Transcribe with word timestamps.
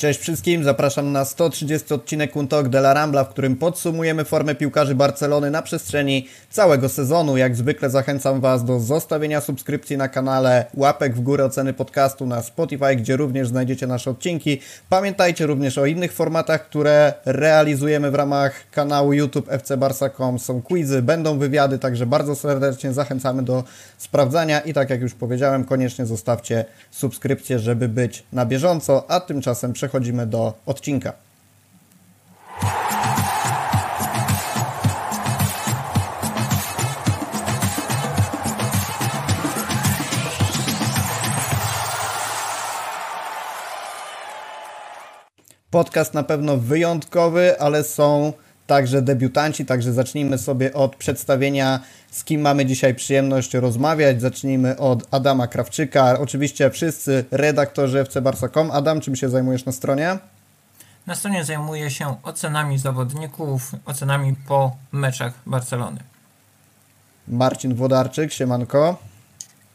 Cześć 0.00 0.20
wszystkim, 0.20 0.64
zapraszam 0.64 1.12
na 1.12 1.24
130 1.24 1.94
odcinek 1.94 2.36
Untok 2.36 2.68
de 2.68 2.78
la 2.78 2.94
Rambla, 2.94 3.24
w 3.24 3.28
którym 3.28 3.56
podsumujemy 3.56 4.24
formę 4.24 4.54
piłkarzy 4.54 4.94
Barcelony 4.94 5.50
na 5.50 5.62
przestrzeni 5.62 6.28
całego 6.50 6.88
sezonu. 6.88 7.36
Jak 7.36 7.56
zwykle 7.56 7.90
zachęcam 7.90 8.40
Was 8.40 8.64
do 8.64 8.80
zostawienia 8.80 9.40
subskrypcji 9.40 9.96
na 9.96 10.08
kanale, 10.08 10.64
łapek 10.74 11.14
w 11.14 11.20
górę 11.20 11.44
oceny 11.44 11.72
podcastu 11.72 12.26
na 12.26 12.42
Spotify, 12.42 12.96
gdzie 12.96 13.16
również 13.16 13.48
znajdziecie 13.48 13.86
nasze 13.86 14.10
odcinki. 14.10 14.60
Pamiętajcie 14.88 15.46
również 15.46 15.78
o 15.78 15.86
innych 15.86 16.12
formatach, 16.12 16.68
które 16.68 17.12
realizujemy 17.24 18.10
w 18.10 18.14
ramach 18.14 18.70
kanału 18.70 19.12
YouTube 19.12 19.50
fcbarsa.com. 19.50 20.38
Są 20.38 20.62
quizy, 20.62 21.02
będą 21.02 21.38
wywiady, 21.38 21.78
także 21.78 22.06
bardzo 22.06 22.34
serdecznie 22.34 22.92
zachęcamy 22.92 23.42
do 23.42 23.64
sprawdzania 23.98 24.60
i 24.60 24.74
tak 24.74 24.90
jak 24.90 25.00
już 25.00 25.14
powiedziałem, 25.14 25.64
koniecznie 25.64 26.06
zostawcie 26.06 26.64
subskrypcję, 26.90 27.58
żeby 27.58 27.88
być 27.88 28.24
na 28.32 28.46
bieżąco, 28.46 29.10
a 29.10 29.20
tymczasem 29.20 29.72
przechodzimy 29.72 29.85
do 30.26 30.54
odcinka. 30.66 31.12
Podcast 45.70 46.14
na 46.14 46.22
pewno 46.22 46.56
wyjątkowy, 46.56 47.60
ale 47.60 47.84
są 47.84 48.32
także 48.66 49.02
debiutanci, 49.02 49.66
także 49.66 49.92
zacznijmy 49.92 50.38
sobie 50.38 50.72
od 50.72 50.96
przedstawienia, 50.96 51.80
z 52.16 52.24
kim 52.24 52.40
mamy 52.40 52.66
dzisiaj 52.66 52.94
przyjemność 52.94 53.54
rozmawiać. 53.54 54.20
Zacznijmy 54.20 54.76
od 54.76 55.14
Adama 55.14 55.46
Krawczyka. 55.46 56.18
Oczywiście 56.18 56.70
wszyscy 56.70 57.24
redaktorzy 57.30 58.04
fcbarsa.com. 58.04 58.70
Adam, 58.70 59.00
czym 59.00 59.16
się 59.16 59.28
zajmujesz 59.28 59.64
na 59.64 59.72
stronie? 59.72 60.18
Na 61.06 61.14
stronie 61.14 61.44
zajmuję 61.44 61.90
się 61.90 62.16
ocenami 62.22 62.78
zawodników, 62.78 63.72
ocenami 63.84 64.34
po 64.48 64.76
meczach 64.92 65.32
Barcelony. 65.46 66.00
Marcin 67.28 67.74
Włodarczyk, 67.74 68.32
siemanko. 68.32 68.96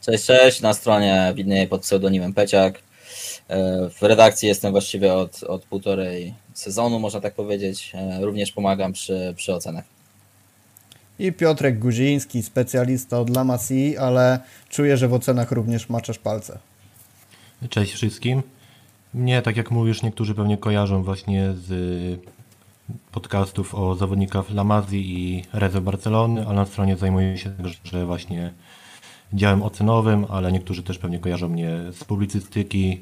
Cześć, 0.02 0.26
cześć. 0.26 0.62
Na 0.62 0.74
stronie 0.74 1.34
widnieje 1.36 1.68
pod 1.68 1.82
pseudonimem 1.82 2.34
Peciak. 2.34 2.80
E, 3.48 3.90
w 3.90 4.02
redakcji 4.02 4.48
jestem 4.48 4.72
właściwie 4.72 5.14
od, 5.14 5.44
od 5.44 5.66
półtorej 5.66 6.34
sezonu, 6.54 7.00
można 7.00 7.22
tak 7.22 7.34
powiedzieć. 7.34 7.92
E, 7.96 8.26
również 8.26 8.52
pomagam 8.52 8.94
przy, 8.94 9.34
przy 9.38 9.54
ocenach. 9.54 10.01
I 11.22 11.34
Piotrek 11.34 11.80
Guziński, 11.80 12.44
specjalista 12.44 13.20
od 13.20 13.30
La 13.30 13.44
Masie, 13.44 14.00
ale 14.00 14.40
czuję, 14.70 14.98
że 14.98 15.08
w 15.08 15.14
ocenach 15.14 15.52
również 15.52 15.90
maczasz 15.90 16.20
palce. 16.20 16.60
Cześć 17.70 17.94
wszystkim. 17.94 18.44
Mnie, 19.14 19.42
tak 19.42 19.58
jak 19.58 19.72
mówisz, 19.72 20.02
niektórzy 20.02 20.36
pewnie 20.36 20.58
kojarzą 20.58 21.04
właśnie 21.04 21.54
z 21.54 22.20
podcastów 23.12 23.76
o 23.76 23.96
zawodnikach 23.96 24.50
La 24.50 24.64
Masie 24.64 24.98
i 24.98 25.44
Rezo 25.54 25.82
Barcelony, 25.82 26.48
a 26.48 26.54
na 26.54 26.66
stronie 26.66 26.98
zajmuję 26.98 27.38
się 27.38 27.50
także 27.50 28.06
właśnie 28.06 28.54
działem 29.34 29.64
ocenowym, 29.64 30.26
ale 30.30 30.52
niektórzy 30.52 30.84
też 30.84 30.98
pewnie 30.98 31.20
kojarzą 31.20 31.50
mnie 31.50 31.78
z 31.92 32.04
publicystyki, 32.04 33.02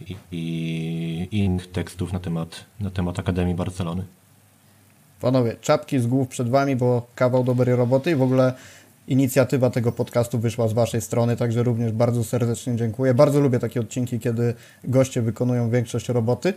i, 0.00 0.16
i 0.32 1.38
innych 1.38 1.70
tekstów 1.70 2.12
na 2.12 2.20
temat, 2.20 2.64
na 2.80 2.90
temat 2.90 3.18
Akademii 3.18 3.54
Barcelony. 3.54 4.04
Panowie, 5.24 5.56
czapki 5.60 6.00
z 6.00 6.06
głów 6.06 6.28
przed 6.28 6.48
Wami, 6.48 6.76
bo 6.76 7.06
kawał 7.14 7.44
dobrej 7.44 7.76
roboty 7.76 8.10
i 8.10 8.14
w 8.14 8.22
ogóle 8.22 8.52
inicjatywa 9.08 9.70
tego 9.70 9.92
podcastu 9.92 10.38
wyszła 10.38 10.68
z 10.68 10.72
Waszej 10.72 11.00
strony, 11.00 11.36
także 11.36 11.62
również 11.62 11.92
bardzo 11.92 12.24
serdecznie 12.24 12.76
dziękuję. 12.76 13.14
Bardzo 13.14 13.40
lubię 13.40 13.58
takie 13.58 13.80
odcinki, 13.80 14.20
kiedy 14.20 14.54
goście 14.84 15.22
wykonują 15.22 15.70
większość 15.70 16.08
roboty. 16.08 16.52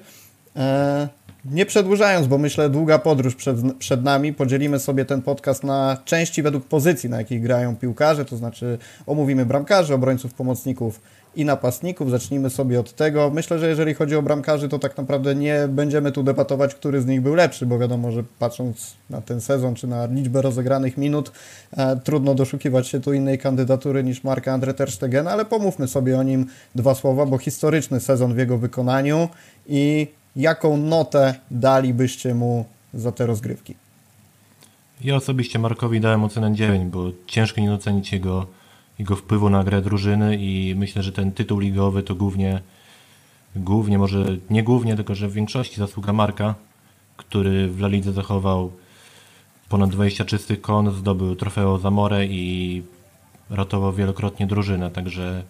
Eee, 0.55 1.07
nie 1.45 1.65
przedłużając, 1.65 2.27
bo 2.27 2.37
myślę, 2.37 2.69
długa 2.69 2.99
podróż 2.99 3.35
przed, 3.35 3.57
przed 3.79 4.03
nami. 4.03 4.33
Podzielimy 4.33 4.79
sobie 4.79 5.05
ten 5.05 5.21
podcast 5.21 5.63
na 5.63 5.97
części 6.05 6.41
według 6.41 6.65
pozycji, 6.65 7.09
na 7.09 7.17
jakich 7.17 7.41
grają 7.41 7.75
piłkarze, 7.75 8.25
to 8.25 8.37
znaczy 8.37 8.77
omówimy 9.05 9.45
bramkarzy, 9.45 9.93
obrońców, 9.93 10.33
pomocników 10.33 11.01
i 11.37 11.45
napastników. 11.45 12.11
Zacznijmy 12.11 12.49
sobie 12.49 12.79
od 12.79 12.93
tego. 12.93 13.29
Myślę, 13.29 13.59
że 13.59 13.69
jeżeli 13.69 13.93
chodzi 13.93 14.15
o 14.15 14.21
bramkarzy, 14.21 14.69
to 14.69 14.79
tak 14.79 14.97
naprawdę 14.97 15.35
nie 15.35 15.67
będziemy 15.69 16.11
tu 16.11 16.23
debatować, 16.23 16.75
który 16.75 17.01
z 17.01 17.05
nich 17.05 17.21
był 17.21 17.35
lepszy, 17.35 17.65
bo 17.65 17.79
wiadomo, 17.79 18.11
że 18.11 18.23
patrząc 18.39 18.95
na 19.09 19.21
ten 19.21 19.41
sezon 19.41 19.75
czy 19.75 19.87
na 19.87 20.05
liczbę 20.05 20.41
rozegranych 20.41 20.97
minut, 20.97 21.31
e, 21.77 21.95
trudno 21.95 22.35
doszukiwać 22.35 22.87
się 22.87 22.99
tu 22.99 23.13
innej 23.13 23.37
kandydatury 23.39 24.03
niż 24.03 24.23
Marka 24.23 24.53
Andre 24.53 24.73
Ter 24.73 24.91
Stegen, 24.91 25.27
ale 25.27 25.45
pomówmy 25.45 25.87
sobie 25.87 26.19
o 26.19 26.23
nim 26.23 26.45
dwa 26.75 26.95
słowa, 26.95 27.25
bo 27.25 27.37
historyczny 27.37 27.99
sezon 27.99 28.33
w 28.33 28.37
jego 28.37 28.57
wykonaniu 28.57 29.29
i 29.67 30.07
jaką 30.35 30.77
notę 30.77 31.35
dalibyście 31.51 32.33
mu 32.33 32.65
za 32.93 33.11
te 33.11 33.25
rozgrywki? 33.25 33.75
Ja 35.01 35.15
osobiście 35.15 35.59
Markowi 35.59 36.01
dałem 36.01 36.23
ocenę 36.23 36.53
9, 36.55 36.91
bo 36.91 37.11
ciężko 37.27 37.61
nie 37.61 37.69
docenić 37.69 38.13
jego 38.13 38.47
jego 38.99 39.15
wpływu 39.15 39.49
na 39.49 39.63
grę 39.63 39.81
drużyny 39.81 40.37
i 40.39 40.75
myślę, 40.77 41.03
że 41.03 41.11
ten 41.11 41.31
tytuł 41.31 41.59
ligowy 41.59 42.03
to 42.03 42.15
głównie, 42.15 42.61
głównie 43.55 43.97
może 43.97 44.25
nie 44.49 44.63
głównie, 44.63 44.95
tylko 44.95 45.15
że 45.15 45.27
w 45.27 45.33
większości 45.33 45.75
zasługa 45.75 46.13
Marka, 46.13 46.55
który 47.17 47.67
w 47.67 47.79
La 47.79 47.87
Lidze 47.87 48.13
zachował 48.13 48.71
ponad 49.69 49.89
20 49.89 50.25
czystych 50.25 50.61
kon, 50.61 50.91
zdobył 50.91 51.35
trofeo 51.35 51.77
Zamore 51.77 52.25
i 52.25 52.83
ratował 53.49 53.93
wielokrotnie 53.93 54.47
drużynę, 54.47 54.91
także 54.91 55.43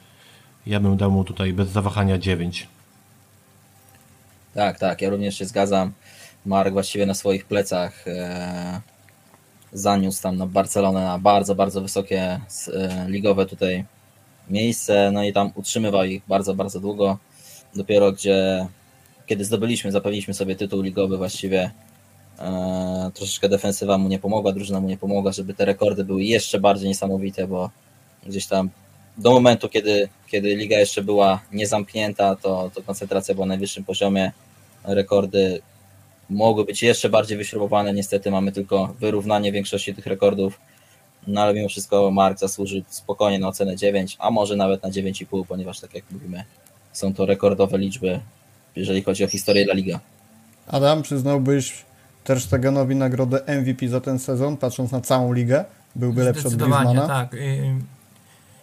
ja 0.67 0.79
bym 0.79 0.97
dał 0.97 1.11
mu 1.11 1.23
tutaj 1.23 1.53
bez 1.53 1.69
zawahania 1.69 2.17
9. 2.17 2.67
Tak, 4.53 4.79
tak, 4.79 5.01
ja 5.01 5.09
również 5.09 5.37
się 5.37 5.45
zgadzam. 5.45 5.91
Mark 6.45 6.73
właściwie 6.73 7.05
na 7.05 7.13
swoich 7.13 7.45
plecach 7.45 8.07
e, 8.07 8.81
zaniósł 9.73 10.23
tam 10.23 10.37
na 10.37 10.45
Barcelonę 10.45 11.03
na 11.03 11.19
bardzo, 11.19 11.55
bardzo 11.55 11.81
wysokie 11.81 12.21
e, 12.73 13.05
ligowe 13.07 13.45
tutaj 13.45 13.85
miejsce, 14.49 15.11
no 15.13 15.23
i 15.23 15.33
tam 15.33 15.51
utrzymywał 15.55 16.03
ich 16.05 16.21
bardzo, 16.27 16.53
bardzo 16.53 16.79
długo. 16.79 17.17
Dopiero 17.75 18.11
gdzie, 18.11 18.67
kiedy 19.25 19.45
zdobyliśmy, 19.45 19.91
zapewniliśmy 19.91 20.33
sobie 20.33 20.55
tytuł 20.55 20.81
ligowy 20.81 21.17
właściwie 21.17 21.71
e, 22.39 23.11
troszeczkę 23.13 23.49
defensywa 23.49 23.97
mu 23.97 24.09
nie 24.09 24.19
pomogła, 24.19 24.51
drużyna 24.51 24.79
mu 24.79 24.87
nie 24.87 24.97
pomogła, 24.97 25.31
żeby 25.31 25.53
te 25.53 25.65
rekordy 25.65 26.03
były 26.03 26.23
jeszcze 26.23 26.59
bardziej 26.59 26.87
niesamowite, 26.87 27.47
bo 27.47 27.69
gdzieś 28.25 28.47
tam 28.47 28.69
do 29.17 29.31
momentu, 29.31 29.69
kiedy, 29.69 30.09
kiedy 30.27 30.55
liga 30.55 30.79
jeszcze 30.79 31.03
była 31.03 31.41
niezamknięta, 31.51 32.35
to, 32.35 32.71
to 32.73 32.81
koncentracja 32.81 33.35
była 33.35 33.45
na 33.45 33.53
najwyższym 33.53 33.83
poziomie, 33.83 34.31
rekordy 34.83 35.61
mogły 36.29 36.65
być 36.65 36.83
jeszcze 36.83 37.09
bardziej 37.09 37.37
wyśrubowane. 37.37 37.93
Niestety 37.93 38.31
mamy 38.31 38.51
tylko 38.51 38.93
wyrównanie 38.99 39.51
większości 39.51 39.95
tych 39.95 40.05
rekordów. 40.05 40.59
No 41.27 41.41
ale 41.41 41.53
mimo 41.53 41.69
wszystko 41.69 42.11
Mark 42.11 42.39
zasłuży 42.39 42.83
spokojnie 42.89 43.39
na 43.39 43.47
ocenę 43.47 43.75
9, 43.75 44.15
a 44.19 44.31
może 44.31 44.55
nawet 44.55 44.83
na 44.83 44.89
9,5, 44.89 45.45
ponieważ 45.47 45.79
tak 45.79 45.93
jak 45.93 46.03
mówimy, 46.11 46.43
są 46.93 47.13
to 47.13 47.25
rekordowe 47.25 47.77
liczby, 47.77 48.19
jeżeli 48.75 49.03
chodzi 49.03 49.23
o 49.23 49.27
historię 49.27 49.63
La 49.63 49.73
Liga. 49.73 49.99
Adam, 50.67 51.01
przyznałbyś 51.01 51.85
Ter 52.23 52.41
Stegenowi 52.41 52.95
nagrodę 52.95 53.41
MVP 53.47 53.87
za 53.87 54.01
ten 54.01 54.19
sezon, 54.19 54.57
patrząc 54.57 54.91
na 54.91 55.01
całą 55.01 55.33
ligę? 55.33 55.65
Byłby 55.95 56.23
lepszy 56.23 56.47
od 56.47 56.55
Griezmana? 56.55 57.07
tak. 57.07 57.35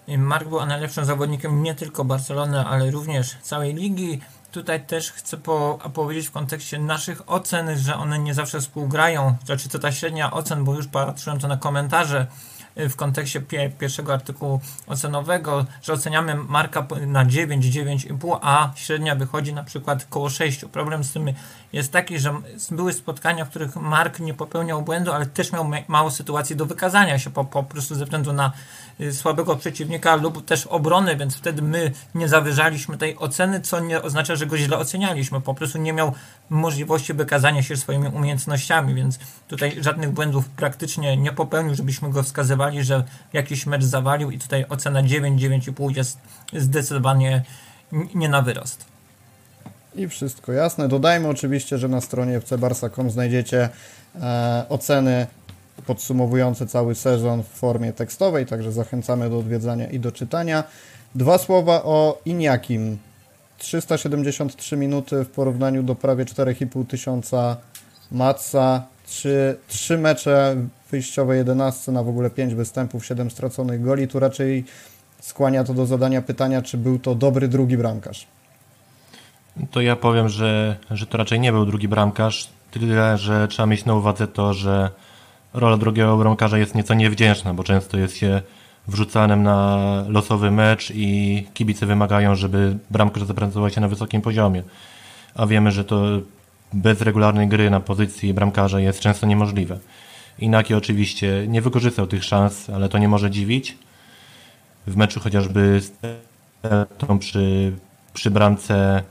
Mark 0.09 0.49
był 0.49 0.67
najlepszym 0.67 1.05
zawodnikiem 1.05 1.63
nie 1.63 1.75
tylko 1.75 2.05
Barcelony, 2.05 2.61
ale 2.61 2.91
również 2.91 3.37
całej 3.43 3.75
ligi 3.75 4.21
tutaj 4.55 4.87
też 4.87 5.13
chcę 5.13 5.37
po, 5.37 5.79
powiedzieć 5.95 6.29
w 6.29 6.31
kontekście 6.31 6.79
naszych 6.79 7.31
ocen, 7.31 7.79
że 7.79 7.97
one 7.97 8.19
nie 8.19 8.35
zawsze 8.35 8.61
współgrają. 8.61 9.37
Znaczy 9.45 9.69
to 9.69 9.79
ta 9.79 9.93
średnia 9.93 10.31
ocen, 10.31 10.65
bo 10.65 10.75
już 10.75 10.87
patrzyłem 10.87 11.39
to 11.39 11.49
na 11.49 11.57
komentarze 11.57 12.27
y, 12.79 12.89
w 12.89 12.97
kontekście 12.97 13.41
pie, 13.41 13.71
pierwszego 13.79 14.13
artykułu 14.13 14.61
ocenowego, 14.87 15.67
że 15.83 15.93
oceniamy 15.93 16.35
marka 16.35 16.87
na 17.07 17.25
9, 17.25 17.67
9,5, 17.67 18.39
a 18.43 18.73
średnia 18.75 19.15
wychodzi 19.15 19.55
na 19.55 19.65
przykład 19.65 20.05
koło 20.05 20.31
6. 20.31 20.65
Problem 20.65 21.05
z 21.05 21.13
tym 21.13 21.33
jest 21.73 21.93
taki, 21.93 22.19
że 22.19 22.35
były 22.71 22.93
spotkania, 22.93 23.45
w 23.45 23.51
których 23.51 23.77
Mark 23.77 24.21
nie 24.21 24.35
popełniał 24.35 24.83
błędu, 24.83 25.13
ale 25.13 25.27
też 25.27 25.53
miał 25.53 25.71
mało 25.89 26.11
sytuacji 26.11 26.57
do 26.57 26.67
wykazania 26.67 27.19
się 27.19 27.31
po, 27.31 27.45
po 27.45 27.63
prostu 27.63 27.95
ze 27.95 28.05
względu 28.05 28.33
na 28.33 28.53
słabego 29.13 29.57
przeciwnika 29.57 30.15
lub 30.17 30.45
też 30.45 30.67
obrony, 30.67 31.17
więc 31.17 31.37
wtedy 31.37 31.63
my 31.63 31.93
nie 32.15 32.29
zawyżaliśmy 32.29 32.99
tej 32.99 33.19
oceny, 33.19 33.61
co 33.61 33.81
nie 33.81 34.03
oznacza, 34.03 34.37
że 34.37 34.47
go 34.47 34.59
źle 34.59 34.79
ocenialiśmy. 34.79 35.41
Po 35.41 35.55
prostu 35.55 35.79
nie 35.79 35.93
miał 35.93 36.13
możliwości 36.51 37.15
wykazania 37.15 37.63
się 37.63 37.77
swoimi 37.77 38.09
umiejętnościami, 38.09 38.95
więc 38.95 39.19
tutaj 39.49 39.77
żadnych 39.81 40.11
błędów 40.11 40.49
praktycznie 40.49 41.17
nie 41.17 41.33
popełnił, 41.33 41.75
żebyśmy 41.75 42.11
go 42.11 42.23
wskazywali, 42.23 42.85
że 42.85 43.05
jakiś 43.33 43.67
mecz 43.67 43.85
zawalił 43.85 44.31
i 44.31 44.39
tutaj 44.39 44.65
ocena 44.69 45.03
9, 45.03 45.43
9,5 45.43 45.97
jest 45.97 46.19
zdecydowanie 46.53 47.43
nie 48.15 48.29
na 48.29 48.43
wyrost. 48.43 48.85
I 49.95 50.09
wszystko 50.09 50.53
jasne. 50.53 50.89
Dodajmy 50.89 51.29
oczywiście, 51.29 51.79
że 51.79 51.89
na 51.89 52.01
stronie 52.01 52.41
fcbarsa.com 52.41 53.11
znajdziecie 53.11 53.69
e, 54.21 54.65
oceny 54.69 55.27
podsumowujące 55.87 56.67
cały 56.67 56.95
sezon 56.95 57.43
w 57.43 57.49
formie 57.49 57.93
tekstowej, 57.93 58.47
także 58.47 58.73
zachęcamy 58.73 59.31
do 59.31 59.39
odwiedzania 59.39 59.87
i 59.87 60.01
do 60.01 60.13
czytania. 60.13 60.65
Dwa 61.15 61.39
słowa 61.39 61.83
o 61.83 62.19
Iniakim. 62.25 62.99
373 63.59 64.77
minuty 64.77 65.25
w 65.25 65.31
porównaniu 65.31 65.83
do 65.83 65.95
prawie 65.95 66.25
4,5 66.25 66.87
tysiąca 66.87 67.57
Matsa. 68.13 68.83
Trzy, 69.07 69.57
trzy 69.69 69.99
mecze 69.99 70.57
wyjściowe 70.91 71.37
11 71.37 71.93
na 71.93 72.03
w 72.03 72.09
ogóle 72.09 72.31
5 72.31 72.55
występów, 72.55 73.07
7 73.07 73.31
straconych 73.31 73.83
goli. 73.83 74.09
Tu 74.09 74.19
raczej 74.19 74.65
skłania 75.21 75.65
to 75.65 75.75
do 75.75 75.87
zadania 75.87 76.23
pytania, 76.23 76.63
czy 76.63 76.79
był 76.79 76.99
to 76.99 77.15
dobry 77.15 77.49
drugi 77.49 77.77
bramkarz. 77.77 78.27
To 79.71 79.81
ja 79.81 79.97
powiem, 79.97 80.29
że, 80.29 80.77
że 80.91 81.07
to 81.07 81.19
raczej 81.19 81.41
nie 81.41 81.53
był 81.53 81.67
drugi 81.67 81.89
bramkarz, 81.89 82.49
tyle, 82.71 83.19
że 83.19 83.49
trzeba 83.49 83.67
mieć 83.67 83.85
na 83.85 83.95
uwadze 83.95 84.29
to, 84.29 84.55
że 84.55 84.91
rola 85.55 85.77
drugiego 85.77 86.17
bramkarza 86.17 86.59
jest 86.59 86.75
nieco 86.75 86.95
niewdzięczna, 86.95 87.55
bo 87.55 87.65
często 87.65 87.99
jest 87.99 88.17
się 88.17 88.43
wrzucanym 88.89 89.43
na 89.43 89.79
losowy 90.09 90.51
mecz 90.51 90.93
i 90.95 91.47
kibice 91.55 91.87
wymagają, 91.87 92.35
żeby 92.35 92.79
bramkarz 92.91 93.25
zaprezentował 93.25 93.71
się 93.71 93.81
na 93.81 93.89
wysokim 93.89 94.23
poziomie. 94.23 94.63
A 95.35 95.47
wiemy, 95.47 95.73
że 95.73 95.85
to 95.85 96.03
bez 96.73 97.01
regularnej 97.01 97.49
gry 97.49 97.71
na 97.71 97.81
pozycji 97.81 98.35
bramkarza 98.35 98.81
jest 98.81 99.01
często 99.01 99.27
niemożliwe. 99.27 99.79
Inaki 100.39 100.75
oczywiście 100.75 101.45
nie 101.49 101.63
wykorzystał 101.63 102.07
tych 102.07 102.25
szans, 102.25 102.71
ale 102.71 102.89
to 102.89 102.99
nie 102.99 103.09
może 103.09 103.31
dziwić. 103.31 103.79
W 104.87 104.97
meczu 104.97 105.21
chociażby 105.21 105.81
z 105.81 105.93
tą 106.99 107.19
przy, 107.19 107.73
przy 108.15 108.31
bramce 108.31 109.03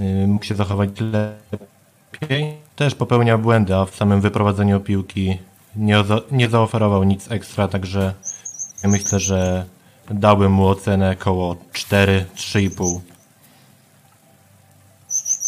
y, 0.00 0.26
mógł 0.26 0.44
się 0.44 0.54
zachować 0.54 0.90
lepiej. 1.00 2.54
Też 2.76 2.94
popełniał 2.94 3.38
błędy, 3.38 3.76
a 3.76 3.84
w 3.84 3.96
samym 3.96 4.20
wyprowadzeniu 4.20 4.80
piłki 4.80 5.38
nie, 5.76 6.04
nie 6.30 6.48
zaoferował 6.48 7.04
nic 7.04 7.30
ekstra, 7.30 7.68
także 7.68 8.14
myślę, 8.84 9.20
że 9.20 9.64
dałbym 10.10 10.52
mu 10.52 10.66
ocenę 10.66 11.16
około 11.20 11.56
4, 11.72 12.26
3,5. 12.36 13.00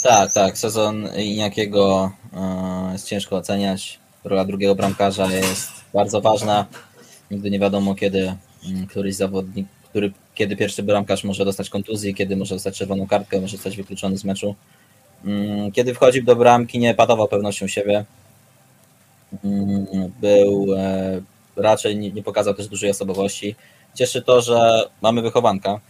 Tak, 0.02 0.32
tak. 0.32 0.58
Sezon 0.58 1.08
Iniakiego 1.16 2.12
e, 2.36 2.88
jest 2.92 3.08
ciężko 3.08 3.36
oceniać. 3.36 3.98
Rola 4.24 4.44
drugiego 4.44 4.74
bramkarza 4.74 5.32
jest 5.32 5.70
bardzo 5.94 6.20
ważna. 6.20 6.66
Nigdy 7.30 7.50
nie 7.50 7.58
wiadomo, 7.58 7.94
kiedy 7.94 8.34
mm, 8.66 8.86
któryś 8.86 9.14
zawodnik, 9.14 9.66
który, 9.90 10.12
kiedy 10.34 10.56
pierwszy 10.56 10.82
bramkarz 10.82 11.24
może 11.24 11.44
dostać 11.44 11.70
kontuzję, 11.70 12.14
kiedy 12.14 12.36
może 12.36 12.54
dostać 12.54 12.78
czerwoną 12.78 13.06
kartkę, 13.06 13.40
może 13.40 13.56
zostać 13.56 13.76
wykluczony 13.76 14.18
z 14.18 14.24
meczu. 14.24 14.54
Mm, 15.24 15.72
Kiedy 15.72 15.94
wchodził 15.94 16.24
do 16.24 16.36
bramki, 16.36 16.78
nie 16.78 16.94
padawał 16.94 17.28
pewnością 17.28 17.68
siebie. 17.68 18.04
Był 20.20 20.74
e, 20.76 21.20
raczej 21.56 21.96
nie, 21.96 22.12
nie 22.12 22.22
pokazał 22.22 22.54
też 22.54 22.68
dużej 22.68 22.90
osobowości. 22.90 23.54
Cieszy 23.94 24.22
to, 24.22 24.40
że 24.40 24.88
mamy 25.02 25.22
wychowanka 25.22 25.80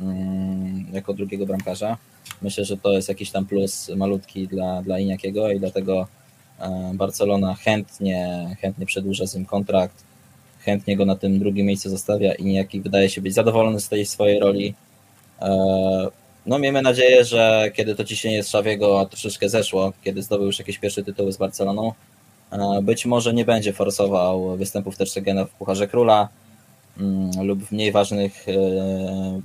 mm, 0.00 0.86
jako 0.92 1.14
drugiego 1.14 1.46
bramkarza. 1.46 1.96
Myślę, 2.42 2.64
że 2.64 2.76
to 2.76 2.92
jest 2.92 3.08
jakiś 3.08 3.30
tam 3.30 3.46
plus 3.46 3.90
malutki 3.96 4.48
dla, 4.48 4.82
dla 4.82 4.98
Iniakiego 4.98 5.50
i 5.50 5.60
dlatego 5.60 6.06
e, 6.60 6.90
Barcelona 6.94 7.54
chętnie, 7.54 8.48
chętnie 8.60 8.86
przedłuża 8.86 9.26
z 9.26 9.34
nim 9.34 9.46
kontrakt, 9.46 10.04
chętnie 10.60 10.96
go 10.96 11.04
na 11.04 11.16
tym 11.16 11.38
drugim 11.38 11.66
miejscu 11.66 11.90
zostawia. 11.90 12.34
Iniaki 12.34 12.80
wydaje 12.80 13.08
się 13.10 13.20
być 13.20 13.34
zadowolony 13.34 13.80
z 13.80 13.88
tej 13.88 14.06
swojej 14.06 14.40
roli. 14.40 14.74
E, 15.42 16.24
No 16.46 16.58
miejmy 16.58 16.82
nadzieję, 16.82 17.24
że 17.24 17.70
kiedy 17.74 17.94
to 17.94 18.04
ciśnienie 18.04 18.42
z 18.42 18.48
Szawiego 18.48 19.06
troszeczkę 19.10 19.48
zeszło, 19.48 19.92
kiedy 20.04 20.22
zdobył 20.22 20.46
już 20.46 20.58
jakieś 20.58 20.78
pierwsze 20.78 21.02
tytuły 21.02 21.32
z 21.32 21.36
Barceloną, 21.36 21.92
być 22.82 23.06
może 23.06 23.34
nie 23.34 23.44
będzie 23.44 23.72
forsował 23.72 24.56
występów 24.56 24.96
Ter 24.96 25.08
Stegena 25.08 25.44
w 25.44 25.50
Pucharze 25.50 25.88
Króla, 25.88 26.28
mm, 27.00 27.46
lub 27.46 27.64
w 27.64 27.72
mniej 27.72 27.92
ważnych 27.92 28.48
e, 28.48 28.52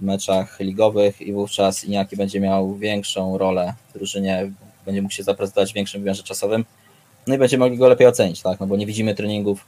meczach 0.02 0.60
ligowych 0.60 1.22
i 1.22 1.34
wówczas 1.34 1.84
Iniaki 1.84 2.18
będzie 2.18 2.40
miał 2.40 2.76
większą 2.76 3.38
rolę 3.38 3.74
w 3.90 3.94
drużynie, 3.94 4.52
będzie 4.86 5.02
mógł 5.02 5.14
się 5.14 5.24
zaprezentować 5.24 5.72
w 5.72 5.76
większym 5.76 6.02
wymiarze 6.02 6.24
czasowym, 6.24 6.66
no 7.28 7.36
i 7.36 7.38
będziemy 7.38 7.66
mogli 7.66 7.78
go 7.78 7.88
lepiej 7.88 8.08
ocenić, 8.08 8.42
tak, 8.42 8.60
no 8.60 8.68
bo 8.68 8.78
nie 8.78 8.86
widzimy 8.86 9.16
treningów, 9.16 9.66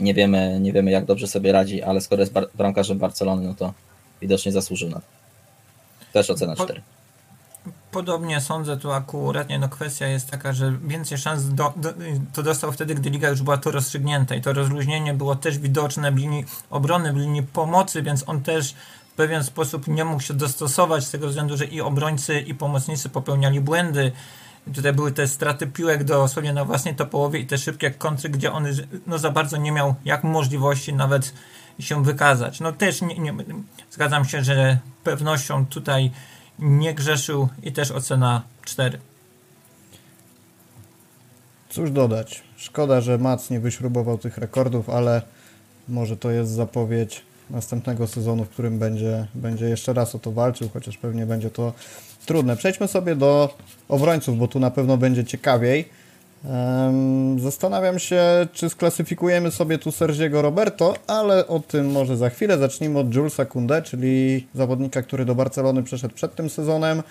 nie 0.00 0.14
wiemy, 0.14 0.60
nie 0.60 0.72
wiemy 0.72 0.90
jak 0.90 1.04
dobrze 1.04 1.26
sobie 1.26 1.52
radzi, 1.52 1.82
ale 1.82 2.00
skoro 2.00 2.22
jest 2.22 2.32
bar- 2.32 2.48
bramkarzem 2.54 2.98
Barcelony, 2.98 3.46
no 3.46 3.54
to 3.54 3.72
widocznie 4.20 4.52
zasłużył 4.52 4.88
na 4.88 4.96
to. 4.96 5.06
Też 6.12 6.30
ocena 6.30 6.56
Po- 6.56 6.64
4. 6.64 6.82
Podobnie 7.94 8.40
sądzę 8.40 8.76
tu 8.76 8.92
akurat, 8.92 9.48
nie, 9.48 9.58
no 9.58 9.68
kwestia 9.68 10.06
jest 10.06 10.30
taka, 10.30 10.52
że 10.52 10.72
więcej 10.84 11.18
szans 11.18 11.48
do, 11.48 11.72
do, 11.76 11.92
to 12.32 12.42
dostał 12.42 12.72
wtedy, 12.72 12.94
gdy 12.94 13.10
liga 13.10 13.28
już 13.28 13.42
była 13.42 13.56
to 13.56 13.70
rozstrzygnięta 13.70 14.34
i 14.34 14.40
to 14.40 14.52
rozluźnienie 14.52 15.14
było 15.14 15.36
też 15.36 15.58
widoczne 15.58 16.12
w 16.12 16.16
linii 16.16 16.44
obrony, 16.70 17.12
w 17.12 17.16
linii 17.16 17.42
pomocy, 17.42 18.02
więc 18.02 18.28
on 18.28 18.42
też 18.42 18.74
w 19.12 19.16
pewien 19.16 19.44
sposób 19.44 19.88
nie 19.88 20.04
mógł 20.04 20.22
się 20.22 20.34
dostosować 20.34 21.04
z 21.04 21.10
tego 21.10 21.28
względu, 21.28 21.56
że 21.56 21.64
i 21.64 21.80
obrońcy 21.80 22.40
i 22.40 22.54
pomocnicy 22.54 23.08
popełniali 23.08 23.60
błędy. 23.60 24.12
Tutaj 24.74 24.92
były 24.92 25.12
te 25.12 25.28
straty 25.28 25.66
piłek 25.66 26.04
dosłownie 26.04 26.52
na 26.52 26.64
własnej 26.64 26.94
to 26.94 27.06
połowie 27.06 27.40
i 27.40 27.46
te 27.46 27.58
szybkie 27.58 27.90
kontry, 27.90 28.30
gdzie 28.30 28.52
on 28.52 28.66
no, 29.06 29.18
za 29.18 29.30
bardzo 29.30 29.56
nie 29.56 29.72
miał 29.72 29.94
jak 30.04 30.24
możliwości 30.24 30.92
nawet 30.92 31.34
się 31.78 32.04
wykazać. 32.04 32.60
No 32.60 32.72
też 32.72 33.02
nie, 33.02 33.18
nie, 33.18 33.34
zgadzam 33.90 34.24
się, 34.24 34.44
że 34.44 34.78
pewnością 35.04 35.66
tutaj 35.66 36.10
nie 36.58 36.94
grzeszył 36.94 37.48
i 37.62 37.72
też 37.72 37.90
ocena 37.90 38.42
4. 38.64 38.98
Cóż 41.68 41.90
dodać. 41.90 42.42
Szkoda, 42.56 43.00
że 43.00 43.18
Mac 43.18 43.50
nie 43.50 43.60
wyśrubował 43.60 44.18
tych 44.18 44.38
rekordów, 44.38 44.90
ale 44.90 45.22
może 45.88 46.16
to 46.16 46.30
jest 46.30 46.50
zapowiedź 46.50 47.22
następnego 47.50 48.06
sezonu, 48.06 48.44
w 48.44 48.48
którym 48.48 48.78
będzie, 48.78 49.26
będzie 49.34 49.68
jeszcze 49.68 49.92
raz 49.92 50.14
o 50.14 50.18
to 50.18 50.32
walczył, 50.32 50.68
chociaż 50.72 50.98
pewnie 50.98 51.26
będzie 51.26 51.50
to 51.50 51.72
trudne. 52.26 52.56
Przejdźmy 52.56 52.88
sobie 52.88 53.16
do 53.16 53.56
obrońców, 53.88 54.38
bo 54.38 54.48
tu 54.48 54.60
na 54.60 54.70
pewno 54.70 54.96
będzie 54.96 55.24
ciekawiej. 55.24 55.88
Zastanawiam 57.38 57.98
się, 57.98 58.22
czy 58.52 58.70
sklasyfikujemy 58.70 59.50
sobie 59.50 59.78
tu 59.78 59.92
Sergiego 59.92 60.42
Roberto, 60.42 60.94
ale 61.06 61.46
o 61.46 61.60
tym 61.60 61.90
może 61.90 62.16
za 62.16 62.30
chwilę. 62.30 62.58
Zacznijmy 62.58 62.98
od 62.98 63.14
Julesa 63.14 63.44
Kunde, 63.44 63.82
czyli 63.82 64.46
zawodnika, 64.54 65.02
który 65.02 65.24
do 65.24 65.34
Barcelony 65.34 65.82
przeszedł 65.82 66.14
przed 66.14 66.34
tym 66.34 66.50
sezonem. 66.50 67.02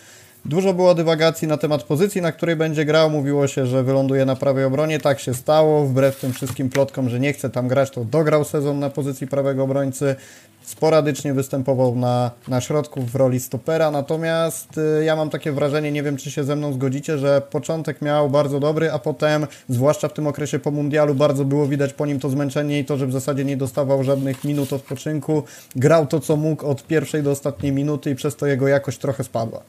Dużo 0.46 0.74
było 0.74 0.96
dywagacji 0.96 1.48
na 1.48 1.58
temat 1.58 1.84
pozycji, 1.84 2.22
na 2.22 2.32
której 2.32 2.56
będzie 2.56 2.86
grał. 2.86 3.10
Mówiło 3.10 3.48
się, 3.48 3.66
że 3.66 3.84
wyląduje 3.84 4.26
na 4.26 4.36
prawej 4.36 4.66
obronie. 4.66 5.00
Tak 5.00 5.20
się 5.20 5.34
stało. 5.34 5.86
Wbrew 5.86 6.20
tym 6.20 6.34
wszystkim 6.34 6.70
plotkom, 6.70 7.10
że 7.10 7.20
nie 7.20 7.34
chce 7.34 7.50
tam 7.50 7.68
grać, 7.68 7.90
to 7.90 8.06
dograł 8.06 8.44
sezon 8.44 8.80
na 8.80 8.90
pozycji 8.90 9.28
prawego 9.28 9.64
obrońcy. 9.64 10.16
Sporadycznie 10.64 11.34
występował 11.34 11.96
na, 11.96 12.32
na 12.48 12.62
środku 12.62 13.02
w 13.02 13.16
roli 13.16 13.40
stopera. 13.40 13.92
Natomiast 13.92 14.78
y, 14.78 15.04
ja 15.04 15.16
mam 15.16 15.30
takie 15.30 15.52
wrażenie, 15.52 15.92
nie 15.92 16.04
wiem 16.04 16.18
czy 16.18 16.32
się 16.32 16.44
ze 16.44 16.56
mną 16.56 16.74
zgodzicie, 16.74 17.18
że 17.18 17.42
początek 17.50 18.02
miał 18.02 18.30
bardzo 18.30 18.60
dobry, 18.60 18.92
a 18.92 19.00
potem, 19.00 19.48
zwłaszcza 19.70 20.08
w 20.08 20.14
tym 20.14 20.28
okresie 20.28 20.60
po 20.60 20.72
mundialu, 20.72 21.16
bardzo 21.16 21.46
było 21.46 21.68
widać 21.68 21.94
po 21.94 22.06
nim 22.06 22.20
to 22.20 22.30
zmęczenie 22.30 22.80
i 22.80 22.86
to, 22.86 22.98
że 22.98 23.08
w 23.08 23.12
zasadzie 23.12 23.46
nie 23.46 23.58
dostawał 23.58 24.04
żadnych 24.04 24.44
minut 24.44 24.74
odpoczynku. 24.74 25.44
Grał 25.76 26.08
to, 26.08 26.20
co 26.20 26.36
mógł 26.36 26.66
od 26.66 26.88
pierwszej 26.88 27.24
do 27.24 27.32
ostatniej 27.32 27.72
minuty 27.72 28.12
i 28.12 28.16
przez 28.16 28.36
to 28.36 28.48
jego 28.48 28.68
jakość 28.68 28.98
trochę 28.98 29.24
spadła. 29.24 29.64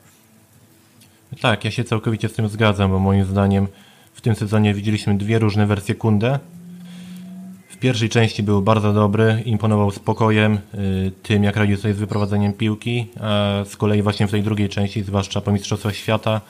Tak, 1.40 1.64
ja 1.64 1.70
się 1.70 1.84
całkowicie 1.84 2.28
z 2.28 2.32
tym 2.32 2.48
zgadzam, 2.48 2.90
bo 2.90 2.98
moim 2.98 3.24
zdaniem 3.24 3.68
w 4.14 4.20
tym 4.20 4.34
sezonie 4.34 4.74
widzieliśmy 4.74 5.18
dwie 5.18 5.38
różne 5.38 5.66
wersje 5.66 5.94
Kunde. 5.94 6.38
W 7.68 7.76
pierwszej 7.76 8.08
części 8.08 8.42
był 8.42 8.62
bardzo 8.62 8.92
dobry, 8.92 9.42
imponował 9.44 9.90
spokojem, 9.90 10.58
y, 10.74 11.12
tym 11.22 11.44
jak 11.44 11.56
radził 11.56 11.76
sobie 11.76 11.94
z 11.94 11.98
wyprowadzeniem 11.98 12.52
piłki, 12.52 13.06
a 13.20 13.64
z 13.64 13.76
kolei 13.76 14.02
właśnie 14.02 14.26
w 14.26 14.30
tej 14.30 14.42
drugiej 14.42 14.68
części, 14.68 15.02
zwłaszcza 15.02 15.40
po 15.40 15.52
Mistrzostwach 15.52 15.96
Świata, 15.96 16.40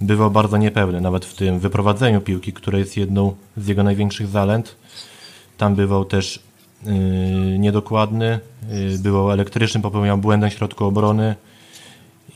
bywał 0.00 0.30
bardzo 0.30 0.56
niepewny, 0.56 1.00
nawet 1.00 1.24
w 1.24 1.34
tym 1.34 1.58
wyprowadzeniu 1.58 2.20
piłki, 2.20 2.52
które 2.52 2.78
jest 2.78 2.96
jedną 2.96 3.34
z 3.56 3.68
jego 3.68 3.82
największych 3.82 4.26
zalęt. 4.26 4.76
Tam 5.58 5.74
bywał 5.74 6.04
też 6.04 6.36
y, 6.36 6.90
niedokładny, 7.58 8.40
y, 8.94 8.98
bywał 8.98 9.32
elektryczny, 9.32 9.80
popełniał 9.80 10.18
błędy 10.18 10.50
w 10.50 10.52
środku 10.52 10.84
obrony 10.84 11.34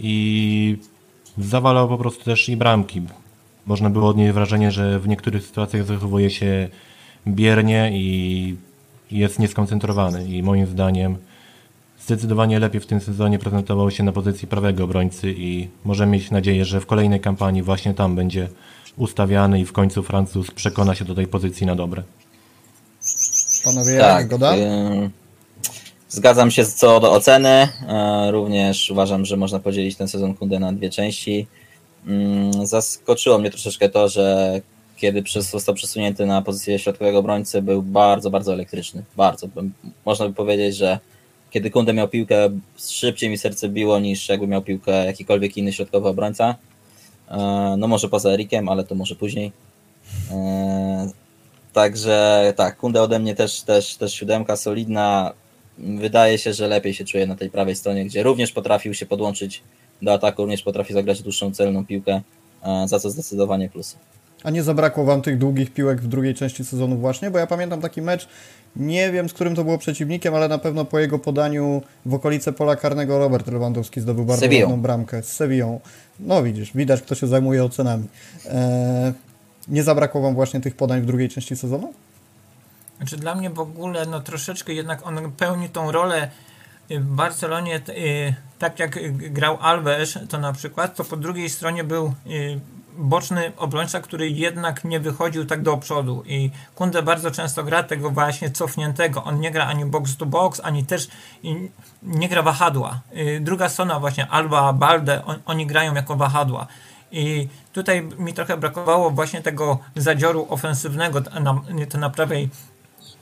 i 0.01 0.79
zawalał 1.39 1.89
po 1.89 1.99
prostu 1.99 2.25
też 2.25 2.49
i 2.49 2.57
bramki. 2.57 3.03
Można 3.67 3.91
było 3.91 4.09
odnieść 4.09 4.33
wrażenie, 4.33 4.71
że 4.73 5.01
w 5.01 5.09
niektórych 5.09 5.47
sytuacjach 5.47 5.85
zachowuje 5.85 6.31
się 6.31 6.69
biernie 7.29 7.91
i 7.95 8.57
jest 9.11 9.39
nieskoncentrowany. 9.39 10.29
I 10.29 10.43
moim 10.43 10.67
zdaniem 10.67 11.17
zdecydowanie 12.01 12.59
lepiej 12.59 12.81
w 12.81 12.87
tym 12.87 13.01
sezonie 13.01 13.39
prezentował 13.39 13.91
się 13.91 14.03
na 14.05 14.13
pozycji 14.13 14.49
prawego 14.49 14.85
obrońcy 14.85 15.35
i 15.37 15.69
możemy 15.85 16.13
mieć 16.13 16.31
nadzieję, 16.31 16.65
że 16.65 16.81
w 16.81 16.87
kolejnej 16.87 17.21
kampanii 17.21 17.63
właśnie 17.63 17.95
tam 17.95 18.17
będzie 18.17 18.49
ustawiany 18.97 19.61
i 19.61 19.65
w 19.65 19.73
końcu 19.73 20.03
Francuz 20.03 20.51
przekona 20.51 20.95
się 20.95 21.05
do 21.05 21.15
tej 21.15 21.27
pozycji 21.27 21.67
na 21.67 21.75
dobre. 21.77 22.03
Panowie, 23.65 23.99
Tak, 23.99 24.27
zgoda? 24.27 24.57
y, 24.57 25.11
Zgadzam 26.09 26.51
się 26.51 26.65
co 26.65 27.01
do 27.01 27.13
oceny. 27.13 27.69
e, 27.89 28.31
Również 28.31 28.91
uważam, 28.91 29.25
że 29.25 29.37
można 29.37 29.59
podzielić 29.59 29.97
ten 29.97 30.09
sezon 30.09 30.35
Kunde 30.35 30.59
na 30.59 30.73
dwie 30.73 30.91
części. 30.91 31.47
Mm, 32.07 32.67
Zaskoczyło 32.67 33.39
mnie 33.39 33.51
troszeczkę 33.51 33.89
to, 33.89 34.09
że 34.09 34.61
kiedy 34.97 35.23
został 35.41 35.75
przesunięty 35.75 36.27
na 36.27 36.43
pozycję 36.43 36.79
środkowego 36.79 37.19
obrońcy, 37.19 37.63
był 37.63 37.83
bardzo, 37.83 38.31
bardzo 38.31 38.53
elektryczny. 38.53 39.03
Bardzo. 39.17 39.47
Można 40.05 40.29
by 40.29 40.35
powiedzieć, 40.35 40.77
że 40.77 40.99
kiedy 41.51 41.71
Kunde 41.71 41.93
miał 41.93 42.09
piłkę, 42.09 42.49
szybciej 42.89 43.31
mi 43.31 43.39
serce 43.39 43.69
biło 43.69 43.99
niż 43.99 44.29
jakby 44.29 44.47
miał 44.47 44.63
piłkę 44.63 45.07
jakikolwiek 45.07 45.57
inny 45.57 45.73
środkowy 45.73 46.09
obrońca. 46.09 46.55
E, 47.31 47.75
no 47.79 47.89
może 47.89 48.09
poza 48.09 48.31
Erikiem, 48.31 48.69
ale 48.69 48.85
to 48.85 48.95
może 48.95 49.15
później. 49.15 49.53
E, 50.31 51.09
także 51.73 52.53
tak, 52.57 52.77
Kunde 52.77 53.03
ode 53.03 53.19
mnie 53.19 53.35
też, 53.35 53.61
też, 53.63 53.97
też 53.97 54.15
siódemka 54.15 54.57
solidna. 54.57 55.33
Wydaje 55.79 56.39
się, 56.39 56.53
że 56.53 56.69
lepiej 56.69 56.95
się 56.95 57.05
czuje 57.05 57.27
na 57.27 57.37
tej 57.37 57.51
prawej 57.51 57.77
stronie, 57.77 58.05
gdzie 58.05 58.23
również 58.23 58.53
potrafił 58.53 58.95
się 58.95 59.07
podłączyć 59.07 59.63
do 60.03 60.13
ataku, 60.13 60.43
również 60.43 60.63
potrafi 60.63 60.95
zagrać 60.95 61.23
dłuższą 61.23 61.53
celną 61.53 61.87
piłkę, 61.87 62.21
e, 62.63 62.89
za 62.89 63.01
co 63.01 63.11
zdecydowanie 63.11 63.69
plus. 63.69 63.97
A 64.45 64.51
nie 64.51 64.63
zabrakło 64.63 65.05
wam 65.05 65.23
tych 65.23 65.39
długich 65.39 65.71
piłek 65.71 66.01
w 66.01 66.07
drugiej 66.07 66.35
części 66.35 66.65
sezonu 66.65 66.97
właśnie? 66.97 67.31
Bo 67.31 67.39
ja 67.39 67.47
pamiętam 67.47 67.81
taki 67.81 68.03
mecz, 68.03 68.29
nie 68.77 69.13
wiem 69.13 69.29
z 69.29 69.33
którym 69.33 69.55
to 69.55 69.65
było 69.65 69.79
przeciwnikiem, 69.79 70.35
ale 70.35 70.49
na 70.49 70.59
pewno 70.59 70.85
po 70.85 70.99
jego 70.99 71.19
podaniu 71.19 71.83
w 72.07 72.15
okolice 72.15 72.53
pola 72.53 72.77
karnego 72.77 73.19
Robert 73.19 73.47
Lewandowski 73.47 74.01
zdobył 74.01 74.25
bardzo 74.25 74.41
Sevillą. 74.41 74.67
ładną 74.67 74.83
bramkę 74.83 75.23
z 75.23 75.33
Sevillą. 75.33 75.81
No 76.21 76.43
widzisz, 76.43 76.73
widać 76.75 77.03
kto 77.03 77.15
się 77.15 77.27
zajmuje 77.27 77.65
ocenami. 77.65 78.05
Eee, 78.47 79.13
nie 79.69 79.83
zabrakło 79.83 80.21
wam 80.21 80.35
właśnie 80.35 80.61
tych 80.61 80.77
podań 80.77 81.01
w 81.03 81.07
drugiej 81.07 81.29
części 81.29 81.57
sezonu? 81.57 81.93
Znaczy 82.97 83.17
dla 83.17 83.35
mnie 83.35 83.51
w 83.51 83.61
ogóle 83.61 84.07
no 84.07 84.21
troszeczkę 84.21 84.73
jednak 84.73 85.07
on 85.07 85.33
pełni 85.33 85.69
tą 85.69 85.93
rolę 85.93 86.31
y, 86.91 87.01
w 87.01 87.05
Barcelonie 87.05 87.81
y, 87.89 88.35
tak 88.59 88.79
jak 88.79 88.97
y, 88.97 89.13
grał 89.13 89.59
Alves 89.61 90.19
to 90.29 90.39
na 90.39 90.53
przykład, 90.53 90.97
to 90.97 91.05
po 91.05 91.17
drugiej 91.17 91.51
stronie 91.51 91.85
był 91.85 92.15
boczny 92.99 93.53
obrońca, 93.57 94.01
który 94.01 94.31
jednak 94.31 94.85
nie 94.85 95.01
wychodził 95.01 95.45
tak 95.45 95.63
do 95.63 95.77
przodu 95.77 96.23
i 96.27 96.51
Kunde 96.75 97.03
bardzo 97.03 97.31
często 97.31 97.65
gra 97.65 97.83
tego 97.83 98.11
właśnie 98.11 98.51
cofniętego. 98.51 99.25
On 99.25 99.41
nie 99.41 99.51
gra 99.51 99.67
ani 99.67 99.85
box 99.85 100.17
to 100.17 100.27
box, 100.27 100.61
ani 100.65 100.85
też 100.85 101.09
nie 102.03 102.29
gra 102.29 102.43
wahadła. 102.43 103.01
Druga 103.41 103.69
strona 103.69 104.01
właśnie 104.01 104.27
Alba, 104.29 104.73
Balde, 104.73 105.25
on, 105.25 105.37
oni 105.47 105.67
grają 105.67 105.95
jako 105.95 106.17
wahadła. 106.17 106.67
I 107.13 107.49
tutaj 107.73 108.03
mi 108.03 108.35
trochę 108.35 108.57
brakowało 108.57 109.11
właśnie 109.11 109.43
tego 109.43 109.79
zadzioru 109.97 110.47
ofensywnego 110.49 111.21
to 111.21 111.41
na, 111.41 111.61
to 111.89 111.99
na 111.99 112.11
prawej 112.11 112.51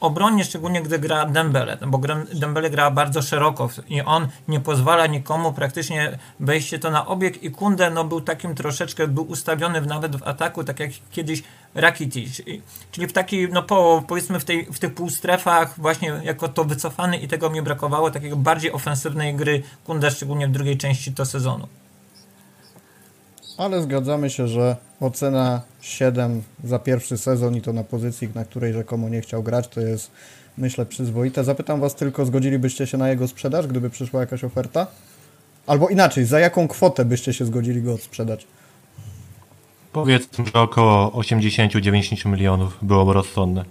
obronie, 0.05 0.45
szczególnie 0.45 0.83
gdy 0.83 0.99
gra 0.99 1.27
Dembele, 1.27 1.79
bo 1.87 1.99
gra- 1.99 2.27
Dembele 2.35 2.71
gra 2.71 2.91
bardzo 2.91 3.23
szeroko 3.23 3.69
i 3.89 4.03
on 4.03 4.29
nie 4.49 4.61
pozwala 4.61 5.07
nikomu 5.07 5.53
praktycznie 5.53 6.19
wejść 6.41 6.69
się 6.69 6.79
to 6.79 6.91
na 6.91 7.07
obieg 7.07 7.43
i 7.43 7.51
Kunde 7.51 7.91
no, 7.91 8.05
był 8.05 8.21
takim 8.21 8.55
troszeczkę, 8.55 9.09
był 9.09 9.31
ustawiony 9.31 9.81
nawet 9.81 10.17
w 10.17 10.23
ataku, 10.23 10.65
tak 10.65 10.81
jak 10.81 10.91
kiedyś 11.11 11.43
Rakitic, 11.75 12.43
czyli 12.91 13.07
w 13.07 13.13
takiej, 13.13 13.49
no 13.53 13.63
po, 13.63 14.03
powiedzmy 14.09 14.41
w, 14.41 14.45
tej, 14.45 14.67
w 14.67 14.79
tych 14.79 14.95
półstrefach 14.95 15.81
właśnie 15.81 16.09
jako 16.09 16.49
to 16.49 16.65
wycofany 16.65 17.17
i 17.17 17.29
tego 17.29 17.51
mi 17.51 17.63
brakowało, 17.63 18.11
takiego 18.11 18.37
bardziej 18.37 18.73
ofensywnej 18.73 19.35
gry 19.35 19.63
Kunde, 19.85 20.11
szczególnie 20.11 20.49
w 20.49 20.51
drugiej 20.51 20.79
części 20.79 21.13
to 21.13 21.27
sezonu. 21.27 21.69
Ale 23.57 23.83
zgadzamy 23.83 24.31
się, 24.31 24.49
że 24.49 24.77
ocena 25.01 25.63
7 25.81 26.43
za 26.65 26.79
pierwszy 26.79 27.19
sezon 27.19 27.57
i 27.57 27.61
to 27.61 27.73
na 27.73 27.85
pozycji, 27.85 28.29
na 28.35 28.45
której 28.45 28.73
rzekomo 28.73 29.09
nie 29.09 29.21
chciał 29.21 29.43
grać, 29.43 29.69
to 29.69 29.81
jest 29.81 30.11
myślę 30.59 30.87
przyzwoite. 30.87 31.45
Zapytam 31.45 31.81
Was 31.81 31.95
tylko, 31.95 32.27
zgodzilibyście 32.27 32.87
się 32.87 32.99
na 32.99 33.09
jego 33.09 33.29
sprzedaż, 33.29 33.67
gdyby 33.67 33.91
przyszła 33.91 34.21
jakaś 34.21 34.45
oferta? 34.45 34.87
Albo 35.67 35.89
inaczej, 35.89 36.25
za 36.25 36.41
jaką 36.41 36.69
kwotę 36.69 37.05
byście 37.05 37.33
się 37.33 37.45
zgodzili 37.45 37.83
go 37.83 37.95
odsprzedać? 37.95 38.47
Powiedzmy, 39.93 40.45
że 40.55 40.61
około 40.61 41.09
80-90 41.09 42.29
milionów 42.29 42.79
byłoby 42.83 43.13
rozsądne. 43.13 43.65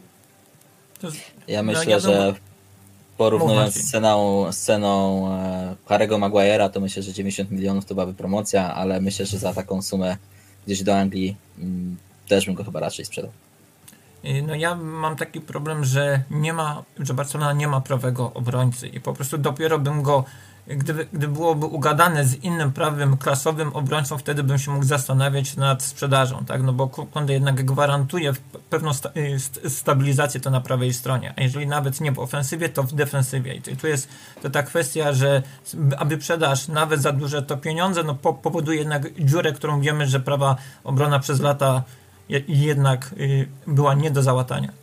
Ja 1.48 1.64
myślę, 1.64 2.00
że 2.00 2.34
porównując 3.30 3.74
z 3.74 3.92
ceną, 3.92 4.46
z 4.52 4.58
ceną 4.58 5.28
e, 5.32 5.76
Harry'ego 5.88 6.20
Maguire'a, 6.20 6.70
to 6.70 6.80
myślę, 6.80 7.04
że 7.04 7.14
90 7.14 7.52
milionów 7.52 7.86
to 7.86 7.96
byłaby 7.96 8.14
promocja, 8.14 8.74
ale 8.74 9.02
myślę, 9.02 9.26
że 9.26 9.38
za 9.38 9.54
taką 9.54 9.82
sumę 9.82 10.18
gdzieś 10.66 10.84
do 10.84 10.98
Anglii 10.98 11.36
mm, 11.60 11.98
też 12.28 12.46
bym 12.46 12.56
go 12.56 12.64
chyba 12.64 12.80
raczej 12.80 13.06
sprzedał. 13.06 13.32
No 14.48 14.56
ja 14.56 14.76
mam 14.76 15.16
taki 15.16 15.42
problem, 15.42 15.86
że 15.86 16.24
nie 16.32 16.54
ma, 16.54 16.84
że 17.00 17.14
Barcelona 17.14 17.54
nie 17.54 17.68
ma 17.68 17.82
prawego 17.82 18.32
obrońcy 18.34 18.88
i 18.88 19.00
po 19.00 19.14
prostu 19.14 19.38
dopiero 19.38 19.80
bym 19.80 20.02
go, 20.02 20.26
gdyby, 20.68 21.08
gdy 21.14 21.28
byłoby 21.28 21.66
ugadane 21.66 22.26
z 22.26 22.36
innym 22.44 22.72
prawym 22.72 23.18
klasowym 23.18 23.74
obrońcą, 23.76 24.18
wtedy 24.18 24.44
bym 24.44 24.58
się 24.58 24.72
mógł 24.72 24.86
zastanawiać 24.86 25.56
nad 25.58 25.84
sprzedażą, 25.84 26.46
tak? 26.46 26.64
No 26.64 26.74
bo 26.74 26.88
Kunde 26.88 27.34
jednak 27.34 27.66
gwarantuje 27.66 28.34
pewną 28.70 28.94
sta, 28.94 29.10
y, 29.18 29.40
st- 29.40 29.60
stabilizację 29.70 30.40
to 30.42 30.50
na 30.50 30.62
prawej 30.62 30.94
stronie, 30.94 31.34
a 31.38 31.42
jeżeli 31.42 31.68
nawet 31.68 32.02
nie 32.02 32.12
w 32.12 32.20
ofensywie, 32.20 32.70
to 32.70 32.84
w 32.84 32.94
defensywie. 32.94 33.56
I 33.56 33.62
tu- 33.62 33.88
jest 33.88 34.08
to 34.42 34.50
ta 34.50 34.64
kwestia, 34.64 35.14
że 35.14 35.44
aby 35.98 36.16
sprzedaż 36.16 36.68
nawet 36.68 37.02
za 37.02 37.12
duże 37.12 37.42
to 37.42 37.58
pieniądze, 37.58 38.04
no 38.04 38.16
po, 38.16 38.34
powoduje 38.34 38.80
jednak 38.80 39.14
dziurę, 39.20 39.52
którą 39.54 39.82
wiemy, 39.82 40.08
że 40.08 40.20
prawa 40.20 40.56
obrona 40.84 41.20
przez 41.20 41.40
lata 41.40 41.84
je- 42.30 42.42
jednak 42.48 43.12
y, 43.18 43.48
była 43.68 43.94
nie 43.94 44.12
do 44.12 44.24
załatania. 44.24 44.83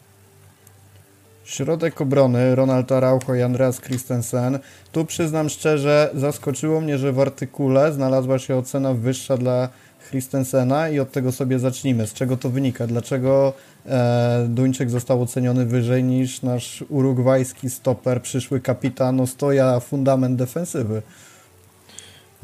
Środek 1.51 2.01
obrony, 2.01 2.55
Ronald 2.55 2.93
Araujo 2.93 3.35
i 3.35 3.43
Andreas 3.43 3.81
Christensen. 3.81 4.59
Tu 4.93 5.05
przyznam 5.05 5.49
szczerze, 5.49 6.11
zaskoczyło 6.15 6.81
mnie, 6.81 6.99
że 6.99 7.13
w 7.13 7.21
artykule 7.21 7.93
znalazła 7.93 8.39
się 8.39 8.57
ocena 8.57 8.95
wyższa 8.95 9.37
dla 9.37 9.69
Christensena 10.11 10.89
i 10.89 11.01
od 11.01 11.13
tego 11.13 11.33
sobie 11.33 11.59
zacznijmy. 11.59 12.07
Z 12.07 12.13
czego 12.13 12.37
to 12.37 12.51
wynika? 12.51 12.87
Dlaczego 12.87 13.53
e, 13.87 14.47
Duńczyk 14.49 14.91
został 14.91 15.23
oceniony 15.23 15.67
wyżej 15.67 16.05
niż 16.05 16.43
nasz 16.43 16.85
urugwajski 16.89 17.71
stoper, 17.71 18.23
przyszły 18.23 18.61
kapitan 18.61 19.21
Ostoja, 19.21 19.81
fundament 19.81 20.37
defensywy? 20.37 21.03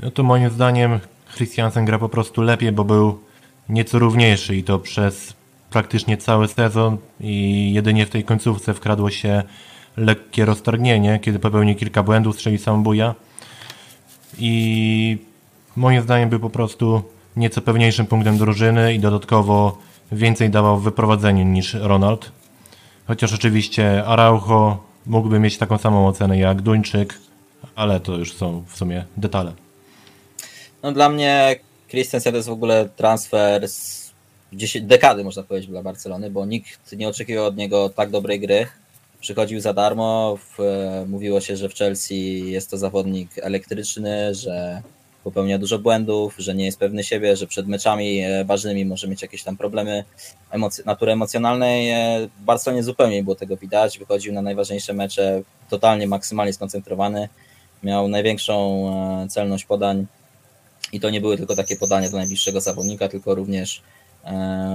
No 0.02 0.10
to 0.10 0.22
moim 0.22 0.50
zdaniem 0.50 1.00
Christiansen 1.36 1.84
gra 1.84 1.98
po 1.98 2.08
prostu 2.08 2.42
lepiej, 2.42 2.72
bo 2.72 2.84
był 2.84 3.18
nieco 3.68 3.98
równiejszy 3.98 4.56
i 4.56 4.64
to 4.64 4.78
przez 4.78 5.34
praktycznie 5.70 6.16
cały 6.16 6.48
sezon 6.48 6.98
i 7.20 7.72
jedynie 7.74 8.06
w 8.06 8.10
tej 8.10 8.24
końcówce 8.24 8.74
wkradło 8.74 9.10
się 9.10 9.42
lekkie 9.96 10.44
roztargnienie, 10.44 11.18
kiedy 11.22 11.38
popełnił 11.38 11.74
kilka 11.74 12.02
błędów, 12.02 12.34
strzelił 12.34 12.58
samobójia 12.58 13.14
i 14.38 15.18
moim 15.76 16.02
zdaniem 16.02 16.28
był 16.28 16.40
po 16.40 16.50
prostu 16.50 17.02
nieco 17.36 17.60
pewniejszym 17.60 18.06
punktem 18.06 18.38
drużyny 18.38 18.94
i 18.94 19.00
dodatkowo 19.00 19.78
więcej 20.12 20.50
dawał 20.50 20.78
w 20.78 20.82
wyprowadzeniu 20.82 21.44
niż 21.44 21.74
Ronald. 21.74 22.32
Chociaż 23.06 23.32
oczywiście 23.32 24.04
Araujo 24.04 24.78
mógłby 25.06 25.38
mieć 25.38 25.58
taką 25.58 25.78
samą 25.78 26.08
ocenę 26.08 26.38
jak 26.38 26.62
Duńczyk, 26.62 27.18
ale 27.76 28.00
to 28.00 28.16
już 28.16 28.34
są 28.34 28.64
w 28.66 28.76
sumie 28.76 29.04
detale. 29.16 29.52
No 30.82 30.92
dla 30.92 31.08
mnie 31.08 31.56
Christensen 31.88 32.32
to 32.32 32.36
jest 32.36 32.48
w 32.48 32.52
ogóle 32.52 32.88
transfer 32.96 33.68
z 33.68 34.05
10, 34.05 34.05
dekady, 34.82 35.24
można 35.24 35.42
powiedzieć, 35.42 35.70
dla 35.70 35.82
Barcelony, 35.82 36.30
bo 36.30 36.46
nikt 36.46 36.92
nie 36.92 37.08
oczekiwał 37.08 37.44
od 37.44 37.56
niego 37.56 37.88
tak 37.88 38.10
dobrej 38.10 38.40
gry. 38.40 38.66
Przychodził 39.20 39.60
za 39.60 39.72
darmo, 39.72 40.36
w, 40.36 40.60
e, 40.60 41.04
mówiło 41.08 41.40
się, 41.40 41.56
że 41.56 41.68
w 41.68 41.74
Chelsea 41.74 42.50
jest 42.50 42.70
to 42.70 42.78
zawodnik 42.78 43.30
elektryczny, 43.38 44.34
że 44.34 44.82
popełnia 45.24 45.58
dużo 45.58 45.78
błędów, 45.78 46.34
że 46.38 46.54
nie 46.54 46.64
jest 46.64 46.78
pewny 46.78 47.04
siebie, 47.04 47.36
że 47.36 47.46
przed 47.46 47.66
meczami 47.68 48.20
e, 48.20 48.44
ważnymi 48.44 48.84
może 48.84 49.08
mieć 49.08 49.22
jakieś 49.22 49.42
tam 49.42 49.56
problemy 49.56 50.04
emoc- 50.52 50.86
natury 50.86 51.12
emocjonalnej. 51.12 51.90
E, 51.90 52.28
W 52.40 52.44
Barcelonie 52.44 52.82
zupełnie 52.82 53.16
nie 53.16 53.24
było 53.24 53.36
tego 53.36 53.56
widać. 53.56 53.98
Wychodził 53.98 54.32
na 54.32 54.42
najważniejsze 54.42 54.92
mecze 54.92 55.42
totalnie, 55.70 56.06
maksymalnie 56.06 56.52
skoncentrowany. 56.52 57.28
Miał 57.82 58.08
największą 58.08 59.26
celność 59.28 59.64
podań 59.64 60.06
i 60.92 61.00
to 61.00 61.10
nie 61.10 61.20
były 61.20 61.36
tylko 61.36 61.56
takie 61.56 61.76
podania 61.76 62.10
do 62.10 62.16
najbliższego 62.16 62.60
zawodnika, 62.60 63.08
tylko 63.08 63.34
również 63.34 63.82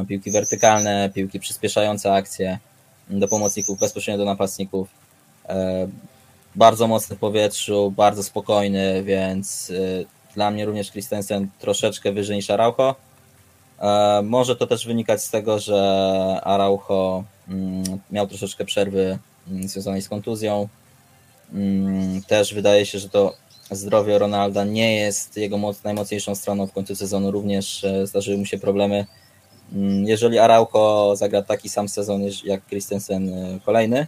piłki 0.08 0.32
wertykalne, 0.32 1.10
piłki 1.14 1.40
przyspieszające 1.40 2.14
akcje 2.14 2.60
do 3.10 3.28
pomocników, 3.28 3.80
bezpośrednio 3.80 4.26
do 4.26 4.32
napastników. 4.32 4.90
E, 5.50 5.88
bardzo 6.56 6.88
mocny 6.88 7.16
w 7.16 7.20
powietrzu, 7.20 7.94
bardzo 7.98 8.24
spokojny, 8.24 9.04
więc 9.04 9.72
e, 9.72 10.34
dla 10.36 10.52
mnie 10.52 10.66
również 10.66 10.92
Christensen 10.92 11.48
troszeczkę 11.60 12.12
wyżej 12.12 12.36
niż 12.36 12.50
Araujo. 12.50 12.96
E, 13.80 14.22
może 14.24 14.56
to 14.56 14.68
też 14.68 14.88
wynikać 14.88 15.24
z 15.24 15.30
tego, 15.30 15.60
że 15.60 15.78
Araujo 16.44 17.24
mm, 17.50 17.84
miał 18.12 18.28
troszeczkę 18.28 18.66
przerwy 18.66 19.20
mm, 19.52 19.68
związanej 19.68 20.02
z 20.02 20.10
kontuzją. 20.10 20.68
Mm, 21.54 22.22
Też 22.24 22.54
wydaje 22.54 22.86
się, 22.86 23.00
że 23.00 23.10
to 23.10 23.34
zdrowie 23.72 24.20
Ronalda 24.20 24.64
nie 24.64 24.96
jest 24.96 25.38
jego 25.38 25.58
moc, 25.58 25.84
najmocniejszą 25.84 26.36
stroną 26.36 26.68
w 26.68 26.74
końcu 26.74 26.96
sezonu. 26.96 27.32
Również 27.32 27.84
e, 27.84 28.08
zdarzyły 28.08 28.38
mu 28.38 28.46
się 28.46 28.58
problemy. 28.58 29.06
Mm, 29.74 30.08
Jeżeli 30.08 30.40
Araujo 30.40 31.16
zagra 31.16 31.42
taki 31.42 31.70
sam 31.70 31.90
sezon 31.90 32.22
jak 32.44 32.66
Christensen 32.70 33.30
e, 33.30 33.60
kolejny, 33.66 34.08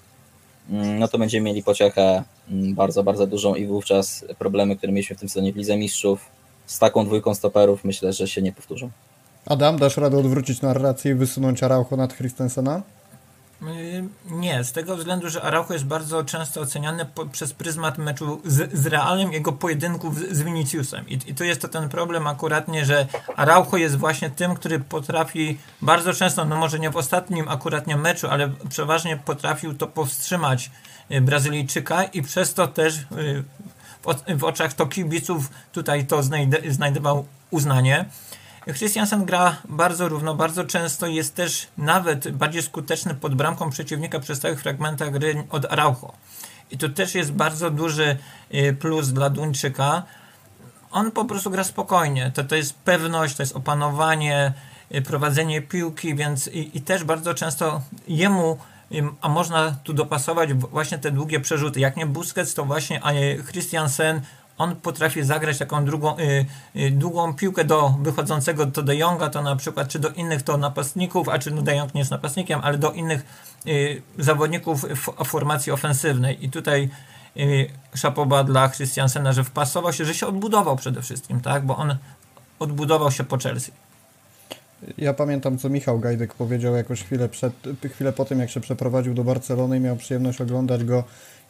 mm, 0.69 0.99
no 0.99 1.07
to 1.07 1.17
będziemy 1.17 1.45
mieli 1.45 1.63
pociechę 1.63 2.23
mm, 2.51 2.75
bardzo, 2.75 3.03
bardzo 3.03 3.27
dużą 3.27 3.55
i 3.55 3.65
wówczas 3.67 4.25
problemy, 4.39 4.75
które 4.75 4.93
mieliśmy 4.93 5.15
w 5.15 5.19
tym 5.19 5.29
sezonie 5.29 5.53
w 5.53 5.55
Lidze 5.55 5.77
Mistrzów 5.77 6.25
z 6.65 6.79
taką 6.79 7.05
dwójką 7.05 7.35
stoperów 7.35 7.83
myślę, 7.83 8.13
że 8.13 8.27
się 8.27 8.41
nie 8.41 8.51
powtórzą. 8.53 8.89
Adam, 9.45 9.77
dasz 9.77 9.97
radę 9.97 10.17
odwrócić 10.17 10.61
narrację 10.61 11.11
i 11.11 11.15
wysunąć 11.15 11.63
Araujo 11.63 11.97
nad 11.97 12.13
Christensena? 12.17 12.81
Y, 13.67 14.03
Nie, 14.31 14.63
z 14.63 14.71
tego 14.71 14.97
względu, 14.97 15.29
że 15.29 15.41
Araujo 15.41 15.73
jest 15.73 15.85
bardzo 15.85 16.23
często 16.23 16.61
oceniany 16.61 17.05
po, 17.05 17.25
przez 17.25 17.53
pryzmat 17.53 17.97
meczu 17.97 18.41
z, 18.45 18.73
z 18.73 18.85
Realem, 18.85 19.33
jego 19.33 19.51
pojedynków 19.51 20.19
z, 20.19 20.37
z 20.37 20.41
Viniciusem. 20.41 21.09
I, 21.09 21.13
I 21.13 21.35
tu 21.35 21.43
jest 21.43 21.61
to 21.61 21.67
ten 21.67 21.89
problem 21.89 22.27
akuratnie, 22.27 22.85
że 22.85 23.07
Araujo 23.35 23.77
jest 23.77 23.97
właśnie 23.97 24.29
tym, 24.29 24.55
który 24.55 24.79
potrafi 24.79 25.57
bardzo 25.81 26.13
często, 26.13 26.45
no 26.45 26.55
może 26.55 26.79
nie 26.79 26.89
w 26.89 26.97
ostatnim 26.97 27.49
akuratnie 27.49 27.97
meczu, 27.97 28.27
ale 28.27 28.49
przeważnie 28.69 29.17
potrafił 29.17 29.73
to 29.73 29.87
powstrzymać 29.87 30.71
y, 31.11 31.21
Brazylijczyka 31.21 32.03
i 32.03 32.21
przez 32.21 32.53
to 32.53 32.67
też 32.67 32.97
y, 32.97 33.43
w, 34.03 34.37
w 34.39 34.43
oczach 34.43 34.73
to 34.73 34.85
kibiców 34.85 35.49
tutaj 35.71 36.05
to 36.05 36.21
znajdował 36.69 37.25
uznanie. 37.51 38.05
Christiansen 38.71 39.25
gra 39.25 39.55
bardzo 39.69 40.09
równo, 40.09 40.35
bardzo 40.35 40.63
często 40.63 41.07
jest 41.07 41.35
też 41.35 41.67
nawet 41.77 42.31
bardziej 42.31 42.63
skuteczny 42.63 43.15
pod 43.15 43.35
bramką 43.35 43.69
przeciwnika 43.69 44.19
przy 44.19 44.35
stałych 44.35 44.61
fragmentach 44.61 45.11
gry 45.11 45.43
od 45.49 45.65
Araujo. 45.65 46.13
I 46.71 46.77
to 46.77 46.89
też 46.89 47.15
jest 47.15 47.31
bardzo 47.31 47.69
duży 47.69 48.17
y, 48.53 48.77
plus 48.79 49.09
dla 49.09 49.29
Duńczyka. 49.29 50.03
On 50.91 51.11
po 51.11 51.25
prostu 51.25 51.49
gra 51.49 51.63
spokojnie. 51.63 52.31
To, 52.33 52.43
to 52.43 52.55
jest 52.55 52.73
pewność, 52.73 53.35
to 53.35 53.43
jest 53.43 53.55
opanowanie, 53.55 54.53
y, 54.95 55.01
prowadzenie 55.01 55.61
piłki, 55.61 56.15
więc 56.15 56.47
i, 56.47 56.77
i 56.77 56.81
też 56.81 57.03
bardzo 57.03 57.33
często 57.33 57.81
jemu, 58.07 58.57
ym, 58.95 59.15
a 59.21 59.29
można 59.29 59.75
tu 59.83 59.93
dopasować 59.93 60.53
właśnie 60.53 60.97
te 60.97 61.11
długie 61.11 61.39
przerzuty. 61.39 61.79
Jak 61.79 61.97
nie 61.97 62.05
Busquets, 62.05 62.53
to 62.53 62.65
właśnie 62.65 63.01
y, 63.11 63.43
Christiansen 63.51 64.21
on 64.57 64.75
potrafi 64.75 65.23
zagrać 65.23 65.57
taką 65.57 65.85
drugą, 65.85 66.17
y, 66.17 66.45
y, 66.75 66.91
długą 66.91 67.33
piłkę 67.33 67.63
do 67.65 67.89
wychodzącego 68.01 68.65
to 68.65 68.83
De 68.83 68.95
Jonga, 68.95 69.29
to 69.29 69.41
na 69.41 69.55
przykład, 69.55 69.87
czy 69.87 69.99
do 69.99 70.09
innych 70.09 70.41
to 70.41 70.57
napastników, 70.57 71.29
a 71.29 71.39
czy 71.39 71.51
no 71.51 71.61
De 71.61 71.75
Jong 71.75 71.93
nie 71.93 72.01
jest 72.01 72.11
napastnikiem, 72.11 72.59
ale 72.63 72.77
do 72.77 72.91
innych 72.91 73.25
y, 73.67 74.01
zawodników 74.19 74.85
w 75.21 75.25
formacji 75.25 75.71
ofensywnej. 75.71 76.45
I 76.45 76.49
tutaj 76.49 76.89
y, 77.37 77.69
szapoba 77.95 78.43
dla 78.43 78.69
Christiansena, 78.69 79.33
że 79.33 79.43
wpasował 79.43 79.93
się, 79.93 80.05
że 80.05 80.13
się 80.13 80.27
odbudował 80.27 80.75
przede 80.75 81.01
wszystkim, 81.01 81.41
tak? 81.41 81.65
Bo 81.65 81.77
on 81.77 81.97
odbudował 82.59 83.11
się 83.11 83.23
po 83.23 83.37
Chelsea. 83.37 83.71
Ja 84.97 85.13
pamiętam, 85.13 85.57
co 85.57 85.69
Michał 85.69 85.99
Gajdek 85.99 86.33
powiedział 86.33 86.75
jakoś 86.75 87.03
chwilę, 87.03 87.29
przed, 87.29 87.53
chwilę 87.93 88.13
po 88.13 88.25
tym, 88.25 88.39
jak 88.39 88.49
się 88.49 88.59
przeprowadził 88.59 89.13
do 89.13 89.23
Barcelony 89.23 89.77
i 89.77 89.79
miał 89.79 89.95
przyjemność 89.95 90.41
oglądać 90.41 90.83
go 90.83 91.03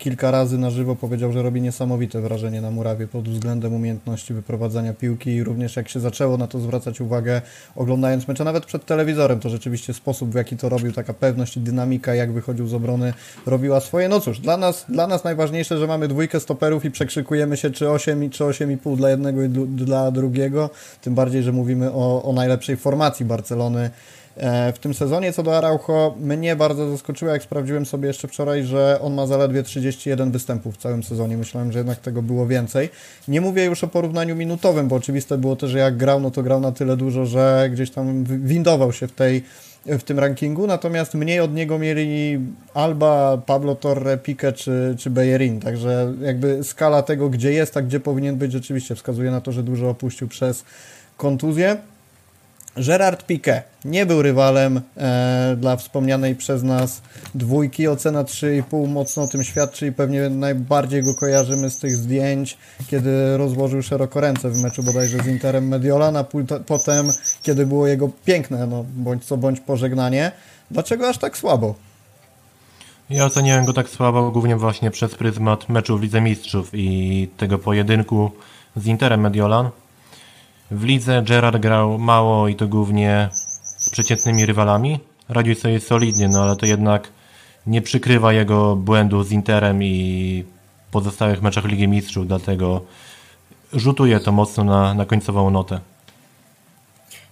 kilka 0.03 0.31
razy 0.31 0.57
na 0.57 0.69
żywo. 0.69 0.95
Powiedział, 0.95 1.31
że 1.31 1.41
robi 1.41 1.61
niesamowite 1.61 2.21
wrażenie 2.21 2.61
na 2.61 2.71
murawie 2.71 3.07
pod 3.07 3.29
względem 3.29 3.73
umiejętności 3.73 4.33
wyprowadzania 4.33 4.93
piłki 4.93 5.29
i 5.29 5.43
również 5.43 5.75
jak 5.75 5.89
się 5.89 5.99
zaczęło 5.99 6.37
na 6.37 6.47
to 6.47 6.59
zwracać 6.59 7.01
uwagę, 7.01 7.41
oglądając 7.75 8.27
mecze 8.27 8.43
nawet 8.43 8.65
przed 8.65 8.85
telewizorem, 8.85 9.39
to 9.39 9.49
rzeczywiście 9.49 9.93
sposób, 9.93 10.31
w 10.31 10.35
jaki 10.35 10.57
to 10.57 10.69
robił, 10.69 10.91
taka 10.91 11.13
pewność 11.13 11.57
i 11.57 11.59
dynamika, 11.59 12.15
jak 12.15 12.31
wychodził 12.31 12.67
z 12.67 12.73
obrony, 12.73 13.13
robiła 13.45 13.79
swoje. 13.79 14.09
No 14.09 14.19
cóż, 14.19 14.39
dla 14.39 14.57
nas, 14.57 14.85
dla 14.89 15.07
nas 15.07 15.23
najważniejsze, 15.23 15.77
że 15.77 15.87
mamy 15.87 16.07
dwójkę 16.07 16.39
stoperów 16.39 16.85
i 16.85 16.91
przekrzykujemy 16.91 17.57
się 17.57 17.71
czy 17.71 17.89
8 17.89 18.23
i 18.23 18.29
czy 18.29 18.43
8,5 18.43 18.97
dla 18.97 19.09
jednego 19.09 19.43
i 19.43 19.49
dla 19.49 20.11
drugiego, 20.11 20.69
tym 21.01 21.15
bardziej, 21.15 21.43
że 21.43 21.51
mówimy 21.51 21.91
o, 21.91 22.23
o 22.23 22.33
najlepszej 22.33 22.77
formacji 22.77 23.25
Barcelony 23.25 23.89
w 24.73 24.79
tym 24.81 24.93
sezonie. 24.93 25.33
Co 25.33 25.43
do 25.43 25.57
Araujo, 25.57 26.15
mnie 26.19 26.55
bardzo 26.55 26.91
zaskoczyło, 26.91 27.31
jak 27.31 27.43
sprawdziłem 27.43 27.85
sobie 27.85 28.07
jeszcze 28.07 28.27
wczoraj, 28.27 28.63
że 28.63 28.99
on 29.01 29.13
ma 29.13 29.27
zaledwie 29.27 29.63
31 29.63 30.31
występów 30.31 30.75
w 30.75 30.77
całym 30.77 31.03
sezonie. 31.03 31.37
Myślałem, 31.37 31.71
że 31.71 31.79
jednak 31.79 31.99
tego 31.99 32.21
było 32.21 32.47
więcej. 32.47 32.89
Nie 33.27 33.41
mówię 33.41 33.65
już 33.65 33.83
o 33.83 33.87
porównaniu 33.87 34.35
minutowym, 34.35 34.87
bo 34.87 34.95
oczywiste 34.95 35.37
było 35.37 35.55
też, 35.55 35.71
że 35.71 35.79
jak 35.79 35.97
grał, 35.97 36.19
no 36.19 36.31
to 36.31 36.43
grał 36.43 36.59
na 36.59 36.71
tyle 36.71 36.97
dużo, 36.97 37.25
że 37.25 37.69
gdzieś 37.73 37.91
tam 37.91 38.23
wi- 38.23 38.39
windował 38.39 38.93
się 38.93 39.07
w 39.07 39.11
tej 39.11 39.43
w 39.85 40.03
tym 40.03 40.19
rankingu, 40.19 40.67
natomiast 40.67 41.13
mniej 41.13 41.39
od 41.39 41.53
niego 41.53 41.79
mieli 41.79 42.39
Alba, 42.73 43.37
Pablo 43.45 43.75
Torre, 43.75 44.17
Pique 44.17 44.53
czy, 44.53 44.95
czy 44.99 45.09
Bellerin, 45.09 45.59
także 45.59 46.13
jakby 46.21 46.63
skala 46.63 47.01
tego, 47.01 47.29
gdzie 47.29 47.51
jest, 47.53 47.77
a 47.77 47.81
gdzie 47.81 47.99
powinien 47.99 48.35
być, 48.35 48.51
rzeczywiście 48.51 48.95
wskazuje 48.95 49.31
na 49.31 49.41
to, 49.41 49.51
że 49.51 49.63
dużo 49.63 49.89
opuścił 49.89 50.27
przez 50.27 50.63
kontuzję. 51.17 51.77
Gerard 52.77 53.27
Piqué 53.27 53.61
nie 53.85 54.05
był 54.05 54.21
rywalem 54.21 54.81
e, 54.97 55.55
dla 55.57 55.75
wspomnianej 55.75 56.35
przez 56.35 56.63
nas 56.63 57.01
dwójki. 57.35 57.87
Ocena 57.87 58.23
3,5 58.23 58.87
mocno 58.87 59.23
o 59.23 59.27
tym 59.27 59.43
świadczy 59.43 59.87
i 59.87 59.91
pewnie 59.91 60.29
najbardziej 60.29 61.03
go 61.03 61.13
kojarzymy 61.15 61.69
z 61.69 61.77
tych 61.77 61.95
zdjęć, 61.95 62.57
kiedy 62.87 63.37
rozłożył 63.37 63.81
szeroko 63.81 64.21
ręce 64.21 64.49
w 64.49 64.63
meczu 64.63 64.83
bodajże 64.83 65.17
z 65.17 65.27
Interem 65.27 65.67
Mediolan, 65.67 66.17
a 66.17 66.25
potem, 66.65 67.11
kiedy 67.43 67.65
było 67.65 67.87
jego 67.87 68.09
piękne, 68.25 68.67
no, 68.67 68.85
bądź 68.95 69.25
co 69.25 69.37
bądź 69.37 69.59
pożegnanie. 69.59 70.31
Dlaczego 70.71 71.09
aż 71.09 71.17
tak 71.17 71.37
słabo? 71.37 71.75
Ja 73.09 73.25
oceniałem 73.25 73.65
go 73.65 73.73
tak 73.73 73.89
słabo 73.89 74.31
głównie 74.31 74.55
właśnie 74.55 74.91
przez 74.91 75.15
pryzmat 75.15 75.69
meczu 75.69 75.97
w 75.97 76.01
Lidze 76.01 76.21
Mistrzów 76.21 76.69
i 76.73 77.29
tego 77.37 77.59
pojedynku 77.59 78.31
z 78.75 78.85
Interem 78.85 79.21
Mediolan. 79.21 79.69
W 80.73 80.83
lidze 80.83 81.23
Gerard 81.27 81.57
grał 81.57 81.99
mało 81.99 82.47
i 82.47 82.55
to 82.55 82.67
głównie 82.67 83.29
z 83.63 83.89
przeciętnymi 83.89 84.45
rywalami. 84.45 84.99
Radził 85.29 85.55
sobie 85.55 85.79
solidnie, 85.79 86.27
no 86.27 86.43
ale 86.43 86.55
to 86.55 86.65
jednak 86.65 87.07
nie 87.67 87.81
przykrywa 87.81 88.33
jego 88.33 88.75
błędu 88.75 89.23
z 89.23 89.31
Interem 89.31 89.83
i 89.83 90.43
pozostałych 90.91 91.41
meczach 91.41 91.65
Ligi 91.65 91.87
Mistrzów, 91.87 92.27
dlatego 92.27 92.81
rzutuje 93.73 94.19
to 94.19 94.31
mocno 94.31 94.63
na, 94.63 94.93
na 94.93 95.05
końcową 95.05 95.49
notę. 95.49 95.79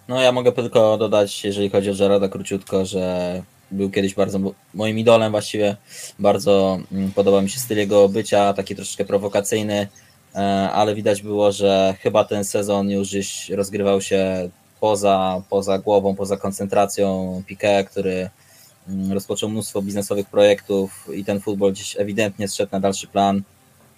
No 0.08 0.22
ja 0.22 0.32
mogę 0.32 0.52
tylko 0.52 0.98
dodać, 0.98 1.44
jeżeli 1.44 1.70
chodzi 1.70 1.90
o 1.90 1.96
Gerarda 1.96 2.30
króciutko, 2.30 2.86
że 2.86 3.44
był 3.72 3.90
kiedyś 3.90 4.14
bardzo 4.14 4.40
moim 4.74 5.00
idolem 5.00 5.32
właściwie. 5.32 5.76
Bardzo 6.20 6.80
mm, 6.92 7.12
podoba 7.12 7.42
mi 7.42 7.50
się 7.50 7.60
styl 7.60 7.78
jego 7.78 8.10
bycia, 8.10 8.54
taki 8.54 8.76
troszeczkę 8.76 9.06
prowokacyjny, 9.06 9.88
ale 10.74 10.96
widać 10.96 11.22
było, 11.22 11.52
że 11.52 11.96
chyba 12.00 12.24
ten 12.24 12.44
sezon 12.44 12.90
już 12.90 13.08
gdzieś 13.10 13.50
rozgrywał 13.50 14.02
się 14.02 14.50
poza, 14.82 15.42
poza 15.50 15.80
głową, 15.80 16.16
poza 16.16 16.38
koncentracją 16.38 17.44
Piqué, 17.50 17.86
który 17.86 18.30
mm, 18.90 19.12
rozpoczął 19.12 19.50
mnóstwo 19.50 19.82
biznesowych 19.82 20.28
projektów 20.28 21.08
i 21.14 21.26
ten 21.26 21.40
futbol 21.40 21.72
gdzieś 21.72 22.00
ewidentnie 22.00 22.48
zszedł 22.48 22.72
na 22.72 22.80
dalszy 22.80 23.08
plan. 23.08 23.42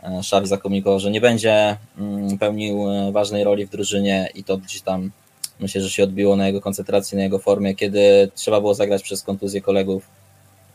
E, 0.04 0.18
Xavi 0.18 0.48
zakomunikował, 0.48 1.00
że 1.00 1.12
nie 1.12 1.22
będzie 1.22 1.78
mm, 1.98 2.38
pełnił 2.38 2.90
e, 2.90 3.12
ważnej 3.12 3.44
roli 3.44 3.66
w 3.66 3.70
drużynie 3.70 4.30
i 4.36 4.44
to 4.44 4.58
gdzieś 4.58 4.82
tam 4.82 5.12
myślę, 5.60 5.82
że 5.82 5.90
się 5.90 6.04
odbiło 6.04 6.36
na 6.36 6.48
jego 6.48 6.62
koncentracji, 6.62 7.18
na 7.18 7.24
jego 7.24 7.40
formie, 7.40 7.76
kiedy 7.76 8.32
trzeba 8.36 8.60
było 8.60 8.74
zagrać 8.74 9.04
przez 9.04 9.24
kontuzję 9.24 9.62
kolegów. 9.62 10.06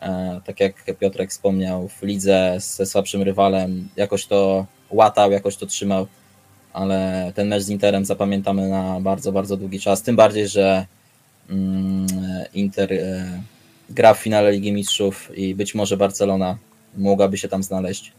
E, 0.03 0.41
Tak 0.45 0.61
jak 0.61 0.85
Piotrek 0.99 1.31
wspomniał, 1.31 1.89
w 1.89 2.03
lidze 2.03 2.57
ze 2.59 2.87
słabszym 2.87 3.23
rywalem, 3.23 3.89
jakoś 3.97 4.27
to 4.27 4.67
łatał, 4.91 5.33
jakoś 5.33 5.57
to 5.57 5.67
trzymał, 5.67 6.07
ale 6.73 7.33
ten 7.35 7.49
mecz 7.49 7.63
z 7.63 7.69
Interem 7.69 8.05
zapamiętamy 8.05 8.69
na 8.69 9.01
bardzo, 9.01 9.33
bardzo 9.33 9.57
długi 9.57 9.81
czas. 9.81 10.03
Tym 10.03 10.17
bardziej, 10.17 10.49
że 10.49 10.87
mm, 11.51 12.07
Inter 12.55 12.93
e, 12.93 13.43
gra 13.91 14.15
w 14.15 14.19
finale 14.19 14.53
Ligi 14.53 14.73
Mistrzów 14.73 15.31
i 15.39 15.55
być 15.55 15.75
może 15.75 15.97
Barcelona 15.97 16.59
mogłaby 16.97 17.39
się 17.39 17.49
tam 17.49 17.63
znaleźć, 17.63 18.13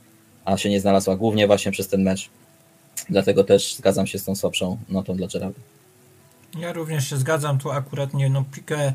a 0.45 0.57
się 0.57 0.69
nie 0.69 0.81
znalazła 0.81 1.15
głównie 1.15 1.47
właśnie 1.47 1.71
przez 1.71 1.87
ten 1.87 2.03
mecz. 2.03 2.29
Dlatego 3.09 3.43
też 3.43 3.75
zgadzam 3.75 4.07
się 4.07 4.19
z 4.19 4.23
tą 4.23 4.35
słabszą 4.35 4.77
notą 4.89 5.15
dla 5.15 5.27
Gerarda. 5.27 5.59
Ja 6.59 6.73
również 6.73 7.09
się 7.09 7.17
zgadzam, 7.17 7.59
tu 7.59 7.71
akurat 7.71 8.13
nie, 8.13 8.29
no 8.29 8.45
Pique 8.51 8.93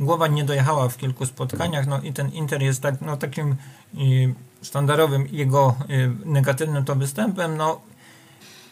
głowa 0.00 0.26
nie 0.26 0.44
dojechała 0.44 0.88
w 0.88 0.96
kilku 0.96 1.26
spotkaniach, 1.26 1.86
no 1.86 2.00
i 2.00 2.12
ten 2.12 2.32
Inter 2.32 2.62
jest 2.62 2.82
tak, 2.82 3.00
no 3.00 3.16
takim 3.16 3.56
sztandarowym 4.66 5.28
jego 5.32 5.74
y, 5.90 6.10
negatywnym 6.24 6.84
to 6.84 6.94
występem, 6.94 7.56
no 7.56 7.80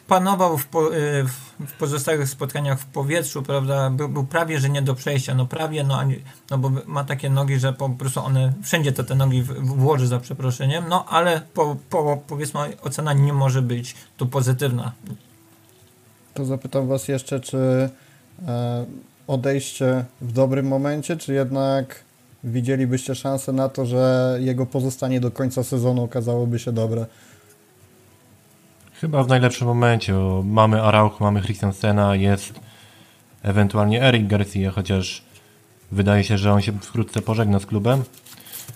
panował 0.07 0.59
w, 0.59 0.67
po, 0.67 0.97
y, 0.97 1.25
w, 1.67 1.73
pozostałych 1.79 2.29
spotkaniach 2.29 2.81
w 2.81 2.87
powietrzu, 2.87 3.43
prawda, 3.43 3.91
był, 3.91 4.09
był 4.09 4.25
prawie, 4.25 4.61
że 4.61 4.71
nie 4.71 4.83
do 4.83 4.95
przejścia, 4.95 5.35
no 5.35 5.47
prawie, 5.47 5.85
no, 5.85 6.01
no 6.51 6.59
bo 6.59 6.71
ma 6.87 7.05
takie 7.05 7.31
nogi, 7.31 7.59
że 7.59 7.73
po 7.73 7.91
prostu 7.91 8.21
one, 8.21 8.53
wszędzie 8.63 8.93
to 8.93 9.05
te 9.05 9.15
nogi 9.15 9.43
włoży 9.63 10.07
za 10.07 10.21
przeproszeniem, 10.21 10.85
no 10.89 11.05
ale 11.09 11.41
po, 11.55 11.77
po, 11.91 12.23
powiedzmy 12.27 12.61
ocena 12.83 13.13
nie 13.13 13.33
może 13.33 13.63
być 13.63 13.95
tu 14.17 14.27
pozytywna. 14.27 14.93
To 16.35 16.45
zapytam 16.45 16.89
Was 16.89 17.09
jeszcze, 17.09 17.41
czy 17.41 17.91
e, 18.47 18.87
odejście 19.27 20.05
w 20.21 20.33
dobrym 20.33 20.67
momencie, 20.67 21.17
czy 21.17 21.35
jednak 21.35 22.04
widzielibyście 22.45 23.15
szansę 23.15 23.53
na 23.53 23.69
to, 23.69 23.87
że 23.87 24.37
jego 24.41 24.67
pozostanie 24.67 25.21
do 25.21 25.31
końca 25.31 25.63
sezonu 25.63 26.05
okazałoby 26.05 26.59
się 26.59 26.73
dobre? 26.73 27.07
Chyba 29.01 29.23
w 29.23 29.29
najlepszym 29.29 29.67
momencie, 29.67 30.13
bo 30.13 30.43
mamy 30.43 30.83
Araujo, 30.83 31.17
mamy 31.21 31.43
Christiansena, 31.43 32.17
jest 32.17 32.61
ewentualnie 33.43 34.03
Eric 34.03 34.27
Garcia, 34.27 34.71
chociaż 34.71 35.23
wydaje 35.93 36.25
się, 36.25 36.39
że 36.39 36.53
on 36.53 36.61
się 36.61 36.73
wkrótce 36.73 37.23
pożegna 37.23 37.59
z 37.59 37.67
klubem. 37.67 38.03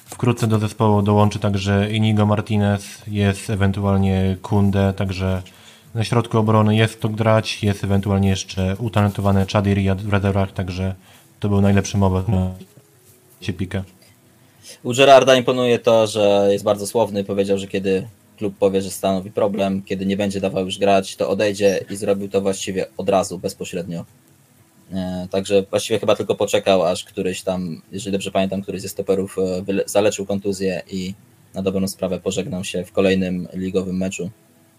Wkrótce 0.04 0.46
do 0.46 0.59
zespołu 0.59 1.02
dołączy 1.02 1.38
także 1.38 1.90
Inigo 1.92 2.26
Martinez, 2.26 3.02
jest 3.07 3.50
ewentualnie 3.50 4.37
Kunde, 4.42 4.92
także 4.96 5.42
na 5.94 6.04
środku 6.04 6.38
obrony 6.38 6.76
jest 6.76 6.96
kto 6.96 7.09
grać, 7.09 7.62
jest 7.62 7.85
ewentualnie 7.85 8.28
jeszcze 8.28 8.76
utalentowany 8.78 9.46
Chadi 9.52 9.74
Riyad 9.74 10.02
w 10.02 10.09
rezerwach, 10.09 10.52
także 10.52 10.94
to 11.40 11.48
był 11.48 11.61
najlepszy 11.61 11.98
moment 11.98 12.28
na 12.28 12.50
się 13.40 13.53
Pique. 13.53 13.85
U 14.83 14.94
Gerarda 14.94 15.37
imponuje 15.37 15.79
to, 15.79 16.07
że 16.07 16.48
jest 16.51 16.64
bardzo 16.64 16.87
słowny. 16.87 17.24
Powiedział, 17.24 17.59
że 17.59 17.66
kiedy 17.66 18.09
klub 18.38 18.59
powie, 18.59 18.83
że 18.83 18.90
stanowi 18.90 19.31
problem, 19.31 19.83
kiedy 19.83 20.07
nie 20.07 20.16
będzie 20.16 20.40
dawał 20.40 20.64
już 20.64 20.79
grać, 20.79 21.16
to 21.16 21.29
odejdzie 21.29 21.85
i 21.90 21.96
zrobił 21.96 22.29
to 22.29 22.40
właściwie 22.40 22.87
od 22.96 23.09
razu, 23.09 23.38
bezpośrednio. 23.38 24.05
E, 24.92 25.29
Także 25.31 25.62
właściwie 25.70 25.98
chyba 25.98 26.16
tylko 26.16 26.35
poczekał, 26.35 26.83
aż 26.83 27.05
któryś 27.05 27.42
tam, 27.42 27.83
jeżeli 27.92 28.12
dobrze 28.12 28.31
pamiętam, 28.31 28.62
któryś 28.62 28.83
ze 28.83 28.88
stoperów 28.88 29.37
e, 29.38 29.64
zaleczył 29.87 30.27
kontuzję 30.27 30.83
i 30.90 31.14
na 31.55 31.62
dobrą 31.62 31.88
sprawę 31.88 32.20
pożegnał 32.20 32.64
się 32.64 32.85
w 32.85 32.92
kolejnym 32.92 33.48
ligowym 33.55 33.96
meczu. 33.96 34.31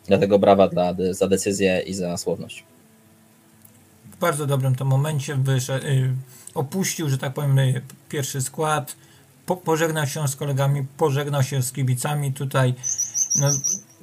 Dlatego 0.08 0.40
brawa 0.40 0.68
dla, 0.68 0.96
za 1.12 1.28
decyzję 1.28 1.84
i 1.86 1.94
za 1.94 2.18
słowność. 2.18 2.64
w 4.12 4.18
bardzo 4.20 4.46
dobrym 4.46 4.76
to 4.76 4.86
momencie 4.86 5.36
wyszedł, 5.36 5.86
y, 5.86 6.14
opuścił, 6.54 7.10
że 7.10 7.18
tak 7.18 7.34
powiem, 7.34 7.60
y, 7.60 7.82
pierwszy 8.10 8.42
skład, 8.42 8.96
po, 9.46 9.56
pożegnał 9.56 10.08
się 10.08 10.28
z 10.28 10.36
kolegami, 10.36 10.86
pożegnał 10.98 11.44
się 11.44 11.64
z 11.64 11.72
kibicami 11.72 12.34
tutaj. 12.34 12.74
No, 13.36 13.48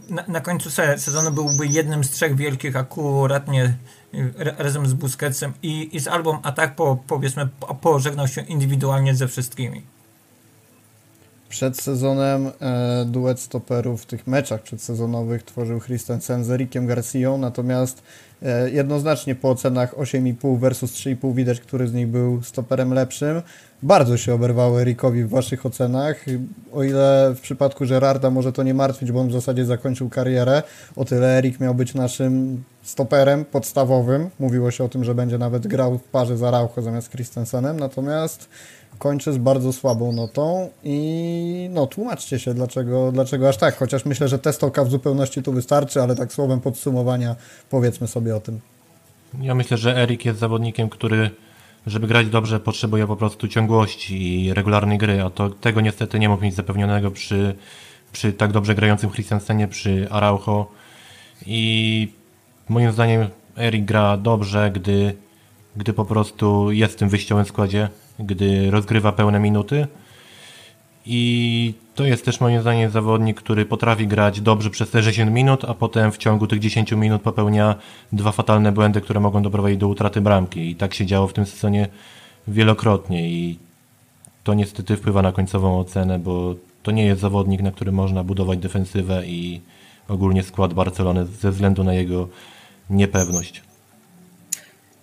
na, 0.09 0.25
na 0.29 0.41
końcu 0.41 0.71
se, 0.71 0.99
sezonu 0.99 1.31
byłby 1.31 1.67
jednym 1.67 2.05
z 2.05 2.11
trzech 2.11 2.37
wielkich 2.37 2.77
akuratnie 2.77 3.77
y, 4.15 4.33
ra- 4.39 4.55
razem 4.59 4.87
z 4.87 4.95
Busquetsem 4.95 5.53
i, 5.63 5.97
i 5.97 6.01
z 6.01 6.09
Albą, 6.09 6.39
a 6.43 6.53
tak 6.53 6.77
po, 6.77 6.97
powiedzmy 7.07 7.49
po, 7.61 7.75
pożegnał 7.75 8.29
się 8.29 8.41
indywidualnie 8.41 9.15
ze 9.15 9.29
wszystkimi. 9.29 9.96
Przed 11.49 11.81
sezonem 11.81 12.51
e, 12.61 13.05
duet 13.05 13.41
stoperów 13.41 14.03
w 14.03 14.07
tych 14.07 14.27
meczach 14.27 14.63
przedsezonowych 14.63 15.43
tworzył 15.43 15.81
Christensen 15.81 16.45
z 16.45 16.51
Erikiem 16.51 16.87
Garcją, 16.87 17.39
natomiast 17.39 18.03
e, 18.43 18.71
jednoznacznie 18.71 19.35
po 19.35 19.51
ocenach 19.51 19.95
8,5 19.95 20.59
versus 20.59 20.93
3,5 20.93 21.35
widać, 21.35 21.61
który 21.61 21.89
z 21.89 21.95
nich 21.95 22.09
był 22.09 22.43
stoperem 22.43 22.95
lepszym. 22.95 23.43
Bardzo 23.83 24.17
się 24.17 24.35
oberwało 24.35 24.81
Erikowi 24.81 25.25
w 25.25 25.29
waszych 25.29 25.67
ocenach. 25.67 26.25
O 26.73 26.83
ile 26.83 27.35
w 27.37 27.41
przypadku 27.41 27.87
Gerarda 27.87 28.31
może 28.31 28.53
to 28.53 28.63
nie 28.63 28.75
martwić, 28.75 29.13
bo 29.13 29.21
on 29.21 29.29
w 29.29 29.33
zasadzie 29.33 29.65
zakończył 29.65 30.09
karierę, 30.09 30.63
o 30.97 31.05
tyle 31.05 31.39
Erik 31.39 31.61
miał 31.61 31.75
być 31.75 31.95
naszym 31.95 32.65
stoperem 32.83 33.45
podstawowym. 33.45 34.31
Mówiło 34.39 34.71
się 34.71 34.85
o 34.85 34.89
tym, 34.89 35.05
że 35.05 35.15
będzie 35.15 35.39
nawet 35.39 35.67
grał 35.67 35.99
w 35.99 36.05
parze 36.05 36.37
z 36.37 36.43
Araujo 36.43 36.83
zamiast 36.83 37.11
Christensenem, 37.11 37.81
natomiast 37.81 38.49
kończy 38.99 39.33
z 39.33 39.39
bardzo 39.39 39.73
słabą 39.73 40.13
notą 40.13 40.71
i 40.85 41.69
no 41.73 41.87
tłumaczcie 41.87 42.39
się 42.39 42.55
dlaczego, 42.55 43.13
dlaczego 43.13 43.49
aż 43.49 43.57
tak, 43.57 43.77
chociaż 43.77 44.05
myślę, 44.05 44.29
że 44.29 44.39
testoka 44.39 44.85
w 44.85 44.91
zupełności 44.91 45.43
tu 45.43 45.53
wystarczy, 45.53 46.03
ale 46.03 46.15
tak 46.17 46.33
słowem 46.33 46.61
podsumowania 46.61 47.37
powiedzmy 47.71 48.09
sobie 48.09 48.37
o 48.37 48.41
tym. 48.41 48.61
Ja 49.41 49.55
myślę, 49.55 49.77
że 49.77 49.97
Erik 50.03 50.25
jest 50.25 50.39
zawodnikiem, 50.39 50.89
który, 50.89 51.31
żeby 51.87 52.07
grać 52.07 52.27
dobrze, 52.27 52.61
potrzebuje 52.61 53.07
po 53.07 53.17
prostu 53.17 53.49
ciągłości 53.49 54.45
i 54.45 54.55
regularnej 54.55 54.99
gry, 54.99 55.23
a 55.23 55.31
to 55.31 55.51
tego 55.51 55.81
niestety 55.81 56.19
nie 56.19 56.29
mógł 56.29 56.43
mieć 56.43 56.55
zapewnionego 56.55 57.11
przy, 57.11 57.55
przy 58.13 58.33
tak 58.33 58.53
dobrze 58.53 58.75
grającym 58.75 59.11
Christensenie, 59.11 59.69
przy 59.69 60.07
Araujo. 60.11 60.67
I 61.47 62.13
moim 62.69 62.93
zdaniem 62.93 63.29
Erik 63.59 63.85
gra 63.85 64.17
dobrze, 64.17 64.71
gdy, 64.75 65.15
gdy 65.77 65.93
po 65.93 66.05
prostu 66.05 66.73
jest 66.73 66.95
w 66.95 66.97
tym 66.97 67.09
wyjściowym 67.09 67.45
składzie, 67.45 67.89
gdy 68.19 68.71
rozgrywa 68.71 69.13
pełne 69.13 69.41
minuty. 69.41 69.87
I 71.07 71.75
to 71.95 72.05
jest 72.05 72.25
też 72.25 72.41
moim 72.41 72.61
zdaniem 72.61 72.91
zawodnik, 72.91 73.37
który 73.37 73.65
potrafi 73.65 74.07
grać 74.07 74.41
dobrze 74.41 74.71
przez 74.71 74.91
te 74.91 75.03
60 75.03 75.33
minut, 75.33 75.65
a 75.65 75.75
potem 75.75 76.13
w 76.13 76.19
ciągu 76.19 76.47
tych 76.47 76.59
10 76.59 76.93
minut 76.93 77.23
popełnia 77.23 77.75
dwa 78.13 78.33
fatalne 78.33 78.73
błędy, 78.73 79.01
które 79.01 79.21
mogą 79.21 79.43
doprowadzić 79.43 79.79
do 79.79 79.89
utraty 79.89 80.21
bramki. 80.21 80.71
I 80.71 80.77
tak 80.77 80.95
się 80.95 81.07
działo 81.07 81.29
w 81.29 81.33
tym 81.33 81.47
sezonie 81.47 81.89
wielokrotnie 82.49 83.31
i 83.31 83.59
to 84.45 84.55
niestety 84.55 84.97
wpływa 84.97 85.23
na 85.23 85.33
końcową 85.33 85.79
ocenę, 85.79 86.19
bo 86.19 86.55
to 86.83 86.91
nie 86.91 87.05
jest 87.05 87.21
zawodnik, 87.21 87.63
na 87.63 87.73
którym 87.73 87.95
można 87.95 88.25
budować 88.25 88.59
defensywę 88.59 89.27
i 89.27 89.61
ogólnie 90.09 90.43
skład 90.43 90.75
Barcelony 90.75 91.27
ze 91.27 91.51
względu 91.51 91.85
na 91.85 91.95
jego 91.95 92.29
niepewność. 92.91 93.66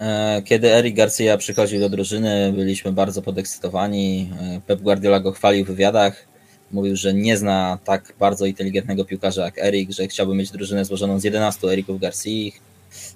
E, 0.04 0.42
Kiedy 0.46 0.72
Eric 0.74 0.96
Garcia 0.96 1.38
przychodził 1.38 1.80
do 1.80 1.90
drużyny, 1.90 2.54
byliśmy 2.56 2.92
bardzo 2.92 3.22
podekscytowani. 3.22 4.30
E, 4.42 4.62
Pep 4.68 4.82
Guardiola 4.82 5.20
go 5.20 5.32
chwalił 5.32 5.66
w 5.66 5.68
wywiadach. 5.68 6.26
Mówił, 6.72 6.96
że 6.96 7.14
nie 7.14 7.38
zna 7.38 7.78
tak 7.86 8.14
bardzo 8.20 8.46
inteligentnego 8.46 9.06
piłkarza 9.06 9.46
jak 9.46 9.58
Eric, 9.58 9.92
że 9.92 10.08
chciałby 10.08 10.36
mieć 10.36 10.52
drużynę 10.52 10.86
złożoną 10.86 11.20
z 11.20 11.24
11 11.24 11.68
Ericów 11.68 12.00
Garcia. 12.02 12.30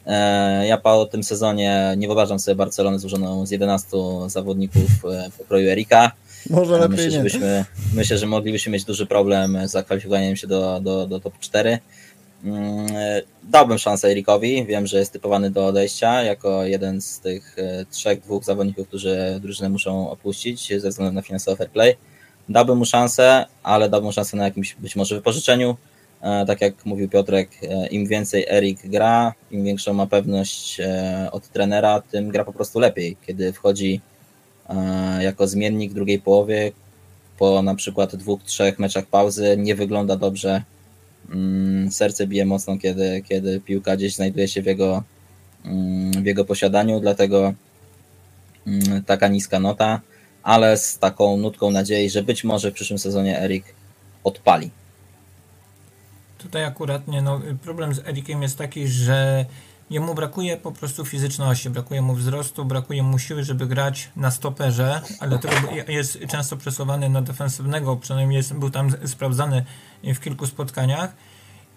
E, 0.06 0.68
Ja 0.68 0.78
po 0.78 1.06
tym 1.06 1.24
sezonie 1.24 1.94
nie 1.98 2.08
wyobrażam 2.08 2.40
sobie 2.40 2.56
Barcelony 2.56 3.00
złożoną 3.00 3.46
z 3.46 3.52
11 3.52 3.88
zawodników 4.28 4.84
pokroju 5.38 5.70
Erika. 5.70 6.12
Może 6.50 6.78
lepiej 6.78 6.90
Myślę, 6.98 7.12
że 7.12 7.18
nie. 7.18 7.24
byśmy, 7.24 7.66
myślę, 7.94 8.18
że 8.18 8.26
moglibyśmy 8.26 8.72
mieć 8.72 8.84
duży 8.84 9.06
problem 9.06 9.58
z 9.68 9.72
zakwalifikowaniem 9.72 10.36
się 10.36 10.48
do, 10.48 10.80
do, 10.82 11.08
do 11.08 11.20
top 11.20 11.40
4. 11.40 11.80
Mm, 12.44 12.88
e, 12.96 13.22
Dałbym 13.44 13.78
szansę 13.78 14.08
Erikowi. 14.08 14.66
Wiem, 14.66 14.88
że 14.88 15.00
jest 15.00 15.14
typowany 15.14 15.52
do 15.52 15.66
odejścia 15.66 16.24
jako 16.24 16.66
jeden 16.66 17.02
z 17.02 17.20
tych 17.20 17.56
e, 17.60 17.86
trzech, 17.86 18.20
dwóch 18.22 18.44
zawodników, 18.44 18.88
którzy 18.88 19.40
drużynę 19.42 19.70
muszą 19.70 20.10
opuścić 20.10 20.74
ze 20.82 20.90
względu 20.90 21.14
na 21.14 21.22
finansowy 21.22 21.58
fair 21.58 21.70
play. 21.70 21.96
Dałbym 22.50 22.78
mu 22.78 22.86
szansę, 22.86 23.46
ale 23.64 23.90
dałbym 23.90 24.12
szansę 24.12 24.38
na 24.38 24.46
jakimś 24.46 24.76
być 24.76 24.96
może 24.96 25.16
wypożyczeniu. 25.16 25.78
E, 26.22 26.46
Tak 26.46 26.62
jak 26.62 26.86
mówił 26.86 27.10
Piotrek, 27.10 27.50
im 27.92 28.08
więcej 28.08 28.46
Erik 28.50 28.88
gra, 28.88 29.34
im 29.52 29.64
większą 29.66 29.94
ma 29.94 30.08
pewność 30.08 30.82
od 31.32 31.48
trenera, 31.48 32.02
tym 32.02 32.30
gra 32.30 32.44
po 32.46 32.54
prostu 32.54 32.80
lepiej. 32.80 33.18
Kiedy 33.28 33.54
wchodzi 33.54 34.02
jako 35.20 35.48
zmiennik 35.48 35.92
w 35.92 35.96
drugiej 35.96 36.20
połowie, 36.20 36.72
po 37.38 37.62
na 37.62 37.76
przykład 37.76 38.16
dwóch, 38.16 38.44
trzech 38.44 38.80
meczach 38.80 39.06
pauzy, 39.06 39.56
nie 39.58 39.76
wygląda 39.76 40.16
dobrze. 40.16 40.62
Mm, 41.30 41.92
Serce 41.92 42.28
bije 42.28 42.46
mocno, 42.46 42.78
kiedy, 42.78 43.24
kiedy 43.30 43.60
piłka 43.60 43.96
gdzieś 43.96 44.16
znajduje 44.16 44.48
się 44.48 44.62
w 44.62 44.66
jego, 44.66 45.04
mm, 45.66 46.12
w 46.12 46.26
jego 46.26 46.46
posiadaniu, 46.46 47.00
dlatego 47.00 47.54
mm, 48.68 49.04
taka 49.04 49.28
niska 49.28 49.60
nota, 49.60 50.02
ale 50.44 50.78
z 50.78 51.00
taką 51.00 51.38
nutką 51.38 51.72
nadziei, 51.72 52.10
że 52.10 52.24
być 52.24 52.44
może 52.44 52.72
w 52.72 52.74
przyszłym 52.74 53.00
sezonie 53.00 53.42
Erik 53.42 53.66
odpali. 54.24 54.72
Tutaj 56.38 56.66
akurat 56.66 57.08
nie, 57.08 57.22
no, 57.22 57.42
problem 57.64 57.94
z 57.94 58.00
Erikiem 58.00 58.42
jest 58.42 58.58
taki, 58.58 58.88
że 58.88 59.46
jemu 59.90 60.16
brakuje 60.16 60.58
po 60.58 60.72
prostu 60.72 61.06
fizyczności, 61.06 61.70
brakuje 61.70 62.02
mu 62.02 62.14
wzrostu, 62.14 62.66
brakuje 62.66 63.04
mu 63.04 63.20
siły, 63.20 63.44
żeby 63.44 63.68
grać 63.68 64.10
na 64.16 64.32
stoperze, 64.32 65.02
ale 65.20 65.30
dlatego 65.30 65.56
jest 65.88 66.20
często 66.28 66.58
przesuwany 66.58 67.10
na 67.10 67.22
defensywnego, 67.22 67.96
przynajmniej 67.96 68.38
jest, 68.38 68.54
był 68.54 68.70
tam 68.70 69.08
sprawdzany 69.08 69.66
w 70.04 70.20
kilku 70.20 70.48
spotkaniach. 70.48 71.14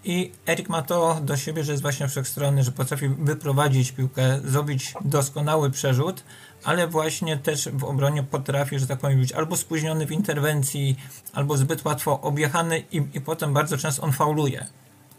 I 0.05 0.33
Erik 0.49 0.69
ma 0.69 0.83
to 0.83 1.21
do 1.23 1.37
siebie, 1.37 1.65
że 1.65 1.73
jest 1.73 1.83
właśnie 1.83 2.09
wszechstronny, 2.09 2.63
że 2.63 2.73
potrafi 2.73 3.09
wyprowadzić 3.09 3.93
piłkę, 3.93 4.41
zrobić 4.45 4.95
doskonały 5.05 5.71
przerzut, 5.71 6.25
ale 6.65 6.87
właśnie 6.87 7.37
też 7.37 7.69
w 7.73 7.85
obronie 7.85 8.23
potrafi, 8.23 8.79
że 8.79 8.87
tak 8.87 8.99
powiem, 8.99 9.21
być 9.21 9.33
albo 9.33 9.57
spóźniony 9.57 10.07
w 10.07 10.13
interwencji, 10.13 10.97
albo 11.33 11.57
zbyt 11.57 11.85
łatwo 11.85 12.21
objechany 12.21 12.83
i, 12.93 13.03
i 13.15 13.21
potem 13.21 13.53
bardzo 13.53 13.79
często 13.79 14.03
on 14.03 14.13
fauluje. 14.13 14.67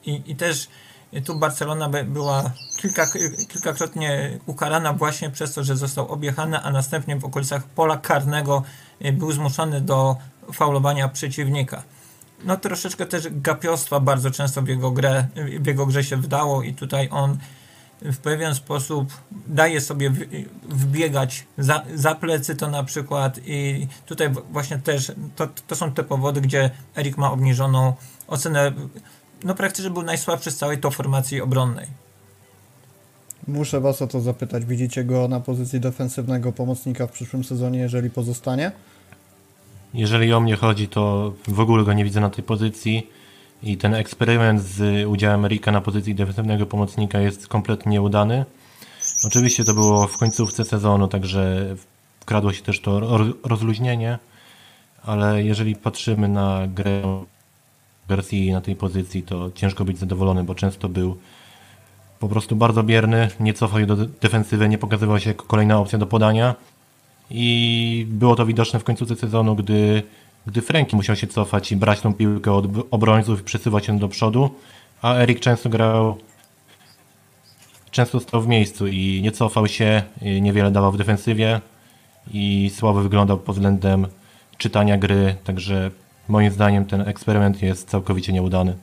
I, 0.06 0.22
i 0.26 0.36
też 0.36 0.68
tu 1.26 1.36
Barcelona 1.36 1.90
by 1.90 2.04
była 2.04 2.52
kilka, 2.78 3.08
kilkakrotnie 3.48 4.40
ukarana 4.46 4.94
właśnie 4.94 5.30
przez 5.30 5.54
to, 5.54 5.64
że 5.64 5.76
został 5.76 6.08
objechany, 6.08 6.60
a 6.60 6.72
następnie 6.72 7.16
w 7.16 7.26
okolicach 7.26 7.64
pola 7.64 7.98
karnego 7.98 8.64
był 9.14 9.32
zmuszony 9.32 9.82
do 9.82 10.18
faulowania 10.54 11.08
przeciwnika. 11.08 11.84
No 12.44 12.58
troszeczkę 12.58 13.06
też 13.06 13.28
gapiostwa 13.32 14.00
bardzo 14.00 14.32
często 14.32 14.62
w 14.62 14.68
jego, 14.68 14.92
grę, 14.92 15.28
w 15.60 15.68
jego 15.68 15.86
grze 15.86 16.04
się 16.04 16.18
wdało 16.18 16.64
i 16.64 16.74
tutaj 16.74 17.10
on 17.12 17.38
w 18.02 18.18
pewien 18.18 18.56
sposób 18.56 19.14
daje 19.48 19.82
sobie 19.82 20.12
wbiegać 20.70 21.46
za, 21.58 21.84
za 21.96 22.16
plecy 22.16 22.56
to 22.56 22.68
na 22.68 22.84
przykład 22.84 23.40
i 23.46 23.88
tutaj 24.06 24.30
właśnie 24.52 24.78
też 24.78 25.12
to, 25.36 25.48
to 25.68 25.76
są 25.76 25.92
te 25.92 26.04
powody, 26.04 26.42
gdzie 26.42 26.70
Erik 26.98 27.18
ma 27.18 27.32
obniżoną 27.32 27.94
ocenę 28.28 28.72
no 29.44 29.56
praktycznie 29.56 29.92
był 29.92 30.04
najsłabszy 30.04 30.52
z 30.52 30.58
całej 30.58 30.78
to 30.78 30.92
formacji 30.92 31.42
obronnej. 31.42 31.88
Muszę 33.48 33.80
Was 33.80 34.02
o 34.02 34.08
to 34.08 34.22
zapytać. 34.22 34.66
Widzicie 34.66 35.04
go 35.04 35.28
na 35.28 35.40
pozycji 35.40 35.80
defensywnego 35.80 36.52
pomocnika 36.52 37.08
w 37.08 37.12
przyszłym 37.12 37.44
sezonie, 37.44 37.80
jeżeli 37.80 38.10
pozostanie? 38.10 38.72
Jeżeli 39.94 40.34
o 40.34 40.40
mnie 40.40 40.56
chodzi, 40.56 40.88
to 40.88 41.34
w 41.48 41.60
ogóle 41.60 41.84
go 41.84 41.94
nie 41.94 42.04
widzę 42.04 42.20
na 42.20 42.30
tej 42.30 42.44
pozycji 42.44 43.08
i 43.64 43.78
ten 43.78 43.94
eksperyment 43.94 44.62
z 44.62 45.08
udziałem 45.08 45.46
Erika 45.46 45.72
na 45.72 45.82
pozycji 45.82 46.16
defensywnego 46.16 46.66
pomocnika 46.66 47.20
jest 47.20 47.48
kompletnie 47.48 47.92
nieudany. 47.92 48.46
Oczywiście 49.26 49.64
to 49.64 49.74
było 49.74 50.08
w 50.08 50.18
końcówce 50.18 50.66
sezonu, 50.66 51.08
także 51.08 51.76
wkradło 52.20 52.54
się 52.54 52.64
też 52.64 52.80
to 52.80 53.18
rozluźnienie, 53.44 54.20
ale 55.04 55.44
jeżeli 55.44 55.76
patrzymy 55.76 56.28
na 56.28 56.68
grę 56.68 57.24
Garcia 58.16 58.54
na 58.54 58.62
tej 58.62 58.76
pozycji, 58.76 59.24
to 59.24 59.52
ciężko 59.56 59.86
być 59.86 59.98
zadowolony, 59.98 60.44
bo 60.44 60.56
często 60.56 60.90
był 60.90 61.18
po 62.20 62.28
prostu 62.28 62.56
bardzo 62.56 62.84
bierny, 62.84 63.30
nie 63.40 63.54
cofał 63.54 63.80
się 63.80 63.86
do 63.86 63.96
defensywy, 63.96 64.70
nie 64.70 64.78
pokazywał 64.78 65.20
się 65.20 65.30
jako 65.30 65.46
kolejna 65.46 65.80
opcja 65.80 66.00
do 66.00 66.08
podania. 66.08 66.56
I 67.30 68.06
było 68.10 68.36
to 68.36 68.46
widoczne 68.46 68.80
w 68.80 68.84
końcówce 68.84 69.16
sezonu, 69.16 69.56
gdy 69.56 70.04
gdy 70.48 70.62
Franki 70.62 70.96
musiał 70.96 71.16
się 71.16 71.28
cofać 71.28 71.72
i 71.72 71.76
brać 71.76 72.02
tą 72.02 72.14
piłkę 72.14 72.54
od 72.54 72.66
obrońców 72.92 73.42
i 73.42 73.44
przesuwać 73.44 73.88
ją 73.88 73.98
do 73.98 74.08
przodu, 74.08 74.50
a 75.02 75.14
Erik 75.16 75.40
często 75.40 75.70
grał 75.70 76.18
często 77.92 78.20
stał 78.20 78.42
w 78.42 78.48
miejscu 78.48 78.88
i 78.88 79.22
nie 79.24 79.32
cofał 79.32 79.68
się, 79.68 80.04
niewiele 80.42 80.72
dawał 80.72 80.92
w 80.92 80.98
defensywie 80.98 81.62
i 82.34 82.72
słabo 82.76 83.02
wyglądał 83.02 83.38
pod 83.38 83.56
względem 83.56 84.08
czytania 84.58 84.98
gry, 84.98 85.36
także 85.44 85.92
moim 86.32 86.52
zdaniem 86.52 86.86
ten 86.86 87.02
eksperyment 87.02 87.62
jest 87.62 87.90
całkowicie 87.90 88.34
nieudany. 88.34 88.76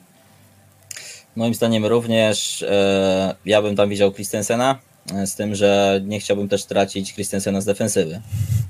Moim 1.36 1.54
zdaniem 1.54 1.86
również 1.86 2.62
e, 2.62 3.34
ja 3.46 3.62
bym 3.62 3.76
tam 3.76 3.88
widział 3.88 4.12
Christensena, 4.12 4.78
e, 5.14 5.26
z 5.26 5.34
tym, 5.34 5.54
że 5.54 6.00
nie 6.04 6.20
chciałbym 6.20 6.48
też 6.48 6.64
tracić 6.64 7.14
Christensena 7.14 7.60
z 7.60 7.64
defensywy. 7.64 8.20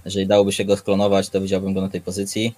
Jeżeli 0.05 0.27
dałoby 0.27 0.53
się 0.53 0.65
go 0.65 0.77
sklonować, 0.77 1.29
to 1.29 1.41
widziałbym 1.41 1.75
go 1.75 1.81
na 1.81 1.89
tej 1.89 2.01
pozycji. 2.01 2.55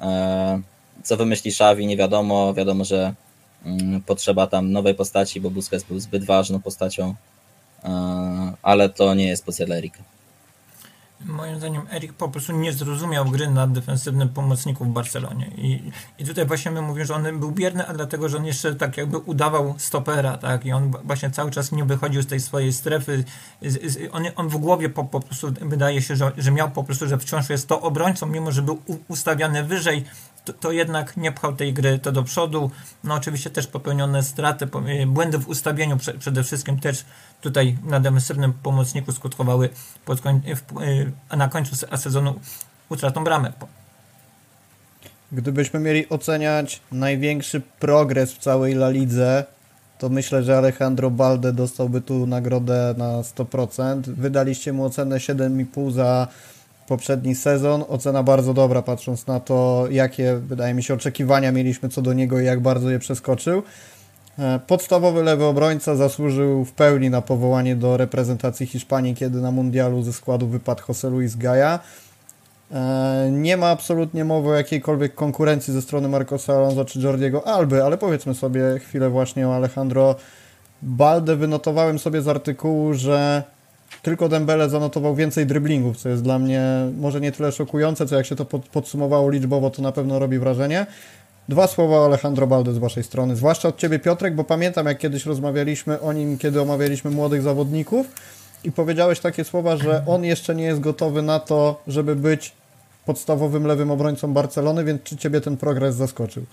E, 0.00 0.60
co 1.02 1.16
wymyśli 1.16 1.50
Xavi, 1.50 1.86
nie 1.86 1.96
wiadomo. 1.96 2.54
Wiadomo, 2.54 2.84
że 2.84 3.14
mm, 3.64 4.02
potrzeba 4.02 4.46
tam 4.46 4.72
nowej 4.72 4.94
postaci, 4.94 5.40
bo 5.40 5.50
Busquets 5.50 5.84
był 5.84 5.98
zbyt 5.98 6.24
ważną 6.24 6.60
postacią, 6.60 7.14
ale 8.62 8.88
to 8.88 9.14
nie 9.14 9.26
jest 9.26 9.44
pozycja 9.44 9.66
dla 9.66 9.76
Erika. 9.76 10.13
Moim 11.24 11.56
zdaniem 11.56 11.82
Erik 11.92 12.12
po 12.12 12.28
prostu 12.28 12.52
nie 12.52 12.72
zrozumiał 12.72 13.24
gry 13.24 13.50
na 13.50 13.66
defensywnym 13.66 14.28
pomocniku 14.28 14.84
w 14.84 14.88
Barcelonie. 14.88 15.50
I, 15.56 15.92
I 16.18 16.24
tutaj 16.24 16.46
właśnie 16.46 16.70
my 16.70 16.82
mówimy, 16.82 17.06
że 17.06 17.14
on 17.14 17.40
był 17.40 17.50
bierny, 17.52 17.86
a 17.86 17.94
dlatego, 17.94 18.28
że 18.28 18.36
on 18.36 18.44
jeszcze 18.44 18.74
tak 18.74 18.96
jakby 18.96 19.18
udawał 19.18 19.74
stopera, 19.78 20.36
tak? 20.38 20.66
I 20.66 20.72
on 20.72 20.92
właśnie 21.04 21.30
cały 21.30 21.50
czas 21.50 21.72
nie 21.72 21.84
wychodził 21.84 22.22
z 22.22 22.26
tej 22.26 22.40
swojej 22.40 22.72
strefy. 22.72 23.24
On, 24.12 24.22
on 24.36 24.48
w 24.48 24.56
głowie 24.56 24.88
po, 24.88 25.04
po 25.04 25.20
prostu 25.20 25.52
wydaje 25.60 26.02
się, 26.02 26.16
że, 26.16 26.32
że 26.38 26.50
miał 26.50 26.70
po 26.70 26.84
prostu, 26.84 27.08
że 27.08 27.18
wciąż 27.18 27.50
jest 27.50 27.68
to 27.68 27.80
obrońcą, 27.80 28.26
mimo 28.26 28.52
że 28.52 28.62
był 28.62 28.78
ustawiany 29.08 29.64
wyżej, 29.64 30.04
to, 30.44 30.52
to, 30.52 30.72
jednak 30.72 31.16
nie 31.16 31.32
pchał 31.32 31.56
tej 31.56 31.72
gry 31.72 31.98
to 31.98 32.12
do 32.12 32.22
przodu. 32.22 32.70
No 33.04 33.14
oczywiście 33.14 33.50
też 33.50 33.66
popełnione 33.66 34.22
straty, 34.22 34.68
błędy 35.06 35.38
w 35.38 35.48
ustawieniu 35.48 35.98
przede 36.18 36.44
wszystkim 36.44 36.80
też 36.80 37.04
tutaj 37.40 37.78
na 37.84 38.00
defensywnym 38.00 38.52
pomocniku 38.52 39.12
skutkowały 39.12 39.68
pod 40.04 40.20
koń, 40.20 40.40
y, 41.30 41.36
na 41.36 41.48
końcu 41.48 41.76
sezonu 41.96 42.40
utratą 42.88 43.24
bramek. 43.24 43.52
Gdybyśmy 45.32 45.80
mieli 45.80 46.08
oceniać 46.08 46.80
największy 46.92 47.60
progres 47.60 48.32
w 48.32 48.38
całej 48.38 48.74
La 48.74 48.88
Lidze, 48.88 49.44
to 49.98 50.08
myślę, 50.08 50.42
że 50.42 50.58
Alejandro 50.58 51.10
Balde 51.10 51.52
dostałby 51.52 52.00
tu 52.00 52.26
nagrodę 52.26 52.94
na 52.98 53.22
100%. 53.22 54.00
Wydaliście 54.00 54.72
mu 54.72 54.84
ocenę 54.84 55.16
7,5 55.16 55.92
za 55.92 56.28
poprzedni 56.88 57.34
sezon. 57.34 57.84
Ocena 57.88 58.22
bardzo 58.22 58.54
dobra, 58.54 58.82
patrząc 58.82 59.26
na 59.26 59.40
to, 59.40 59.86
jakie, 59.90 60.36
wydaje 60.36 60.74
mi 60.74 60.82
się, 60.82 60.94
oczekiwania 60.94 61.52
mieliśmy 61.52 61.88
co 61.88 62.02
do 62.02 62.12
niego 62.12 62.40
i 62.40 62.44
jak 62.44 62.60
bardzo 62.60 62.90
je 62.90 62.98
przeskoczył. 62.98 63.62
E, 64.38 64.60
podstawowy 64.66 65.22
lewy 65.22 65.44
obrońca 65.44 65.96
zasłużył 65.96 66.64
w 66.64 66.72
pełni 66.72 67.10
na 67.10 67.22
powołanie 67.22 67.76
do 67.76 67.96
reprezentacji 67.96 68.66
Hiszpanii, 68.66 69.14
kiedy 69.14 69.40
na 69.40 69.50
mundialu 69.50 70.02
ze 70.02 70.12
składu 70.12 70.46
wypadł 70.46 70.82
José 70.82 71.10
Luis 71.10 71.36
Gaia. 71.36 71.78
E, 72.72 73.28
nie 73.32 73.56
ma 73.56 73.68
absolutnie 73.68 74.24
mowy 74.24 74.48
o 74.48 74.54
jakiejkolwiek 74.54 75.14
konkurencji 75.14 75.72
ze 75.72 75.82
strony 75.82 76.08
Marcosa 76.08 76.52
Alonso 76.52 76.84
czy 76.84 77.00
Jordiego 77.00 77.46
Alby, 77.46 77.84
ale 77.84 77.98
powiedzmy 77.98 78.34
sobie 78.34 78.78
chwilę 78.78 79.10
właśnie 79.10 79.48
o 79.48 79.54
Alejandro 79.54 80.14
Balde. 80.82 81.36
Wynotowałem 81.36 81.98
sobie 81.98 82.22
z 82.22 82.28
artykułu, 82.28 82.94
że 82.94 83.42
tylko 84.04 84.28
Dembele 84.28 84.68
zanotował 84.68 85.14
więcej 85.14 85.46
dryblingów, 85.46 85.96
co 85.96 86.08
jest 86.08 86.22
dla 86.22 86.38
mnie 86.38 86.62
może 87.00 87.20
nie 87.20 87.32
tyle 87.32 87.52
szokujące, 87.52 88.06
co 88.06 88.16
jak 88.16 88.26
się 88.26 88.36
to 88.36 88.44
podsumowało 88.44 89.30
liczbowo, 89.30 89.70
to 89.70 89.82
na 89.82 89.92
pewno 89.92 90.18
robi 90.18 90.38
wrażenie. 90.38 90.86
Dwa 91.48 91.66
słowa 91.66 92.04
Alejandro 92.04 92.46
Balde 92.46 92.72
z 92.72 92.78
Waszej 92.78 93.02
strony, 93.02 93.36
zwłaszcza 93.36 93.68
od 93.68 93.76
Ciebie 93.76 93.98
Piotrek, 93.98 94.34
bo 94.34 94.44
pamiętam 94.44 94.86
jak 94.86 94.98
kiedyś 94.98 95.26
rozmawialiśmy 95.26 96.00
o 96.00 96.12
nim, 96.12 96.38
kiedy 96.38 96.60
omawialiśmy 96.60 97.10
młodych 97.10 97.42
zawodników 97.42 98.06
i 98.64 98.72
powiedziałeś 98.72 99.20
takie 99.20 99.44
słowa, 99.44 99.76
że 99.76 100.04
on 100.06 100.24
jeszcze 100.24 100.54
nie 100.54 100.64
jest 100.64 100.80
gotowy 100.80 101.22
na 101.22 101.40
to, 101.40 101.82
żeby 101.86 102.16
być 102.16 102.52
podstawowym 103.06 103.66
lewym 103.66 103.90
obrońcą 103.90 104.32
Barcelony, 104.32 104.84
więc 104.84 105.02
czy 105.02 105.16
Ciebie 105.16 105.40
ten 105.40 105.56
progres 105.56 105.94
zaskoczył? 105.94 106.44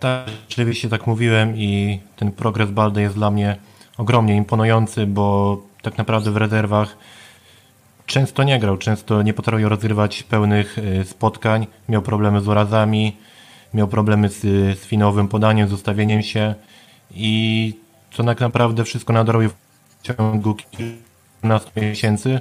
Tak, 0.00 0.26
rzeczywiście 0.48 0.88
tak 0.88 1.06
mówiłem 1.06 1.56
i 1.56 2.00
ten 2.16 2.32
progres 2.32 2.70
Balde 2.70 3.02
jest 3.02 3.14
dla 3.14 3.30
mnie 3.30 3.56
ogromnie 3.98 4.36
imponujący, 4.36 5.06
bo 5.06 5.67
tak 5.82 5.98
naprawdę 5.98 6.30
w 6.30 6.36
rezerwach 6.36 6.96
często 8.06 8.42
nie 8.42 8.58
grał, 8.58 8.76
często 8.76 9.22
nie 9.22 9.34
potrafił 9.34 9.68
rozgrywać 9.68 10.22
pełnych 10.22 10.78
y, 10.78 11.04
spotkań, 11.04 11.66
miał 11.88 12.02
problemy 12.02 12.40
z 12.40 12.48
urazami, 12.48 13.16
miał 13.74 13.88
problemy 13.88 14.28
z, 14.28 14.40
z 14.78 14.86
finowym 14.86 15.28
podaniem, 15.28 15.68
z 15.68 15.72
ustawieniem 15.72 16.22
się 16.22 16.54
i 17.14 17.74
to 18.16 18.24
tak 18.24 18.40
naprawdę 18.40 18.84
wszystko 18.84 19.12
nadrobił 19.12 19.50
w 19.50 20.02
ciągu 20.02 20.54
kilkunastu 20.54 21.70
miesięcy. 21.80 22.40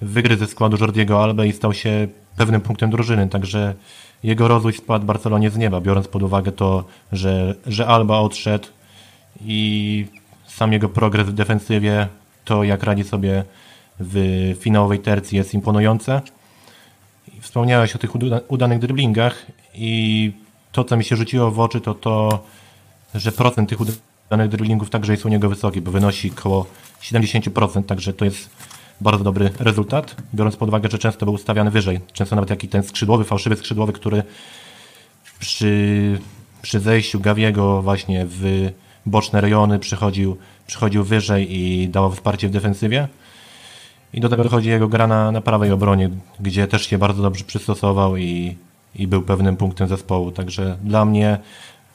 Wygryzł 0.00 0.40
ze 0.40 0.46
składu 0.46 0.76
Jordiego 0.80 1.22
Albe 1.22 1.46
i 1.46 1.52
stał 1.52 1.74
się 1.74 2.08
pewnym 2.36 2.60
punktem 2.60 2.90
drużyny, 2.90 3.28
także 3.28 3.74
jego 4.22 4.48
rozwój 4.48 4.72
spadł 4.72 5.06
Barcelonie 5.06 5.50
z 5.50 5.56
nieba, 5.56 5.80
biorąc 5.80 6.08
pod 6.08 6.22
uwagę 6.22 6.52
to, 6.52 6.84
że, 7.12 7.54
że 7.66 7.86
Alba 7.86 8.18
odszedł 8.18 8.68
i 9.44 10.06
sam 10.46 10.72
jego 10.72 10.88
progres 10.88 11.26
w 11.26 11.32
defensywie, 11.32 12.08
to 12.44 12.64
jak 12.64 12.82
radzi 12.82 13.04
sobie 13.04 13.44
w 14.00 14.16
finałowej 14.60 14.98
tercji 14.98 15.38
jest 15.38 15.54
imponujące. 15.54 16.20
Wspomniałeś 17.40 17.96
o 17.96 17.98
tych 17.98 18.10
udanych 18.48 18.78
driblingach 18.78 19.46
i 19.74 20.32
to, 20.72 20.84
co 20.84 20.96
mi 20.96 21.04
się 21.04 21.16
rzuciło 21.16 21.50
w 21.50 21.60
oczy, 21.60 21.80
to 21.80 21.94
to, 21.94 22.44
że 23.14 23.32
procent 23.32 23.68
tych 23.68 23.78
udanych 23.80 24.48
driblingów 24.48 24.90
także 24.90 25.12
jest 25.12 25.26
u 25.26 25.28
niego 25.28 25.48
wysoki, 25.48 25.80
bo 25.80 25.90
wynosi 25.90 26.30
około 26.38 26.66
70%, 27.02 27.84
także 27.84 28.12
to 28.12 28.24
jest 28.24 28.50
bardzo 29.00 29.24
dobry 29.24 29.50
rezultat, 29.58 30.16
biorąc 30.34 30.56
pod 30.56 30.68
uwagę, 30.68 30.88
że 30.90 30.98
często 30.98 31.26
był 31.26 31.34
ustawiany 31.34 31.70
wyżej. 31.70 32.00
Często 32.12 32.36
nawet 32.36 32.50
jaki 32.50 32.68
ten 32.68 32.82
skrzydłowy, 32.82 33.24
fałszywy 33.24 33.56
skrzydłowy, 33.56 33.92
który 33.92 34.22
przy, 35.38 36.18
przy 36.62 36.80
zejściu 36.80 37.20
Gawiego 37.20 37.82
właśnie 37.82 38.26
w 38.28 38.72
boczne 39.06 39.40
rejony 39.40 39.78
przychodził, 39.78 40.36
przychodził 40.66 41.04
wyżej 41.04 41.56
i 41.56 41.88
dawał 41.88 42.12
wsparcie 42.12 42.48
w 42.48 42.50
defensywie. 42.50 43.08
I 44.14 44.20
do 44.20 44.28
tego 44.28 44.44
dochodzi 44.44 44.68
jego 44.68 44.88
gra 44.88 45.06
na, 45.06 45.32
na 45.32 45.40
prawej 45.40 45.70
obronie, 45.72 46.10
gdzie 46.40 46.66
też 46.66 46.86
się 46.86 46.98
bardzo 46.98 47.22
dobrze 47.22 47.44
przystosował 47.44 48.16
i, 48.16 48.56
i 48.94 49.06
był 49.06 49.22
pewnym 49.22 49.56
punktem 49.56 49.88
zespołu. 49.88 50.30
Także 50.30 50.76
dla 50.84 51.04
mnie 51.04 51.38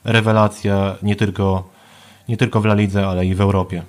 rewelacja 0.04 0.96
nie 1.04 1.16
tylko, 1.16 1.70
nie 2.30 2.38
tylko 2.38 2.62
w 2.62 2.66
La 2.66 2.74
Lidze, 2.74 3.08
ale 3.08 3.26
i 3.26 3.36
w 3.36 3.42
Europie. 3.42 3.84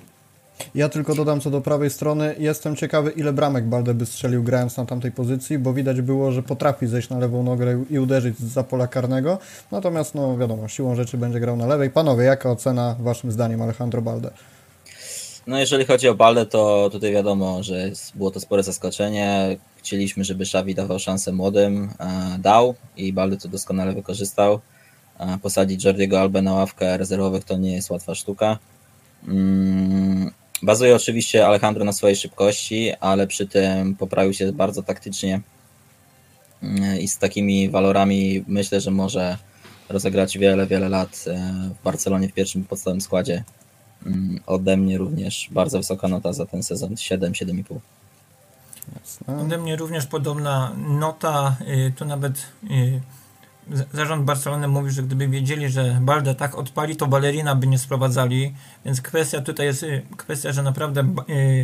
Ja 0.75 0.89
tylko 0.89 1.15
dodam 1.15 1.41
co 1.41 1.49
do 1.49 1.61
prawej 1.61 1.89
strony. 1.89 2.35
Jestem 2.39 2.75
ciekawy, 2.75 3.11
ile 3.11 3.33
bramek 3.33 3.65
Balde 3.65 3.93
by 3.93 4.05
strzelił 4.05 4.43
grając 4.43 4.77
na 4.77 4.85
tamtej 4.85 5.11
pozycji, 5.11 5.59
bo 5.59 5.73
widać 5.73 6.01
było, 6.01 6.31
że 6.31 6.43
potrafi 6.43 6.87
zejść 6.87 7.09
na 7.09 7.19
lewą 7.19 7.43
nogę 7.43 7.83
i 7.89 7.99
uderzyć 7.99 8.39
za 8.39 8.63
pola 8.63 8.87
karnego. 8.87 9.37
Natomiast, 9.71 10.15
no 10.15 10.37
wiadomo, 10.37 10.67
siłą 10.67 10.95
rzeczy 10.95 11.17
będzie 11.17 11.39
grał 11.39 11.57
na 11.57 11.67
lewej. 11.67 11.89
Panowie, 11.89 12.23
jaka 12.23 12.51
ocena 12.51 12.95
waszym 12.99 13.31
zdaniem 13.31 13.61
Alejandro 13.61 14.01
Balde? 14.01 14.31
No 15.47 15.59
jeżeli 15.59 15.85
chodzi 15.85 16.07
o 16.07 16.15
Balde, 16.15 16.45
to 16.45 16.89
tutaj 16.91 17.11
wiadomo, 17.11 17.63
że 17.63 17.91
było 18.15 18.31
to 18.31 18.39
spore 18.39 18.63
zaskoczenie. 18.63 19.57
Chcieliśmy, 19.77 20.23
żeby 20.23 20.43
Xavi 20.43 20.75
dawał 20.75 20.99
szansę 20.99 21.31
młodym, 21.31 21.89
e, 21.99 22.37
dał 22.39 22.75
i 22.97 23.13
Balde 23.13 23.37
to 23.37 23.47
doskonale 23.47 23.93
wykorzystał. 23.93 24.59
E, 25.19 25.37
posadzić 25.37 25.85
Jordiego 25.85 26.21
Albę 26.21 26.41
na 26.41 26.53
ławkę 26.53 26.97
rezerwowych 26.97 27.43
to 27.43 27.57
nie 27.57 27.73
jest 27.73 27.89
łatwa 27.89 28.15
sztuka. 28.15 28.59
Bazuje 30.63 30.95
oczywiście 30.95 31.47
Alejandro 31.47 31.85
na 31.85 31.93
swojej 31.93 32.15
szybkości, 32.15 32.91
ale 32.99 33.27
przy 33.27 33.47
tym 33.47 33.95
poprawił 33.95 34.33
się 34.33 34.51
bardzo 34.51 34.83
taktycznie 34.83 35.41
mm, 36.63 36.99
i 36.99 37.07
z 37.07 37.17
takimi 37.17 37.69
walorami 37.69 38.43
myślę, 38.47 38.81
że 38.81 38.91
może 38.91 39.37
rozegrać 39.89 40.37
wiele, 40.37 40.67
wiele 40.67 40.89
lat 40.89 41.25
e, 41.27 41.53
w 41.79 41.83
Barcelonie 41.83 42.29
w 42.29 42.33
pierwszym 42.33 42.63
podstawowym 42.63 43.01
składzie 43.01 43.43
Mm, 44.05 44.39
ode 44.47 44.77
mnie 44.77 44.97
również 44.97 45.47
bardzo 45.51 45.77
wysoka 45.77 46.07
nota 46.07 46.33
za 46.33 46.45
ten 46.45 46.63
sezon 46.63 46.97
7, 46.97 47.33
7,5. 47.33 47.79
Ode 49.41 49.57
mnie 49.57 49.75
również 49.75 50.05
podobna 50.05 50.73
nota. 50.77 51.55
Y, 51.67 51.93
tu 51.95 52.05
nawet 52.05 52.33
y, 52.71 53.01
zarząd 53.93 54.25
Barcelony 54.25 54.67
mówi, 54.67 54.91
że 54.91 55.03
gdyby 55.03 55.27
wiedzieli, 55.27 55.69
że 55.69 55.97
Balde 56.01 56.35
tak 56.35 56.55
odpali, 56.55 56.95
to 56.95 57.07
balerina 57.07 57.55
by 57.55 57.67
nie 57.67 57.79
sprowadzali. 57.79 58.55
Więc 58.85 59.01
kwestia 59.01 59.41
tutaj 59.41 59.65
jest 59.65 59.83
y, 59.83 60.01
kwestia, 60.17 60.51
że 60.51 60.63
naprawdę 60.63 61.03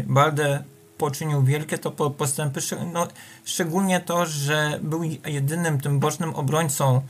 Balde 0.06 0.64
poczynił 0.98 1.44
wielkie 1.44 1.78
to 1.78 1.92
postępy. 1.92 2.60
No, 2.94 3.08
szczególnie 3.46 4.00
to, 4.00 4.26
że 4.26 4.80
był 4.84 5.04
jedynym 5.26 5.80
tym 5.80 6.00
bocznym 6.00 6.36
obrońcą, 6.36 7.02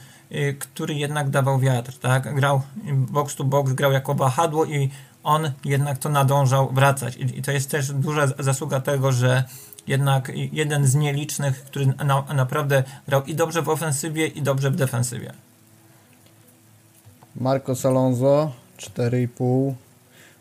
który 0.60 0.93
jednak 0.93 1.29
dawał 1.29 1.60
wiatr. 1.60 1.97
Tak? 1.99 2.36
Grał 2.36 2.62
box 2.91 3.36
to 3.36 3.43
box, 3.43 3.73
grał 3.73 3.91
jako 3.91 4.15
wahadło 4.15 4.65
i 4.65 4.89
on 5.23 5.51
jednak 5.65 5.97
to 5.97 6.10
nadążał 6.10 6.69
wracać. 6.73 7.17
I 7.17 7.41
to 7.41 7.51
jest 7.51 7.71
też 7.71 7.91
duża 7.91 8.27
zasługa 8.39 8.79
tego, 8.79 9.12
że 9.12 9.43
jednak 9.88 10.32
jeden 10.36 10.86
z 10.88 10.95
nielicznych, 10.95 11.63
który 11.65 11.86
na, 11.86 12.26
naprawdę 12.34 12.84
grał 13.08 13.24
i 13.24 13.36
dobrze 13.36 13.62
w 13.62 13.69
ofensywie, 13.69 14.28
i 14.28 14.41
dobrze 14.41 14.71
w 14.71 14.76
defensywie. 14.76 15.34
Marcos 17.36 17.86
Alonso 17.86 18.52
4,5. 18.78 19.74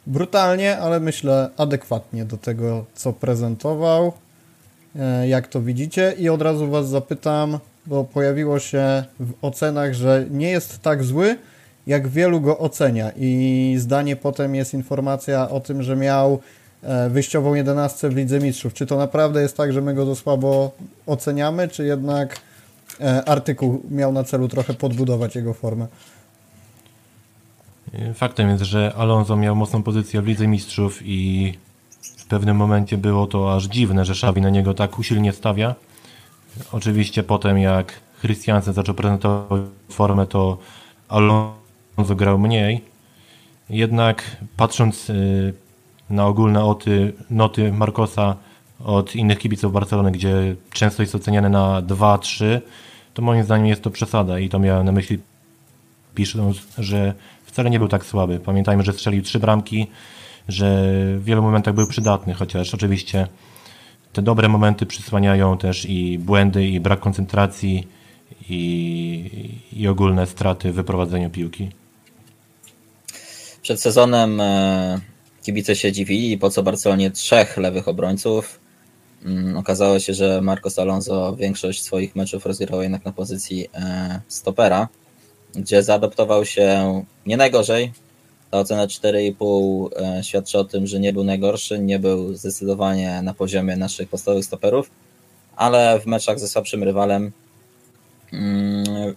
Brutalnie, 0.06 0.78
ale 0.78 1.00
myślę 1.00 1.50
adekwatnie 1.56 2.24
do 2.24 2.36
tego, 2.36 2.84
co 2.94 3.12
prezentował. 3.12 4.12
E, 4.96 5.28
jak 5.28 5.48
to 5.48 5.62
widzicie? 5.62 6.14
I 6.18 6.28
od 6.28 6.42
razu 6.42 6.70
Was 6.70 6.88
zapytam, 6.88 7.58
bo 7.86 8.04
pojawiło 8.04 8.58
się 8.58 9.04
w 9.20 9.32
ocenach, 9.42 9.94
że 9.94 10.26
nie 10.30 10.50
jest 10.50 10.82
tak 10.82 11.04
zły, 11.04 11.38
jak 11.86 12.08
wielu 12.08 12.40
go 12.40 12.58
ocenia. 12.58 13.12
I 13.16 13.74
zdanie 13.78 14.16
potem 14.16 14.54
jest 14.54 14.74
informacja 14.74 15.50
o 15.50 15.60
tym, 15.60 15.82
że 15.82 15.96
miał 15.96 16.40
wyjściową 17.10 17.54
jedenastkę 17.54 18.08
w 18.08 18.16
Lidze 18.16 18.40
Mistrzów. 18.40 18.74
Czy 18.74 18.86
to 18.86 18.96
naprawdę 18.96 19.42
jest 19.42 19.56
tak, 19.56 19.72
że 19.72 19.80
my 19.80 19.94
go 19.94 20.06
za 20.06 20.14
słabo 20.14 20.70
oceniamy, 21.06 21.68
czy 21.68 21.84
jednak 21.84 22.40
e, 23.00 23.28
artykuł 23.28 23.82
miał 23.90 24.12
na 24.12 24.24
celu 24.24 24.48
trochę 24.48 24.74
podbudować 24.74 25.36
jego 25.36 25.54
formę? 25.54 25.86
Faktem 28.14 28.48
jest, 28.48 28.64
że 28.64 28.92
Alonso 28.96 29.36
miał 29.36 29.56
mocną 29.56 29.82
pozycję 29.82 30.22
w 30.22 30.26
Lidze 30.26 30.46
Mistrzów 30.46 31.00
i 31.04 31.52
w 32.16 32.26
pewnym 32.26 32.56
momencie 32.56 32.98
było 32.98 33.26
to 33.26 33.54
aż 33.54 33.64
dziwne, 33.64 34.04
że 34.04 34.12
Xavi 34.12 34.40
na 34.40 34.50
niego 34.50 34.74
tak 34.74 34.98
usilnie 34.98 35.32
stawia. 35.32 35.74
Oczywiście 36.72 37.22
potem 37.22 37.58
jak 37.58 38.00
Christiansen 38.20 38.74
zaczął 38.74 38.94
prezentować 38.94 39.62
formę, 39.88 40.26
to 40.26 40.58
Alonso 41.08 42.14
grał 42.16 42.38
mniej. 42.38 42.84
Jednak 43.70 44.36
patrząc 44.56 45.12
na 46.10 46.26
ogólne 46.26 46.64
oty, 46.64 47.12
noty 47.30 47.72
Marcosa 47.72 48.36
od 48.84 49.16
innych 49.16 49.38
kibiców 49.38 49.72
Barcelony, 49.72 50.12
gdzie 50.12 50.56
często 50.72 51.02
jest 51.02 51.14
oceniane 51.14 51.48
na 51.48 51.82
2-3, 51.82 52.60
to 53.14 53.22
moim 53.22 53.44
zdaniem 53.44 53.66
jest 53.66 53.82
to 53.82 53.90
przesada 53.90 54.38
i 54.38 54.48
to 54.48 54.58
miałem 54.58 54.86
na 54.86 54.92
myśli 54.92 55.18
pisząc, 56.14 56.56
że 56.78 57.14
wcale 57.44 57.70
nie 57.70 57.78
był 57.78 57.88
tak 57.88 58.04
słaby. 58.04 58.40
Pamiętajmy, 58.40 58.82
że 58.82 58.92
strzelił 58.92 59.22
trzy 59.22 59.38
bramki, 59.38 59.86
że 60.48 60.84
w 61.18 61.24
wielu 61.24 61.42
momentach 61.42 61.74
był 61.74 61.86
przydatny, 61.86 62.34
chociaż 62.34 62.74
oczywiście 62.74 63.26
te 64.12 64.22
dobre 64.22 64.48
momenty 64.48 64.86
przysłaniają 64.86 65.58
też 65.58 65.86
i 65.88 66.18
błędy, 66.18 66.68
i 66.68 66.80
brak 66.80 67.00
koncentracji, 67.00 67.88
i, 68.48 69.60
i 69.72 69.88
ogólne 69.88 70.26
straty 70.26 70.72
w 70.72 70.74
wyprowadzeniu 70.74 71.30
piłki. 71.30 71.70
Przed 73.62 73.80
sezonem 73.80 74.40
e, 74.40 75.00
kibice 75.44 75.76
się 75.76 75.92
dziwili, 75.92 76.38
po 76.38 76.50
co 76.50 76.62
Barcelonie 76.62 77.10
trzech 77.10 77.56
lewych 77.56 77.88
obrońców. 77.88 78.60
Mm, 79.24 79.56
okazało 79.56 79.98
się, 79.98 80.14
że 80.14 80.40
Marcos 80.40 80.78
Alonso 80.78 81.36
większość 81.36 81.82
swoich 81.82 82.16
meczów 82.16 82.46
rozgrywał 82.46 82.82
jednak 82.82 83.04
na 83.04 83.12
pozycji 83.12 83.68
e, 83.74 84.20
stopera, 84.28 84.88
gdzie 85.54 85.82
zaadoptował 85.82 86.44
się 86.44 87.02
nie 87.26 87.36
najgorzej. 87.36 87.92
Ta 88.50 88.58
ocena 88.58 88.86
4,5 88.86 89.88
e, 89.96 90.24
świadczy 90.24 90.58
o 90.58 90.64
tym, 90.64 90.86
że 90.86 91.00
nie 91.00 91.12
był 91.12 91.24
najgorszy, 91.24 91.78
nie 91.78 91.98
był 91.98 92.34
zdecydowanie 92.34 93.22
na 93.22 93.34
poziomie 93.34 93.76
naszych 93.76 94.08
podstawowych 94.08 94.44
stoperów, 94.44 94.90
ale 95.56 96.00
w 96.00 96.06
meczach 96.06 96.38
ze 96.38 96.48
słabszym 96.48 96.82
rywalem 96.82 97.32
mm, 98.32 99.14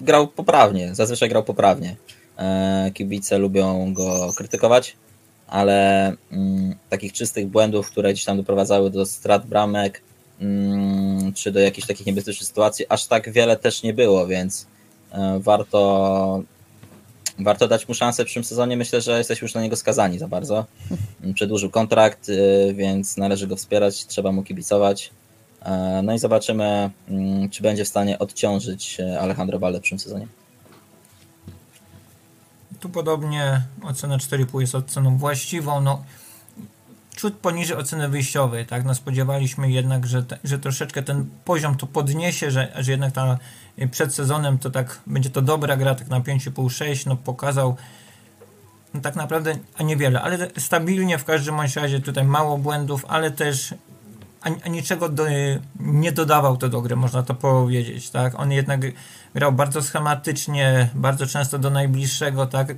grał 0.00 0.28
poprawnie, 0.28 0.94
zazwyczaj 0.94 1.28
grał 1.28 1.44
poprawnie. 1.44 1.96
E, 2.38 2.90
kibice 2.94 3.38
lubią 3.38 3.94
go 3.94 4.32
krytykować, 4.36 4.96
ale 5.50 6.12
mm, 6.32 6.74
takich 6.88 7.12
czystych 7.12 7.46
błędów, 7.46 7.90
które 7.90 8.12
gdzieś 8.12 8.24
tam 8.24 8.36
doprowadzały 8.36 8.90
do 8.90 9.06
strat 9.06 9.46
bramek, 9.46 10.02
mm, 10.40 11.32
czy 11.32 11.52
do 11.52 11.60
jakichś 11.60 11.86
takich 11.86 12.06
niebezpiecznych 12.06 12.48
sytuacji, 12.48 12.86
aż 12.88 13.06
tak 13.06 13.32
wiele 13.32 13.56
też 13.56 13.82
nie 13.82 13.94
było, 13.94 14.26
więc 14.26 14.66
e, 15.12 15.40
warto, 15.42 16.42
warto 17.38 17.68
dać 17.68 17.88
mu 17.88 17.94
szansę 17.94 18.22
w 18.22 18.26
przyszłym 18.26 18.44
sezonie. 18.44 18.76
Myślę, 18.76 19.00
że 19.00 19.18
jesteśmy 19.18 19.44
już 19.44 19.54
na 19.54 19.62
niego 19.62 19.76
skazani 19.76 20.18
za 20.18 20.28
bardzo. 20.28 20.64
Przedłużył 21.34 21.70
kontrakt, 21.70 22.28
y, 22.28 22.74
więc 22.74 23.16
należy 23.16 23.46
go 23.46 23.56
wspierać, 23.56 24.06
trzeba 24.06 24.32
mu 24.32 24.42
kibicować. 24.42 25.10
E, 25.62 26.00
no 26.04 26.14
i 26.14 26.18
zobaczymy, 26.18 26.90
mm, 27.08 27.50
czy 27.50 27.62
będzie 27.62 27.84
w 27.84 27.88
stanie 27.88 28.18
odciążyć 28.18 28.98
Alejandro 29.20 29.58
Balde 29.58 29.78
w 29.78 29.82
przyszłym 29.82 29.98
sezonie. 29.98 30.26
Tu 32.80 32.88
podobnie 32.88 33.62
ocena 33.82 34.18
4,5 34.18 34.60
jest 34.60 34.74
oceną 34.74 35.18
właściwą. 35.18 35.80
No, 35.80 36.04
ciut 37.16 37.34
poniżej 37.34 37.76
oceny 37.76 38.08
wyjściowej, 38.08 38.66
tak? 38.66 38.84
No 38.84 38.94
spodziewaliśmy 38.94 39.70
jednak, 39.70 40.06
że, 40.06 40.22
te, 40.22 40.38
że 40.44 40.58
troszeczkę 40.58 41.02
ten 41.02 41.30
poziom 41.44 41.76
to 41.76 41.86
podniesie, 41.86 42.50
że, 42.50 42.72
że 42.78 42.90
jednak 42.90 43.12
ta, 43.12 43.38
przed 43.90 44.14
sezonem 44.14 44.58
to 44.58 44.70
tak 44.70 45.00
będzie 45.06 45.30
to 45.30 45.42
dobra 45.42 45.76
gra, 45.76 45.94
tak 45.94 46.08
na 46.08 46.20
5,5-6, 46.20 47.06
no 47.06 47.16
pokazał 47.16 47.76
no 48.94 49.00
tak 49.00 49.16
naprawdę 49.16 49.58
a 49.78 49.82
niewiele, 49.82 50.22
ale 50.22 50.50
stabilnie 50.58 51.18
w 51.18 51.24
każdym 51.24 51.60
razie 51.60 52.00
tutaj 52.00 52.24
mało 52.24 52.58
błędów, 52.58 53.04
ale 53.08 53.30
też 53.30 53.74
a, 54.42 54.68
niczego 54.68 55.08
do, 55.08 55.24
nie 55.80 56.12
dodawał 56.12 56.56
to 56.56 56.68
do 56.68 56.82
gry, 56.82 56.96
można 56.96 57.22
to 57.22 57.34
powiedzieć, 57.34 58.10
tak? 58.10 58.40
On 58.40 58.52
jednak 58.52 58.80
grał 59.34 59.52
bardzo 59.52 59.82
schematycznie, 59.82 60.88
bardzo 60.94 61.26
często 61.26 61.58
do 61.58 61.70
najbliższego, 61.70 62.46
tak? 62.46 62.74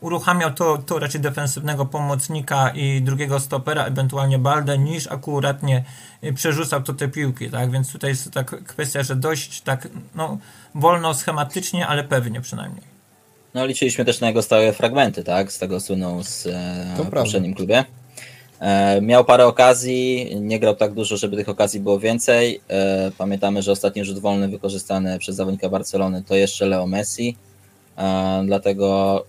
Uruchamiał 0.00 0.50
to, 0.54 0.78
to 0.78 0.98
raczej 0.98 1.20
defensywnego 1.20 1.86
pomocnika 1.86 2.70
i 2.70 3.02
drugiego 3.02 3.40
stopera, 3.40 3.84
ewentualnie 3.84 4.38
Baldę, 4.38 4.78
niż 4.78 5.06
akuratnie 5.06 5.84
przerzucał 6.34 6.82
to 6.82 6.94
te 6.94 7.08
piłki, 7.08 7.50
tak? 7.50 7.70
Więc 7.70 7.92
tutaj 7.92 8.10
jest 8.10 8.30
tak 8.30 8.64
kwestia, 8.64 9.02
że 9.02 9.16
dość 9.16 9.60
tak, 9.60 9.88
no, 10.14 10.38
wolno, 10.74 11.14
schematycznie, 11.14 11.86
ale 11.86 12.04
pewnie 12.04 12.40
przynajmniej. 12.40 12.94
No 13.54 13.66
liczyliśmy 13.66 14.04
też 14.04 14.20
na 14.20 14.26
jego 14.26 14.42
stałe 14.42 14.72
fragmenty, 14.72 15.24
tak? 15.24 15.52
Z 15.52 15.58
tego 15.58 15.80
słynął 15.80 16.22
z 16.22 16.46
e, 16.46 17.10
poprzednim 17.10 17.54
klubie. 17.54 17.84
E, 18.64 19.00
miał 19.00 19.24
parę 19.24 19.46
okazji, 19.46 20.30
nie 20.40 20.60
grał 20.60 20.76
tak 20.76 20.92
dużo, 20.92 21.16
żeby 21.16 21.36
tych 21.36 21.48
okazji 21.48 21.80
było 21.80 21.98
więcej. 21.98 22.60
E, 22.68 23.10
pamiętamy, 23.18 23.62
że 23.62 23.72
ostatni 23.72 24.04
rzut 24.04 24.18
wolny 24.18 24.48
wykorzystany 24.48 25.18
przez 25.18 25.36
zawodnika 25.36 25.68
Barcelony 25.68 26.22
to 26.22 26.34
jeszcze 26.34 26.66
Leo 26.66 26.86
Messi. 26.86 27.36
E, 27.98 28.42
dlatego 28.46 29.24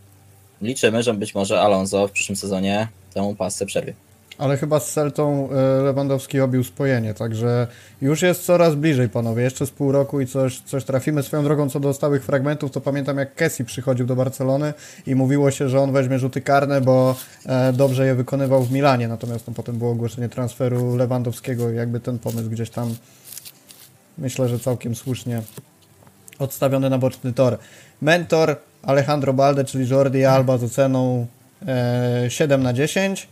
liczymy, 0.62 1.04
że 1.04 1.13
być 1.13 1.36
może 1.36 1.62
Alonso 1.62 2.08
w 2.08 2.12
przyszłym 2.12 2.36
sezonie 2.36 2.88
temu 3.13 3.36
pasę 3.36 3.65
przerwie. 3.65 3.93
Ale 4.38 4.58
chyba 4.58 4.80
z 4.80 4.91
Celtą 4.91 5.50
Lewandowski 5.84 6.39
obił 6.39 6.63
spojenie, 6.63 7.13
także 7.13 7.67
już 8.02 8.21
jest 8.21 8.45
coraz 8.45 8.76
bliżej, 8.76 9.10
panowie. 9.10 9.43
Jeszcze 9.43 9.65
z 9.65 9.71
pół 9.71 9.91
roku 9.91 10.21
i 10.21 10.28
coś, 10.28 10.60
coś 10.60 10.84
trafimy. 10.84 11.24
Swoją 11.24 11.43
drogą 11.43 11.69
co 11.69 11.80
do 11.80 11.93
stałych 11.93 12.26
fragmentów, 12.26 12.71
to 12.71 12.82
pamiętam 12.82 13.17
jak 13.17 13.36
Kessi 13.36 13.65
przychodził 13.65 14.06
do 14.06 14.15
Barcelony 14.15 14.74
i 15.08 15.15
mówiło 15.15 15.52
się, 15.52 15.69
że 15.69 15.82
on 15.82 15.91
weźmie 15.91 16.19
rzuty 16.19 16.41
karne, 16.41 16.82
bo 16.82 17.15
dobrze 17.74 18.06
je 18.06 18.15
wykonywał 18.15 18.63
w 18.63 18.71
Milanie. 18.71 19.08
Natomiast 19.08 19.48
no, 19.48 19.54
potem 19.54 19.78
było 19.78 19.91
ogłoszenie 19.91 20.30
transferu 20.30 20.95
Lewandowskiego 20.95 21.71
i 21.71 21.76
jakby 21.76 22.00
ten 22.00 22.19
pomysł 22.19 22.50
gdzieś 22.50 22.69
tam 22.69 22.95
myślę, 24.17 24.50
że 24.50 24.60
całkiem 24.60 24.95
słusznie 24.95 25.41
odstawiony 26.39 26.89
na 26.89 26.98
boczny 26.98 27.34
tor. 27.34 27.58
Mentor 28.02 28.56
Alejandro 28.84 29.34
Balde, 29.34 29.63
czyli 29.63 29.89
Jordi 29.89 30.26
Alba 30.26 30.58
z 30.58 30.63
oceną 30.63 31.28
7 32.30 32.63
na 32.63 32.74
10. 32.74 33.28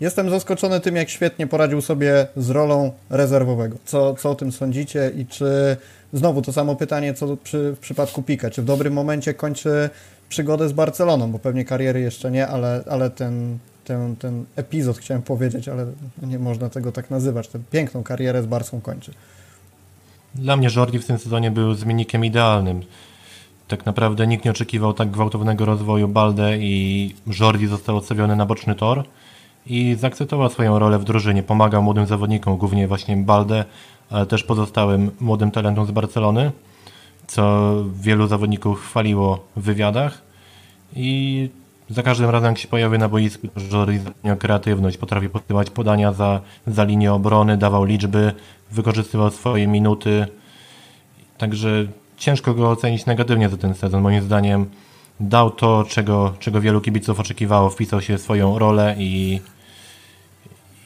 Jestem 0.00 0.30
zaskoczony 0.30 0.80
tym, 0.80 0.96
jak 0.96 1.10
świetnie 1.10 1.46
poradził 1.46 1.80
sobie 1.80 2.26
z 2.36 2.50
rolą 2.50 2.92
rezerwowego. 3.10 3.76
Co, 3.84 4.14
co 4.14 4.30
o 4.30 4.34
tym 4.34 4.52
sądzicie 4.52 5.12
i 5.16 5.26
czy 5.26 5.76
znowu 6.12 6.42
to 6.42 6.52
samo 6.52 6.76
pytanie, 6.76 7.14
co 7.14 7.36
przy, 7.36 7.72
w 7.72 7.78
przypadku 7.78 8.22
Pika, 8.22 8.50
czy 8.50 8.62
w 8.62 8.64
dobrym 8.64 8.92
momencie 8.92 9.34
kończy 9.34 9.90
przygodę 10.28 10.68
z 10.68 10.72
Barceloną, 10.72 11.32
bo 11.32 11.38
pewnie 11.38 11.64
kariery 11.64 12.00
jeszcze 12.00 12.30
nie, 12.30 12.48
ale, 12.48 12.84
ale 12.90 13.10
ten, 13.10 13.58
ten, 13.84 14.16
ten 14.16 14.44
epizod 14.56 14.98
chciałem 14.98 15.22
powiedzieć, 15.22 15.68
ale 15.68 15.86
nie 16.22 16.38
można 16.38 16.70
tego 16.70 16.92
tak 16.92 17.10
nazywać, 17.10 17.48
tę 17.48 17.58
piękną 17.70 18.02
karierę 18.02 18.42
z 18.42 18.46
Barcą 18.46 18.80
kończy. 18.80 19.12
Dla 20.34 20.56
mnie 20.56 20.68
Jordi 20.76 20.98
w 20.98 21.06
tym 21.06 21.18
sezonie 21.18 21.50
był 21.50 21.74
zmiennikiem 21.74 22.24
idealnym. 22.24 22.82
Tak 23.68 23.86
naprawdę 23.86 24.26
nikt 24.26 24.44
nie 24.44 24.50
oczekiwał 24.50 24.94
tak 24.94 25.10
gwałtownego 25.10 25.64
rozwoju 25.64 26.08
Balde 26.08 26.58
i 26.58 27.14
Jordi 27.40 27.66
został 27.66 27.96
odstawiony 27.96 28.36
na 28.36 28.46
boczny 28.46 28.74
tor 28.74 29.04
i 29.66 29.96
zaakceptował 29.98 30.50
swoją 30.50 30.78
rolę 30.78 30.98
w 30.98 31.04
drużynie. 31.04 31.42
Pomagał 31.42 31.82
młodym 31.82 32.06
zawodnikom, 32.06 32.56
głównie 32.56 32.88
właśnie 32.88 33.16
Balde, 33.16 33.64
ale 34.10 34.26
też 34.26 34.44
pozostałym 34.44 35.10
młodym 35.20 35.50
talentom 35.50 35.86
z 35.86 35.90
Barcelony, 35.90 36.52
co 37.26 37.74
wielu 38.00 38.26
zawodników 38.26 38.80
chwaliło 38.80 39.44
w 39.56 39.62
wywiadach. 39.62 40.22
I 40.96 41.50
za 41.90 42.02
każdym 42.02 42.30
razem, 42.30 42.48
jak 42.48 42.58
się 42.58 42.68
pojawił 42.68 42.98
na 42.98 43.08
boisku, 43.08 43.48
Jordi 43.72 43.98
miał 44.24 44.36
kreatywność, 44.36 44.96
potrafił 44.96 45.30
podsyłać 45.30 45.70
podania 45.70 46.12
za, 46.12 46.40
za 46.66 46.84
linię 46.84 47.12
obrony, 47.12 47.56
dawał 47.56 47.84
liczby, 47.84 48.32
wykorzystywał 48.70 49.30
swoje 49.30 49.66
minuty. 49.66 50.26
Także 51.38 51.86
ciężko 52.16 52.54
go 52.54 52.70
ocenić 52.70 53.06
negatywnie 53.06 53.48
za 53.48 53.56
ten 53.56 53.74
sezon. 53.74 54.02
Moim 54.02 54.22
zdaniem 54.22 54.66
dał 55.20 55.50
to, 55.50 55.84
czego, 55.88 56.34
czego 56.38 56.60
wielu 56.60 56.80
kibiców 56.80 57.20
oczekiwało, 57.20 57.70
wpisał 57.70 58.00
się 58.00 58.18
w 58.18 58.20
swoją 58.20 58.58
rolę 58.58 58.94
i 58.98 59.40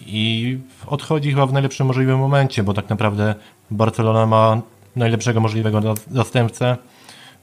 i 0.07 0.59
odchodzi 0.87 1.31
chyba 1.31 1.47
w 1.47 1.53
najlepszym 1.53 1.87
możliwym 1.87 2.19
momencie, 2.19 2.63
bo 2.63 2.75
tak 2.75 2.91
naprawdę 2.91 3.35
Barcelona 3.71 4.27
ma 4.27 4.63
najlepszego 4.97 5.41
możliwego 5.41 5.95
zastępcę. 6.11 6.77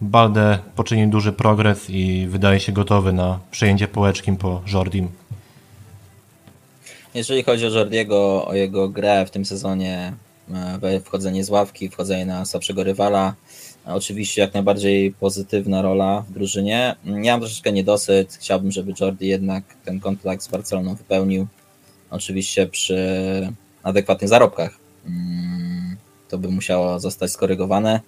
Balde 0.02 0.60
poczynił 0.76 1.10
duży 1.10 1.34
progres 1.34 1.90
i 1.90 2.28
wydaje 2.30 2.60
się 2.60 2.72
gotowy 2.72 3.14
na 3.14 3.40
przejęcie 3.52 3.88
połeczkim 3.88 4.38
po 4.38 4.62
Jordim. 4.74 5.10
Jeżeli 7.14 7.44
chodzi 7.44 7.66
o 7.66 7.70
Jordiego, 7.70 8.48
o 8.48 8.54
jego 8.54 8.90
grę 8.90 9.26
w 9.26 9.32
tym 9.32 9.46
sezonie, 9.46 10.14
e, 10.84 11.00
wchodzenie 11.00 11.44
z 11.44 11.50
ławki, 11.50 11.90
wchodzenie 11.90 12.26
na 12.26 12.46
słabszego 12.46 12.84
rywala, 12.84 13.34
oczywiście 13.86 14.42
jak 14.42 14.54
najbardziej 14.54 15.12
pozytywna 15.12 15.82
rola 15.82 16.24
w 16.30 16.32
drużynie. 16.32 16.96
Ja 17.06 17.34
mam 17.34 17.40
troszeczkę 17.40 17.72
niedosyt, 17.72 18.34
chciałbym, 18.34 18.72
żeby 18.72 18.94
Jordi 19.00 19.28
jednak 19.28 19.64
ten 19.86 20.00
kontrakt 20.00 20.44
z 20.44 20.48
Barceloną 20.48 20.96
wypełnił. 20.96 21.48
Oczywiście 22.10 22.68
przy 22.68 23.54
adekwatnych 23.84 24.30
zarobkach. 24.30 24.78
Mm, 25.06 25.98
to 26.30 26.38
by 26.38 26.48
musiało 26.48 27.00
zostać 27.00 27.32
skorygowane. 27.32 28.00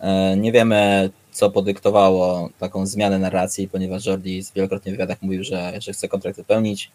E, 0.00 0.36
nie 0.36 0.52
wiemy, 0.52 1.10
co 1.32 1.50
podyktowało 1.50 2.50
taką 2.58 2.86
zmianę 2.86 3.18
narracji, 3.18 3.68
ponieważ 3.68 4.06
Jordi 4.06 4.42
wielokrotnie 4.56 4.92
w 4.92 4.94
wywiadach 4.94 5.22
mówił, 5.22 5.44
że, 5.44 5.72
że 5.78 5.92
chce 5.92 6.08
kontrakt 6.08 6.36
wypełnić. 6.36 6.90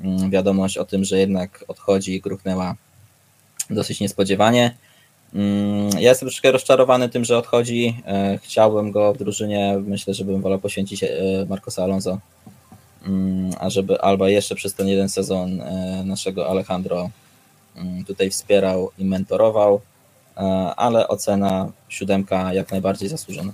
Mm, 0.00 0.30
wiadomość 0.30 0.78
o 0.78 0.84
tym, 0.84 1.04
że 1.04 1.18
jednak 1.18 1.64
odchodzi, 1.68 2.20
gruchnęła 2.20 2.74
dosyć 3.70 4.00
niespodziewanie. 4.00 4.74
Mm, 5.34 5.90
ja 5.90 6.08
jestem 6.08 6.28
troszkę 6.28 6.52
rozczarowany 6.52 7.08
tym, 7.08 7.24
że 7.24 7.38
odchodzi. 7.38 8.02
E, 8.06 8.38
chciałbym 8.42 8.90
go 8.90 9.14
w 9.14 9.18
drużynie. 9.18 9.76
Myślę, 9.86 10.14
że 10.14 10.24
bym 10.24 10.42
wolał 10.42 10.58
poświęcić 10.58 11.04
e, 11.04 11.08
Marcosa 11.48 11.82
Alonso. 11.82 12.18
Mm, 13.04 13.50
a 13.60 13.70
żeby 13.70 14.00
Alba 14.00 14.28
jeszcze 14.28 14.54
przez 14.54 14.74
ten 14.74 14.88
jeden 14.88 15.08
sezon 15.08 15.60
e, 15.60 16.02
naszego 16.04 16.48
Alejandro 16.48 17.10
tutaj 18.06 18.30
wspierał 18.30 18.90
i 18.98 19.04
mentorował, 19.04 19.80
ale 20.76 21.08
ocena 21.08 21.72
siódemka 21.88 22.54
jak 22.54 22.70
najbardziej 22.70 23.08
zasłużona. 23.08 23.52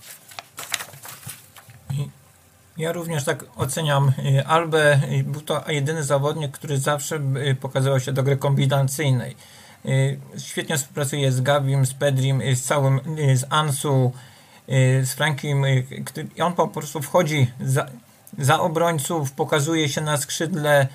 Ja 2.76 2.92
również 2.92 3.24
tak 3.24 3.44
oceniam 3.56 4.12
Albę. 4.46 5.00
Był 5.24 5.40
to 5.40 5.64
jedyny 5.68 6.04
zawodnik, 6.04 6.52
który 6.52 6.78
zawsze 6.78 7.20
pokazywał 7.60 8.00
się 8.00 8.12
do 8.12 8.22
gry 8.22 8.36
kombinacyjnej 8.36 9.36
świetnie 10.38 10.78
współpracuje 10.78 11.32
z 11.32 11.40
Gabim, 11.40 11.86
z 11.86 11.94
Pedrim, 11.94 12.42
z 12.54 12.62
całym, 12.62 13.00
z 13.34 13.44
Ansu, 13.50 14.12
z 15.02 15.12
Frankiem. 15.12 15.64
On 16.42 16.52
po 16.52 16.68
prostu 16.68 17.02
wchodzi 17.02 17.50
za, 18.38 18.60
obrońców, 18.60 19.32
pokazuje 19.32 19.88
się 19.88 20.00
na 20.00 20.16
skrzydle, 20.16 20.86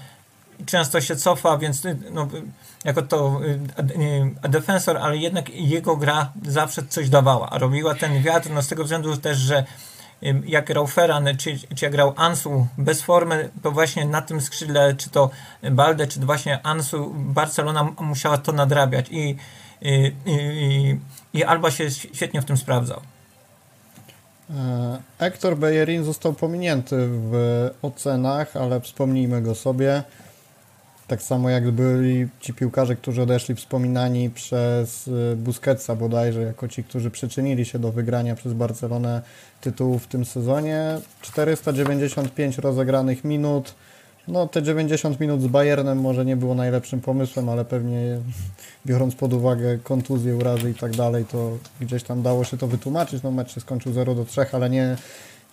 często 0.65 1.01
się 1.01 1.15
cofa, 1.15 1.57
więc 1.57 1.83
no, 2.11 2.27
jako 2.85 3.01
to 3.01 3.39
a, 4.41 4.47
defensor, 4.47 4.97
ale 4.97 5.17
jednak 5.17 5.49
jego 5.49 5.97
gra 5.97 6.31
zawsze 6.45 6.83
coś 6.89 7.09
dawała. 7.09 7.49
A 7.49 7.57
robiła 7.57 7.95
ten 7.95 8.23
wiatr 8.23 8.49
no, 8.49 8.61
z 8.61 8.67
tego 8.67 8.83
względu 8.83 9.17
też, 9.17 9.37
że 9.37 9.65
jak 10.45 10.65
grał 10.65 10.87
Ferran, 10.87 11.27
czy, 11.37 11.59
czy 11.75 11.85
jak 11.85 11.91
grał 11.91 12.13
Ansu 12.17 12.67
bez 12.77 13.01
formy, 13.01 13.49
to 13.63 13.71
właśnie 13.71 14.05
na 14.05 14.21
tym 14.21 14.41
skrzydle, 14.41 14.95
czy 14.95 15.09
to 15.09 15.29
Balde, 15.71 16.07
czy 16.07 16.19
właśnie 16.19 16.65
Ansu, 16.65 17.13
Barcelona 17.15 17.83
musiała 17.99 18.37
to 18.37 18.51
nadrabiać 18.51 19.05
i, 19.11 19.37
i, 19.81 20.13
i, 20.25 20.99
i 21.33 21.43
Alba 21.43 21.71
się 21.71 21.91
świetnie 21.91 22.41
w 22.41 22.45
tym 22.45 22.57
sprawdzał. 22.57 23.01
E, 24.49 24.97
Hector 25.19 25.57
Bellerin 25.57 26.03
został 26.03 26.33
pominięty 26.33 26.95
w 27.09 27.69
ocenach, 27.81 28.57
ale 28.57 28.81
wspomnijmy 28.81 29.41
go 29.41 29.55
sobie. 29.55 30.03
Tak 31.07 31.21
samo 31.21 31.49
jak 31.49 31.71
byli 31.71 32.27
ci 32.39 32.53
piłkarze, 32.53 32.95
którzy 32.95 33.21
odeszli 33.21 33.55
wspominani 33.55 34.29
przez 34.29 35.07
y, 35.07 35.35
Busquetsa 35.35 35.95
bodajże, 35.95 36.41
jako 36.41 36.67
ci, 36.67 36.83
którzy 36.83 37.11
przyczynili 37.11 37.65
się 37.65 37.79
do 37.79 37.91
wygrania 37.91 38.35
przez 38.35 38.53
Barcelonę 38.53 39.21
tytułu 39.61 39.99
w 39.99 40.07
tym 40.07 40.25
sezonie. 40.25 40.99
495 41.21 42.57
rozegranych 42.57 43.23
minut. 43.23 43.75
No 44.27 44.47
te 44.47 44.63
90 44.63 45.19
minut 45.19 45.41
z 45.41 45.47
Bayernem 45.47 46.01
może 46.01 46.25
nie 46.25 46.35
było 46.35 46.55
najlepszym 46.55 47.01
pomysłem, 47.01 47.49
ale 47.49 47.65
pewnie 47.65 48.19
biorąc 48.85 49.15
pod 49.15 49.33
uwagę 49.33 49.77
kontuzje, 49.77 50.35
urazy 50.35 50.71
i 50.71 50.73
tak 50.73 50.95
dalej, 50.95 51.25
to 51.25 51.51
gdzieś 51.81 52.03
tam 52.03 52.21
dało 52.21 52.43
się 52.43 52.57
to 52.57 52.67
wytłumaczyć. 52.67 53.23
No 53.23 53.31
mecz 53.31 53.53
się 53.53 53.61
skończył 53.61 53.93
0 53.93 54.15
do 54.15 54.25
3, 54.25 54.45
ale 54.51 54.69
nie, 54.69 54.97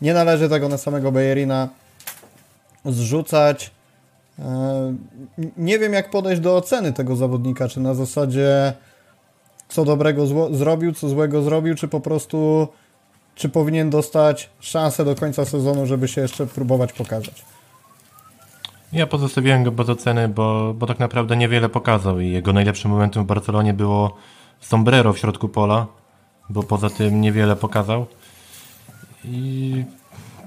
nie 0.01 0.15
należy 0.15 0.49
tego 0.49 0.69
na 0.69 0.79
samego 0.79 1.13
Bayerina 1.13 1.69
zrzucać. 2.85 3.71
E, 4.39 4.95
nie 5.57 5.79
wiem, 5.79 5.93
jak 5.93 6.11
podejść 6.11 6.43
do 6.43 6.57
oceny 6.57 6.93
tego 6.93 7.17
zawodnika. 7.17 7.69
Czy 7.69 7.81
na 7.81 7.95
zasadzie 7.95 8.73
co 9.69 9.85
dobrego 9.85 10.27
zrobił, 10.55 10.93
co 10.93 11.09
złego 11.09 11.43
zrobił, 11.43 11.75
czy 11.75 11.89
po 11.89 12.01
prostu 12.01 12.69
czy 13.35 13.49
powinien 13.49 13.91
dostać 13.91 14.51
szansę 14.61 15.05
do 15.05 15.15
końca 15.15 15.45
sezonu, 15.45 15.87
żeby 15.87 16.09
się 16.09 16.21
jeszcze 16.21 16.47
próbować 16.47 16.93
pokazać? 16.93 17.45
Ja 18.93 19.07
pozostawiłem 19.07 19.65
go 19.65 19.71
bez 19.73 19.89
oceny, 19.89 20.29
bo, 20.29 20.75
bo 20.75 20.87
tak 20.87 20.99
naprawdę 20.99 21.37
niewiele 21.37 21.69
pokazał 21.69 22.21
i 22.21 22.31
jego 22.31 22.53
najlepszym 22.53 22.91
momentem 22.91 23.25
w 23.25 23.27
Barcelonie 23.27 23.75
było 23.75 24.17
sombrero 24.61 25.13
w 25.13 25.19
środku 25.19 25.49
pola, 25.49 25.87
bo 26.51 26.63
poza 26.63 26.91
tym 26.91 27.21
niewiele 27.21 27.57
pokazał. 27.57 28.07
I 29.25 29.85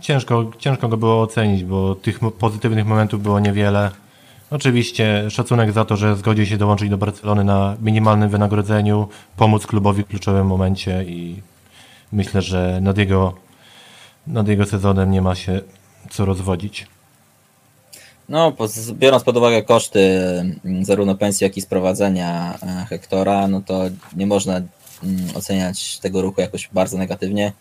ciężko, 0.02 0.52
ciężko 0.58 0.88
go 0.88 0.98
było 0.98 1.22
ocenić, 1.22 1.64
bo 1.64 1.96
tych 1.96 2.20
pozytywnych 2.20 2.86
momentów 2.86 3.24
było 3.24 3.40
niewiele. 3.40 3.92
Oczywiście 4.52 5.32
szacunek 5.32 5.72
za 5.72 5.86
to, 5.86 5.98
że 5.98 6.16
zgodził 6.16 6.46
się 6.46 6.58
dołączyć 6.58 6.90
do 6.90 6.98
Barcelony 6.98 7.44
na 7.44 7.76
minimalnym 7.82 8.30
wynagrodzeniu, 8.30 9.08
pomóc 9.38 9.68
klubowi 9.68 10.04
w 10.04 10.08
kluczowym 10.08 10.48
momencie 10.48 11.04
i 11.04 11.42
myślę, 12.12 12.42
że 12.42 12.80
nad 12.82 12.98
jego, 12.98 13.34
nad 14.28 14.48
jego 14.48 14.66
sezonem 14.66 15.12
nie 15.12 15.22
ma 15.22 15.36
się 15.36 15.62
co 16.10 16.26
rozwodzić. 16.26 16.95
No, 18.30 18.54
biorąc 18.94 19.24
pod 19.24 19.38
uwagę 19.38 19.64
koszty 19.64 20.00
mm, 20.66 20.86
zarówno 20.86 21.16
pensji, 21.16 21.44
jak 21.44 21.58
i 21.58 21.62
sprowadzenia 21.62 22.60
e, 22.64 22.86
Hektora, 22.90 23.48
no 23.48 23.62
to 23.62 23.84
nie 24.16 24.28
można 24.28 24.54
mm, 24.54 24.68
oceniać 25.36 26.00
tego 26.00 26.22
ruchu 26.22 26.42
jakoś 26.42 26.70
bardzo 26.74 26.98
negatywnie. 26.98 27.54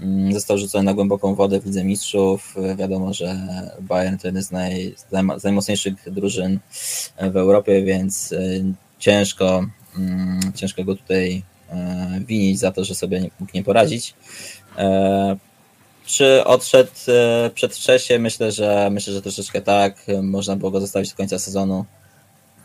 Mm, 0.00 0.32
został 0.32 0.58
rzucony 0.58 0.84
na 0.84 0.94
głęboką 0.94 1.34
wodę 1.34 1.60
w 1.60 1.66
Lidze 1.66 1.84
Mistrzów. 1.84 2.54
Wiadomo, 2.76 3.14
że 3.14 3.36
Bayern 3.80 4.18
to 4.18 4.28
jeden 4.28 4.42
z, 4.42 4.50
naj, 4.50 4.94
z 5.38 5.44
najmocniejszych 5.44 5.94
drużyn 6.12 6.58
w 7.32 7.36
Europie, 7.36 7.82
więc 7.82 8.32
e, 8.32 8.38
ciężko, 8.98 9.66
ciężko 10.54 10.84
go 10.84 10.96
tutaj 10.96 11.42
e, 11.70 12.20
winić 12.26 12.58
za 12.58 12.72
to, 12.72 12.84
że 12.84 12.94
sobie 12.94 13.20
mógł 13.40 13.52
nie 13.54 13.64
poradzić. 13.64 14.14
E, 16.04 16.06
czy 16.06 16.44
odszedł 16.44 16.90
przedwcześnie? 17.54 18.18
Myślę, 18.18 18.52
że 18.52 18.88
myślę, 18.90 19.12
że 19.12 19.22
troszeczkę 19.22 19.60
tak. 19.60 20.06
Można 20.22 20.56
było 20.56 20.70
go 20.70 20.80
zostawić 20.80 21.10
do 21.10 21.16
końca 21.16 21.38
sezonu, 21.38 21.84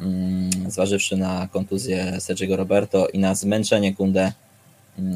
mm, 0.01 0.49
zważywszy 0.71 1.17
na 1.17 1.47
kontuzję 1.47 2.21
Sergiego 2.21 2.55
Roberto 2.55 3.07
i 3.07 3.19
na 3.19 3.35
zmęczenie 3.35 3.95
Kunde 3.95 4.31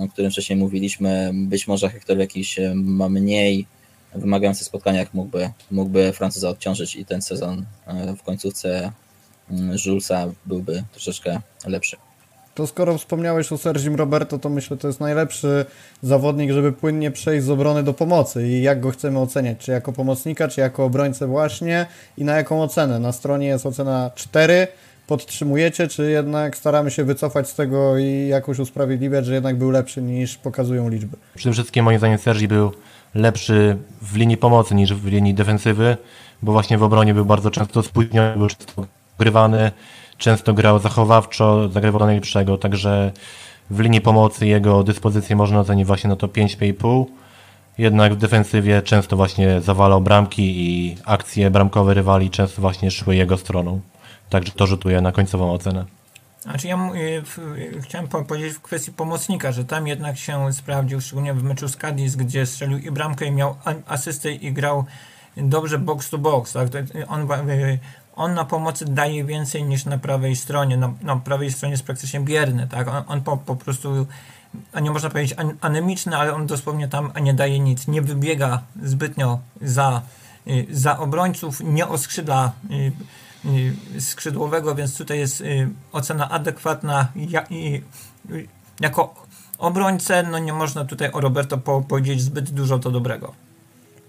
o 0.04 0.08
którym 0.08 0.32
wcześniej 0.32 0.60
mówiliśmy. 0.60 1.32
Być 1.34 1.68
może 1.68 1.90
Hector 1.90 2.18
jakiś 2.18 2.60
e, 2.60 2.74
ma 2.76 3.10
mniej 3.10 3.68
wymagające 4.16 4.66
spotkania, 4.66 5.00
jak 5.00 5.14
mógłby, 5.14 5.52
mógłby 5.72 6.14
Francuza 6.14 6.50
odciążyć 6.50 6.96
i 6.96 7.06
ten 7.06 7.22
sezon 7.22 7.66
e, 7.88 8.16
w 8.16 8.24
końcówce 8.24 8.92
mm, 9.52 9.78
Julesa 9.86 10.32
byłby 10.46 10.84
troszeczkę 10.92 11.42
lepszy. 11.66 11.98
To 12.60 12.68
skoro 12.68 12.98
wspomniałeś 12.98 13.52
o 13.52 13.58
Sergim 13.58 13.96
Roberto, 13.96 14.40
to 14.40 14.50
myślę, 14.50 14.78
to 14.78 14.88
jest 14.88 15.00
najlepszy 15.00 15.66
zawodnik, 16.02 16.52
żeby 16.52 16.72
płynnie 16.72 17.12
przejść 17.12 17.46
z 17.46 17.50
obrony 17.50 17.84
do 17.84 17.94
pomocy. 17.94 18.48
I 18.48 18.62
jak 18.62 18.80
go 18.80 18.92
chcemy 18.92 19.20
oceniać, 19.20 19.58
czy 19.58 19.72
jako 19.72 19.94
pomocnika, 19.94 20.48
czy 20.48 20.62
jako 20.62 20.86
obrońcę 20.86 21.28
właśnie? 21.28 21.86
I 22.18 22.24
na 22.24 22.36
jaką 22.36 22.64
ocenę. 22.64 23.00
Na 23.00 23.12
stronie 23.12 23.48
jest 23.48 23.66
ocena 23.66 24.12
4, 24.16 24.68
podtrzymujecie, 25.08 25.88
czy 25.88 26.12
jednak 26.12 26.58
staramy 26.58 26.92
się 26.92 27.04
wycofać 27.04 27.50
z 27.50 27.56
tego 27.56 27.98
i 27.98 28.28
jakoś 28.28 28.60
usprawiedliwiać, 28.60 29.26
że 29.26 29.34
jednak 29.34 29.58
był 29.58 29.72
lepszy 29.72 30.02
niż 30.02 30.38
pokazują 30.38 30.90
liczby? 30.90 31.18
Przede 31.36 31.54
wszystkim 31.54 31.86
moim 31.86 31.98
zdaniem 31.98 32.18
Sergi 32.18 32.48
był 32.48 32.72
lepszy 33.16 33.78
w 34.02 34.16
linii 34.16 34.38
pomocy 34.38 34.76
niż 34.76 34.94
w 34.94 35.06
linii 35.06 35.34
defensywy, 35.34 35.98
bo 36.42 36.52
właśnie 36.52 36.78
w 36.78 36.84
obronie 36.84 37.14
był 37.14 37.26
bardzo 37.26 37.52
często 37.52 37.84
spóźniony, 37.84 38.38
był 38.38 38.48
często 38.48 38.86
grywany, 39.20 39.72
często 40.20 40.54
grał 40.54 40.80
zachowawczo, 40.80 41.70
zagrywał 41.70 42.06
najlepszego, 42.06 42.58
także 42.58 43.12
w 43.70 43.80
linii 43.80 44.02
pomocy 44.02 44.48
jego 44.48 44.84
dyspozycję 44.84 45.36
można 45.36 45.60
ocenić 45.60 45.88
właśnie 45.88 46.10
na 46.10 46.16
to 46.16 46.28
5,5. 46.28 47.06
Jednak 47.78 48.14
w 48.14 48.18
defensywie 48.18 48.82
często 48.82 49.16
właśnie 49.16 49.62
zawalał 49.62 50.02
bramki 50.02 50.44
i 50.44 50.98
akcje 51.06 51.52
bramkowe 51.52 51.94
rywali 51.94 52.30
często 52.30 52.62
właśnie 52.62 52.92
szły 52.92 53.16
jego 53.16 53.38
stroną. 53.38 53.82
Także 54.30 54.52
to 54.52 54.68
rzutuje 54.68 55.02
na 55.02 55.12
końcową 55.12 55.54
ocenę. 55.54 55.86
Znaczy 56.40 56.68
ja 56.68 56.90
y, 56.96 57.82
chciałem 57.82 58.08
powiedzieć 58.08 58.54
w 58.54 58.62
kwestii 58.62 58.92
pomocnika, 58.92 59.52
że 59.52 59.66
tam 59.66 59.88
jednak 59.88 60.18
się 60.18 60.54
sprawdził, 60.54 61.02
szczególnie 61.02 61.34
w 61.34 61.44
meczu 61.44 61.68
z 61.68 61.78
Cadiz, 61.78 62.16
gdzie 62.16 62.46
strzelił 62.46 62.78
i 62.78 62.92
bramkę 62.92 63.26
i 63.26 63.32
miał 63.32 63.56
asystę 63.88 64.32
i 64.32 64.54
grał 64.54 64.86
dobrze 65.38 65.80
box 65.80 66.10
to 66.10 66.18
box. 66.18 66.54
Tak? 66.54 66.68
On, 67.08 67.50
y, 67.50 67.80
on 68.20 68.34
na 68.34 68.46
pomocy 68.46 68.86
daje 68.86 69.24
więcej 69.24 69.64
niż 69.64 69.86
na 69.86 69.98
prawej 69.98 70.36
stronie. 70.36 70.78
Na, 70.78 70.94
na 71.02 71.16
prawej 71.16 71.52
stronie 71.52 71.72
jest 71.72 71.84
praktycznie 71.84 72.20
bierny, 72.20 72.68
tak? 72.68 72.88
On, 72.88 73.04
on 73.08 73.22
po, 73.22 73.38
po 73.38 73.56
prostu, 73.56 74.08
a 74.74 74.80
nie 74.80 74.92
można 74.92 75.10
powiedzieć 75.10 75.40
an, 75.40 75.58
anemiczny, 75.62 76.18
ale 76.18 76.34
on 76.34 76.48
dosłownie 76.48 76.88
tam 76.88 77.12
nie 77.22 77.34
daje 77.34 77.60
nic. 77.60 77.88
Nie 77.88 78.02
wybiega 78.02 78.62
zbytnio 78.84 79.40
za, 79.62 80.02
y, 80.48 80.68
za 80.72 81.00
obrońców, 81.00 81.62
nie 81.64 81.88
oskrzydla 81.88 82.52
y, 82.72 82.92
y, 83.98 84.02
skrzydłowego, 84.02 84.76
więc 84.76 84.98
tutaj 84.98 85.20
jest 85.20 85.44
ocena 85.92 86.30
adekwatna. 86.30 87.08
Ja, 87.16 87.48
jako 88.80 89.14
obrońcę, 89.58 90.24
no 90.24 90.40
nie 90.40 90.54
można 90.54 90.86
tutaj 90.86 91.12
o 91.12 91.22
Roberto 91.22 91.58
po, 91.58 91.82
powiedzieć 91.82 92.22
zbyt 92.22 92.52
dużo 92.52 92.80
to 92.80 92.92
dobrego. 92.92 93.34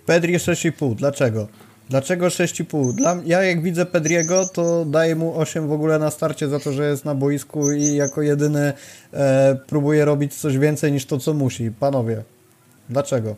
Pedri 0.06 0.36
6,5. 0.36 0.94
Dlaczego? 0.94 1.48
Dlaczego 1.90 2.26
6,5? 2.26 2.92
Dla, 2.94 3.16
ja 3.26 3.42
jak 3.42 3.62
widzę 3.62 3.86
Pedriego, 3.86 4.48
to 4.48 4.84
daję 4.84 5.16
mu 5.16 5.38
8 5.38 5.68
w 5.68 5.72
ogóle 5.72 5.98
na 5.98 6.10
starcie 6.10 6.48
za 6.48 6.60
to, 6.60 6.72
że 6.72 6.90
jest 6.90 7.04
na 7.04 7.14
boisku 7.14 7.72
i 7.72 7.94
jako 7.94 8.22
jedyny 8.22 8.72
e, 9.12 9.56
próbuje 9.66 10.04
robić 10.04 10.34
coś 10.34 10.58
więcej 10.58 10.92
niż 10.92 11.06
to, 11.06 11.18
co 11.18 11.34
musi. 11.34 11.70
Panowie, 11.70 12.22
dlaczego? 12.88 13.36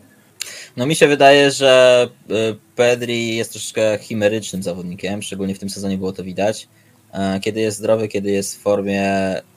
No 0.77 0.85
mi 0.85 0.95
się 0.95 1.07
wydaje, 1.07 1.51
że 1.51 2.07
y, 2.31 2.33
Pedri 2.75 3.35
jest 3.35 3.51
troszeczkę 3.51 3.97
chimerycznym 4.01 4.63
zawodnikiem, 4.63 5.21
szczególnie 5.21 5.55
w 5.55 5.59
tym 5.59 5.69
sezonie 5.69 5.97
było 5.97 6.13
to 6.13 6.23
widać. 6.23 6.67
E, 7.13 7.39
Kiedy 7.39 7.61
jest 7.61 7.77
zdrowy, 7.77 8.07
kiedy 8.07 8.31
jest 8.31 8.57
w 8.57 8.61
formie, 8.61 9.01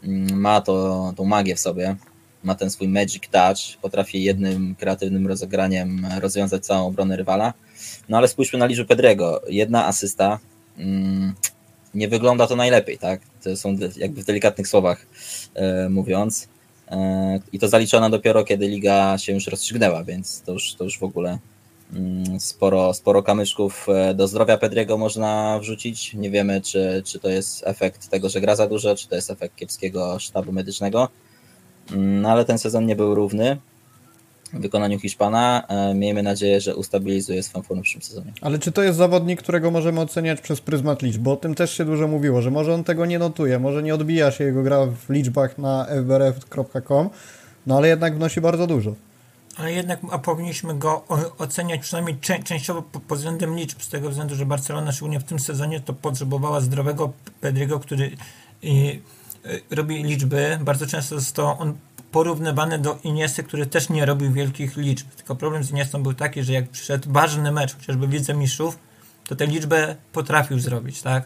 mm, 0.04 0.40
ma 0.40 0.60
to, 0.60 1.12
tą 1.16 1.24
magię 1.24 1.56
w 1.56 1.60
sobie, 1.60 1.96
ma 2.44 2.54
ten 2.54 2.70
swój 2.70 2.88
magic 2.88 3.22
touch, 3.30 3.80
potrafi 3.82 4.22
jednym 4.22 4.74
kreatywnym 4.74 5.26
rozegraniem 5.26 6.06
rozwiązać 6.20 6.66
całą 6.66 6.86
obronę 6.86 7.16
rywala. 7.16 7.52
No 8.08 8.16
ale 8.16 8.28
spójrzmy 8.28 8.58
na 8.58 8.66
liczbę 8.66 8.84
Pedrego. 8.84 9.42
Jedna 9.48 9.86
asysta, 9.86 10.38
mm, 10.78 11.34
nie 11.94 12.08
wygląda 12.08 12.46
to 12.46 12.56
najlepiej, 12.56 12.98
tak? 12.98 13.20
To 13.44 13.56
są 13.56 13.76
jakby 13.96 14.22
w 14.22 14.24
delikatnych 14.24 14.68
słowach 14.68 15.06
e, 15.54 15.88
mówiąc. 15.88 16.48
E, 16.90 17.40
I 17.52 17.58
to 17.58 17.68
zaliczona 17.68 18.10
dopiero, 18.10 18.44
kiedy 18.44 18.68
liga 18.68 19.18
się 19.18 19.32
już 19.32 19.46
rozstrzygnęła, 19.46 20.04
więc 20.04 20.42
to 20.42 20.52
już, 20.52 20.74
to 20.74 20.84
już 20.84 20.98
w 20.98 21.02
ogóle 21.02 21.38
mm, 21.92 22.40
sporo, 22.40 22.94
sporo 22.94 23.22
kamyczków 23.22 23.86
e, 23.88 24.14
do 24.14 24.28
zdrowia 24.28 24.58
Pedriego 24.58 24.98
można 24.98 25.58
wrzucić. 25.60 26.14
Nie 26.14 26.30
wiemy, 26.30 26.60
czy, 26.60 27.02
czy 27.04 27.18
to 27.18 27.28
jest 27.28 27.62
efekt 27.66 28.08
tego, 28.08 28.28
że 28.28 28.40
gra 28.40 28.56
za 28.56 28.66
dużo, 28.66 28.96
czy 28.96 29.08
to 29.08 29.14
jest 29.14 29.30
efekt 29.30 29.56
kiepskiego 29.56 30.18
sztabu 30.18 30.52
medycznego. 30.52 31.08
Mm, 31.92 32.22
No 32.22 32.30
ale 32.30 32.44
ten 32.44 32.58
sezon 32.58 32.86
nie 32.86 32.96
był 32.96 33.14
równy 33.14 33.56
w 34.52 34.60
wykonaniu 34.60 34.98
Hiszpana. 35.00 35.62
E, 35.68 35.94
Miejmy 35.94 36.22
nadzieję, 36.22 36.60
że 36.60 36.76
ustabilizuje 36.76 37.42
swoją 37.42 37.62
formę 37.62 37.82
w 37.82 37.84
przyszłym 37.84 38.02
sezonie. 38.02 38.32
Ale 38.40 38.58
czy 38.58 38.72
to 38.72 38.82
jest 38.82 38.98
zawodnik, 38.98 39.42
którego 39.42 39.70
możemy 39.70 40.00
oceniać 40.00 40.40
przez 40.40 40.60
pryzmat 40.60 41.02
liczb? 41.02 41.20
Bo 41.22 41.32
o 41.32 41.36
tym 41.36 41.54
też 41.54 41.70
się 41.76 41.84
dużo 41.84 42.08
mówiło, 42.08 42.42
że 42.42 42.50
może 42.50 42.74
on 42.74 42.84
tego 42.84 43.06
nie 43.06 43.18
notuje, 43.18 43.58
może 43.58 43.82
nie 43.82 43.94
odbija 43.94 44.30
się 44.30 44.44
jego 44.44 44.62
gra 44.62 44.86
w 44.86 45.10
liczbach 45.10 45.58
na 45.58 45.86
fbrf.com, 45.90 47.10
no 47.66 47.76
ale 47.76 47.88
jednak 47.88 48.16
wnosi 48.16 48.40
bardzo 48.40 48.66
dużo. 48.66 48.94
Ale 49.56 49.72
jednak 49.72 50.00
a 50.10 50.18
powinniśmy 50.18 50.74
go 50.74 51.04
oceniać 51.38 51.80
przynajmniej 51.80 52.16
czę- 52.16 52.42
częściowo 52.44 52.82
po- 52.82 53.00
pod 53.00 53.18
względem 53.18 53.56
liczb, 53.56 53.82
z 53.82 53.88
tego 53.88 54.10
względu, 54.10 54.34
że 54.34 54.46
Barcelona 54.46 54.92
szczególnie 54.92 55.20
w 55.20 55.24
tym 55.24 55.38
sezonie 55.38 55.80
to 55.80 55.92
potrzebowała 55.92 56.60
zdrowego 56.60 57.12
Pedriego, 57.40 57.80
który 57.80 58.10
y, 58.64 59.00
robi 59.70 60.02
liczby. 60.04 60.58
Bardzo 60.60 60.86
często 60.86 61.14
jest 61.14 61.32
to 61.32 61.58
on 61.58 61.74
porównywany 62.16 62.78
do 62.78 62.98
Iniesty, 63.04 63.42
który 63.42 63.66
też 63.66 63.88
nie 63.88 64.06
robił 64.06 64.32
wielkich 64.32 64.76
liczb. 64.76 65.06
Tylko 65.16 65.36
problem 65.36 65.64
z 65.64 65.70
Iniestą 65.70 66.02
był 66.02 66.14
taki, 66.14 66.42
że 66.42 66.52
jak 66.52 66.68
przyszedł 66.68 67.12
ważny 67.12 67.52
mecz, 67.52 67.74
chociażby 67.74 68.06
w 68.06 68.12
Lidze 68.12 68.34
Mistrzów, 68.34 68.78
to 69.28 69.36
tę 69.36 69.46
liczbę 69.46 69.96
potrafił 70.12 70.58
zrobić, 70.58 71.02
tak? 71.02 71.24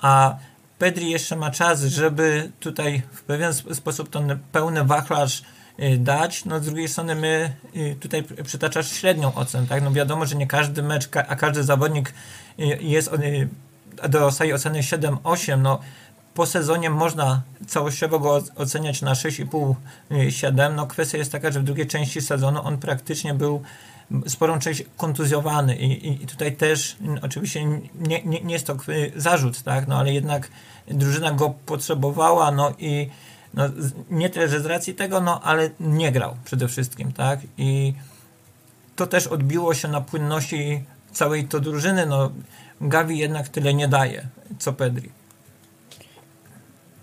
A 0.00 0.36
Pedri 0.78 1.10
jeszcze 1.10 1.36
ma 1.36 1.50
czas, 1.50 1.80
żeby 1.80 2.52
tutaj 2.60 3.02
w 3.12 3.22
pewien 3.22 3.50
sp- 3.58 3.74
sposób 3.74 4.10
ten 4.10 4.38
pełny 4.52 4.84
wachlarz 4.84 5.42
y, 5.80 5.98
dać. 5.98 6.44
No 6.44 6.60
z 6.60 6.66
drugiej 6.66 6.88
strony 6.88 7.14
my 7.14 7.52
y, 7.76 7.96
tutaj 8.00 8.24
przytaczasz 8.44 8.92
średnią 8.92 9.34
ocenę, 9.34 9.66
tak? 9.66 9.82
No 9.82 9.92
wiadomo, 9.92 10.26
że 10.26 10.36
nie 10.36 10.46
każdy 10.46 10.82
mecz, 10.82 11.08
a 11.28 11.36
każdy 11.36 11.62
zawodnik 11.62 12.14
y, 12.58 12.62
jest 12.80 13.10
dostaje 14.08 14.54
oceny 14.54 14.80
7-8, 14.80 15.58
no 15.58 15.80
po 16.34 16.46
sezonie 16.46 16.90
można 16.90 17.42
całościowo 17.66 18.18
go 18.18 18.42
oceniać 18.56 19.02
na 19.02 19.12
6,5-7. 19.12 20.74
No 20.74 20.86
kwestia 20.86 21.18
jest 21.18 21.32
taka, 21.32 21.50
że 21.50 21.60
w 21.60 21.64
drugiej 21.64 21.86
części 21.86 22.20
sezonu 22.20 22.60
on 22.64 22.78
praktycznie 22.78 23.34
był 23.34 23.62
sporą 24.26 24.58
część 24.58 24.82
kontuzjowany 24.96 25.76
i, 25.76 26.22
i, 26.22 26.26
tutaj 26.26 26.56
też 26.56 26.96
oczywiście 27.22 27.64
nie, 27.94 28.22
nie, 28.24 28.40
nie 28.40 28.52
jest 28.52 28.66
to 28.66 28.76
zarzut, 29.16 29.62
tak, 29.62 29.88
no 29.88 29.98
ale 29.98 30.12
jednak 30.12 30.48
drużyna 30.88 31.32
go 31.32 31.54
potrzebowała, 31.66 32.50
no 32.50 32.72
i 32.78 33.10
no, 33.54 33.64
nie 34.10 34.30
tyle, 34.30 34.48
że 34.48 34.60
z 34.60 34.66
racji 34.66 34.94
tego, 34.94 35.20
no 35.20 35.40
ale 35.42 35.70
nie 35.80 36.12
grał 36.12 36.36
przede 36.44 36.68
wszystkim, 36.68 37.12
tak, 37.12 37.40
i 37.58 37.94
to 38.96 39.06
też 39.06 39.26
odbiło 39.26 39.74
się 39.74 39.88
na 39.88 40.00
płynności 40.00 40.84
całej 41.12 41.48
to 41.48 41.60
drużyny, 41.60 42.06
no 42.06 42.30
Gavi 42.80 43.18
jednak 43.18 43.48
tyle 43.48 43.74
nie 43.74 43.88
daje, 43.88 44.28
co 44.58 44.72
Pedri. 44.72 45.21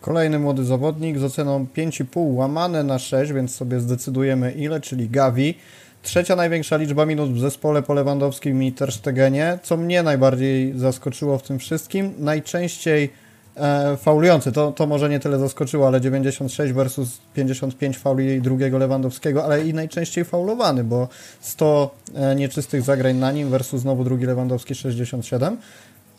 Kolejny 0.02 0.40
młody 0.40 0.66
zawodnik 0.66 1.20
z 1.20 1.24
oceną 1.24 1.66
5,5 1.78 2.34
łamane 2.34 2.84
na 2.84 3.00
6, 3.00 3.34
więc 3.34 3.56
sobie 3.56 3.80
zdecydujemy 3.80 4.52
ile, 4.52 4.82
czyli 4.82 5.10
Gavi. 5.10 5.56
Trzecia 6.04 6.36
największa 6.36 6.78
liczba 6.78 7.06
minut 7.06 7.34
w 7.34 7.40
zespole 7.40 7.82
po 7.82 7.94
Lewandowskim 7.94 8.64
i 8.64 8.72
Ter 8.72 8.92
Stegenie. 8.92 9.60
Co 9.64 9.78
mnie 9.78 10.04
najbardziej 10.04 10.80
zaskoczyło 10.80 11.38
w 11.38 11.44
tym 11.44 11.60
wszystkim, 11.60 12.14
najczęściej 12.18 13.10
e, 13.56 13.98
faulujący. 13.98 14.52
To, 14.52 14.72
to 14.72 14.88
może 14.88 15.10
nie 15.10 15.20
tyle 15.20 15.40
zaskoczyło, 15.40 15.88
ale 15.88 16.02
96 16.02 16.74
versus 16.74 17.18
55 17.34 17.98
fauli 17.98 18.42
drugiego 18.42 18.78
Lewandowskiego, 18.78 19.46
ale 19.46 19.68
i 19.68 19.74
najczęściej 19.74 20.26
faulowany, 20.26 20.84
bo 20.84 21.08
100 21.42 21.96
e, 22.16 22.36
nieczystych 22.36 22.82
zagrań 22.82 23.16
na 23.16 23.32
nim 23.32 23.50
versus 23.50 23.82
znowu 23.82 24.04
drugi 24.04 24.26
Lewandowski 24.26 24.76
67. 24.76 25.58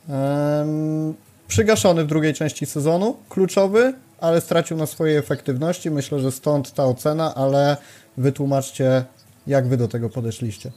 Em, 0.09 1.15
przygaszony 1.51 2.05
w 2.05 2.07
drugiej 2.07 2.35
części 2.35 2.67
sezonu, 2.67 3.17
kluczowy, 3.29 3.95
ale 4.21 4.41
stracił 4.41 4.77
na 4.77 4.87
swojej 4.87 5.17
efektywności. 5.17 5.91
Myślę, 5.91 6.21
że 6.21 6.33
stąd 6.33 6.75
ta 6.75 6.85
ocena, 6.85 7.35
ale 7.35 7.77
wytłumaczcie, 8.17 9.05
jak 9.47 9.69
wy 9.69 9.77
do 9.77 9.89
tego 9.89 10.11
podeszliście. 10.11 10.73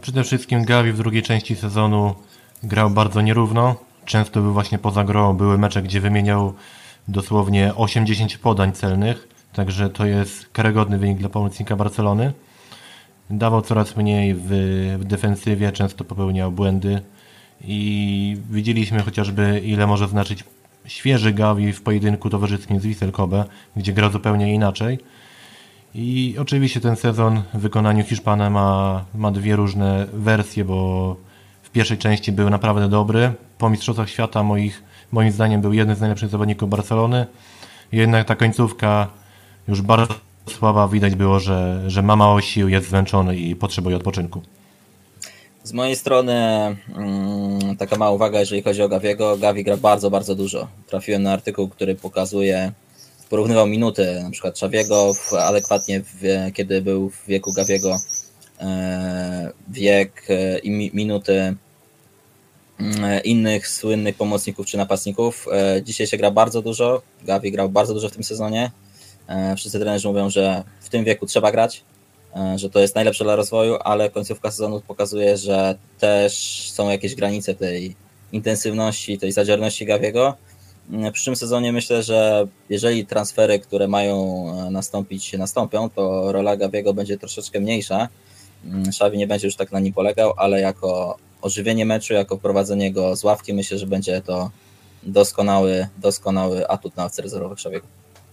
Przede 0.00 0.24
wszystkim 0.24 0.64
Gavi 0.64 0.92
w 0.92 0.96
drugiej 0.96 1.22
części 1.22 1.56
sezonu 1.56 2.14
grał 2.62 2.90
bardzo 2.90 3.20
nierówno. 3.20 3.76
Często 4.04 4.40
był 4.40 4.52
właśnie 4.52 4.78
poza 4.78 5.04
grą. 5.04 5.36
Były 5.36 5.58
mecze, 5.58 5.82
gdzie 5.82 6.00
wymieniał 6.00 6.54
dosłownie 7.08 7.72
8-10 7.76 8.38
podań 8.38 8.72
celnych. 8.72 9.28
Także 9.52 9.90
to 9.90 10.06
jest 10.06 10.48
karygodny 10.52 10.98
wynik 10.98 11.18
dla 11.18 11.28
pomocnika 11.28 11.76
Barcelony. 11.76 12.32
Dawał 13.30 13.62
coraz 13.62 13.96
mniej 13.96 14.34
w, 14.34 14.48
w 14.98 15.04
defensywie, 15.04 15.72
często 15.72 16.04
popełniał 16.04 16.52
błędy. 16.52 17.02
I 17.64 18.36
widzieliśmy 18.50 19.02
chociażby, 19.02 19.62
ile 19.64 19.86
może 19.86 20.08
znaczyć 20.08 20.44
świeży 20.86 21.32
Gavi 21.32 21.72
w 21.72 21.82
pojedynku 21.82 22.30
towarzyskim 22.30 22.80
z 22.80 22.86
Wisel 22.86 23.12
gdzie 23.76 23.92
gra 23.92 24.10
zupełnie 24.10 24.54
inaczej. 24.54 24.98
I 25.94 26.36
oczywiście 26.38 26.80
ten 26.80 26.96
sezon 26.96 27.42
w 27.54 27.58
wykonaniu 27.58 28.04
Hiszpana 28.04 28.50
ma, 28.50 29.04
ma 29.14 29.30
dwie 29.30 29.56
różne 29.56 30.06
wersje, 30.12 30.64
bo 30.64 31.16
w 31.62 31.70
pierwszej 31.70 31.98
części 31.98 32.32
był 32.32 32.50
naprawdę 32.50 32.88
dobry. 32.88 33.32
Po 33.58 33.70
Mistrzostwach 33.70 34.10
Świata 34.10 34.42
moich, 34.42 34.82
moim 35.12 35.32
zdaniem 35.32 35.60
był 35.60 35.72
jeden 35.72 35.96
z 35.96 36.00
najlepszych 36.00 36.30
zawodników 36.30 36.70
Barcelony. 36.70 37.26
Jednak 37.92 38.26
ta 38.26 38.36
końcówka 38.36 39.06
już 39.68 39.82
bardzo 39.82 40.14
słaba. 40.46 40.88
Widać 40.88 41.14
było, 41.14 41.40
że, 41.40 41.82
że 41.90 42.02
ma 42.02 42.16
mało 42.16 42.40
sił, 42.40 42.68
jest 42.68 42.88
zmęczony 42.88 43.36
i 43.36 43.56
potrzebuje 43.56 43.96
odpoczynku. 43.96 44.42
Z 45.64 45.72
mojej 45.72 45.96
strony 45.96 46.32
mm, 46.96 47.76
taka 47.76 47.96
mała 47.96 48.10
uwaga, 48.10 48.40
jeżeli 48.40 48.62
chodzi 48.62 48.82
o 48.82 48.88
Gaviego. 48.88 49.36
Gavi 49.36 49.64
gra 49.64 49.76
bardzo, 49.76 50.10
bardzo 50.10 50.34
dużo. 50.34 50.68
Trafiłem 50.86 51.22
na 51.22 51.32
artykuł, 51.32 51.68
który 51.68 51.94
pokazuje, 51.94 52.72
porównywał 53.30 53.66
minuty, 53.66 54.20
na 54.22 54.30
przykład 54.30 54.54
Czawiego 54.54 55.12
adekwatnie, 55.38 56.00
w, 56.00 56.50
kiedy 56.54 56.82
był 56.82 57.10
w 57.10 57.26
wieku 57.26 57.52
Gaviego, 57.52 57.96
e, 58.60 59.52
wiek 59.68 60.22
e, 60.28 60.58
i 60.58 60.70
mi, 60.70 60.90
minuty 60.94 61.54
mm, 62.80 63.22
innych 63.24 63.68
słynnych 63.68 64.16
pomocników 64.16 64.66
czy 64.66 64.76
napastników. 64.76 65.46
E, 65.52 65.82
dzisiaj 65.82 66.06
się 66.06 66.16
gra 66.16 66.30
bardzo 66.30 66.62
dużo. 66.62 67.02
Gavi 67.22 67.52
grał 67.52 67.68
bardzo 67.68 67.94
dużo 67.94 68.08
w 68.08 68.12
tym 68.12 68.24
sezonie. 68.24 68.70
E, 69.28 69.56
wszyscy 69.56 69.78
trenerzy 69.78 70.08
mówią, 70.08 70.30
że 70.30 70.64
w 70.80 70.88
tym 70.88 71.04
wieku 71.04 71.26
trzeba 71.26 71.52
grać, 71.52 71.76
e, 71.78 71.89
że 72.56 72.70
to 72.70 72.80
jest 72.80 72.94
najlepsze 72.94 73.24
dla 73.24 73.36
rozwoju, 73.36 73.76
ale 73.84 74.10
końcówka 74.10 74.50
sezonu 74.50 74.80
pokazuje, 74.80 75.36
że 75.36 75.74
też 75.98 76.34
są 76.72 76.90
jakieś 76.90 77.14
granice 77.14 77.54
tej 77.54 77.96
intensywności, 78.32 79.18
tej 79.18 79.32
zadziorności 79.32 79.86
Gaviego. 79.86 80.34
W 80.88 81.12
przyszłym 81.12 81.36
sezonie 81.36 81.72
myślę, 81.72 82.02
że 82.02 82.46
jeżeli 82.68 83.06
transfery, 83.06 83.58
które 83.58 83.88
mają 83.88 84.46
e, 84.66 84.70
nastąpić, 84.70 85.32
nastąpią, 85.32 85.90
to 85.90 86.32
rola 86.32 86.56
Gaviego 86.56 86.94
będzie 86.94 87.18
troszeczkę 87.18 87.60
mniejsza. 87.60 88.08
Xavi 88.86 89.18
nie 89.18 89.26
będzie 89.26 89.46
już 89.46 89.56
tak 89.56 89.72
na 89.72 89.80
nim 89.80 89.92
polegał, 89.92 90.32
ale 90.36 90.60
jako 90.60 91.16
ożywienie 91.42 91.86
meczu, 91.86 92.14
jako 92.14 92.36
wprowadzenie 92.36 92.92
go 92.92 93.16
z 93.16 93.24
ławki. 93.24 93.54
Myślę, 93.54 93.78
że 93.78 93.86
będzie 93.86 94.20
to 94.20 94.50
doskonały, 95.02 95.88
doskonały 95.98 96.68
atut 96.68 96.96
na 96.96 97.02
ławce 97.02 97.22
rezerwowych 97.22 97.60
Szawiego. 97.60 97.86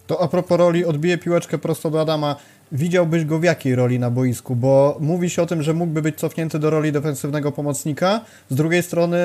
To 0.07 0.21
a 0.21 0.27
propos 0.27 0.57
roli, 0.57 0.85
odbiję 0.85 1.17
piłeczkę 1.17 1.57
prosto 1.57 1.89
do 1.89 2.01
Adama. 2.01 2.35
Widziałbyś 2.71 3.25
go 3.25 3.39
w 3.39 3.43
jakiej 3.43 3.75
roli 3.75 3.99
na 3.99 4.11
boisku? 4.11 4.55
Bo 4.55 4.97
mówi 4.99 5.29
się 5.29 5.41
o 5.41 5.45
tym, 5.45 5.63
że 5.63 5.73
mógłby 5.73 6.01
być 6.01 6.15
cofnięty 6.15 6.59
do 6.59 6.69
roli 6.69 6.91
defensywnego 6.91 7.51
pomocnika. 7.51 8.21
Z 8.49 8.55
drugiej 8.55 8.83
strony 8.83 9.17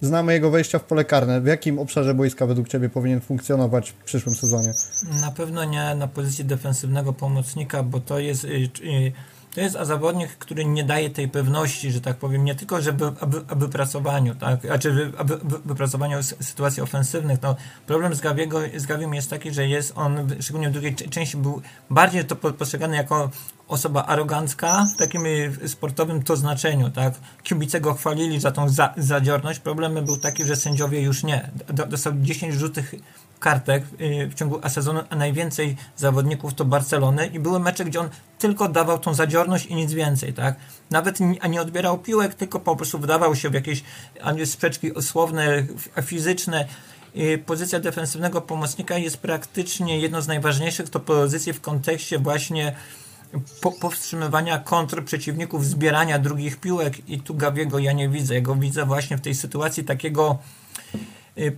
znamy 0.00 0.32
jego 0.32 0.50
wejścia 0.50 0.78
w 0.78 0.84
pole 0.84 1.04
karne. 1.04 1.40
W 1.40 1.46
jakim 1.46 1.78
obszarze 1.78 2.14
boiska 2.14 2.46
według 2.46 2.68
Ciebie 2.68 2.88
powinien 2.88 3.20
funkcjonować 3.20 3.90
w 3.90 3.94
przyszłym 4.04 4.34
sezonie? 4.34 4.72
Na 5.20 5.30
pewno 5.30 5.64
nie 5.64 5.94
na 5.94 6.08
pozycji 6.08 6.44
defensywnego 6.44 7.12
pomocnika, 7.12 7.82
bo 7.82 8.00
to 8.00 8.18
jest, 8.18 8.44
y, 8.44 8.48
y, 8.48 9.12
to 9.54 9.60
jest 9.60 9.76
zawodnik, 9.82 10.30
który 10.30 10.64
nie 10.64 10.84
daje 10.84 11.10
tej 11.10 11.28
pewności, 11.28 11.92
że 11.92 12.00
tak 12.00 12.16
powiem, 12.16 12.44
nie 12.44 12.54
tylko 12.54 12.82
żeby 12.82 13.12
aby, 13.20 13.40
wypracowaniu, 13.40 14.34
tak, 14.34 14.60
znaczy 14.60 15.12
aby, 15.18 15.34
aby 15.34 15.58
wypracowaniu 15.64 16.22
sytuacji 16.22 16.82
ofensywnych. 16.82 17.42
No, 17.42 17.56
problem 17.86 18.14
z, 18.14 18.20
Gawiego, 18.20 18.60
z 18.76 18.86
Gawiem 18.86 19.14
jest 19.14 19.30
taki, 19.30 19.52
że 19.52 19.68
jest 19.68 19.92
on, 19.96 20.28
szczególnie 20.40 20.68
w 20.70 20.72
drugiej 20.72 20.94
części, 20.94 21.36
był 21.36 21.62
bardziej 21.90 22.24
to 22.24 22.36
postrzegany 22.36 22.96
jako 22.96 23.30
osoba 23.68 24.04
arogancka 24.06 24.86
w 24.94 24.98
takim 24.98 25.26
y, 25.26 25.68
sportowym 25.68 26.22
to 26.22 26.36
znaczeniu, 26.36 26.90
tak. 26.90 27.14
Kibice 27.42 27.80
go 27.80 27.94
chwalili 27.94 28.40
za 28.40 28.50
tą 28.52 28.68
za, 28.68 28.94
zadziorność. 28.96 29.58
Problemem 29.58 30.04
był 30.04 30.16
taki, 30.16 30.44
że 30.44 30.56
sędziowie 30.56 31.02
już 31.02 31.22
nie. 31.22 31.50
Dostał 31.88 32.12
10 32.16 32.54
rzutych 32.54 32.94
kartek 33.40 33.84
y, 34.00 34.28
w 34.30 34.34
ciągu 34.34 34.60
sezonu, 34.68 35.00
a 35.10 35.16
najwięcej 35.16 35.76
zawodników 35.96 36.54
to 36.54 36.64
Barcelony 36.64 37.26
i 37.26 37.38
były 37.38 37.60
mecze, 37.60 37.84
gdzie 37.84 38.00
on 38.00 38.08
tylko 38.38 38.68
dawał 38.68 38.98
tą 38.98 39.14
zadziorność 39.14 39.66
i 39.66 39.74
nic 39.74 39.92
więcej, 39.92 40.32
tak? 40.32 40.56
Nawet 40.90 41.20
nie, 41.20 41.48
nie 41.50 41.60
odbierał 41.60 41.98
piłek, 41.98 42.34
tylko 42.34 42.60
po 42.60 42.76
prostu 42.76 42.98
wdawał 42.98 43.36
się 43.36 43.50
w 43.50 43.54
jakieś 43.54 43.84
sprzeczki 44.44 44.90
słowne, 45.00 45.66
fizyczne. 46.02 46.66
Y, 47.16 47.42
pozycja 47.46 47.80
defensywnego 47.80 48.40
pomocnika 48.40 48.98
jest 48.98 49.16
praktycznie 49.16 50.00
jedną 50.00 50.20
z 50.20 50.28
najważniejszych 50.28 50.90
to 50.90 51.00
pozycji 51.00 51.52
w 51.52 51.60
kontekście 51.60 52.18
właśnie 52.18 52.76
po, 53.60 53.72
powstrzymywania 53.72 54.58
kontr 54.58 55.04
przeciwników, 55.04 55.66
zbierania 55.66 56.18
drugich 56.18 56.60
piłek 56.60 57.08
i 57.08 57.20
tu 57.20 57.34
Gawiego 57.34 57.78
ja 57.78 57.92
nie 57.92 58.08
widzę. 58.08 58.34
Ja 58.34 58.40
go 58.40 58.54
widzę 58.54 58.84
właśnie 58.84 59.16
w 59.16 59.20
tej 59.20 59.34
sytuacji 59.34 59.84
takiego 59.84 60.38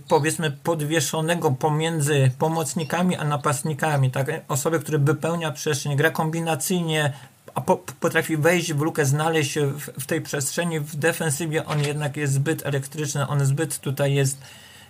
powiedzmy 0.07 0.51
podwieszonego 0.51 1.51
pomiędzy 1.51 2.31
pomocnikami 2.39 3.15
a 3.15 3.23
napastnikami, 3.23 4.11
tak? 4.11 4.27
Osoby, 4.47 4.79
które 4.79 4.99
wypełnia 4.99 5.51
przestrzeń, 5.51 5.95
gra 5.95 6.11
kombinacyjnie, 6.11 7.13
a 7.55 7.61
po, 7.61 7.77
potrafi 7.99 8.37
wejść 8.37 8.73
w 8.73 8.81
lukę, 8.81 9.05
znaleźć 9.05 9.51
się 9.51 9.67
w, 9.67 9.79
w, 9.79 10.05
tej 10.05 10.21
przestrzeni. 10.21 10.79
W 10.79 10.95
defensywie 10.95 11.65
on 11.65 11.79
jednak 11.79 12.17
jest 12.17 12.33
zbyt 12.33 12.65
elektryczny, 12.65 13.27
on 13.27 13.45
zbyt 13.45 13.79
tutaj 13.79 14.13
jest 14.13 14.37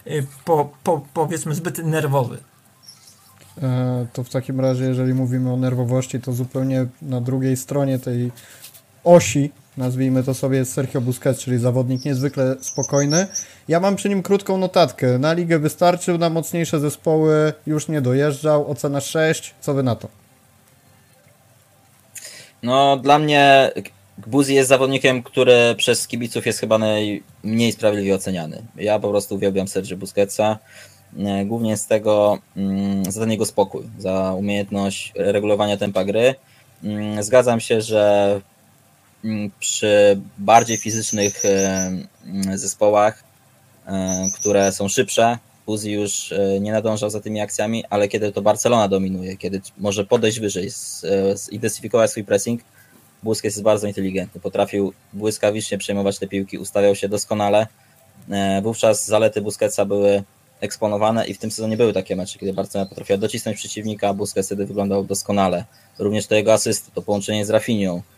y, 0.08 0.28
po, 0.46 0.70
po, 0.84 1.06
powiedzmy 1.14 1.56
zbyt 1.56 1.78
nerwowy. 1.78 2.38
E, 3.62 4.08
to 4.14 4.24
w 4.24 4.30
takim 4.30 4.60
razie, 4.60 4.84
jeżeli 4.84 5.14
mówimy 5.14 5.54
o 5.54 5.58
nerwowości, 5.58 6.20
to 6.20 6.34
zupełnie 6.34 6.86
na 7.02 7.22
drugiej 7.22 7.58
stronie 7.58 8.00
tej 8.00 8.32
osi 9.04 9.52
nazwijmy 9.78 10.24
to 10.24 10.34
sobie 10.34 10.66
Sergio 10.66 11.02
Busquets, 11.02 11.40
czyli 11.40 11.58
zawodnik 11.58 12.06
niezwykle 12.06 12.56
spokojny. 12.62 13.28
Ja 13.68 13.80
mam 13.80 13.96
przy 13.96 14.10
nim 14.10 14.24
krótką 14.24 14.58
notatkę. 14.58 15.20
Na 15.20 15.34
ligę 15.34 15.60
wystarczył, 15.60 16.18
na 16.18 16.30
mocniejsze 16.30 16.80
zespoły 16.80 17.54
już 17.68 17.88
nie 17.88 18.02
dojeżdżał. 18.02 18.72
Ocena 18.72 19.02
6. 19.02 19.56
Co 19.62 19.74
wy 19.74 19.84
na 19.84 19.96
to? 19.96 20.08
No, 22.64 22.98
dla 22.98 23.20
mnie 23.20 23.72
Buzi 24.28 24.56
jest 24.56 24.70
zawodnikiem, 24.70 25.24
który 25.24 25.76
przez 25.78 26.08
kibiców 26.08 26.46
jest 26.46 26.60
chyba 26.60 26.78
najmniej 26.78 27.72
sprawiedliwie 27.72 28.16
oceniany. 28.16 28.62
Ja 28.76 29.00
po 29.00 29.10
prostu 29.10 29.36
uwielbiam 29.36 29.68
Sergio 29.68 29.98
Busquetsa. 29.98 30.60
E, 31.20 31.46
głównie 31.46 31.78
z 31.78 31.88
tego, 31.88 32.38
mm, 32.58 33.12
za 33.12 33.20
ten 33.20 33.32
jego 33.32 33.46
spokój, 33.46 33.84
za 33.98 34.34
umiejętność 34.34 35.14
regulowania 35.16 35.78
tempa 35.78 36.06
gry. 36.06 36.36
Mm, 36.84 37.24
zgadzam 37.24 37.60
się, 37.60 37.82
że 37.82 38.42
przy 39.60 40.22
bardziej 40.38 40.78
fizycznych 40.78 41.46
e, 41.46 41.92
mm, 42.26 42.58
zespołach, 42.58 43.24
e, 43.88 44.28
które 44.36 44.72
są 44.72 44.88
szybsze, 44.88 45.38
Uzi 45.66 45.92
już 45.92 46.32
e, 46.32 46.60
nie 46.60 46.72
nadążał 46.72 47.10
za 47.10 47.22
tymi 47.22 47.42
akcjami, 47.42 47.84
ale 47.90 48.08
kiedy 48.08 48.32
to 48.32 48.42
Barcelona 48.42 48.88
dominuje, 48.88 49.38
kiedy 49.38 49.62
może 49.78 50.06
podejść 50.06 50.40
wyżej, 50.40 50.70
zidentyfikować 51.36 52.12
swój 52.12 52.24
pressing, 52.24 52.62
Busquets 53.24 53.56
jest 53.56 53.64
bardzo 53.64 53.88
inteligentny, 53.88 54.42
potrafił 54.42 54.94
błyskawicznie 55.14 55.78
przejmować 55.78 56.20
te 56.20 56.28
piłki, 56.28 56.58
ustawiał 56.58 56.96
się 56.96 57.10
doskonale. 57.10 57.68
Wówczas 58.64 59.06
zalety 59.06 59.42
Busquetsa 59.42 59.86
były 59.86 60.24
eksponowane 60.62 61.28
i 61.28 61.34
w 61.34 61.38
tym 61.38 61.52
sezonie 61.52 61.78
były 61.78 61.94
takie 61.94 62.16
mecze, 62.16 62.40
kiedy 62.40 62.54
Barcelona 62.54 62.90
potrafiła 62.90 63.18
docisnąć 63.18 63.58
przeciwnika, 63.58 64.10
a 64.10 64.14
Busquets 64.14 64.48
wtedy 64.48 64.66
wyglądał 64.66 65.04
doskonale. 65.04 65.66
Również 66.00 66.28
to 66.28 66.36
jego 66.36 66.54
asysty, 66.54 66.92
to 66.94 67.02
połączenie 67.02 67.46
z 67.46 67.50
Rafinią, 67.50 68.02
E, 68.02 68.13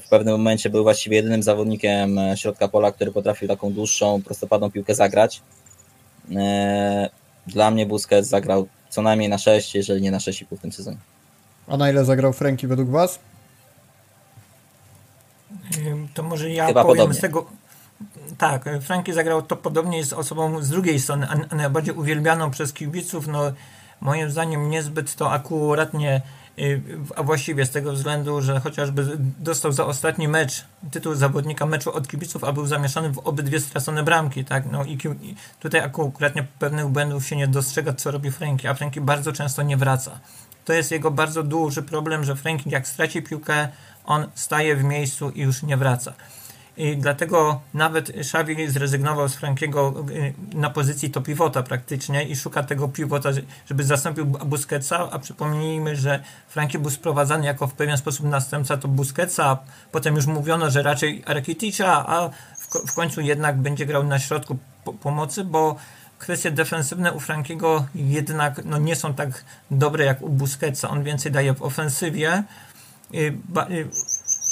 w 0.00 0.08
pewnym 0.10 0.34
momencie 0.34 0.70
był 0.70 0.82
właściwie 0.82 1.16
jedynym 1.16 1.42
zawodnikiem 1.42 2.18
e, 2.18 2.36
środka 2.36 2.68
pola, 2.68 2.92
który 2.92 3.12
potrafił 3.12 3.48
taką 3.48 3.72
dłuższą, 3.72 4.22
prostopadłą 4.22 4.70
piłkę 4.70 4.94
zagrać. 4.94 5.42
E, 6.36 7.10
dla 7.46 7.70
mnie 7.70 7.86
Busquets 7.86 8.28
zagrał 8.28 8.68
co 8.88 9.02
najmniej 9.02 9.28
na 9.28 9.38
6, 9.38 9.74
jeżeli 9.74 10.02
nie 10.02 10.10
na 10.10 10.18
6,5 10.18 10.56
w 10.56 10.60
tym 10.60 10.72
sezonie. 10.72 10.96
A 11.68 11.76
na 11.76 11.90
ile 11.90 12.04
zagrał 12.04 12.32
Franki 12.32 12.66
według 12.66 12.88
Was? 12.88 13.18
To 16.14 16.22
może 16.22 16.50
ja 16.50 16.66
Chyba 16.66 16.82
powiem 16.82 16.96
podobnie. 16.96 17.18
z 17.18 17.20
tego. 17.20 17.46
Tak, 18.38 18.68
Franki 18.80 19.12
zagrał 19.12 19.42
to 19.42 19.56
podobnie 19.56 19.98
jest 19.98 20.12
osobą 20.12 20.62
z 20.62 20.68
drugiej 20.68 21.00
strony, 21.00 21.26
a 21.50 21.54
najbardziej 21.54 21.94
uwielbianą 21.94 22.50
przez 22.50 22.72
kibiców. 22.72 23.26
No, 23.26 23.52
moim 24.00 24.30
zdaniem 24.30 24.70
niezbyt 24.70 25.14
to 25.14 25.32
akuratnie 25.32 26.22
a 27.16 27.22
właściwie 27.22 27.66
z 27.66 27.70
tego 27.70 27.92
względu, 27.92 28.42
że 28.42 28.60
chociażby 28.60 29.18
dostał 29.38 29.72
za 29.72 29.86
ostatni 29.86 30.28
mecz 30.28 30.64
tytuł 30.90 31.14
zawodnika 31.14 31.66
meczu 31.66 31.92
od 31.92 32.08
kibiców, 32.08 32.44
a 32.44 32.52
był 32.52 32.66
zamieszany 32.66 33.10
w 33.10 33.18
obydwie 33.18 33.60
stracone 33.60 34.02
bramki, 34.02 34.44
tak, 34.44 34.64
no 34.72 34.84
i 34.84 34.98
tutaj 35.60 35.80
akuratnie 35.80 36.46
pewnych 36.58 36.86
błędów 36.86 37.26
się 37.26 37.36
nie 37.36 37.48
dostrzega, 37.48 37.92
co 37.92 38.10
robi 38.10 38.30
Franki, 38.30 38.68
a 38.68 38.74
Franki 38.74 39.00
bardzo 39.00 39.32
często 39.32 39.62
nie 39.62 39.76
wraca. 39.76 40.20
To 40.64 40.72
jest 40.72 40.90
jego 40.90 41.10
bardzo 41.10 41.42
duży 41.42 41.82
problem, 41.82 42.24
że 42.24 42.36
Franki 42.36 42.70
jak 42.70 42.88
straci 42.88 43.22
piłkę, 43.22 43.68
on 44.04 44.26
staje 44.34 44.76
w 44.76 44.84
miejscu 44.84 45.30
i 45.30 45.40
już 45.40 45.62
nie 45.62 45.76
wraca. 45.76 46.12
I 46.78 46.96
dlatego 46.96 47.60
nawet 47.74 48.10
Xavi 48.10 48.68
zrezygnował 48.68 49.28
z 49.28 49.34
Frankiego 49.34 50.04
y, 50.10 50.34
na 50.54 50.70
pozycji 50.70 51.10
to 51.10 51.20
pivota 51.20 51.62
praktycznie 51.62 52.22
i 52.22 52.36
szuka 52.36 52.62
tego 52.62 52.88
pivota, 52.88 53.30
żeby 53.66 53.84
zastąpił 53.84 54.26
Busquetsa, 54.26 55.08
a 55.10 55.18
przypomnijmy, 55.18 55.96
że 55.96 56.22
Franki 56.48 56.78
był 56.78 56.90
sprowadzany 56.90 57.46
jako 57.46 57.66
w 57.66 57.72
pewien 57.72 57.98
sposób 57.98 58.26
następca 58.26 58.76
to 58.76 58.88
Busquetsa, 58.88 59.58
potem 59.92 60.16
już 60.16 60.26
mówiono, 60.26 60.70
że 60.70 60.82
raczej 60.82 61.22
Rakiticza, 61.26 62.06
a 62.06 62.30
w 62.86 62.94
końcu 62.94 63.20
jednak 63.20 63.56
będzie 63.56 63.86
grał 63.86 64.04
na 64.04 64.18
środku 64.18 64.58
pomocy, 65.00 65.44
bo 65.44 65.76
kwestie 66.18 66.50
defensywne 66.50 67.12
u 67.12 67.20
Frankiego 67.20 67.86
jednak 67.94 68.64
no, 68.64 68.78
nie 68.78 68.96
są 68.96 69.14
tak 69.14 69.44
dobre 69.70 70.04
jak 70.04 70.22
u 70.22 70.28
Busquetsa. 70.28 70.90
On 70.90 71.02
więcej 71.02 71.32
daje 71.32 71.54
w 71.54 71.62
ofensywie. 71.62 72.42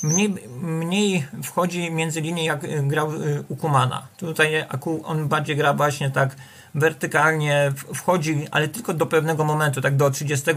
Mniej, 0.02 0.34
mniej 0.60 1.26
wchodzi 1.42 1.90
między 1.90 2.20
linie 2.20 2.44
jak 2.44 2.88
grał 2.88 3.12
y, 3.12 3.44
u 3.48 3.56
Kumana. 3.56 4.06
Tutaj 4.16 4.64
on 5.04 5.28
bardziej 5.28 5.56
gra 5.56 5.74
właśnie 5.74 6.10
tak 6.10 6.36
wertykalnie, 6.74 7.72
wchodzi, 7.94 8.46
ale 8.50 8.68
tylko 8.68 8.94
do 8.94 9.06
pewnego 9.06 9.44
momentu, 9.44 9.80
tak 9.80 9.96
do 9.96 10.10
30, 10.10 10.50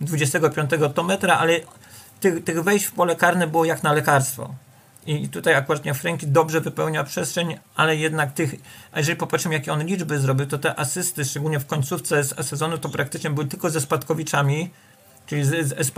25 0.00 0.70
to 0.94 1.02
metra, 1.02 1.38
ale 1.38 1.60
tych, 2.20 2.44
tych 2.44 2.62
wejść 2.62 2.84
w 2.84 2.92
pole 2.92 3.16
karne 3.16 3.46
było 3.46 3.64
jak 3.64 3.82
na 3.82 3.92
lekarstwo. 3.92 4.54
I 5.06 5.28
tutaj 5.28 5.54
akurat 5.54 5.82
Franki 5.96 6.26
dobrze 6.26 6.60
wypełnia 6.60 7.04
przestrzeń, 7.04 7.58
ale 7.76 7.96
jednak 7.96 8.32
tych, 8.32 8.54
jeżeli 8.96 9.16
popatrzymy 9.16 9.54
jakie 9.54 9.72
on 9.72 9.84
liczby 9.84 10.18
zrobił, 10.18 10.46
to 10.46 10.58
te 10.58 10.80
asysty, 10.80 11.24
szczególnie 11.24 11.60
w 11.60 11.66
końcówce 11.66 12.24
sezonu, 12.24 12.78
to 12.78 12.88
praktycznie 12.88 13.30
były 13.30 13.46
tylko 13.46 13.70
ze 13.70 13.80
spadkowiczami, 13.80 14.70
czyli 15.26 15.44
z, 15.44 15.68
z 15.68 15.92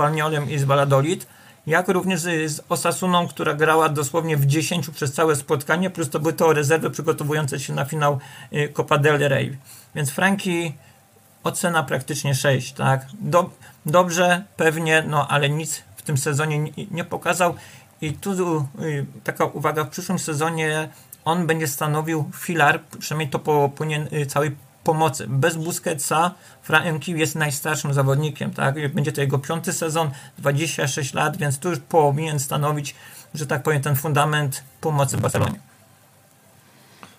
i 0.51 0.59
z 0.59 0.65
Valladolid 0.65 1.27
jak 1.71 1.89
również 1.89 2.21
z 2.21 2.61
Osasuną, 2.69 3.29
która 3.29 3.55
grała 3.55 3.89
dosłownie 3.89 4.37
w 4.37 4.47
10 4.47 4.91
przez 4.91 5.13
całe 5.13 5.37
spotkanie, 5.37 5.91
plus 5.91 6.11
to 6.11 6.21
były 6.21 6.33
to 6.33 6.53
rezerwy 6.53 6.91
przygotowujące 6.91 7.61
się 7.61 7.73
na 7.73 7.85
finał 7.85 8.19
y, 8.53 8.69
Copa 8.69 8.99
del 8.99 9.29
Rey. 9.29 9.59
Więc 9.95 10.11
Franki 10.11 10.75
ocena 11.45 11.83
praktycznie 11.83 12.35
6, 12.35 12.73
tak? 12.73 13.07
Do, 13.21 13.51
dobrze, 13.87 14.45
pewnie, 14.57 15.05
no 15.09 15.29
ale 15.29 15.51
nic 15.51 15.83
w 15.97 16.03
tym 16.03 16.19
sezonie 16.19 16.73
nie, 16.91 17.05
pokazał. 17.05 17.55
I 18.01 18.13
tu 18.13 18.57
y, 18.81 19.07
taka 19.25 19.45
uwaga, 19.45 19.85
w 19.85 19.89
przyszłym 19.89 20.19
sezonie 20.19 20.89
on 21.25 21.47
będzie 21.47 21.69
stanowił 21.69 22.31
filar, 22.35 22.81
przynajmniej 22.99 23.31
to 23.31 23.39
po, 23.39 23.69
powinien 23.77 24.09
y, 24.13 24.27
całej 24.27 24.57
pomocy. 24.85 25.27
Bez 25.29 25.57
Busquetsa 25.57 26.35
Franki 26.63 27.13
jest 27.13 27.35
najstarszym 27.35 27.95
zawodnikiem, 27.95 28.51
tak? 28.51 28.93
Będzie 28.95 29.13
to 29.13 29.21
jego 29.21 29.39
piąty 29.39 29.73
sezon, 29.73 30.11
26 30.39 31.15
lat, 31.15 31.37
więc 31.37 31.59
tu 31.59 31.71
już 31.71 31.79
powinien 31.79 32.39
stanowić, 32.39 32.95
że 33.35 33.47
tak 33.47 33.63
powiem, 33.63 33.83
ten 33.83 33.97
fundament 33.97 34.65
pomocy 34.81 35.19
Barcelonie. 35.19 35.61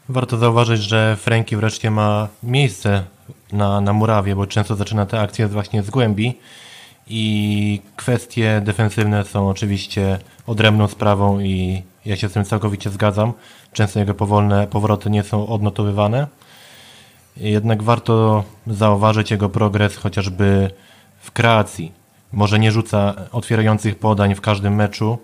Warto 0.09 0.37
zauważyć, 0.37 0.81
że 0.81 1.17
Franki 1.19 1.55
wreszcie 1.55 1.91
ma 1.91 2.27
miejsce 2.43 3.03
na, 3.51 3.81
na 3.81 3.93
murawie, 3.93 4.35
bo 4.35 4.47
często 4.47 4.75
zaczyna 4.75 5.05
te 5.05 5.21
akcje 5.21 5.47
właśnie 5.47 5.83
z 5.83 5.89
głębi 5.89 6.39
i 7.07 7.81
kwestie 7.95 8.61
defensywne 8.65 9.23
są 9.25 9.49
oczywiście 9.49 10.19
odrębną 10.47 10.87
sprawą 10.87 11.39
i 11.39 11.83
ja 12.05 12.15
się 12.15 12.29
z 12.29 12.33
tym 12.33 12.45
całkowicie 12.45 12.89
zgadzam. 12.89 13.33
Często 13.73 13.99
jego 13.99 14.13
powolne 14.13 14.67
powroty 14.67 15.09
nie 15.09 15.23
są 15.23 15.47
odnotowywane. 15.47 16.27
Jednak 17.37 17.83
warto 17.83 18.43
zauważyć 18.67 19.31
jego 19.31 19.49
progres 19.49 19.95
chociażby 19.95 20.71
w 21.19 21.31
kreacji. 21.31 21.91
Może 22.33 22.59
nie 22.59 22.71
rzuca 22.71 23.13
otwierających 23.31 23.99
podań 23.99 24.35
w 24.35 24.41
każdym 24.41 24.75
meczu, 24.75 25.17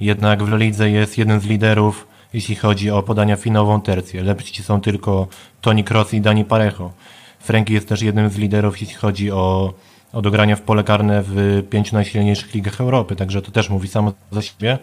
jednak 0.00 0.42
w 0.42 0.52
lidze 0.52 0.90
jest 0.90 1.18
jeden 1.18 1.40
z 1.40 1.44
liderów, 1.44 2.06
jeśli 2.32 2.54
chodzi 2.54 2.90
o 2.90 3.02
podania 3.02 3.36
finową 3.36 3.80
tercję. 3.80 4.22
Lepsi 4.22 4.62
są 4.62 4.80
tylko 4.80 5.26
Toni 5.60 5.84
Kroos 5.84 6.14
i 6.14 6.20
Dani 6.20 6.44
Parejo. 6.44 6.92
Frankie 7.38 7.74
jest 7.74 7.88
też 7.88 8.02
jednym 8.02 8.30
z 8.30 8.36
liderów, 8.36 8.80
jeśli 8.80 8.96
chodzi 8.96 9.30
o, 9.30 9.74
o 10.12 10.22
dogrania 10.22 10.56
w 10.56 10.62
pole 10.62 10.84
karne 10.84 11.22
w 11.26 11.62
pięciu 11.70 11.96
najsilniejszych 11.96 12.54
ligach 12.54 12.80
Europy, 12.80 13.16
także 13.16 13.42
to 13.42 13.50
też 13.50 13.70
mówi 13.70 13.88
samo 13.88 14.12
za 14.30 14.42
siebie. 14.42 14.78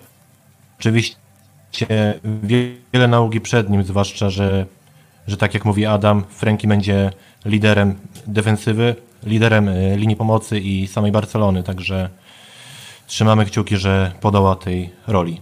Oczywiście 0.79 1.15
wiele 2.93 3.07
nauki 3.07 3.41
przed 3.41 3.69
nim, 3.69 3.84
zwłaszcza, 3.84 4.29
że, 4.29 4.65
że 5.28 5.38
tak 5.38 5.53
jak 5.53 5.65
mówi 5.65 5.86
Adam, 5.86 6.24
Frankie 6.30 6.67
będzie 6.67 7.11
liderem 7.45 7.95
defensywy, 8.28 8.95
liderem 9.24 9.69
e, 9.69 9.97
linii 9.97 10.15
pomocy 10.15 10.59
i 10.59 10.88
samej 10.88 11.11
Barcelony, 11.11 11.63
także 11.63 12.09
trzymamy 13.07 13.45
kciuki, 13.45 13.78
że 13.78 14.11
podoła 14.22 14.55
tej 14.55 14.89
roli. 15.07 15.41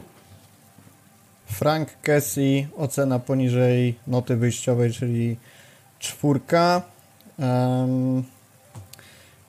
Frank 1.45 1.89
Kessie, 2.01 2.67
ocena 2.77 3.19
poniżej 3.19 3.95
noty 4.07 4.35
wyjściowej, 4.35 4.93
czyli 4.93 5.37
czwórka. 5.99 6.81
Um, 7.39 8.23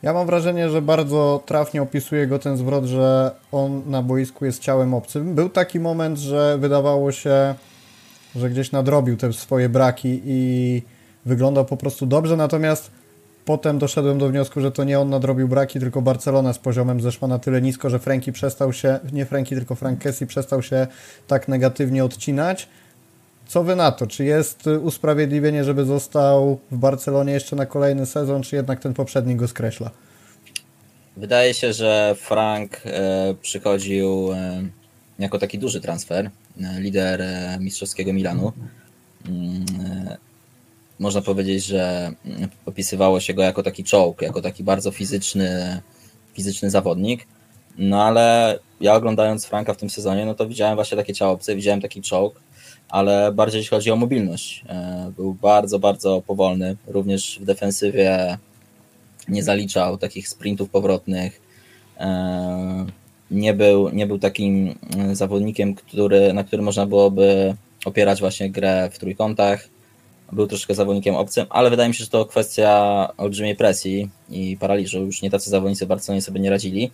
ja 0.03 0.13
mam 0.13 0.27
wrażenie, 0.27 0.71
że 0.71 0.83
bardzo 0.83 1.43
trafnie 1.47 1.83
opisuje 1.83 2.27
go 2.27 2.39
ten 2.39 2.57
zwrot, 2.57 2.85
że 2.85 3.31
on 3.53 3.83
na 3.87 4.03
boisku 4.03 4.45
jest 4.45 4.63
ciałem 4.63 4.95
obcym. 4.95 5.35
Był 5.35 5.49
taki 5.49 5.81
moment, 5.81 6.19
że 6.19 6.59
wydawało 6.59 7.13
się, 7.13 7.55
że 8.37 8.51
gdzieś 8.51 8.73
nadrobił 8.73 9.17
te 9.17 9.33
swoje 9.33 9.69
braki 9.69 10.21
i 10.25 10.83
wyglądał 11.27 11.65
po 11.65 11.77
prostu 11.77 12.07
dobrze, 12.07 12.37
natomiast 12.37 12.91
potem 13.45 13.79
doszedłem 13.79 14.19
do 14.19 14.29
wniosku, 14.29 14.61
że 14.61 14.73
to 14.73 14.85
nie 14.85 15.01
on 15.01 15.11
nadrobił 15.11 15.49
braki, 15.49 15.81
tylko 15.81 16.03
Barcelona 16.03 16.53
z 16.53 16.59
poziomem 16.59 17.01
zeszła 17.01 17.29
na 17.29 17.39
tyle 17.39 17.63
nisko, 17.63 17.91
że 17.91 17.99
Franki 17.99 18.33
przestał 18.33 18.73
się, 18.73 18.99
nie 19.13 19.27
Franki, 19.27 19.55
tylko 19.55 19.75
Frank 19.75 20.01
Kessie 20.01 20.27
przestał 20.27 20.63
się 20.63 20.87
tak 21.27 21.49
negatywnie 21.49 22.05
odcinać. 22.05 22.69
Co 23.47 23.65
wy 23.65 23.77
na 23.77 23.93
to? 23.93 24.07
Czy 24.07 24.25
jest 24.25 24.67
usprawiedliwienie, 24.67 25.65
żeby 25.65 25.85
został 25.85 26.59
w 26.71 26.77
Barcelonie 26.77 27.33
jeszcze 27.33 27.57
na 27.57 27.67
kolejny 27.67 28.07
sezon, 28.07 28.43
czy 28.43 28.57
jednak 28.57 28.81
ten 28.81 28.95
poprzedni 28.95 29.37
go 29.37 29.49
skreśla? 29.49 29.91
Wydaje 31.17 31.55
się, 31.55 31.73
że 31.73 32.15
Frank 32.19 32.83
e, 32.85 33.35
przychodził 33.43 34.33
e, 34.33 34.63
jako 35.21 35.39
taki 35.39 35.59
duży 35.59 35.81
transfer, 35.81 36.31
e, 36.61 36.81
lider 36.81 37.23
e, 37.23 37.59
mistrzowskiego 37.61 38.13
Milanu. 38.13 38.53
Mm, 39.29 39.65
e, 39.85 40.17
można 40.99 41.23
powiedzieć, 41.23 41.65
że 41.65 42.13
mm, 42.25 42.49
opisywało 42.67 43.21
się 43.21 43.35
go 43.35 43.43
jako 43.43 43.63
taki 43.63 43.85
czołg, 43.85 44.23
jako 44.23 44.43
taki 44.43 44.65
bardzo 44.65 44.91
fizyczny, 44.91 45.81
fizyczny 46.35 46.71
zawodnik. 46.71 47.27
No 47.79 48.05
ale 48.05 48.59
ja 48.81 48.95
oglądając 48.95 49.47
Franka 49.47 49.75
w 49.75 49.77
tym 49.77 49.91
sezonie, 49.91 50.27
no 50.27 50.35
to 50.35 50.49
widziałem 50.49 50.75
właśnie 50.75 50.97
takie 50.97 51.15
ciało 51.15 51.33
obce, 51.33 51.57
widziałem 51.57 51.81
taki 51.81 52.03
czołg, 52.03 52.41
ale 52.89 53.33
bardziej 53.33 53.59
jeśli 53.59 53.71
chodzi 53.71 53.91
o 53.91 53.97
mobilność. 53.97 54.65
Był 55.17 55.35
bardzo, 55.35 55.79
bardzo 55.79 56.23
powolny. 56.27 56.77
Również 56.87 57.39
w 57.41 57.45
defensywie 57.45 58.39
nie 59.29 59.43
zaliczał 59.43 59.99
takich 59.99 60.29
sprintów 60.29 60.71
powrotnych. 60.71 61.41
Nie 63.31 63.55
był, 63.55 63.89
nie 63.89 64.07
był 64.07 64.19
takim 64.19 64.75
mm, 64.97 65.15
zawodnikiem, 65.15 65.75
który, 65.75 66.33
na 66.33 66.45
którym 66.45 66.65
można 66.65 66.87
byłoby 66.87 67.55
opierać 67.85 68.21
właśnie 68.21 68.51
grę 68.51 68.91
w 68.93 68.99
trójkątach. 68.99 69.69
Był 70.33 70.47
troszkę 70.47 70.75
zawodnikiem 70.75 71.15
obcym, 71.15 71.47
ale 71.51 71.71
wydaje 71.71 71.89
mi 71.89 71.95
się, 71.95 72.05
że 72.05 72.11
to 72.11 72.25
kwestia 72.25 73.09
olbrzymiej 73.17 73.57
presji 73.57 74.09
i 74.31 74.57
paraliżu. 74.61 75.01
Już 75.01 75.23
nie 75.23 75.31
tacy 75.31 75.51
zawodnicy 75.51 75.85
w 75.85 75.89
Barcelonie 75.89 76.23
sobie 76.23 76.41
nie 76.41 76.51
radzili. 76.51 76.91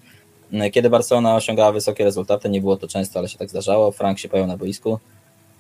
Kiedy 0.73 0.91
Barcelona 0.91 1.37
osiągała 1.37 1.73
wysokie 1.73 2.05
rezultaty, 2.05 2.49
nie 2.49 2.61
było 2.61 2.77
to 2.77 2.89
często, 2.89 3.19
ale 3.19 3.29
się 3.29 3.39
tak 3.39 3.51
zdarzało, 3.51 3.93
Frank 3.93 4.19
się 4.19 4.29
pojawił 4.29 4.49
na 4.49 4.57
boisku, 4.57 4.99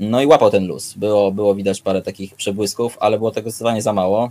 no 0.00 0.22
i 0.22 0.26
łapał 0.26 0.50
ten 0.50 0.66
luz. 0.66 0.94
Było, 0.94 1.32
było 1.32 1.54
widać 1.54 1.80
parę 1.80 2.02
takich 2.02 2.34
przebłysków, 2.34 2.96
ale 3.00 3.18
było 3.18 3.30
tego 3.30 3.50
zdecydowanie 3.50 3.82
za 3.82 3.92
mało. 3.92 4.30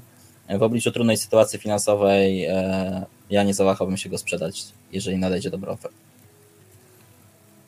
W 0.49 0.63
obliczu 0.63 0.91
trudnej 0.91 1.17
sytuacji 1.17 1.59
finansowej 1.59 2.45
e, 2.45 3.05
ja 3.29 3.43
nie 3.43 3.53
zawahałbym 3.53 3.97
się 3.97 4.09
go 4.09 4.17
sprzedać, 4.17 4.65
jeżeli 4.91 5.17
nadejdzie 5.17 5.49
dobra 5.49 5.71
oferta. 5.71 5.97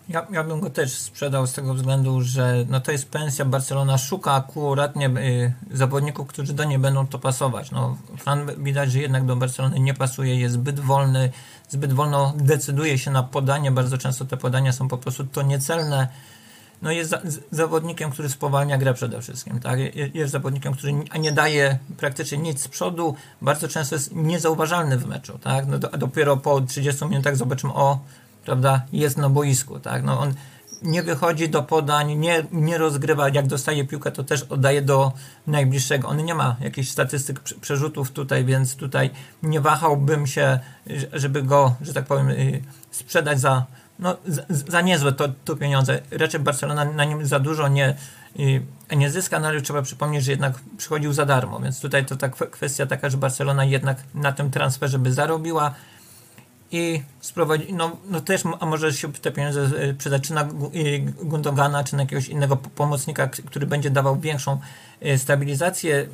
Ja, 0.09 0.27
ja 0.31 0.43
bym 0.43 0.59
go 0.59 0.69
też 0.69 0.91
sprzedał 0.91 1.47
z 1.47 1.53
tego 1.53 1.73
względu, 1.73 2.21
że 2.21 2.65
no 2.69 2.81
to 2.81 2.91
jest 2.91 3.09
pensja. 3.09 3.45
Barcelona 3.45 3.97
szuka 3.97 4.33
akuratnie 4.33 5.09
y, 5.09 5.53
zawodników, 5.71 6.27
którzy 6.27 6.53
do 6.53 6.63
niej 6.63 6.79
będą 6.79 7.07
to 7.07 7.19
pasować. 7.19 7.71
No, 7.71 7.97
Fran 8.17 8.63
widać, 8.63 8.91
że 8.91 8.99
jednak 8.99 9.25
do 9.25 9.35
Barcelony 9.35 9.79
nie 9.79 9.93
pasuje, 9.93 10.39
jest 10.39 10.53
zbyt 10.53 10.79
wolny, 10.79 11.31
zbyt 11.69 11.93
wolno 11.93 12.33
decyduje 12.37 12.97
się 12.97 13.11
na 13.11 13.23
podanie. 13.23 13.71
Bardzo 13.71 13.97
często 13.97 14.25
te 14.25 14.37
podania 14.37 14.73
są 14.73 14.87
po 14.87 14.97
prostu 14.97 15.23
to 15.23 15.41
niecelne. 15.41 16.07
No 16.81 16.91
jest 16.91 17.09
za, 17.09 17.21
z, 17.23 17.39
zawodnikiem, 17.51 18.11
który 18.11 18.29
spowalnia 18.29 18.77
grę 18.77 18.93
przede 18.93 19.21
wszystkim. 19.21 19.59
Tak? 19.59 19.79
Jest, 19.95 20.15
jest 20.15 20.31
zawodnikiem, 20.31 20.73
który 20.73 20.93
nie 21.19 21.31
daje 21.31 21.79
praktycznie 21.97 22.37
nic 22.37 22.61
z 22.61 22.67
przodu. 22.67 23.15
Bardzo 23.41 23.67
często 23.67 23.95
jest 23.95 24.15
niezauważalny 24.15 24.97
w 24.97 25.07
meczu. 25.07 25.39
Tak? 25.39 25.67
No 25.67 25.79
do, 25.79 25.93
a 25.93 25.97
dopiero 25.97 26.37
po 26.37 26.61
30 26.61 27.05
minutach 27.05 27.35
zobaczymy, 27.35 27.73
o 27.73 27.99
prawda, 28.47 28.81
jest 28.93 29.17
na 29.17 29.29
boisku, 29.29 29.79
tak, 29.79 30.03
no 30.03 30.19
on 30.19 30.33
nie 30.81 31.03
wychodzi 31.03 31.49
do 31.49 31.63
podań, 31.63 32.15
nie, 32.15 32.43
nie 32.51 32.77
rozgrywa, 32.77 33.29
jak 33.29 33.47
dostaje 33.47 33.85
piłkę, 33.85 34.11
to 34.11 34.23
też 34.23 34.43
oddaje 34.43 34.81
do 34.81 35.11
najbliższego. 35.47 36.07
On 36.07 36.25
nie 36.25 36.35
ma 36.35 36.55
jakichś 36.59 36.89
statystyk 36.89 37.39
przerzutów 37.39 38.11
tutaj, 38.11 38.45
więc 38.45 38.75
tutaj 38.75 39.09
nie 39.43 39.61
wahałbym 39.61 40.27
się, 40.27 40.59
żeby 41.13 41.43
go, 41.43 41.75
że 41.81 41.93
tak 41.93 42.05
powiem, 42.05 42.29
y, 42.29 42.61
sprzedać 42.91 43.39
za, 43.39 43.65
no, 43.99 44.17
za 44.49 44.81
niezłe 44.81 45.11
to, 45.11 45.27
to 45.45 45.55
pieniądze. 45.55 46.01
Raczej 46.11 46.39
Barcelona 46.39 46.85
na 46.85 47.05
nim 47.05 47.25
za 47.25 47.39
dużo 47.39 47.67
nie, 47.67 47.95
y, 48.39 48.95
nie 48.95 49.11
zyska, 49.11 49.39
no 49.39 49.47
ale 49.47 49.61
trzeba 49.61 49.81
przypomnieć, 49.81 50.23
że 50.23 50.31
jednak 50.31 50.53
przychodził 50.77 51.13
za 51.13 51.25
darmo, 51.25 51.59
więc 51.59 51.79
tutaj 51.79 52.05
to 52.05 52.15
ta 52.15 52.29
kwestia 52.29 52.85
taka, 52.85 53.09
że 53.09 53.17
Barcelona 53.17 53.65
jednak 53.65 53.97
na 54.13 54.31
tym 54.31 54.51
transferze 54.51 54.99
by 54.99 55.13
zarobiła, 55.13 55.73
i 56.71 57.03
sprowadzić, 57.19 57.69
no, 57.73 57.97
no 58.09 58.21
też, 58.21 58.43
a 58.59 58.65
może 58.65 58.93
się 58.93 59.13
te 59.13 59.31
pieniądze 59.31 59.61
e, 59.61 59.93
przydać 59.93 60.23
czy 60.23 60.33
na 60.33 60.43
Gundogana, 61.23 61.83
czy 61.83 61.95
na 61.95 62.01
jakiegoś 62.01 62.29
innego 62.29 62.57
pomocnika, 62.57 63.27
który 63.27 63.67
będzie 63.67 63.89
dawał 63.89 64.19
większą 64.19 64.59
e, 65.01 65.17
stabilizację 65.17 66.07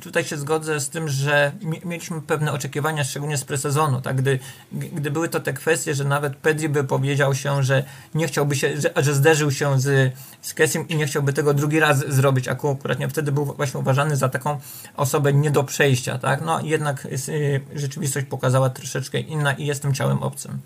tutaj 0.00 0.24
się 0.24 0.36
zgodzę 0.36 0.80
z 0.80 0.88
tym, 0.88 1.08
że 1.08 1.52
mieliśmy 1.84 2.22
pewne 2.22 2.52
oczekiwania, 2.52 3.04
szczególnie 3.04 3.36
z 3.36 3.44
presezonu, 3.44 4.00
tak? 4.00 4.16
Gdy, 4.16 4.38
gdy 4.72 5.10
były 5.10 5.28
to 5.28 5.40
te 5.40 5.52
kwestie, 5.52 5.94
że 5.94 6.04
nawet 6.04 6.36
Pedri 6.36 6.68
by 6.68 6.84
powiedział 6.84 7.34
się, 7.34 7.62
że 7.62 7.84
nie 8.14 8.26
chciałby 8.26 8.56
się, 8.56 8.80
że, 8.80 8.90
że 8.96 9.14
zderzył 9.14 9.50
się 9.50 9.80
z, 9.80 10.12
z 10.42 10.54
Kessim 10.54 10.88
i 10.88 10.96
nie 10.96 11.06
chciałby 11.06 11.32
tego 11.32 11.54
drugi 11.54 11.80
raz 11.80 11.98
zrobić, 12.08 12.48
akurat 12.48 12.98
nie 12.98 13.08
wtedy 13.08 13.32
był 13.32 13.44
właśnie 13.44 13.80
uważany 13.80 14.16
za 14.16 14.28
taką 14.28 14.60
osobę 14.96 15.32
nie 15.32 15.50
do 15.50 15.64
przejścia, 15.64 16.18
tak? 16.18 16.40
No 16.40 16.60
jednak 16.60 17.06
jest, 17.10 17.28
y, 17.28 17.60
rzeczywistość 17.74 18.26
pokazała 18.26 18.70
troszeczkę 18.70 19.20
inna 19.20 19.52
i 19.52 19.66
jestem 19.66 19.94
ciałem 19.94 20.22
obcym. 20.22 20.58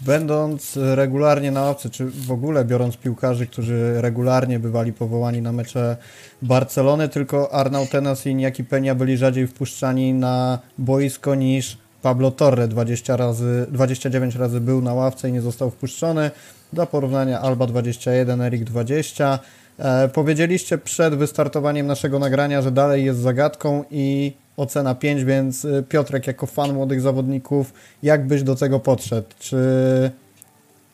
Będąc 0.00 0.78
regularnie 0.94 1.50
na 1.50 1.62
ławce, 1.62 1.90
czy 1.90 2.06
w 2.06 2.32
ogóle 2.32 2.64
biorąc 2.64 2.96
piłkarzy, 2.96 3.46
którzy 3.46 4.02
regularnie 4.02 4.58
bywali 4.58 4.92
powołani 4.92 5.42
na 5.42 5.52
mecze 5.52 5.96
Barcelony, 6.42 7.08
tylko 7.08 7.52
Arnautenas 7.52 8.26
i 8.26 8.34
Niaki 8.34 8.64
Peña 8.64 8.94
byli 8.94 9.16
rzadziej 9.16 9.46
wpuszczani 9.46 10.14
na 10.14 10.58
boisko 10.78 11.34
niż 11.34 11.78
Pablo 12.02 12.30
Torre. 12.30 12.68
20 12.68 13.16
razy, 13.16 13.66
29 13.70 14.34
razy 14.34 14.60
był 14.60 14.82
na 14.82 14.94
ławce 14.94 15.28
i 15.28 15.32
nie 15.32 15.40
został 15.40 15.70
wpuszczony. 15.70 16.30
Dla 16.72 16.86
porównania 16.86 17.40
Alba 17.40 17.66
21, 17.66 18.40
Erik 18.40 18.64
20. 18.64 19.38
E, 19.78 20.08
powiedzieliście 20.08 20.78
przed 20.78 21.14
wystartowaniem 21.14 21.86
naszego 21.86 22.18
nagrania, 22.18 22.62
że 22.62 22.70
dalej 22.70 23.04
jest 23.04 23.18
zagadką 23.18 23.84
i 23.90 24.32
ocena 24.56 24.94
5, 24.94 25.24
więc 25.24 25.64
y, 25.64 25.84
Piotrek 25.88 26.26
jako 26.26 26.46
fan 26.46 26.74
młodych 26.74 27.00
zawodników, 27.00 27.72
jak 28.02 28.26
byś 28.26 28.42
do 28.42 28.54
tego 28.54 28.80
podszedł? 28.80 29.28
Czy 29.38 29.58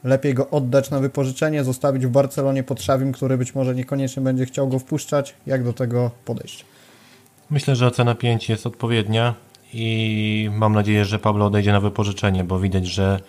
lepiej 0.04 0.34
go 0.34 0.50
oddać 0.50 0.90
na 0.90 1.00
wypożyczenie, 1.00 1.64
zostawić 1.64 2.06
w 2.06 2.10
Barcelonie 2.10 2.62
pod 2.62 2.82
Szawim, 2.82 3.12
który 3.12 3.38
być 3.38 3.54
może 3.54 3.74
niekoniecznie 3.74 4.22
będzie 4.22 4.46
chciał 4.46 4.68
go 4.68 4.78
wpuszczać? 4.78 5.34
Jak 5.46 5.64
do 5.64 5.72
tego 5.72 6.10
podejść? 6.24 6.64
Myślę, 7.50 7.76
że 7.76 7.86
ocena 7.86 8.14
5 8.14 8.48
jest 8.48 8.66
odpowiednia 8.66 9.34
i 9.72 10.50
mam 10.52 10.72
nadzieję, 10.72 11.04
że 11.04 11.18
Pablo 11.18 11.46
odejdzie 11.46 11.72
na 11.72 11.80
wypożyczenie, 11.80 12.44
bo 12.44 12.58
widać, 12.58 12.86
że 12.86 13.20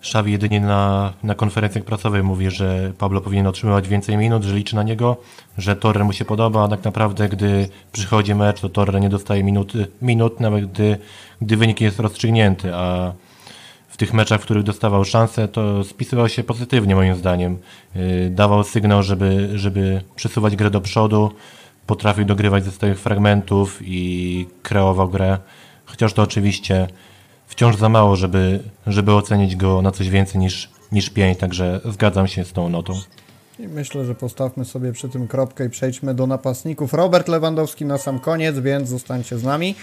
Szawi 0.00 0.32
jedynie 0.32 0.60
na, 0.60 1.12
na 1.22 1.34
konferencjach 1.34 1.84
prasowych 1.84 2.24
mówi, 2.24 2.50
że 2.50 2.92
Pablo 2.98 3.20
powinien 3.20 3.46
otrzymywać 3.46 3.88
więcej 3.88 4.16
minut, 4.16 4.42
że 4.42 4.54
liczy 4.54 4.76
na 4.76 4.82
niego, 4.82 5.16
że 5.58 5.76
Torre 5.76 6.04
mu 6.04 6.12
się 6.12 6.24
podoba, 6.24 6.64
a 6.64 6.68
tak 6.68 6.84
naprawdę 6.84 7.28
gdy 7.28 7.68
przychodzi 7.92 8.34
mecz, 8.34 8.60
to 8.60 8.68
Torre 8.68 9.00
nie 9.00 9.08
dostaje 9.08 9.44
minut, 9.44 9.72
minut 10.02 10.40
nawet 10.40 10.72
gdy, 10.72 10.98
gdy 11.40 11.56
wynik 11.56 11.80
jest 11.80 12.00
rozstrzygnięty, 12.00 12.74
a 12.74 13.12
w 13.88 13.96
tych 13.96 14.14
meczach, 14.14 14.40
w 14.40 14.44
których 14.44 14.62
dostawał 14.62 15.04
szansę, 15.04 15.48
to 15.48 15.84
spisywał 15.84 16.28
się 16.28 16.44
pozytywnie 16.44 16.94
moim 16.94 17.14
zdaniem. 17.14 17.58
Yy, 17.94 18.30
Dawał 18.30 18.64
sygnał, 18.64 19.02
żeby, 19.02 19.48
żeby 19.54 20.02
przesuwać 20.16 20.56
grę 20.56 20.70
do 20.70 20.80
przodu, 20.80 21.32
potrafił 21.86 22.24
dogrywać 22.24 22.64
ze 22.64 22.70
stałych 22.70 23.00
fragmentów 23.00 23.78
i 23.84 24.46
kreował 24.62 25.08
grę, 25.08 25.38
chociaż 25.86 26.12
to 26.12 26.22
oczywiście 26.22 26.88
wciąż 27.50 27.76
za 27.76 27.88
mało, 27.88 28.16
żeby, 28.16 28.60
żeby 28.86 29.12
ocenić 29.12 29.56
go 29.56 29.82
na 29.82 29.92
coś 29.92 30.10
więcej 30.10 30.40
niż, 30.40 30.70
niż 30.92 31.10
5, 31.10 31.38
także 31.38 31.80
zgadzam 31.84 32.28
się 32.28 32.44
z 32.44 32.52
tą 32.52 32.68
notą. 32.68 32.92
I 33.58 33.68
myślę, 33.68 34.04
że 34.04 34.14
postawmy 34.14 34.64
sobie 34.64 34.92
przy 34.92 35.08
tym 35.08 35.28
kropkę 35.28 35.66
i 35.66 35.70
przejdźmy 35.70 36.14
do 36.14 36.26
napastników. 36.26 36.94
Robert 36.94 37.28
Lewandowski 37.28 37.84
na 37.84 37.98
sam 37.98 38.18
koniec, 38.18 38.58
więc 38.58 38.88
zostańcie 38.88 39.38
z 39.38 39.44
nami. 39.44 39.74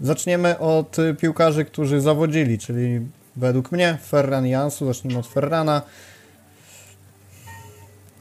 Zaczniemy 0.00 0.58
od 0.58 0.96
piłkarzy, 1.20 1.64
którzy 1.64 2.00
zawodzili, 2.00 2.58
czyli 2.58 3.00
według 3.36 3.72
mnie 3.72 3.98
Ferran 4.08 4.46
i 4.46 4.50
Jansu. 4.50 4.86
Zacznijmy 4.86 5.18
od 5.18 5.26
Ferrana. 5.26 5.82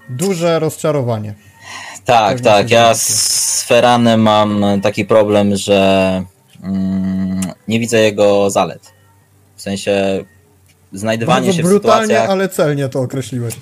Duże 0.09 0.59
rozczarowanie. 0.59 1.33
Tak, 2.05 2.41
tak. 2.41 2.69
Ja 2.69 2.93
z 2.93 3.63
Feranem 3.63 4.21
mam 4.21 4.65
taki 4.81 5.05
problem, 5.05 5.55
że 5.55 6.23
mm, 6.63 7.24
nie 7.67 7.79
widzę 7.79 7.97
jego 7.99 8.49
zalet. 8.49 8.91
W 9.55 9.61
sensie 9.61 10.25
znajdowanie 10.93 11.45
Bardzo 11.45 11.57
się 11.57 11.63
w 11.63 11.65
brutalnie, 11.65 12.07
sytuacjach. 12.07 12.29
ale 12.29 12.49
celnie 12.49 12.89
to 12.89 12.99
określiłeś. 13.01 13.53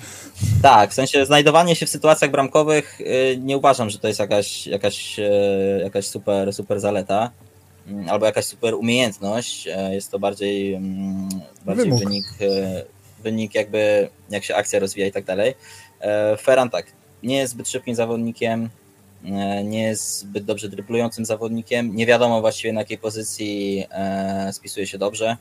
Tak, 0.62 0.90
w 0.90 0.94
sensie 0.94 1.26
znajdowanie 1.26 1.76
się 1.76 1.86
w 1.86 1.90
sytuacjach 1.90 2.30
bramkowych 2.30 3.00
y, 3.00 3.38
nie 3.40 3.56
uważam, 3.56 3.90
że 3.90 3.98
to 3.98 4.08
jest 4.08 4.20
jakaś, 4.20 4.66
jakaś, 4.66 5.18
e, 5.18 5.22
jakaś 5.82 6.06
super, 6.06 6.52
super 6.52 6.80
zaleta 6.80 7.30
mm, 7.88 8.08
albo 8.08 8.26
jakaś 8.26 8.44
super 8.44 8.74
umiejętność. 8.74 9.68
E, 9.68 9.94
Jest 9.94 10.10
to 10.10 10.18
bardziej, 10.18 10.74
mm, 10.74 11.28
bardziej 11.64 11.84
Wymóg. 11.84 12.00
wynik, 12.04 12.24
wynik 13.22 13.54
jakby 13.54 14.08
jak 14.30 14.44
się 14.44 14.56
akcja 14.56 14.78
rozwija 14.78 15.06
i 15.06 15.12
tak 15.12 15.24
dalej. 15.24 15.54
Ferran 16.40 16.70
tak, 16.70 16.86
nie 17.22 17.36
jest 17.36 17.52
zbyt 17.52 17.68
szybkim 17.68 17.94
zawodnikiem, 17.94 18.68
nie 19.64 19.82
jest 19.82 20.18
zbyt 20.18 20.44
dobrze 20.44 20.68
dryblującym 20.68 21.24
zawodnikiem. 21.24 21.96
Nie 21.96 22.06
wiadomo 22.06 22.40
właściwie 22.40 22.72
na 22.72 22.80
jakiej 22.80 22.98
pozycji 22.98 23.84
e, 23.90 24.52
spisuje 24.52 24.86
się 24.86 24.98
dobrze. 24.98 25.36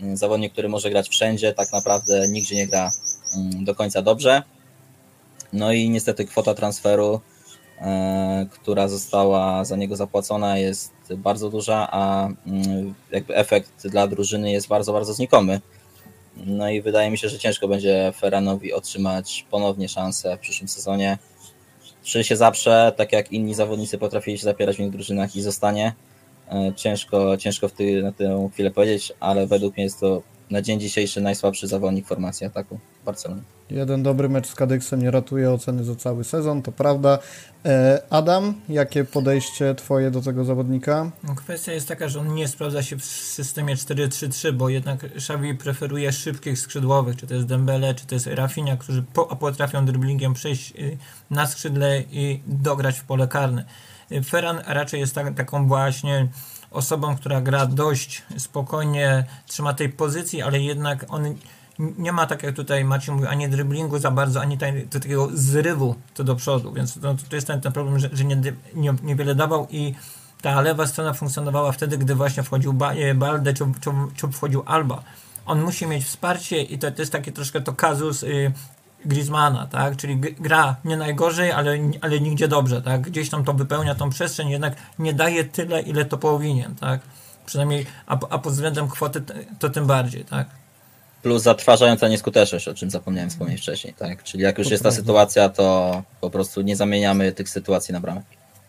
Mm, 0.00 0.16
Zawodnik, 0.16 0.52
który 0.52 0.68
może 0.68 0.90
grać 0.90 1.08
wszędzie, 1.08 1.52
tak 1.52 1.72
naprawdę 1.72 2.28
nigdzie 2.28 2.56
nie 2.56 2.66
gra 2.66 2.90
mm, 3.36 3.64
do 3.64 3.74
końca 3.74 4.02
dobrze. 4.02 4.42
No 5.52 5.72
i 5.72 5.90
niestety 5.90 6.24
kwota 6.24 6.54
transferu, 6.54 7.20
e, 7.80 8.46
która 8.50 8.88
została 8.88 9.64
za 9.64 9.76
niego 9.76 9.96
zapłacona, 9.96 10.58
jest 10.58 10.92
bardzo 11.16 11.50
duża, 11.50 11.88
a 11.90 12.28
mm, 12.46 12.94
jakby 13.10 13.36
efekt 13.36 13.88
dla 13.88 14.06
drużyny 14.06 14.52
jest 14.52 14.68
bardzo, 14.68 14.92
bardzo 14.92 15.14
znikomy. 15.14 15.60
No 16.36 16.70
i 16.70 16.82
wydaje 16.82 17.10
mi 17.10 17.18
się, 17.18 17.28
że 17.28 17.38
ciężko 17.38 17.68
będzie 17.68 18.12
Ferranowi 18.16 18.72
otrzymać 18.72 19.46
ponownie 19.50 19.88
szansę 19.88 20.36
w 20.36 20.40
przyszłym 20.40 20.68
sezonie. 20.68 21.18
Czy 22.04 22.24
się 22.24 22.36
zaprze, 22.36 22.92
tak 22.96 23.12
jak 23.12 23.32
inni 23.32 23.54
zawodnicy 23.54 23.98
potrafili 23.98 24.38
się 24.38 24.44
zapierać 24.44 24.76
w 24.76 24.78
innych 24.80 24.92
drużynach 24.92 25.36
i 25.36 25.42
zostanie? 25.42 25.92
E, 26.52 26.72
Ciężko, 26.76 27.36
ciężko 27.36 27.68
w 27.68 27.72
ty, 27.72 28.02
na 28.02 28.12
tę 28.12 28.48
chwilę 28.52 28.70
powiedzieć, 28.70 29.12
ale 29.20 29.46
według 29.46 29.74
mnie 29.74 29.84
jest 29.84 30.00
to 30.00 30.22
na 30.50 30.62
dzień 30.62 30.80
dzisiejszy 30.80 31.20
najsłabszy 31.20 31.66
zawodnik 31.66 32.06
formacji 32.06 32.46
ataku 32.46 32.78
Barcelony. 33.04 33.42
Jeden 33.70 34.02
dobry 34.02 34.28
mecz 34.28 34.46
z 34.46 34.54
Kadyksem 34.54 35.02
nie 35.02 35.10
ratuje 35.10 35.50
oceny 35.50 35.84
za 35.84 35.96
cały 35.96 36.24
sezon, 36.24 36.62
to 36.62 36.72
prawda. 36.72 37.18
E, 37.64 38.02
Adam, 38.10 38.54
jakie 38.68 39.04
podejście 39.04 39.74
Twoje 39.74 40.10
do 40.10 40.20
tego 40.20 40.44
zawodnika? 40.44 41.10
No, 41.22 41.34
Kwestia 41.34 41.72
jest 41.72 41.88
taka, 41.88 42.08
że 42.08 42.20
on 42.20 42.34
nie 42.34 42.48
sprawdza 42.48 42.82
się 42.82 42.96
w 42.96 43.04
systemie 43.04 43.76
4-3-3, 43.76 44.52
bo 44.52 44.68
jednak 44.68 45.04
Xavi 45.04 45.54
preferuje 45.54 46.12
szybkich 46.12 46.58
skrzydłowych, 46.58 47.16
czy 47.16 47.26
to 47.26 47.34
jest 47.34 47.46
Dembele, 47.46 47.94
czy 47.94 48.06
to 48.06 48.14
jest 48.14 48.26
Rafinha, 48.26 48.76
którzy 48.76 49.04
potrafią 49.40 49.86
dribblingiem 49.86 50.34
przejść 50.34 50.72
y, 50.78 50.98
na 51.30 51.46
skrzydle 51.46 52.00
i 52.00 52.40
dograć 52.46 52.98
w 52.98 53.04
pole 53.04 53.28
karne. 53.28 53.64
Y, 54.12 54.22
Ferran 54.22 54.60
raczej 54.66 55.00
jest 55.00 55.14
tak, 55.14 55.34
taką 55.34 55.68
właśnie 55.68 56.28
osobą, 56.70 57.16
która 57.16 57.40
gra 57.40 57.66
dość 57.66 58.22
spokojnie, 58.38 59.24
trzyma 59.46 59.74
tej 59.74 59.88
pozycji, 59.88 60.42
ale 60.42 60.60
jednak 60.60 61.06
on 61.08 61.34
nie 61.78 62.12
ma, 62.12 62.26
tak 62.26 62.42
jak 62.42 62.56
tutaj 62.56 62.84
Maciej 62.84 63.14
mówił, 63.14 63.28
ani 63.30 63.48
driblingu 63.48 63.98
za 63.98 64.10
bardzo, 64.10 64.40
ani 64.40 64.58
taj, 64.58 64.86
takiego 64.86 65.28
zrywu 65.32 65.94
to 66.14 66.24
do 66.24 66.36
przodu, 66.36 66.72
więc 66.72 67.00
to, 67.00 67.16
to 67.28 67.36
jest 67.36 67.46
ten, 67.46 67.60
ten 67.60 67.72
problem, 67.72 67.98
że, 67.98 68.10
że 68.12 68.24
nie, 68.24 68.36
nie, 68.74 68.94
niewiele 69.02 69.34
dawał 69.34 69.66
i 69.70 69.94
ta 70.42 70.60
lewa 70.60 70.86
strona 70.86 71.12
funkcjonowała 71.12 71.72
wtedy, 71.72 71.98
gdy 71.98 72.14
właśnie 72.14 72.42
wchodził 72.42 72.74
e, 72.80 73.14
Balde 73.14 73.54
czy, 73.54 73.64
czy, 73.80 73.90
czy 74.16 74.28
wchodził 74.28 74.62
Alba. 74.66 75.02
On 75.46 75.62
musi 75.62 75.86
mieć 75.86 76.04
wsparcie 76.04 76.62
i 76.62 76.78
to, 76.78 76.90
to 76.90 77.02
jest 77.02 77.12
taki 77.12 77.32
troszkę 77.32 77.60
to 77.60 77.72
kazus 77.72 78.22
y, 78.22 78.52
Griezmana, 79.04 79.66
tak? 79.66 79.96
Czyli 79.96 80.16
gra 80.20 80.76
nie 80.84 80.96
najgorzej, 80.96 81.52
ale, 81.52 81.78
ale 82.00 82.20
nigdzie 82.20 82.48
dobrze, 82.48 82.82
tak? 82.82 83.00
Gdzieś 83.00 83.30
tam 83.30 83.44
to 83.44 83.54
wypełnia 83.54 83.94
tą 83.94 84.10
przestrzeń, 84.10 84.48
jednak 84.48 84.76
nie 84.98 85.12
daje 85.12 85.44
tyle, 85.44 85.80
ile 85.80 86.04
to 86.04 86.18
powinien, 86.18 86.74
tak? 86.74 87.00
Przynajmniej, 87.46 87.86
a, 88.06 88.12
a 88.30 88.38
pod 88.38 88.52
względem 88.52 88.88
kwoty 88.88 89.22
to 89.58 89.70
tym 89.70 89.86
bardziej, 89.86 90.24
tak? 90.24 90.46
Plus 91.24 91.42
zatrważająca 91.42 92.08
nieskuteczność, 92.08 92.68
o 92.68 92.74
czym 92.74 92.90
zapomniałem 92.90 93.30
wspomnieć 93.30 93.60
wcześniej, 93.60 93.94
tak? 93.94 94.22
Czyli 94.22 94.42
jak 94.42 94.58
już 94.58 94.66
To 94.66 94.74
jest 94.74 94.82
ta 94.82 94.88
prawda. 94.88 95.00
sytuacja, 95.02 95.48
to 95.48 96.02
po 96.20 96.30
prostu 96.30 96.62
nie 96.62 96.76
zamieniamy 96.76 97.32
tych 97.32 97.48
sytuacji 97.48 97.92
na 97.94 98.00
bramę. 98.00 98.22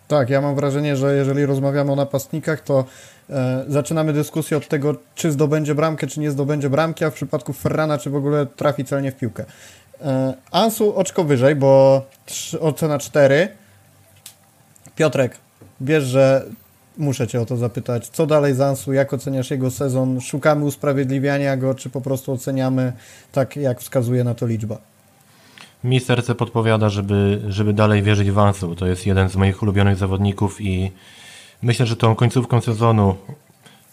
Tak, 0.07 0.29
ja 0.29 0.41
mam 0.41 0.55
wrażenie, 0.55 0.95
że 0.97 1.15
jeżeli 1.15 1.45
rozmawiamy 1.45 1.91
o 1.91 1.95
napastnikach, 1.95 2.61
to 2.61 2.85
e, 3.29 3.65
zaczynamy 3.67 4.13
dyskusję 4.13 4.57
od 4.57 4.67
tego, 4.67 4.95
czy 5.15 5.31
zdobędzie 5.31 5.75
bramkę, 5.75 6.07
czy 6.07 6.19
nie 6.19 6.31
zdobędzie 6.31 6.69
bramki, 6.69 7.05
a 7.05 7.09
w 7.09 7.13
przypadku 7.13 7.53
Ferrana, 7.53 7.97
czy 7.97 8.09
w 8.09 8.15
ogóle 8.15 8.45
trafi 8.45 8.85
celnie 8.85 9.11
w 9.11 9.15
piłkę. 9.15 9.45
E, 10.01 10.33
Ansu 10.51 10.95
oczko 10.95 11.23
wyżej, 11.23 11.55
bo 11.55 12.01
trz- 12.27 12.57
ocena 12.61 12.99
4. 12.99 13.47
Piotrek, 14.95 15.37
wiesz, 15.81 16.03
że 16.03 16.45
muszę 16.97 17.27
Cię 17.27 17.41
o 17.41 17.45
to 17.45 17.57
zapytać. 17.57 18.07
Co 18.07 18.25
dalej 18.27 18.53
z 18.53 18.61
Ansu? 18.61 18.93
Jak 18.93 19.13
oceniasz 19.13 19.51
jego 19.51 19.71
sezon? 19.71 20.21
Szukamy 20.21 20.65
usprawiedliwiania 20.65 21.57
go, 21.57 21.75
czy 21.75 21.89
po 21.89 22.01
prostu 22.01 22.31
oceniamy 22.31 22.93
tak, 23.31 23.55
jak 23.55 23.81
wskazuje 23.81 24.23
na 24.23 24.33
to 24.33 24.47
liczba? 24.47 24.77
Mi 25.83 25.99
serce 25.99 26.35
podpowiada, 26.35 26.89
żeby, 26.89 27.41
żeby 27.47 27.73
dalej 27.73 28.03
wierzyć 28.03 28.31
w 28.31 28.39
Ansu, 28.39 28.75
to 28.75 28.87
jest 28.87 29.05
jeden 29.05 29.29
z 29.29 29.35
moich 29.35 29.63
ulubionych 29.63 29.97
zawodników 29.97 30.61
i 30.61 30.91
myślę, 31.61 31.85
że 31.85 31.95
tą 31.95 32.15
końcówką 32.15 32.61
sezonu 32.61 33.15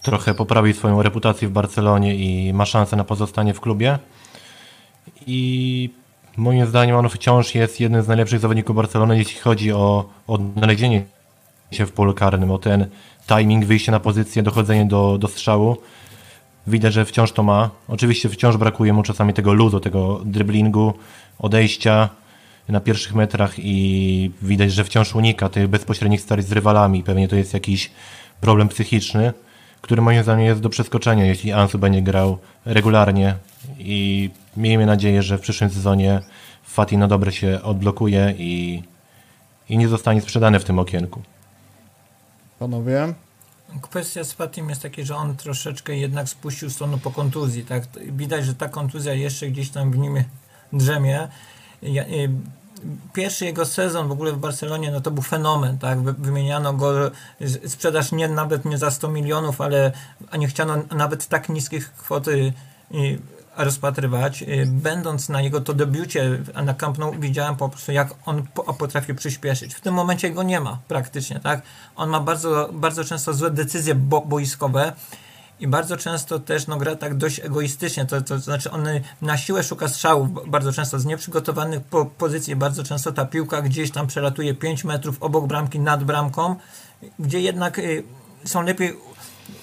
trochę 0.03 0.34
poprawi 0.34 0.72
swoją 0.72 1.03
reputację 1.03 1.48
w 1.48 1.53
Barcelonie 1.53 2.14
i 2.14 2.53
ma 2.53 2.66
szansę 2.66 2.96
na 2.96 3.05
pozostanie 3.05 3.55
w 3.55 3.61
klubie. 3.61 3.98
I 5.26 5.90
moim 6.36 6.66
zdaniem 6.66 6.96
on 6.96 7.09
wciąż 7.09 7.55
jest 7.55 7.80
jednym 7.80 8.03
z 8.03 8.09
najlepszych 8.09 8.40
zawodników 8.40 8.76
Barcelony, 8.76 9.18
jeśli 9.18 9.40
chodzi 9.40 9.72
o 9.72 10.09
odnalezienie 10.26 11.05
się 11.76 11.86
w 11.86 11.92
polu 11.92 12.14
karnym, 12.14 12.50
o 12.50 12.58
ten 12.58 12.86
timing, 13.26 13.64
wyjście 13.64 13.92
na 13.92 14.00
pozycję, 14.00 14.42
dochodzenie 14.42 14.86
do, 14.86 15.18
do 15.18 15.28
strzału. 15.28 15.76
Widać, 16.66 16.92
że 16.92 17.04
wciąż 17.04 17.32
to 17.32 17.42
ma. 17.42 17.70
Oczywiście 17.88 18.28
wciąż 18.28 18.56
brakuje 18.56 18.92
mu 18.92 19.02
czasami 19.02 19.34
tego 19.34 19.52
luzu, 19.52 19.80
tego 19.80 20.20
driblingu, 20.24 20.94
odejścia 21.38 22.08
na 22.68 22.80
pierwszych 22.80 23.14
metrach 23.14 23.54
i 23.58 24.30
widać, 24.42 24.72
że 24.72 24.84
wciąż 24.84 25.14
unika 25.14 25.48
tych 25.48 25.68
bezpośrednich 25.68 26.20
starć 26.20 26.46
z 26.46 26.52
rywalami. 26.52 27.02
Pewnie 27.02 27.28
to 27.28 27.36
jest 27.36 27.54
jakiś 27.54 27.90
problem 28.40 28.68
psychiczny, 28.68 29.32
który 29.80 30.02
moim 30.02 30.22
zdaniem 30.22 30.46
jest 30.46 30.60
do 30.60 30.68
przeskoczenia, 30.68 31.24
jeśli 31.24 31.52
Ansu 31.52 31.78
będzie 31.78 32.02
grał 32.02 32.38
regularnie 32.64 33.34
i 33.78 34.30
miejmy 34.56 34.86
nadzieję, 34.86 35.22
że 35.22 35.38
w 35.38 35.40
przyszłym 35.40 35.70
sezonie 35.70 36.20
Fati 36.64 36.98
na 36.98 37.08
dobre 37.08 37.32
się 37.32 37.62
odblokuje 37.62 38.34
i, 38.38 38.82
i 39.68 39.78
nie 39.78 39.88
zostanie 39.88 40.20
sprzedany 40.20 40.60
w 40.60 40.64
tym 40.64 40.78
okienku. 40.78 41.22
Panowie? 42.62 43.14
Kwestia 43.82 44.24
z 44.24 44.32
Fatim 44.32 44.68
jest 44.68 44.82
taka, 44.82 45.02
że 45.02 45.16
on 45.16 45.36
troszeczkę 45.36 45.96
jednak 45.96 46.28
spuścił 46.28 46.70
stronę 46.70 46.98
po 46.98 47.10
kontuzji. 47.10 47.64
Tak? 47.64 47.82
Widać, 48.12 48.44
że 48.44 48.54
ta 48.54 48.68
kontuzja 48.68 49.14
jeszcze 49.14 49.48
gdzieś 49.48 49.70
tam 49.70 49.90
w 49.92 49.98
nim 49.98 50.24
drzemie. 50.72 51.28
Ja, 51.82 52.02
y, 52.04 52.30
Pierwszy 53.12 53.44
jego 53.44 53.66
sezon 53.66 54.08
w 54.08 54.12
ogóle 54.12 54.32
w 54.32 54.38
Barcelonie 54.38 54.90
no 54.90 55.00
to 55.00 55.10
był 55.10 55.22
fenomen, 55.22 55.78
tak? 55.78 56.00
Wy- 56.02 56.12
Wymieniano 56.12 56.72
go, 56.72 57.10
sprzedaż 57.66 58.12
nie 58.12 58.28
nawet 58.28 58.64
nie 58.64 58.78
za 58.78 58.90
100 58.90 59.08
milionów, 59.08 59.60
ale 59.60 59.92
a 60.30 60.36
nie 60.36 60.48
chciano 60.48 60.76
nawet 60.96 61.26
tak 61.26 61.48
niskich 61.48 61.92
kwot 61.92 62.28
y, 62.28 62.52
y, 62.94 63.18
rozpatrywać. 63.57 64.42
Y, 64.42 64.66
Będąc 64.66 65.28
na 65.28 65.40
jego 65.40 65.61
to 65.61 65.74
debiucie 65.74 66.38
na 66.64 66.74
Camp 66.74 66.98
Nou 66.98 67.12
widziałem 67.20 67.57
po 67.57 67.68
prostu 67.68 67.92
jak 67.92 68.14
on 68.26 68.46
po- 68.55 68.74
potrafi 68.74 69.14
przyspieszyć. 69.14 69.74
W 69.74 69.80
tym 69.80 69.94
momencie 69.94 70.30
go 70.30 70.42
nie 70.42 70.61
ma 70.61 70.78
praktycznie, 70.88 71.40
tak? 71.40 71.62
On 71.96 72.11
ma 72.11 72.20
bardzo, 72.20 72.68
bardzo 72.72 73.05
często 73.05 73.34
złe 73.34 73.50
decyzje 73.50 73.94
bo, 73.94 74.20
boiskowe 74.20 74.92
i 75.61 75.68
bardzo 75.68 75.96
często 75.96 76.38
też 76.38 76.66
no, 76.66 76.76
gra 76.76 76.96
tak 76.96 77.14
dość 77.14 77.40
egoistycznie, 77.40 78.07
to, 78.07 78.20
to 78.20 78.38
znaczy 78.38 78.70
on 78.70 78.86
na 79.22 79.36
siłę 79.36 79.62
szuka 79.62 79.88
strzałów, 79.88 80.50
bardzo 80.50 80.72
często 80.72 80.98
z 80.98 81.05
nieprzygotowanych 81.05 81.82
po, 81.82 82.07
pozycji, 82.07 82.57
bardzo 82.57 82.84
często 82.84 83.12
ta 83.12 83.24
piłka 83.24 83.62
gdzieś 83.62 83.90
tam 83.90 84.07
przelatuje 84.07 84.55
5 84.55 84.84
metrów 84.84 85.22
obok 85.22 85.46
bramki, 85.46 85.80
nad 85.80 86.05
bramką, 86.05 86.57
gdzie 87.18 87.40
jednak 87.40 87.78
y, 87.78 88.05
są 88.44 88.62
lepiej 88.62 88.96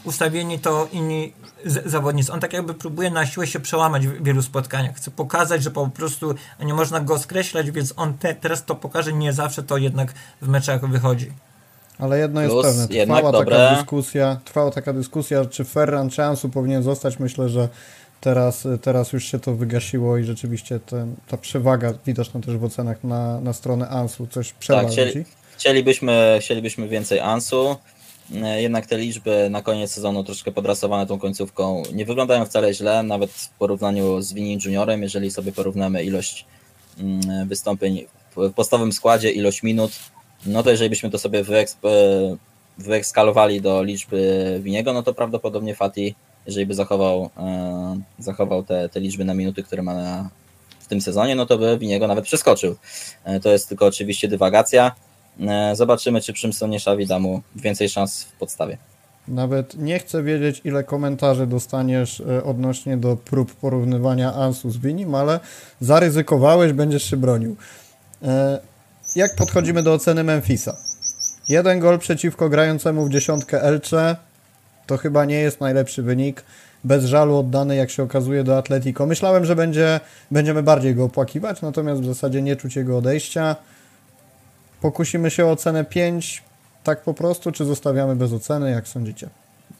ustawieni 0.04 0.60
to 0.60 0.88
inni 0.92 1.34
zawodnicy. 1.66 2.32
On 2.34 2.40
tak 2.40 2.54
jakby 2.54 2.74
próbuje 2.74 3.10
na 3.10 3.26
siłę 3.26 3.48
się 3.48 3.60
przełamać 3.60 4.08
w 4.08 4.24
wielu 4.24 4.42
spotkaniach. 4.42 4.96
Chce 4.96 5.12
pokazać, 5.12 5.64
że 5.64 5.72
po 5.72 5.88
prostu 5.88 6.36
nie 6.60 6.74
można 6.74 7.00
go 7.00 7.20
skreślać, 7.20 7.72
więc 7.72 7.94
on 7.98 8.14
te, 8.18 8.36
teraz 8.36 8.66
to 8.66 8.76
pokaże, 8.76 9.14
nie 9.14 9.34
zawsze 9.34 9.64
to 9.64 9.78
jednak 9.78 10.14
w 10.42 10.48
meczach 10.48 10.90
wychodzi. 10.90 11.32
Ale 12.00 12.20
jedno 12.20 12.42
jest 12.42 12.54
Plus 12.54 12.66
pewne, 12.66 12.88
jednak 12.90 13.18
trwała 13.18 13.40
taka 13.40 13.52
dobre. 13.52 13.76
dyskusja, 13.76 14.40
trwała 14.46 14.72
taka 14.72 14.94
dyskusja, 14.94 15.46
czy 15.46 15.64
Ferran 15.66 16.10
czy 16.10 16.24
Ansu 16.24 16.50
powinien 16.50 16.84
zostać. 16.84 17.20
Myślę, 17.20 17.50
że 17.50 17.70
teraz, 18.22 18.68
teraz 18.82 19.14
już 19.14 19.26
się 19.26 19.40
to 19.40 19.56
wygasiło 19.56 20.18
i 20.18 20.24
rzeczywiście 20.24 20.80
ten, 20.80 21.16
ta 21.28 21.38
przewaga 21.38 21.94
widoczna 22.06 22.40
też 22.40 22.58
w 22.58 22.64
ocenach 22.64 23.04
na, 23.04 23.42
na 23.42 23.54
stronę 23.54 23.90
Ansu 23.90 24.28
coś 24.28 24.54
przewala 24.54 24.84
Tak, 24.84 24.92
chcieli, 24.92 25.12
ci. 25.14 25.26
chcielibyśmy, 25.58 26.38
chcielibyśmy 26.42 26.88
więcej 26.88 27.20
Ansu. 27.20 27.76
E, 28.36 28.62
Jednak 28.62 28.86
te 28.86 28.98
liczby 28.98 29.48
na 29.50 29.62
koniec 29.62 29.92
sezonu 29.92 30.24
troszkę 30.24 30.52
podrasowane 30.52 31.08
tą 31.08 31.20
końcówką 31.20 31.84
nie 31.94 32.06
wyglądają 32.06 32.46
wcale 32.46 32.74
źle, 32.74 33.04
nawet 33.04 33.32
w 33.32 33.50
porównaniu 33.50 34.22
z 34.22 34.34
Wini 34.34 34.58
Juniorem, 34.66 35.04
jeżeli 35.04 35.32
sobie 35.32 35.52
porównamy 35.52 36.04
ilość 36.04 36.46
mm, 37.00 37.48
wystąpień 37.48 38.06
w 38.36 38.54
podstawowym 38.54 38.94
składzie, 38.94 39.32
ilość 39.32 39.64
minut, 39.64 39.92
no 40.46 40.64
to 40.64 40.72
jeżeli 40.72 40.90
byśmy 40.90 41.10
to 41.10 41.20
sobie 41.20 41.44
wyeksp, 41.44 41.86
e, 41.86 41.90
wyekskalowali 42.78 43.62
do 43.62 43.84
liczby 43.84 44.60
Winiego, 44.64 44.94
no 44.94 45.04
to 45.04 45.14
prawdopodobnie 45.14 45.76
Fati, 45.76 46.16
jeżeli 46.46 46.66
by 46.66 46.74
zachował, 46.74 47.30
e, 47.38 48.02
zachował 48.20 48.64
te, 48.64 48.90
te 48.90 49.00
liczby 49.00 49.26
na 49.26 49.34
minuty, 49.34 49.64
które 49.64 49.84
ma 49.84 49.94
na, 49.94 50.30
w 50.80 50.88
tym 50.88 51.02
sezonie, 51.02 51.36
no 51.36 51.46
to 51.46 51.58
by 51.58 51.78
Winiego 51.78 52.08
nawet 52.08 52.26
przeskoczył. 52.26 52.76
To 53.42 53.50
jest 53.50 53.70
tylko 53.70 53.86
oczywiście 53.86 54.28
dywagacja. 54.28 54.92
E, 55.48 55.76
Zobaczymy, 55.76 56.22
czy 56.22 56.34
Przymson 56.34 56.70
nie 56.70 56.80
Szawi 56.80 57.08
da 57.08 57.20
mu 57.20 57.42
więcej 57.56 57.90
szans 57.90 58.24
w 58.24 58.32
podstawie. 58.32 58.78
Nawet 59.28 59.78
nie 59.78 60.00
chcę 60.00 60.24
wiedzieć, 60.24 60.62
ile 60.64 60.84
komentarzy 60.84 61.48
dostaniesz 61.48 62.22
e, 62.22 62.44
odnośnie 62.44 62.98
do 62.98 63.16
prób 63.16 63.56
porównywania 63.56 64.34
Ansu 64.34 64.70
z 64.72 64.78
Winim, 64.78 65.16
ale 65.16 65.40
zaryzykowałeś, 65.82 66.74
będziesz 66.74 67.04
się 67.04 67.18
bronił. 67.18 67.56
E, 68.24 68.60
Jak 69.16 69.36
podchodzimy 69.36 69.84
do 69.84 69.94
oceny 69.94 70.24
Memphisa? 70.24 70.78
Jeden 71.50 71.80
gol 71.80 72.00
przeciwko 72.00 72.50
grającemu 72.50 73.06
w 73.06 73.10
dziesiątkę 73.10 73.62
Elcze 73.62 74.16
to 74.88 74.98
chyba 74.98 75.26
nie 75.26 75.36
jest 75.36 75.62
najlepszy 75.62 76.04
wynik. 76.04 76.44
Bez 76.84 77.06
żalu 77.06 77.38
oddany, 77.38 77.76
jak 77.76 77.90
się 77.90 78.04
okazuje, 78.04 78.44
do 78.44 78.58
Atletico. 78.58 79.06
Myślałem, 79.06 79.46
że 79.46 79.56
będzie, 79.56 80.00
będziemy 80.32 80.64
bardziej 80.64 80.96
go 80.96 81.04
opłakiwać, 81.04 81.62
natomiast 81.62 82.02
w 82.02 82.06
zasadzie 82.06 82.42
nie 82.42 82.56
czuć 82.56 82.76
jego 82.76 82.98
odejścia. 82.98 83.56
Pokusimy 84.82 85.32
się 85.32 85.46
o 85.46 85.52
ocenę 85.52 85.86
5, 85.86 86.44
tak 86.84 87.02
po 87.04 87.14
prostu, 87.14 87.52
czy 87.52 87.66
zostawiamy 87.66 88.16
bez 88.16 88.34
oceny, 88.34 88.72
jak 88.72 88.88
sądzicie? 88.88 89.30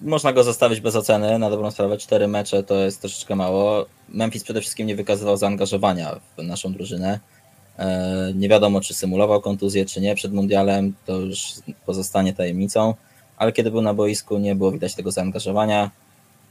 Można 0.02 0.34
go 0.34 0.44
zostawić 0.44 0.82
bez 0.82 0.96
oceny, 0.96 1.40
na 1.40 1.50
dobrą 1.50 1.72
sprawę. 1.72 1.98
Cztery 1.98 2.28
mecze 2.28 2.64
to 2.64 2.76
jest 2.76 3.02
troszeczkę 3.02 3.36
mało. 3.36 3.86
Memphis 4.10 4.44
przede 4.44 4.62
wszystkim 4.62 4.88
nie 4.88 4.96
wykazywał 4.96 5.38
zaangażowania 5.38 6.16
w 6.38 6.44
naszą 6.44 6.74
drużynę. 6.74 7.20
E, 7.80 8.32
Nie 8.36 8.50
wiadomo, 8.50 8.82
czy 8.82 8.94
symulował 8.94 9.42
kontuzję, 9.42 9.86
czy 9.86 10.02
nie 10.02 10.16
przed 10.16 10.34
mundialem, 10.34 10.94
to 11.06 11.14
już 11.18 11.44
pozostanie 11.86 12.34
tajemnicą, 12.34 12.94
ale 13.38 13.52
kiedy 13.52 13.72
był 13.72 13.82
na 13.82 13.94
boisku, 13.94 14.38
nie 14.38 14.56
było 14.56 14.72
widać 14.72 14.96
tego 14.96 15.12
zaangażowania. 15.12 15.92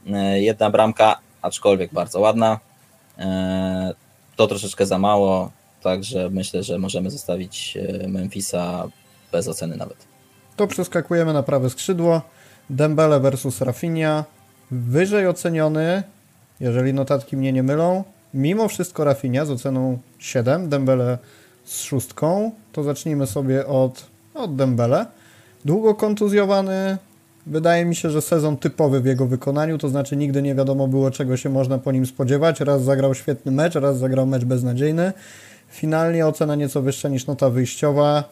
E, 0.07 0.41
Jedna 0.41 0.69
bramka, 0.69 1.19
aczkolwiek 1.41 1.93
bardzo 1.93 2.19
ładna. 2.19 2.59
E, 3.19 3.93
To 4.35 4.47
troszeczkę 4.47 4.85
za 4.85 4.97
mało, 4.97 5.51
także 5.81 6.29
myślę, 6.29 6.63
że 6.63 6.79
możemy 6.79 7.11
zostawić 7.11 7.77
e, 7.77 8.07
Memphisa 8.07 8.87
bez 9.31 9.47
oceny 9.47 9.77
nawet. 9.77 9.97
To 10.55 10.67
przeskakujemy 10.67 11.33
na 11.33 11.43
prawe 11.43 11.69
skrzydło. 11.69 12.21
Dembele 12.69 13.19
versus 13.19 13.61
Rafinha. 13.61 14.25
Wyżej 14.71 15.27
oceniony, 15.27 16.03
jeżeli 16.59 16.93
notatki 16.93 17.37
mnie 17.37 17.53
nie 17.53 17.63
mylą. 17.63 18.03
Mimo 18.33 18.67
wszystko 18.67 19.03
Rafinha 19.03 19.45
z 19.45 19.51
oceną 19.51 19.97
7, 20.19 20.69
Dembele 20.69 21.17
z 21.65 21.81
szóstką. 21.81 22.51
To 22.73 22.83
zacznijmy 22.83 23.27
sobie 23.27 23.67
od, 23.67 24.05
od 24.33 24.55
Dembele. 24.55 25.05
Długo 25.65 25.95
kontuzjowany. 25.95 26.97
Wydaje 27.45 27.85
mi 27.85 27.95
się, 27.95 28.09
że 28.09 28.21
sezon 28.21 28.57
typowy 28.57 29.01
w 29.01 29.05
jego 29.05 29.25
wykonaniu, 29.25 29.77
to 29.77 29.89
znaczy 29.89 30.15
nigdy 30.15 30.41
nie 30.41 30.55
wiadomo 30.55 30.87
było, 30.87 31.11
czego 31.11 31.37
się 31.37 31.49
można 31.49 31.77
po 31.77 31.91
nim 31.91 32.05
spodziewać. 32.05 32.59
Raz 32.59 32.83
zagrał 32.83 33.15
świetny 33.15 33.51
mecz, 33.51 33.75
raz 33.75 33.97
zagrał 33.97 34.27
mecz 34.27 34.45
beznadziejny. 34.45 35.13
Finalnie 35.69 36.27
ocena 36.27 36.55
nieco 36.55 36.81
wyższa 36.81 37.09
niż 37.09 37.27
nota 37.27 37.49
wyjściowa. 37.49 38.23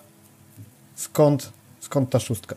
Skąd, 0.96 1.52
skąd 1.80 2.10
ta 2.10 2.20
szóstka? 2.20 2.56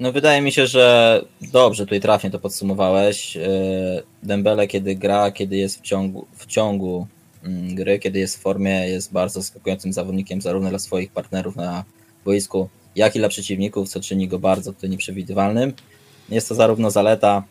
No 0.00 0.12
wydaje 0.12 0.42
mi 0.42 0.52
się, 0.52 0.66
że 0.66 1.22
dobrze 1.52 1.84
tutaj 1.84 2.00
trafnie 2.00 2.30
to 2.30 2.38
podsumowałeś. 2.38 3.36
E, 3.36 3.50
Dembele 4.22 4.66
kiedy 4.66 4.94
gra, 4.94 5.30
kiedy 5.30 5.56
jest 5.56 5.78
w 5.78 5.82
ciągu, 5.82 6.26
w 6.36 6.46
ciągu 6.46 7.06
mm, 7.44 7.74
gry, 7.74 7.98
kiedy 7.98 8.18
jest 8.18 8.38
w 8.38 8.40
formie, 8.40 8.88
jest 8.88 9.12
bardzo 9.12 9.42
skakującym 9.42 9.92
zawodnikiem 9.92 10.40
zarówno 10.40 10.70
dla 10.70 10.78
swoich 10.78 11.12
partnerów 11.12 11.56
na 11.56 11.84
boisku, 12.24 12.68
jak 12.96 13.16
i 13.16 13.18
dla 13.18 13.28
przeciwników, 13.28 13.88
co 13.88 14.00
czyni 14.00 14.28
go 14.28 14.38
bardzo 14.38 14.72
tutaj 14.72 14.90
nieprzewidywalnym. 14.90 15.72
Jest 16.28 16.48
to 16.48 16.54
zarówno 16.54 16.90
zaleta, 16.90 17.42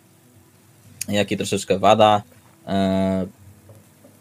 jak 1.10 1.32
i 1.32 1.38
troszeczkę 1.38 1.80
wada. 1.80 2.22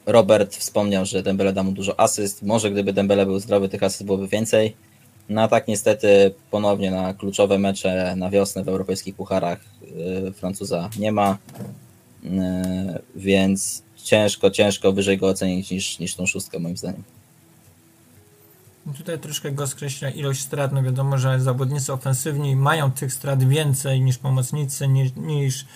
Robert 0.07 0.57
wspomniał, 0.57 1.07
że 1.07 1.23
Dembele 1.23 1.53
da 1.53 1.63
mu 1.63 1.73
dużo 1.73 2.01
asyst. 2.01 2.43
Może 2.43 2.71
gdyby 2.71 2.93
Dembele 2.93 3.27
był 3.27 3.39
zdrowy, 3.39 3.69
tych 3.69 3.83
asyst 3.83 4.05
byłoby 4.05 4.29
więcej. 4.29 4.77
No 5.29 5.43
a 5.43 5.49
tak 5.49 5.69
niestety 5.69 6.35
ponownie 6.51 6.91
na 6.91 7.15
kluczowe 7.15 7.59
mecze 7.59 8.15
na 8.17 8.31
wiosnę 8.31 8.65
w 8.65 8.69
europejskich 8.69 9.15
pucharach 9.15 9.61
y, 10.29 10.33
Francuza 10.33 10.91
nie 10.99 11.13
ma, 11.13 11.39
Y, 12.27 13.03
więc 13.17 13.83
ciężko, 13.97 14.51
ciężko 14.51 14.93
wyżej 14.93 15.19
go 15.19 15.29
ocenić 15.29 15.71
niż, 15.71 15.99
niż 15.99 16.15
tą 16.15 16.27
szóstkę 16.27 16.59
moim 16.59 16.77
zdaniem. 16.77 17.03
Tutaj 18.97 19.19
troszkę 19.19 19.53
go 19.53 19.67
skreśla 19.67 20.11
ilość 20.11 20.41
strat. 20.41 20.73
No 20.73 20.83
wiadomo, 20.83 21.19
że 21.19 21.41
zawodnicy 21.41 21.93
ofensywni 21.93 22.57
mają 22.57 22.91
tych 22.91 23.13
strat 23.13 23.45
więcej 23.49 24.01
niż 24.01 24.19
pomocnicy, 24.19 24.89
niż, 24.89 25.11
niż 25.17 25.67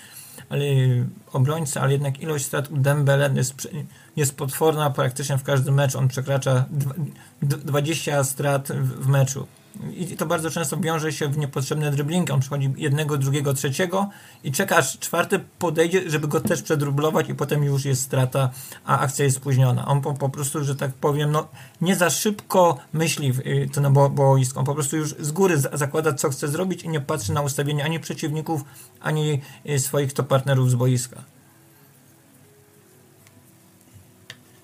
ale, 0.50 0.64
obrońcy, 1.32 1.80
ale 1.80 1.92
jednak 1.92 2.20
ilość 2.20 2.44
strat 2.44 2.70
u 2.70 2.76
Dembele 2.76 3.30
jest, 3.34 3.68
jest 4.16 4.36
potworna 4.36 4.90
praktycznie 4.90 5.38
w 5.38 5.42
każdym 5.42 5.74
meczu. 5.74 5.98
On 5.98 6.08
przekracza 6.08 6.64
dwa- 6.70 6.94
d- 7.42 7.56
20 7.56 8.24
strat 8.24 8.68
w, 8.68 9.04
w 9.04 9.08
meczu. 9.08 9.46
I 9.96 10.16
to 10.16 10.26
bardzo 10.26 10.50
często 10.50 10.76
wiąże 10.76 11.12
się 11.12 11.28
w 11.28 11.38
niepotrzebne 11.38 11.90
driblingi. 11.90 12.32
On 12.32 12.40
przychodzi 12.40 12.72
jednego, 12.76 13.18
drugiego, 13.18 13.54
trzeciego 13.54 14.08
i 14.44 14.52
czeka 14.52 14.76
aż 14.76 14.98
czwarty 14.98 15.40
podejdzie, 15.58 16.10
żeby 16.10 16.28
go 16.28 16.40
też 16.40 16.62
przedrublować 16.62 17.28
i 17.28 17.34
potem 17.34 17.64
już 17.64 17.84
jest 17.84 18.02
strata, 18.02 18.50
a 18.84 18.98
akcja 18.98 19.24
jest 19.24 19.36
spóźniona. 19.36 19.86
On 19.86 20.00
po, 20.00 20.14
po 20.14 20.28
prostu, 20.28 20.64
że 20.64 20.76
tak 20.76 20.92
powiem, 20.92 21.32
no, 21.32 21.48
nie 21.80 21.96
za 21.96 22.10
szybko 22.10 22.78
myśli 22.92 23.32
y, 23.46 23.68
to 23.72 23.80
na 23.80 23.90
bo- 23.90 24.10
boisku. 24.10 24.58
On 24.58 24.64
po 24.64 24.74
prostu 24.74 24.96
już 24.96 25.14
z 25.20 25.32
góry 25.32 25.58
za- 25.58 25.70
zakłada, 25.72 26.12
co 26.12 26.30
chce 26.30 26.48
zrobić 26.48 26.82
i 26.82 26.88
nie 26.88 27.00
patrzy 27.00 27.32
na 27.32 27.40
ustawienie 27.40 27.84
ani 27.84 28.00
przeciwników, 28.00 28.64
ani 29.00 29.40
y, 29.68 29.78
swoich 29.78 30.12
to 30.12 30.24
partnerów 30.24 30.70
z 30.70 30.74
boiska. 30.74 31.22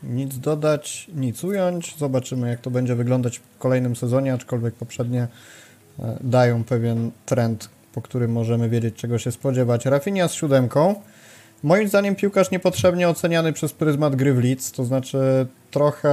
Nic 0.02 0.38
dodać, 0.38 1.10
nic 1.14 1.44
ująć. 1.44 1.96
Zobaczymy, 1.98 2.48
jak 2.48 2.60
to 2.60 2.70
będzie 2.70 2.94
wyglądać 2.94 3.38
w 3.38 3.58
kolejnym 3.58 3.96
sezonie, 3.96 4.34
aczkolwiek 4.34 4.74
poprzednie 4.74 5.28
e, 5.98 6.16
dają 6.20 6.64
pewien 6.64 7.10
trend, 7.26 7.68
po 7.92 8.02
którym 8.02 8.32
możemy 8.32 8.68
wiedzieć, 8.68 8.94
czego 8.94 9.18
się 9.18 9.32
spodziewać. 9.32 9.84
Rafinha 9.84 10.28
z 10.28 10.32
siódemką. 10.32 10.94
Moim 11.62 11.88
zdaniem 11.88 12.16
piłkarz 12.16 12.50
niepotrzebnie 12.50 13.08
oceniany 13.08 13.52
przez 13.52 13.72
pryzmat 13.72 14.16
gry 14.16 14.34
w 14.34 14.44
Leeds, 14.44 14.72
to 14.72 14.84
znaczy 14.84 15.46
trochę 15.70 16.10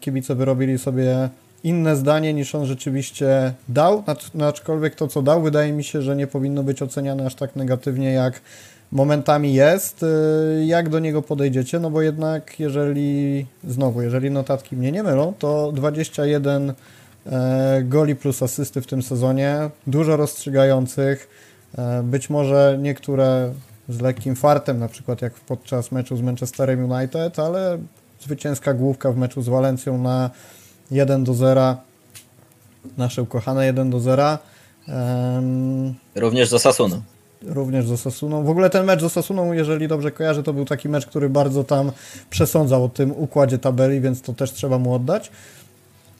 kibice 0.00 0.34
wyrobili 0.34 0.78
sobie 0.78 1.28
inne 1.64 1.96
zdanie 1.96 2.34
niż 2.34 2.54
on 2.54 2.66
rzeczywiście 2.66 3.54
dał, 3.68 4.02
acz- 4.02 4.44
aczkolwiek 4.48 4.94
to, 4.94 5.08
co 5.08 5.22
dał, 5.22 5.42
wydaje 5.42 5.72
mi 5.72 5.84
się, 5.84 6.02
że 6.02 6.16
nie 6.16 6.26
powinno 6.26 6.62
być 6.62 6.82
oceniane 6.82 7.26
aż 7.26 7.34
tak 7.34 7.56
negatywnie, 7.56 8.12
jak 8.12 8.40
momentami 8.92 9.54
jest. 9.54 10.02
Y, 10.02 10.64
Jak 10.66 10.88
do 10.88 10.98
niego 10.98 11.22
podejdziecie? 11.22 11.80
No 11.80 11.90
bo 11.90 12.02
jednak, 12.02 12.60
jeżeli, 12.60 13.46
znowu, 13.64 14.02
jeżeli 14.02 14.30
notatki 14.30 14.76
mnie 14.76 14.92
nie 14.92 15.02
mylą, 15.02 15.34
to 15.38 15.72
21 15.72 16.72
e, 17.26 17.82
goli 17.84 18.16
plus 18.16 18.42
asysty 18.42 18.82
w 18.82 18.86
tym 18.86 19.02
sezonie, 19.02 19.70
dużo 19.86 20.16
rozstrzygających, 20.16 21.28
e, 21.78 22.02
być 22.02 22.30
może 22.30 22.78
niektóre 22.82 23.52
z 23.88 24.00
lekkim 24.00 24.36
fartem, 24.36 24.78
na 24.78 24.88
przykład 24.88 25.22
jak 25.22 25.34
podczas 25.34 25.92
meczu 25.92 26.16
z 26.16 26.20
Manchesterem 26.22 26.90
United, 26.92 27.38
ale 27.38 27.78
zwycięska 28.20 28.74
główka 28.74 29.12
w 29.12 29.16
meczu 29.16 29.42
z 29.42 29.48
Walencją 29.48 29.98
na 29.98 30.30
1 30.90 31.24
do 31.24 31.34
0, 31.34 31.76
nasze 32.98 33.22
ukochane 33.22 33.66
1 33.66 33.90
do 33.90 34.00
0. 34.00 34.38
Em, 34.88 35.94
Również 36.14 36.50
do 36.50 36.58
Sasunu. 36.58 37.02
Również 37.46 37.86
z 37.86 37.92
Osasuną. 37.92 38.44
W 38.44 38.50
ogóle 38.50 38.70
ten 38.70 38.86
mecz 38.86 39.00
z 39.00 39.04
Osasuną, 39.04 39.52
jeżeli 39.52 39.88
dobrze 39.88 40.10
kojarzę, 40.10 40.42
to 40.42 40.52
był 40.52 40.64
taki 40.64 40.88
mecz, 40.88 41.06
który 41.06 41.28
bardzo 41.28 41.64
tam 41.64 41.92
przesądzał 42.30 42.84
o 42.84 42.88
tym 42.88 43.12
układzie 43.12 43.58
tabeli, 43.58 44.00
więc 44.00 44.22
to 44.22 44.32
też 44.32 44.52
trzeba 44.52 44.78
mu 44.78 44.94
oddać. 44.94 45.30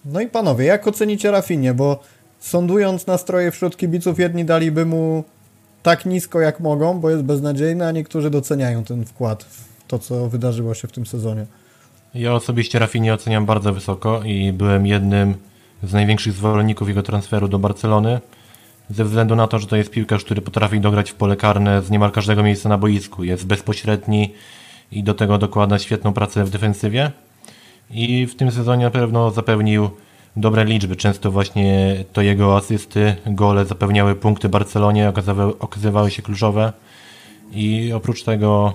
No 0.05 0.21
i 0.21 0.27
panowie, 0.27 0.65
jak 0.65 0.87
ocenicie 0.89 1.31
Rafinie? 1.31 1.75
Bo 1.75 2.01
sądując 2.41 3.07
nastroje 3.07 3.51
wśród 3.51 3.77
kibiców, 3.77 4.19
jedni 4.19 4.45
daliby 4.45 4.87
mu 4.87 5.25
tak 5.83 6.07
nisko 6.07 6.41
jak 6.41 6.61
mogą, 6.61 7.01
bo 7.01 7.11
jest 7.11 7.23
beznadziejny, 7.23 7.87
a 7.87 7.93
niektórzy 7.93 8.31
doceniają 8.31 8.85
ten 8.85 9.05
wkład 9.05 9.45
w 9.45 9.87
to, 9.87 9.99
co 9.99 10.29
wydarzyło 10.29 10.75
się 10.75 10.89
w 10.89 10.93
tym 10.93 11.07
sezonie. 11.07 11.47
Ja 12.15 12.35
osobiście 12.35 12.79
Rafinie 12.79 13.15
oceniam 13.15 13.47
bardzo 13.47 13.73
wysoko 13.73 14.23
i 14.25 14.53
byłem 14.53 14.87
jednym 14.87 15.35
z 15.83 15.93
największych 15.93 16.33
zwolenników 16.33 16.89
jego 16.89 17.03
transferu 17.03 17.49
do 17.49 17.59
Barcelony, 17.59 18.21
ze 18.91 19.05
względu 19.05 19.37
na 19.37 19.47
to, 19.47 19.59
że 19.59 19.67
to 19.67 19.77
jest 19.77 19.91
piłkarz, 19.91 20.25
który 20.25 20.43
potrafi 20.43 20.81
dograć 20.81 21.11
w 21.11 21.15
pole 21.15 21.37
karne 21.37 21.83
z 21.83 21.91
niemal 21.91 22.11
każdego 22.11 22.43
miejsca 22.43 22.69
na 22.69 22.79
boisku. 22.79 23.25
Jest 23.25 23.47
bezpośredni 23.47 24.35
i 24.93 25.03
do 25.03 25.15
tego 25.15 25.39
dokłada 25.39 25.79
świetną 25.79 26.13
pracę 26.13 26.45
w 26.45 26.51
defensywie. 26.51 27.11
I 27.91 28.27
w 28.27 28.37
tym 28.37 28.51
sezonie 28.51 28.85
na 28.85 28.91
pewno 28.91 29.31
zapewnił 29.31 29.91
dobre 30.37 30.65
liczby. 30.65 30.97
Często 30.97 31.31
właśnie 31.31 31.97
to 32.13 32.23
jego 32.23 32.57
asysty, 32.57 33.17
gole 33.27 33.65
zapewniały 33.65 34.15
punkty 34.15 34.49
Barcelonie, 34.49 35.09
okazywały, 35.09 35.59
okazywały 35.59 36.11
się 36.11 36.23
kluczowe. 36.23 36.73
I 37.53 37.93
oprócz 37.93 38.23
tego 38.23 38.75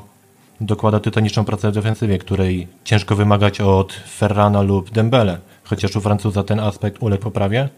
dokłada 0.61 0.99
tytaniczną 0.99 1.45
pracę 1.45 1.71
w 1.71 1.73
defensywie, 1.73 2.17
której 2.17 2.67
ciężko 2.83 3.15
wymagać 3.15 3.61
od 3.61 3.93
Ferrana 3.93 4.61
lub 4.61 4.91
Dembele, 4.91 5.39
chociaż 5.63 5.95
u 5.95 6.01
Francuza 6.01 6.43
ten 6.43 6.59
aspekt 6.59 7.03
uległ 7.03 7.23
poprawie. 7.23 7.69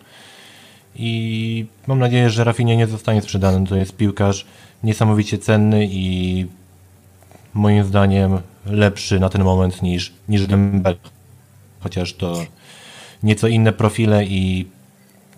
I 0.95 1.65
mam 1.87 1.99
nadzieję, 1.99 2.29
że 2.29 2.43
Rafinha 2.43 2.73
nie 2.73 2.87
zostanie 2.87 3.21
sprzedany. 3.21 3.67
To 3.67 3.75
jest 3.75 3.97
piłkarz 3.97 4.45
niesamowicie 4.83 5.37
cenny 5.37 5.87
i 5.91 6.45
moim 7.53 7.83
zdaniem 7.83 8.39
lepszy 8.65 9.19
na 9.19 9.29
ten 9.29 9.43
moment 9.43 9.81
niż, 9.81 10.13
niż 10.29 10.47
Dembele. 10.47 10.95
Chociaż 11.79 12.13
to 12.13 12.45
nieco 13.23 13.47
inne 13.47 13.73
profile 13.73 14.25
i 14.25 14.67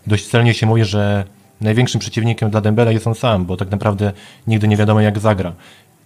dość 0.07 0.27
celnie 0.27 0.53
się 0.53 0.65
mówi, 0.65 0.85
że 0.85 1.25
największym 1.61 2.01
przeciwnikiem 2.01 2.49
dla 2.49 2.61
Dembele 2.61 2.93
jest 2.93 3.07
on 3.07 3.15
sam, 3.15 3.45
bo 3.45 3.57
tak 3.57 3.71
naprawdę 3.71 4.11
nigdy 4.47 4.67
nie 4.67 4.77
wiadomo 4.77 5.01
jak 5.01 5.19
zagra. 5.19 5.53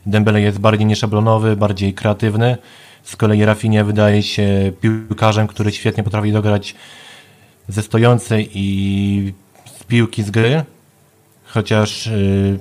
Dembele 0.06 0.42
jest 0.42 0.60
bardziej 0.60 0.86
nieszablonowy, 0.86 1.56
bardziej 1.56 1.94
kreatywny. 1.94 2.58
Z 3.04 3.16
kolei 3.16 3.46
Rafinha 3.46 3.84
wydaje 3.84 4.24
się 4.24 4.72
piłkarzem, 4.82 5.48
który 5.48 5.72
świetnie 5.72 6.04
potrafi 6.04 6.32
dograć 6.32 6.76
ze 7.70 7.84
stojącej 7.84 8.50
i 8.54 9.34
z 9.80 9.84
piłki 9.84 10.24
z 10.24 10.32
gry, 10.32 10.64
chociaż 11.46 12.06
yy, 12.06 12.60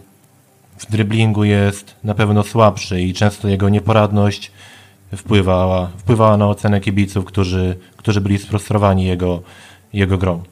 w 0.79 0.91
dryblingu 0.91 1.45
jest 1.45 1.95
na 2.05 2.15
pewno 2.15 2.43
słabszy 2.43 3.01
i 3.01 3.15
często 3.15 3.49
jego 3.49 3.69
nieporadność 3.69 4.53
wpływała, 5.17 5.91
wpływała 5.99 6.37
na 6.37 6.49
ocenę 6.49 6.81
kibiców, 6.81 7.25
którzy, 7.25 7.77
którzy 7.97 8.21
byli 8.21 8.39
sfrustrowani 8.39 9.05
jego, 9.05 9.43
jego 9.93 10.19
grą. 10.19 10.43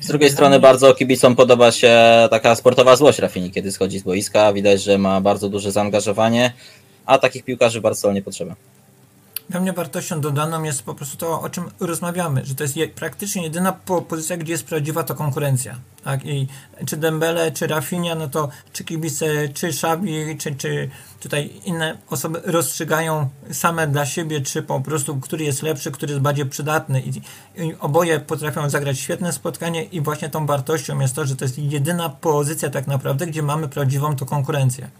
Z 0.00 0.06
drugiej 0.06 0.30
strony 0.30 0.60
bardzo 0.60 0.94
kibicom 0.94 1.36
podoba 1.36 1.72
się 1.72 1.98
taka 2.30 2.54
sportowa 2.54 2.96
złość 2.96 3.18
Rafini, 3.18 3.50
kiedy 3.50 3.72
schodzi 3.72 3.98
z 3.98 4.02
boiska. 4.02 4.52
Widać, 4.52 4.82
że 4.82 4.98
ma 4.98 5.20
bardzo 5.20 5.48
duże 5.48 5.72
zaangażowanie, 5.72 6.52
a 7.06 7.18
takich 7.18 7.44
piłkarzy 7.44 7.80
w 7.80 7.82
Barcelonie 7.82 8.22
potrzeba. 8.22 8.54
Dla 9.50 9.60
mnie 9.60 9.72
wartością 9.72 10.20
dodaną 10.20 10.62
jest 10.62 10.82
po 10.82 10.94
prostu 10.94 11.16
to, 11.16 11.40
o 11.40 11.50
czym 11.50 11.64
rozmawiamy, 11.80 12.46
że 12.46 12.54
to 12.54 12.64
jest 12.64 12.76
je, 12.76 12.88
praktycznie 12.88 13.42
jedyna 13.42 13.72
po, 13.72 14.02
pozycja, 14.02 14.36
gdzie 14.36 14.52
jest 14.52 14.66
prawdziwa 14.66 15.04
to 15.04 15.14
konkurencja. 15.14 15.78
Tak? 16.04 16.26
I 16.26 16.48
czy 16.86 16.96
Dembele, 16.96 17.52
czy 17.52 17.66
Rafinha, 17.66 18.14
no 18.14 18.28
to 18.28 18.48
czy 18.72 18.84
kibice, 18.84 19.48
czy 19.48 19.66
Xavi, 19.66 20.36
czy, 20.38 20.54
czy 20.54 20.90
tutaj 21.20 21.50
inne 21.64 21.98
osoby 22.10 22.40
rozstrzygają 22.44 23.28
same 23.52 23.86
dla 23.86 24.06
siebie, 24.06 24.40
czy 24.40 24.62
po 24.62 24.80
prostu, 24.80 25.16
który 25.16 25.44
jest 25.44 25.62
lepszy, 25.62 25.90
który 25.90 26.12
jest 26.12 26.22
bardziej 26.22 26.46
przydatny. 26.46 27.00
I, 27.00 27.08
I 27.62 27.74
oboje 27.80 28.20
potrafią 28.20 28.70
zagrać 28.70 28.98
świetne 28.98 29.32
spotkanie 29.32 29.84
i 29.84 30.00
właśnie 30.00 30.28
tą 30.28 30.46
wartością 30.46 31.00
jest 31.00 31.14
to, 31.14 31.24
że 31.24 31.36
to 31.36 31.44
jest 31.44 31.58
jedyna 31.58 32.08
pozycja 32.08 32.70
tak 32.70 32.86
naprawdę, 32.86 33.26
gdzie 33.26 33.42
mamy 33.42 33.68
prawdziwą 33.68 34.16
to 34.16 34.26
konkurencję. 34.26 34.90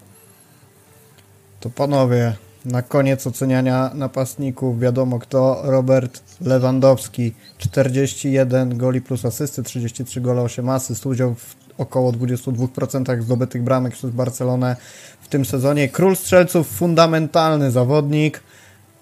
To 1.59 1.69
panowie, 1.69 2.35
na 2.65 2.81
koniec 2.81 3.27
oceniania 3.27 3.91
napastników 3.93 4.79
wiadomo 4.79 5.19
kto, 5.19 5.61
Robert 5.63 6.21
Lewandowski, 6.41 7.33
41 7.57 8.77
goli 8.77 9.01
plus 9.01 9.25
asysty, 9.25 9.63
33 9.63 10.21
gole, 10.21 10.41
8 10.41 10.69
asyst, 10.69 11.05
udział 11.05 11.35
w 11.35 11.55
około 11.77 12.11
22% 12.11 13.21
zdobytych 13.21 13.63
bramek 13.63 13.93
przez 13.93 14.11
Barcelonę 14.11 14.75
w 15.21 15.27
tym 15.27 15.45
sezonie. 15.45 15.89
Król 15.89 16.15
strzelców, 16.15 16.67
fundamentalny 16.67 17.71
zawodnik. 17.71 18.43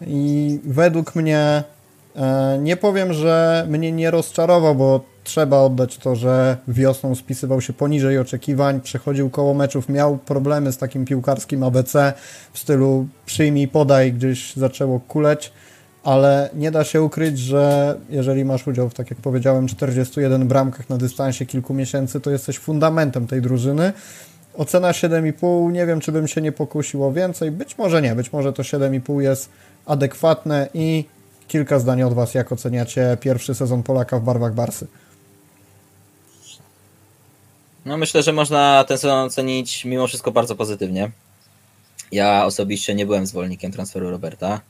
I 0.08 0.60
według 0.64 1.16
mnie 1.16 1.64
e, 2.16 2.60
nie 2.62 2.78
powiem, 2.78 3.14
że 3.14 3.66
mnie 3.70 3.92
nie 3.92 4.12
rozczarował, 4.12 4.76
bo 4.76 5.04
trzeba 5.30 5.62
oddać 5.62 5.98
to, 5.98 6.16
że 6.16 6.58
wiosną 6.68 7.16
spisywał 7.16 7.62
się 7.62 7.74
poniżej 7.74 8.20
oczekiwań, 8.20 8.82
przechodził 8.82 9.30
koło 9.30 9.54
meczów, 9.54 9.90
miał 9.90 10.18
problemy 10.18 10.72
z 10.72 10.78
takim 10.78 11.06
piłkarskim 11.06 11.64
ABC 11.64 12.14
w 12.54 12.60
stylu 12.60 13.08
przyjmij, 13.26 13.68
podaj, 13.68 14.14
gdzieś 14.14 14.56
zaczęło 14.56 15.00
kuleć, 15.00 15.52
ale 16.04 16.50
nie 16.54 16.72
da 16.72 16.84
się 16.84 17.02
ukryć, 17.02 17.40
że 17.40 17.96
jeżeli 18.10 18.46
masz 18.46 18.68
udział 18.68 18.90
w, 18.90 18.94
tak 18.94 19.10
jak 19.10 19.20
powiedziałem, 19.20 19.68
41 19.68 20.48
bramkach 20.48 20.90
na 20.90 20.98
dystansie 20.98 21.46
kilku 21.46 21.74
miesięcy, 21.74 22.22
to 22.22 22.32
jesteś 22.32 22.60
fundamentem 22.60 23.28
tej 23.28 23.42
drużyny. 23.42 23.94
Ocena 24.54 24.92
7,5, 24.92 25.72
nie 25.72 25.86
wiem, 25.86 26.00
czy 26.00 26.12
bym 26.12 26.28
się 26.28 26.42
nie 26.42 26.52
pokusił 26.52 27.06
o 27.06 27.12
więcej, 27.12 27.52
być 27.52 27.78
może 27.78 28.02
nie, 28.02 28.16
być 28.16 28.34
może 28.34 28.54
to 28.54 28.64
7,5 28.64 29.20
jest 29.20 29.50
adekwatne 29.86 30.70
i 30.74 31.06
kilka 31.48 31.80
zdań 31.80 32.04
od 32.04 32.14
Was, 32.14 32.34
jak 32.34 32.52
oceniacie 32.52 33.18
pierwszy 33.22 33.56
sezon 33.56 33.84
Polaka 33.84 34.20
w 34.20 34.24
barwach 34.24 34.54
Barsy. 34.54 34.88
No 37.90 37.98
myślę, 37.98 38.24
że 38.24 38.34
można 38.34 38.84
ten 38.88 38.98
sezon 38.98 39.26
ocenić 39.26 39.86
mimo 39.86 40.08
wszystko 40.08 40.32
bardzo 40.32 40.56
pozytywnie. 40.56 41.12
Ja 42.12 42.46
osobiście 42.46 42.96
nie 42.96 43.06
byłem 43.06 43.26
zwolennikiem 43.26 43.72
transferu 43.72 44.10
Roberta. 44.10 44.62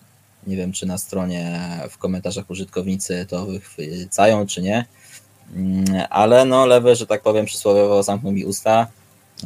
Nie 0.47 0.55
wiem, 0.55 0.72
czy 0.72 0.86
na 0.86 0.97
stronie 0.97 1.59
w 1.89 1.97
komentarzach 1.97 2.49
użytkownicy 2.49 3.26
to 3.30 3.45
wychwycają, 3.45 4.47
czy 4.47 4.61
nie. 4.61 4.86
Mm, 5.55 5.86
ale 6.09 6.45
no 6.45 6.65
lewy, 6.65 6.95
że 6.95 7.07
tak 7.07 7.22
powiem, 7.22 7.45
przysłowiowo 7.45 8.03
zamknął 8.03 8.34
mi 8.34 8.45
usta 8.45 8.88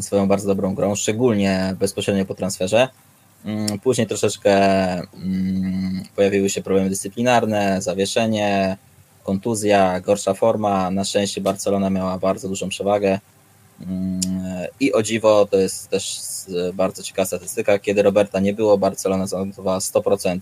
swoją 0.01 0.27
bardzo 0.27 0.47
dobrą 0.47 0.75
grą, 0.75 0.95
szczególnie 0.95 1.75
bezpośrednio 1.79 2.25
po 2.25 2.35
transferze. 2.35 2.87
Mm, 3.45 3.79
później 3.79 4.07
troszeczkę 4.07 4.53
mm, 4.93 6.03
pojawiły 6.15 6.49
się 6.49 6.61
problemy 6.61 6.89
dyscyplinarne, 6.89 7.81
zawieszenie, 7.81 8.77
kontuzja, 9.23 9.99
gorsza 9.99 10.33
forma. 10.33 10.91
Na 10.91 11.03
szczęście 11.03 11.41
Barcelona 11.41 11.89
miała 11.89 12.17
bardzo 12.17 12.49
dużą 12.49 12.69
przewagę. 12.69 13.19
Mm, 13.81 14.21
I 14.79 14.93
o 14.93 15.03
dziwo, 15.03 15.47
to 15.51 15.57
jest 15.57 15.89
też 15.89 16.21
bardzo 16.73 17.03
ciekawa 17.03 17.25
statystyka, 17.25 17.79
kiedy 17.79 18.03
Roberta 18.03 18.39
nie 18.39 18.53
było, 18.53 18.77
Barcelona 18.77 19.27
zanotowała 19.27 19.79
100% 19.79 20.39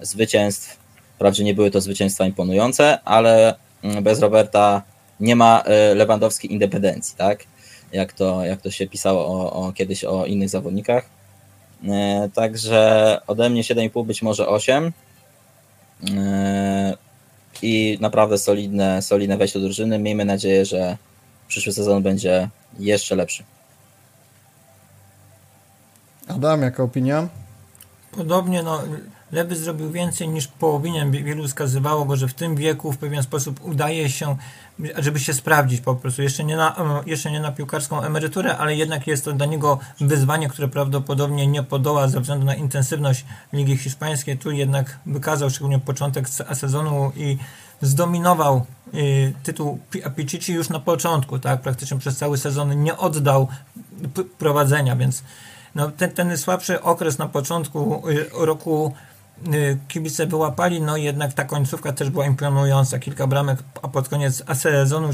zwycięstw. 0.00 0.76
Wprawdzie 1.14 1.44
nie 1.44 1.54
były 1.54 1.70
to 1.70 1.80
zwycięstwa 1.80 2.26
imponujące, 2.26 2.98
ale 3.04 3.54
bez 4.02 4.20
Roberta 4.20 4.82
nie 5.20 5.36
ma 5.36 5.62
e, 5.62 5.94
Lewandowskiej 5.94 6.52
independencji, 6.52 7.16
tak? 7.16 7.44
Jak 7.92 8.12
to, 8.12 8.44
jak 8.44 8.60
to 8.60 8.70
się 8.70 8.86
pisało 8.86 9.26
o, 9.26 9.52
o 9.52 9.72
kiedyś 9.72 10.04
o 10.04 10.26
innych 10.26 10.48
zawodnikach. 10.48 11.04
E, 11.88 12.28
także 12.34 13.20
ode 13.26 13.50
mnie 13.50 13.62
7,5, 13.62 14.06
być 14.06 14.22
może 14.22 14.48
8. 14.48 14.92
E, 16.16 16.96
I 17.62 17.98
naprawdę 18.00 18.38
solidne, 18.38 19.02
solidne 19.02 19.36
wejście 19.36 19.58
do 19.58 19.64
drużyny. 19.64 19.98
Miejmy 19.98 20.24
nadzieję, 20.24 20.64
że 20.64 20.96
przyszły 21.48 21.72
sezon 21.72 22.02
będzie 22.02 22.48
jeszcze 22.78 23.16
lepszy. 23.16 23.44
Adam, 26.28 26.62
jaka 26.62 26.82
opinia? 26.82 27.28
Podobnie, 28.12 28.62
no, 28.62 28.82
Lewy 29.32 29.56
zrobił 29.56 29.90
więcej 29.90 30.28
niż 30.28 30.46
powinien. 30.46 31.10
Wielu 31.10 31.48
wskazywało 31.48 32.04
go, 32.04 32.16
że 32.16 32.28
w 32.28 32.34
tym 32.34 32.56
wieku 32.56 32.92
w 32.92 32.98
pewien 32.98 33.22
sposób 33.22 33.64
udaje 33.64 34.10
się, 34.10 34.36
żeby 34.98 35.20
się 35.20 35.34
sprawdzić 35.34 35.80
po 35.80 35.94
prostu. 35.94 36.22
Jeszcze 36.22 36.44
nie 36.44 36.56
na, 36.56 37.02
jeszcze 37.06 37.30
nie 37.30 37.40
na 37.40 37.52
piłkarską 37.52 38.02
emeryturę, 38.02 38.56
ale 38.56 38.74
jednak 38.74 39.06
jest 39.06 39.24
to 39.24 39.32
dla 39.32 39.46
niego 39.46 39.78
wyzwanie, 40.00 40.48
które 40.48 40.68
prawdopodobnie 40.68 41.46
nie 41.46 41.62
podoła 41.62 42.08
ze 42.08 42.20
względu 42.20 42.46
na 42.46 42.54
intensywność 42.54 43.24
Ligi 43.52 43.76
Hiszpańskiej. 43.76 44.38
Tu 44.38 44.50
jednak 44.50 44.98
wykazał 45.06 45.50
szczególnie 45.50 45.78
początek 45.78 46.28
sezonu 46.28 47.12
i 47.16 47.38
zdominował 47.82 48.66
y, 48.94 49.34
tytuł 49.42 49.78
Pichichi 50.16 50.52
już 50.52 50.68
na 50.68 50.80
początku, 50.80 51.38
tak? 51.38 51.60
Praktycznie 51.60 51.98
przez 51.98 52.16
cały 52.16 52.38
sezon 52.38 52.82
nie 52.82 52.96
oddał 52.96 53.48
prowadzenia, 54.38 54.96
więc 54.96 55.22
no, 55.74 55.90
ten, 55.90 56.10
ten 56.10 56.38
słabszy 56.38 56.82
okres 56.82 57.18
na 57.18 57.28
początku 57.28 58.08
y, 58.08 58.28
roku 58.32 58.92
y, 59.54 59.78
kibice 59.88 60.26
wyłapali, 60.26 60.80
no 60.80 60.96
jednak 60.96 61.32
ta 61.32 61.44
końcówka 61.44 61.92
też 61.92 62.10
była 62.10 62.26
imponująca, 62.26 62.98
kilka 62.98 63.26
bramek, 63.26 63.58
a 63.82 63.88
pod 63.88 64.08
koniec 64.08 64.44
sezonu 64.54 65.08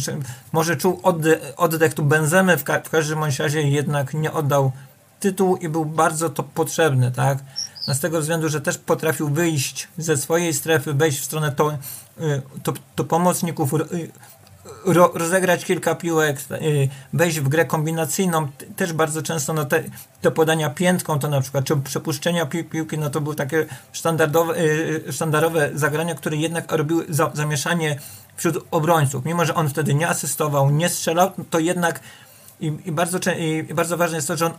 może 0.53 0.77
czuł 0.77 1.01
oddech, 1.03 1.53
oddech 1.57 1.95
tu 1.95 2.03
Benzemy, 2.03 2.57
w, 2.57 2.65
ka 2.65 2.81
w 2.81 2.91
każdym 2.91 3.25
razie 3.39 3.63
jednak 3.63 4.15
nie 4.15 4.33
oddał 4.33 4.73
tytułu 5.21 5.57
i 5.57 5.69
był 5.69 5.85
bardzo 5.85 6.31
to 6.31 6.43
potrzebny, 6.43 7.13
tak? 7.13 7.39
No 7.89 7.95
z 7.95 8.01
tego 8.01 8.21
względu, 8.21 8.49
że 8.49 8.61
też 8.61 8.79
potrafił 8.79 9.29
wyjść 9.29 9.89
ze 9.99 10.17
swojej 10.17 10.55
strefy, 10.55 10.95
wejść 10.95 11.21
w 11.21 11.25
stronę 11.25 11.53
to, 11.53 11.79
to, 12.63 12.73
to 12.95 13.05
pomocników, 13.05 13.73
ro, 14.85 15.11
rozegrać 15.15 15.65
kilka 15.65 15.95
piłek, 15.95 16.39
y, 16.51 16.89
wejść 17.13 17.41
w 17.41 17.49
grę 17.49 17.65
kombinacyjną, 17.65 18.49
też 18.77 18.93
bardzo 18.93 19.23
często 19.23 19.53
no 19.53 19.65
te, 19.65 19.85
te 20.21 20.31
podania 20.31 20.71
piętką 20.71 21.19
to 21.19 21.29
na 21.29 21.41
przykład, 21.41 21.65
czy 21.65 21.77
przepuszczenia 21.77 22.47
pi, 22.47 22.65
piłki, 22.65 22.99
no 22.99 23.11
to 23.11 23.21
były 23.21 23.35
takie 23.35 23.67
standardowe, 23.93 24.59
y, 24.59 25.13
sztandarowe 25.13 25.71
zagrania, 25.75 26.15
które 26.15 26.37
jednak 26.37 26.73
robiły 26.73 27.07
za, 27.09 27.31
zamieszanie 27.35 27.99
wśród 28.37 28.65
obrońców. 28.71 29.25
Mimo, 29.25 29.45
że 29.45 29.55
on 29.55 29.69
wtedy 29.69 29.95
nie 29.95 30.09
asystował, 30.09 30.71
nie 30.71 30.89
strzelał, 30.89 31.31
to 31.51 31.59
jednak 31.59 32.01
i, 32.61 32.73
i, 32.85 32.93
bardzo, 32.93 33.19
I 33.39 33.75
bardzo 33.75 33.97
ważne 33.97 34.17
jest 34.17 34.29
to, 34.29 34.37
że 34.37 34.47
on 34.47 34.53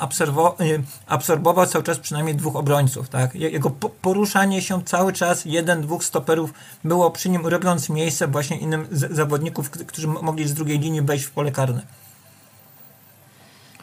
y, 0.61 0.83
absorbował 1.07 1.65
cały 1.65 1.83
czas 1.83 1.99
przynajmniej 1.99 2.35
dwóch 2.35 2.55
obrońców. 2.55 3.09
Tak? 3.09 3.35
Jego 3.35 3.69
poruszanie 4.01 4.61
się 4.61 4.83
cały 4.83 5.13
czas, 5.13 5.45
jeden, 5.45 5.81
dwóch 5.81 6.03
stoperów 6.03 6.53
było 6.83 7.11
przy 7.11 7.29
nim, 7.29 7.47
robiąc 7.47 7.89
miejsce 7.89 8.27
właśnie 8.27 8.57
innym 8.57 8.87
zawodników, 8.91 9.69
którzy 9.69 10.07
mogli 10.07 10.47
z 10.47 10.53
drugiej 10.53 10.79
linii 10.79 11.01
wejść 11.01 11.25
w 11.25 11.31
pole 11.31 11.51
karne. 11.51 11.81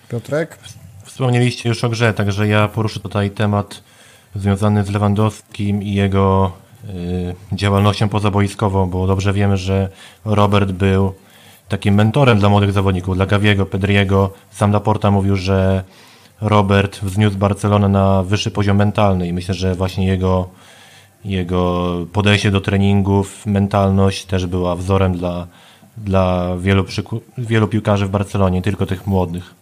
Piotrek? 0.09 0.59
Wspomnieliście 1.05 1.69
już 1.69 1.85
o 1.85 1.89
grze, 1.89 2.15
także 2.15 2.49
ja 2.49 2.69
poruszę 2.69 3.01
tutaj 3.01 3.31
temat 3.31 3.83
związany 4.35 4.85
z 4.85 4.91
Lewandowskim 4.91 5.83
i 5.83 5.95
jego 5.95 6.53
y, 6.85 7.35
działalnością 7.53 8.09
pozaboiskową, 8.09 8.91
bo 8.91 9.07
dobrze 9.07 9.33
wiemy, 9.33 9.57
że 9.57 9.89
Robert 10.25 10.73
był 10.73 11.15
takim 11.73 11.95
mentorem 11.95 12.39
dla 12.39 12.49
młodych 12.49 12.73
zawodników, 12.73 13.17
dla 13.17 13.27
Gaviego, 13.27 13.67
Pedriego. 13.67 14.31
Sam 14.51 14.73
Laporta 14.73 15.11
mówił, 15.11 15.37
że 15.37 15.85
Robert 16.41 17.01
wzniósł 17.01 17.37
Barcelonę 17.37 17.89
na 17.89 18.23
wyższy 18.23 18.51
poziom 18.51 18.77
mentalny 18.77 19.29
i 19.29 19.33
myślę, 19.33 19.55
że 19.55 19.75
właśnie 19.75 20.07
jego, 20.07 20.49
jego 21.25 21.93
podejście 22.13 22.51
do 22.51 22.61
treningów, 22.61 23.47
mentalność 23.47 24.25
też 24.25 24.47
była 24.47 24.77
wzorem 24.77 25.13
dla, 25.13 25.47
dla 25.97 26.57
wielu, 26.57 26.85
wielu 27.39 27.69
piłkarzy 27.69 28.07
w 28.07 28.11
Barcelonie, 28.11 28.59
nie 28.59 28.63
tylko 28.63 28.87
tych 28.87 29.07
młodych. 29.07 29.55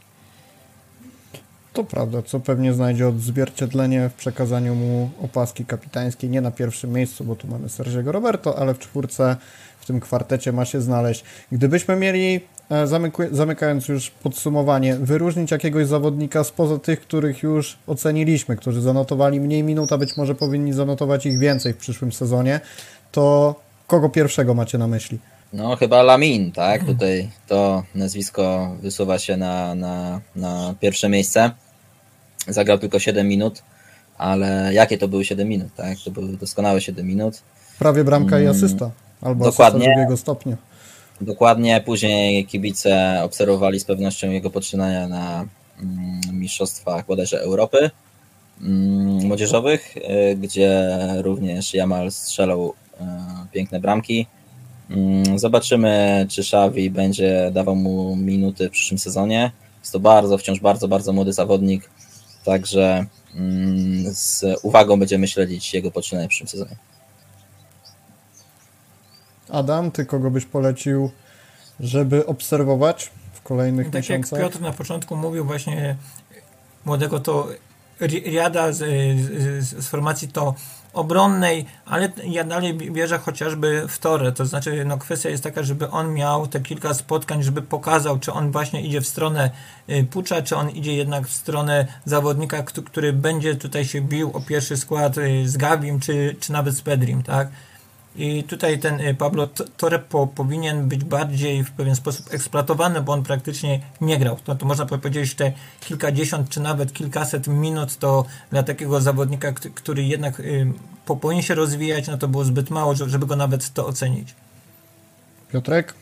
To 1.72 1.84
prawda, 1.84 2.22
co 2.22 2.40
pewnie 2.40 2.74
znajdzie 2.74 3.08
odzwierciedlenie 3.08 4.08
w 4.08 4.14
przekazaniu 4.14 4.74
mu 4.74 5.10
opaski 5.22 5.64
kapitańskiej, 5.64 6.30
nie 6.30 6.40
na 6.40 6.50
pierwszym 6.50 6.92
miejscu, 6.92 7.24
bo 7.24 7.36
tu 7.36 7.48
mamy 7.48 7.68
Sergiego 7.68 8.12
Roberto, 8.12 8.58
ale 8.58 8.74
w 8.74 8.78
czwórce 8.78 9.36
tym 9.90 10.00
kwartecie 10.00 10.52
ma 10.52 10.64
się 10.64 10.80
znaleźć. 10.80 11.24
Gdybyśmy 11.52 11.96
mieli, 11.96 12.40
e, 12.70 12.86
zamykając 13.32 13.88
już 13.88 14.10
podsumowanie, 14.10 14.96
wyróżnić 14.96 15.50
jakiegoś 15.50 15.86
zawodnika 15.86 16.44
spoza 16.44 16.78
tych, 16.78 17.00
których 17.00 17.42
już 17.42 17.78
oceniliśmy, 17.86 18.56
którzy 18.56 18.80
zanotowali 18.80 19.40
mniej 19.40 19.62
minut, 19.62 19.92
a 19.92 19.98
być 19.98 20.16
może 20.16 20.34
powinni 20.34 20.72
zanotować 20.72 21.26
ich 21.26 21.38
więcej 21.38 21.72
w 21.72 21.76
przyszłym 21.76 22.12
sezonie, 22.12 22.60
to 23.12 23.54
kogo 23.86 24.08
pierwszego 24.08 24.54
macie 24.54 24.78
na 24.78 24.86
myśli? 24.86 25.18
No 25.52 25.76
chyba 25.76 26.02
Lamin, 26.02 26.52
tak? 26.52 26.84
Tutaj 26.84 27.28
to 27.46 27.84
nazwisko 27.94 28.76
wysuwa 28.82 29.18
się 29.18 29.36
na, 29.36 29.74
na, 29.74 30.20
na 30.36 30.74
pierwsze 30.80 31.08
miejsce. 31.08 31.50
Zagrał 32.48 32.78
tylko 32.78 32.98
7 32.98 33.28
minut, 33.28 33.62
ale 34.18 34.74
jakie 34.74 34.98
to 34.98 35.08
były 35.08 35.24
7 35.24 35.48
minut, 35.48 35.68
tak? 35.76 35.98
To 36.04 36.10
były 36.10 36.36
doskonałe 36.36 36.80
7 36.80 37.06
minut. 37.06 37.42
Prawie 37.78 38.04
bramka 38.04 38.38
i 38.38 38.42
mm, 38.42 38.56
asysta. 38.56 38.90
Albo 39.22 39.44
Dokładnie. 39.44 39.86
drugiego 39.94 40.16
stopnia. 40.16 40.56
Dokładnie. 41.20 41.82
Później 41.86 42.47
kibice 42.47 43.20
obserwowali 43.24 43.80
z 43.80 43.84
pewnością 43.84 44.30
jego 44.30 44.51
poczynania 44.51 45.09
na 45.09 45.47
mm, 45.82 46.20
mistrzostwach 46.32 47.06
bodajże 47.06 47.40
Europy 47.40 47.90
mm, 48.60 49.26
młodzieżowych, 49.26 49.97
y, 49.97 50.36
gdzie 50.36 50.98
również 51.18 51.74
Jamal 51.74 52.12
strzelał 52.12 52.68
y, 53.01 53.05
piękne 53.52 53.80
bramki. 53.80 54.26
Mm, 54.90 55.38
zobaczymy, 55.38 56.26
czy 56.30 56.40
Xavi 56.40 56.90
będzie 56.90 57.51
dawał 57.55 57.76
mu 57.76 58.16
minuty 58.16 58.68
w 58.68 58.72
przyszłym 58.72 58.98
sezonie. 58.98 59.52
Jest 59.80 59.92
to 59.92 60.01
bardzo, 60.01 60.38
wciąż 60.38 60.60
bardzo, 60.60 60.88
bardzo 60.88 61.12
młody 61.12 61.32
zawodnik, 61.32 61.90
także 62.44 63.06
z 64.05 64.44
uwagą 64.62 64.98
będziemy 64.98 65.28
śledzić 65.28 65.74
jego 65.74 65.90
poczynanie 65.90 66.26
w 66.26 66.30
przyszłym 66.30 66.48
sezonie. 66.48 66.76
Adam, 69.52 69.90
ty 69.90 70.06
kogo 70.06 70.31
byś 70.31 70.44
polecił, 70.44 71.10
żeby 71.81 72.27
obserwować 72.27 73.10
w 73.32 73.43
kolejnych 73.43 73.86
tak 73.86 73.94
miesiącach? 73.94 74.31
Tak 74.31 74.40
jak 74.40 74.52
Piotr 74.52 74.62
na 74.62 74.72
początku 74.72 75.16
mówił 75.16 75.44
właśnie 75.44 75.97
młodego 76.85 77.20
to 77.20 77.48
Riada 78.01 78.72
z, 78.72 78.78
z, 78.78 79.85
z 79.85 79.89
formacji 79.89 80.28
to 80.28 80.55
obronnej, 80.93 81.66
ale 81.86 82.12
ja 82.24 82.44
dalej 82.44 82.93
wierzę 82.93 83.18
chociażby 83.18 83.85
w 83.89 83.98
Torę, 83.98 84.32
to 84.32 84.47
znaczy 84.47 84.85
no, 84.85 84.98
kwestia 84.98 85.28
jest 85.28 85.43
taka, 85.43 85.62
żeby 85.62 85.90
on 85.90 86.14
miał 86.14 86.47
te 86.47 86.60
kilka 86.60 86.94
spotkań, 86.94 87.43
żeby 87.43 87.62
pokazał, 87.62 88.18
czy 88.18 88.32
on 88.32 88.52
właśnie 88.52 88.82
idzie 88.82 89.01
w 89.01 89.06
stronę 89.06 89.51
y, 89.90 90.06
Pucza, 90.10 90.43
czy 90.43 90.56
on 90.56 90.70
idzie 90.70 90.94
jednak 90.94 91.27
w 91.27 91.32
stronę 91.32 91.86
zawodnika, 92.05 92.62
który 92.62 93.12
będzie 93.12 93.55
tutaj 93.55 93.85
się 93.85 94.01
bił 94.01 94.31
o 94.35 94.40
pierwszy 94.40 94.77
skład 94.77 95.18
y, 95.18 95.48
z 95.48 95.56
Gabim, 95.56 96.01
czy, 96.01 96.36
czy 96.40 96.52
nawet 96.52 96.74
z 96.74 96.82
Pedrim, 96.82 97.22
tak? 97.22 97.48
I 98.16 98.44
tutaj 98.44 98.78
ten 98.78 99.00
y, 99.00 99.14
Pablo 99.14 99.48
Torre 99.76 99.98
po, 99.98 100.26
powinien 100.26 100.88
być 100.88 101.04
bardziej 101.04 101.64
w 101.64 101.70
pewien 101.70 101.96
sposób 101.96 102.34
eksploatowany, 102.34 103.00
bo 103.00 103.12
on 103.12 103.22
praktycznie 103.22 103.80
nie 104.00 104.18
grał. 104.18 104.36
To, 104.44 104.54
to 104.54 104.66
można 104.66 104.86
powiedzieć, 104.86 105.28
że 105.28 105.34
te 105.34 105.52
kilkadziesiąt 105.80 106.48
czy 106.48 106.60
nawet 106.60 106.92
kilkaset 106.92 107.48
minut 107.48 107.96
to 107.96 108.24
dla 108.50 108.62
takiego 108.62 109.00
zawodnika, 109.00 109.52
który 109.52 110.04
jednak 110.04 110.40
y, 110.40 110.72
powinien 111.06 111.42
się 111.42 111.54
rozwijać, 111.54 112.08
no 112.08 112.18
to 112.18 112.28
było 112.28 112.44
zbyt 112.44 112.70
mało, 112.70 112.94
żeby 112.94 113.26
go 113.26 113.36
nawet 113.36 113.72
to 113.72 113.86
ocenić. 113.86 114.34
Piotrek? 115.52 115.94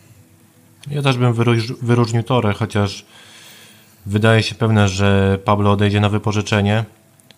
Ja 0.91 1.03
też 1.03 1.19
bym 1.19 1.33
wyróż, 1.33 1.73
wyróżnił 1.83 2.23
Torre, 2.23 2.53
chociaż 2.53 3.05
wydaje 4.07 4.43
się 4.43 4.55
pewne, 4.55 4.89
że 4.89 5.39
Pablo 5.45 5.73
odejdzie 5.73 6.01
na 6.01 6.09
wypożyczenie, 6.09 6.85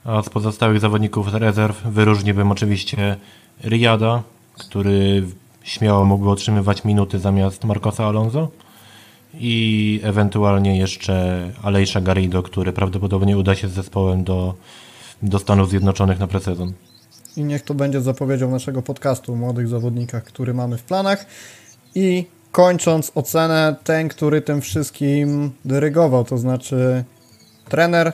a 0.04 0.22
z 0.22 0.28
pozostałych 0.28 0.80
zawodników 0.80 1.34
rezerw 1.34 1.82
wyróżniłbym 1.82 2.50
oczywiście 2.50 3.16
Riada, 3.64 4.22
który 4.60 5.26
śmiało 5.62 6.04
mógłby 6.04 6.30
otrzymywać 6.30 6.84
minuty 6.84 7.18
zamiast 7.18 7.64
Marcosa 7.64 8.06
Alonso 8.06 8.48
i 9.34 10.00
ewentualnie 10.02 10.78
jeszcze 10.78 11.50
Alejsza 11.62 12.00
Garrido, 12.00 12.42
który 12.42 12.72
prawdopodobnie 12.72 13.38
uda 13.38 13.54
się 13.54 13.68
z 13.68 13.72
zespołem 13.72 14.24
do, 14.24 14.54
do 15.22 15.38
Stanów 15.38 15.70
Zjednoczonych 15.70 16.18
na 16.18 16.26
presezon. 16.26 16.72
I 17.36 17.44
niech 17.44 17.62
to 17.62 17.74
będzie 17.74 18.00
zapowiedzią 18.00 18.50
naszego 18.50 18.82
podcastu 18.82 19.32
o 19.32 19.36
młodych 19.36 19.68
zawodnikach, 19.68 20.24
który 20.24 20.54
mamy 20.54 20.78
w 20.78 20.82
planach. 20.82 21.26
I 21.94 22.26
kończąc 22.52 23.12
ocenę, 23.14 23.76
ten, 23.84 24.08
który 24.08 24.42
tym 24.42 24.60
wszystkim 24.60 25.50
dyrygował, 25.64 26.24
to 26.24 26.38
znaczy 26.38 27.04
trener, 27.68 28.12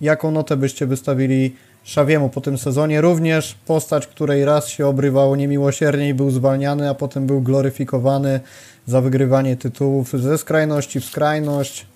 jaką 0.00 0.30
notę 0.30 0.56
byście 0.56 0.86
wystawili 0.86 1.54
Szawiemu 1.88 2.28
po 2.28 2.40
tym 2.40 2.58
sezonie. 2.58 3.00
Również 3.00 3.54
postać, 3.66 4.06
której 4.06 4.44
raz 4.44 4.68
się 4.68 4.86
obrywał 4.86 5.34
niemiłosiernie 5.34 6.08
i 6.08 6.14
był 6.14 6.30
zwalniany, 6.30 6.90
a 6.90 6.94
potem 6.94 7.26
był 7.26 7.40
gloryfikowany 7.40 8.40
za 8.86 9.00
wygrywanie 9.00 9.56
tytułów 9.56 10.12
ze 10.12 10.38
skrajności 10.38 11.00
w 11.00 11.04
skrajność. 11.04 11.86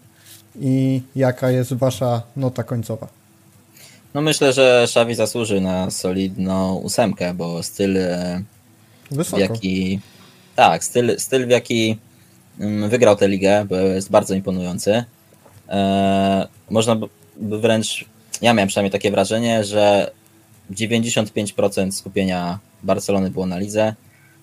I 0.61 1.03
jaka 1.17 1.51
jest 1.51 1.75
Wasza 1.75 2.23
nota 2.37 2.63
końcowa? 2.63 3.09
No 4.15 4.21
myślę, 4.21 4.53
że 4.53 4.87
Szawi 4.87 5.15
zasłuży 5.15 5.61
na 5.61 5.91
solidną 5.91 6.75
ósemkę, 6.75 7.35
bo 7.35 7.63
styl 7.63 7.97
e, 7.97 8.43
Wysoko. 9.11 9.37
w 9.37 9.41
jaki 9.41 10.01
tak, 10.57 10.85
styl, 10.85 11.15
styl 11.19 11.47
w 11.47 11.51
jaki 11.51 11.99
mm, 12.61 12.91
wygrał 12.91 13.17
tę 13.17 13.29
ligę 13.29 13.67
jest 13.95 14.11
bardzo 14.11 14.35
imponujący. 14.35 15.05
Eee, 15.69 16.47
można 16.71 16.97
by 17.37 17.59
wręcz 17.59 18.12
ja 18.43 18.55
miałem 18.55 18.69
przynajmniej 18.69 18.93
takie 18.93 19.11
wrażenie, 19.11 19.65
że 19.65 20.11
95% 20.71 21.93
skupienia 21.93 22.59
Barcelony 22.83 23.31
było 23.31 23.47
na 23.47 23.59
lidze. 23.59 23.95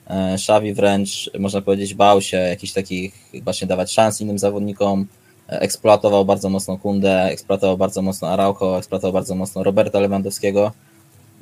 E, 0.08 0.34
Xavi 0.34 0.74
wręcz, 0.74 1.30
można 1.40 1.62
powiedzieć, 1.62 1.94
bał 1.94 2.22
się 2.22 2.38
jakichś 2.38 2.74
takich 2.74 3.14
właśnie 3.44 3.68
dawać 3.68 3.94
szans 3.94 4.22
innym 4.22 4.40
zawodnikom. 4.40 5.08
E, 5.50 5.60
eksploatował 5.62 6.26
bardzo 6.26 6.50
mocno 6.50 6.78
Kundę, 6.78 7.24
eksploatował 7.24 7.78
bardzo 7.78 8.02
mocno 8.02 8.28
Araujo, 8.28 8.78
eksploatował 8.78 9.14
bardzo 9.14 9.36
mocno 9.36 9.64
Roberta 9.64 10.00
Lewandowskiego. 10.00 10.72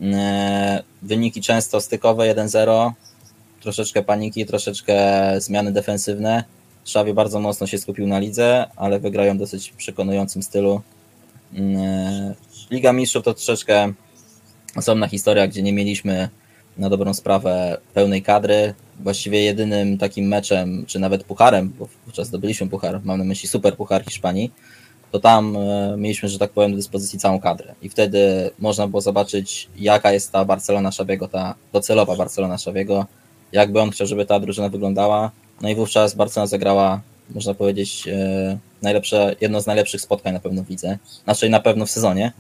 E, 0.02 0.84
wyniki 1.02 1.42
często 1.42 1.82
stykowe 1.82 2.36
1-0, 2.36 2.92
troszeczkę 3.62 4.04
paniki, 4.04 4.46
troszeczkę 4.46 4.96
zmiany 5.38 5.72
defensywne. 5.72 6.44
Xavi 6.84 7.14
bardzo 7.14 7.40
mocno 7.40 7.68
się 7.68 7.78
skupił 7.78 8.08
na 8.08 8.20
lidze, 8.20 8.66
ale 8.76 9.00
wygrają 9.00 9.36
w 9.36 9.40
dosyć 9.40 9.74
przekonującym 9.78 10.44
stylu. 10.44 10.82
Liga 12.72 12.94
Mistrzów 12.94 13.24
to 13.24 13.34
troszeczkę 13.34 13.94
osobna 14.76 15.08
historia, 15.08 15.48
gdzie 15.48 15.64
nie 15.64 15.74
mieliśmy 15.74 16.30
na 16.78 16.90
dobrą 16.90 17.14
sprawę 17.14 17.78
pełnej 17.94 18.22
kadry. 18.22 18.74
Właściwie 19.00 19.44
jedynym 19.44 19.98
takim 19.98 20.28
meczem, 20.28 20.86
czy 20.88 21.00
nawet 21.00 21.24
pucharem, 21.24 21.74
bo 21.80 21.88
wówczas 22.06 22.28
zdobyliśmy 22.28 22.68
puchar, 22.68 23.02
mam 23.04 23.18
na 23.18 23.24
myśli 23.24 23.50
super 23.50 23.76
puchar 23.76 24.06
Hiszpanii, 24.06 24.52
to 25.12 25.20
tam 25.20 25.58
e, 25.58 25.96
mieliśmy, 25.98 26.30
że 26.30 26.40
tak 26.40 26.52
powiem, 26.52 26.72
do 26.72 26.78
dyspozycji 26.78 27.20
całą 27.20 27.40
kadrę. 27.40 27.76
I 27.82 27.90
wtedy 27.90 28.52
można 28.60 28.88
było 28.88 29.02
zobaczyć, 29.02 29.70
jaka 29.78 30.12
jest 30.12 30.32
ta 30.32 30.46
Barcelona 30.46 30.92
Szabiego, 30.92 31.28
ta 31.28 31.56
docelowa 31.74 32.16
Barcelona 32.16 32.58
Szabiego, 32.58 33.06
jakby 33.52 33.82
on 33.82 33.92
chciał, 33.92 34.08
żeby 34.08 34.26
ta 34.26 34.40
drużyna 34.40 34.70
wyglądała. 34.70 35.32
No 35.62 35.70
i 35.70 35.76
wówczas 35.76 36.16
Barcelona 36.16 36.48
zagrała, 36.48 37.02
można 37.30 37.54
powiedzieć, 37.54 38.08
e, 38.08 38.58
najlepsze, 38.82 39.36
jedno 39.42 39.62
z 39.62 39.68
najlepszych 39.68 40.02
spotkań 40.02 40.34
na 40.34 40.40
pewno 40.40 40.64
w 40.64 40.70
lidze, 40.70 40.98
znaczy 41.24 41.50
na 41.50 41.60
pewno 41.60 41.86
w 41.86 41.92
sezonie. 41.92 42.32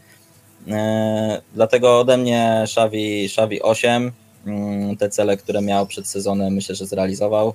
E, 0.67 1.41
dlatego 1.55 1.99
ode 1.99 2.17
mnie 2.17 2.61
Xavi, 2.63 3.25
Xavi 3.25 3.61
8, 3.61 4.11
mm, 4.45 4.97
te 4.97 5.09
cele, 5.09 5.37
które 5.37 5.61
miał 5.61 5.87
przed 5.87 6.07
sezonem, 6.07 6.53
myślę, 6.53 6.75
że 6.75 6.85
zrealizował. 6.85 7.53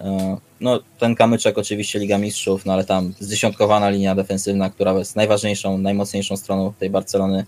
E, 0.00 0.36
No, 0.60 0.80
ten 0.98 1.14
kamyczek 1.14 1.58
oczywiście 1.58 1.98
Liga 1.98 2.18
Mistrzów, 2.18 2.66
no 2.66 2.72
ale 2.72 2.84
tam 2.84 3.12
zdziesiątkowana 3.20 3.90
linia 3.90 4.14
defensywna, 4.14 4.70
która 4.70 4.92
jest 4.92 5.16
najważniejszą, 5.16 5.78
najmocniejszą 5.78 6.36
stroną 6.36 6.72
tej 6.78 6.90
Barcelony, 6.90 7.44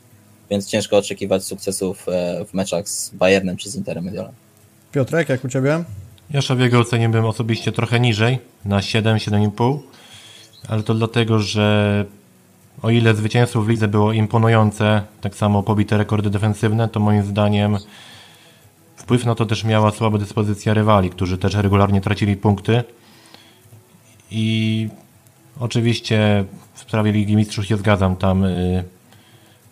więc 0.50 0.66
ciężko 0.66 0.96
oczekiwać 0.96 1.44
sukcesów 1.44 2.08
e, 2.08 2.44
w 2.44 2.54
meczach 2.54 2.88
z 2.88 3.10
Bayernem 3.10 3.56
czy 3.56 3.70
z 3.70 3.76
Interem 3.76 4.04
Mediolem. 4.04 4.32
Piotrek, 4.92 5.28
jak 5.28 5.44
u 5.44 5.48
Ciebie? 5.48 5.84
Ja 6.30 6.40
Szawiego 6.40 6.80
oceniłbym 6.80 7.24
osobiście 7.24 7.72
trochę 7.72 8.00
niżej, 8.00 8.38
na 8.64 8.82
7, 8.82 9.16
7,5, 9.16 9.78
ale 10.68 10.82
to 10.82 10.94
dlatego, 10.94 11.38
że 11.38 12.04
o 12.82 12.90
ile 12.90 13.14
zwycięstwo 13.14 13.62
w 13.62 13.68
lidze 13.68 13.88
było 13.88 14.12
imponujące, 14.12 15.02
tak 15.20 15.34
samo 15.34 15.62
pobite 15.62 15.98
rekordy 15.98 16.30
defensywne, 16.30 16.88
to 16.88 17.00
moim 17.00 17.22
zdaniem 17.22 17.78
wpływ 18.96 19.24
na 19.24 19.34
to 19.34 19.46
też 19.46 19.64
miała 19.64 19.90
słaba 19.90 20.18
dyspozycja 20.18 20.74
rywali, 20.74 21.10
którzy 21.10 21.38
też 21.38 21.54
regularnie 21.54 22.00
tracili 22.00 22.36
punkty. 22.36 22.84
I 24.30 24.88
oczywiście 25.60 26.44
w 26.74 26.80
sprawie 26.80 27.12
Ligi 27.12 27.36
Mistrzów 27.36 27.66
się 27.66 27.76
zgadzam, 27.76 28.16
tam 28.16 28.44
y, 28.44 28.84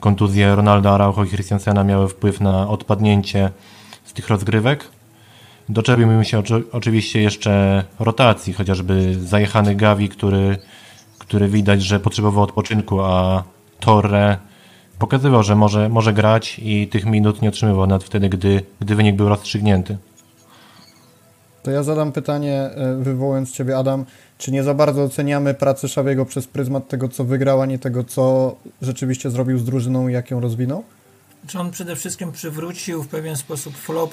kontuzje 0.00 0.54
Ronaldo 0.54 0.94
Araujo 0.94 1.24
i 1.24 1.28
Christiansena 1.28 1.84
miały 1.84 2.08
wpływ 2.08 2.40
na 2.40 2.68
odpadnięcie 2.68 3.50
z 4.04 4.12
tych 4.12 4.28
rozgrywek. 4.28 4.88
Doczepiłbym 5.68 6.24
się 6.24 6.38
oczy, 6.38 6.62
oczywiście 6.72 7.22
jeszcze 7.22 7.84
rotacji, 7.98 8.52
chociażby 8.52 9.14
zajechany 9.20 9.74
Gavi, 9.74 10.08
który, 10.08 10.58
który 11.30 11.48
widać, 11.48 11.82
że 11.82 12.00
potrzebował 12.00 12.44
odpoczynku, 12.44 13.00
a 13.00 13.44
Torre 13.80 14.38
pokazywał, 14.98 15.42
że 15.42 15.56
może, 15.56 15.88
może 15.88 16.12
grać 16.12 16.60
i 16.62 16.88
tych 16.88 17.06
minut 17.06 17.42
nie 17.42 17.48
otrzymywał 17.48 17.86
nawet 17.86 18.04
wtedy, 18.04 18.28
gdy, 18.28 18.62
gdy 18.80 18.94
wynik 18.94 19.16
był 19.16 19.28
rozstrzygnięty. 19.28 19.98
To 21.62 21.70
ja 21.70 21.82
zadam 21.82 22.12
pytanie, 22.12 22.54
e, 22.54 22.96
wywołując 22.96 23.52
Ciebie, 23.52 23.78
Adam. 23.78 24.04
Czy 24.38 24.52
nie 24.52 24.62
za 24.62 24.74
bardzo 24.74 25.02
oceniamy 25.02 25.54
pracę 25.54 25.88
Szawiego 25.88 26.24
przez 26.26 26.46
pryzmat 26.46 26.88
tego, 26.88 27.08
co 27.08 27.24
wygrał, 27.24 27.60
a 27.60 27.66
nie 27.66 27.78
tego, 27.78 28.04
co 28.04 28.56
rzeczywiście 28.82 29.30
zrobił 29.30 29.58
z 29.58 29.64
drużyną 29.64 30.08
i 30.08 30.12
jak 30.12 30.30
ją 30.30 30.40
rozwinął? 30.40 30.84
Czy 31.46 31.58
on 31.58 31.70
przede 31.70 31.96
wszystkim 31.96 32.32
przywrócił 32.32 33.02
w 33.02 33.08
pewien 33.08 33.36
sposób 33.36 33.76
flow, 33.76 34.10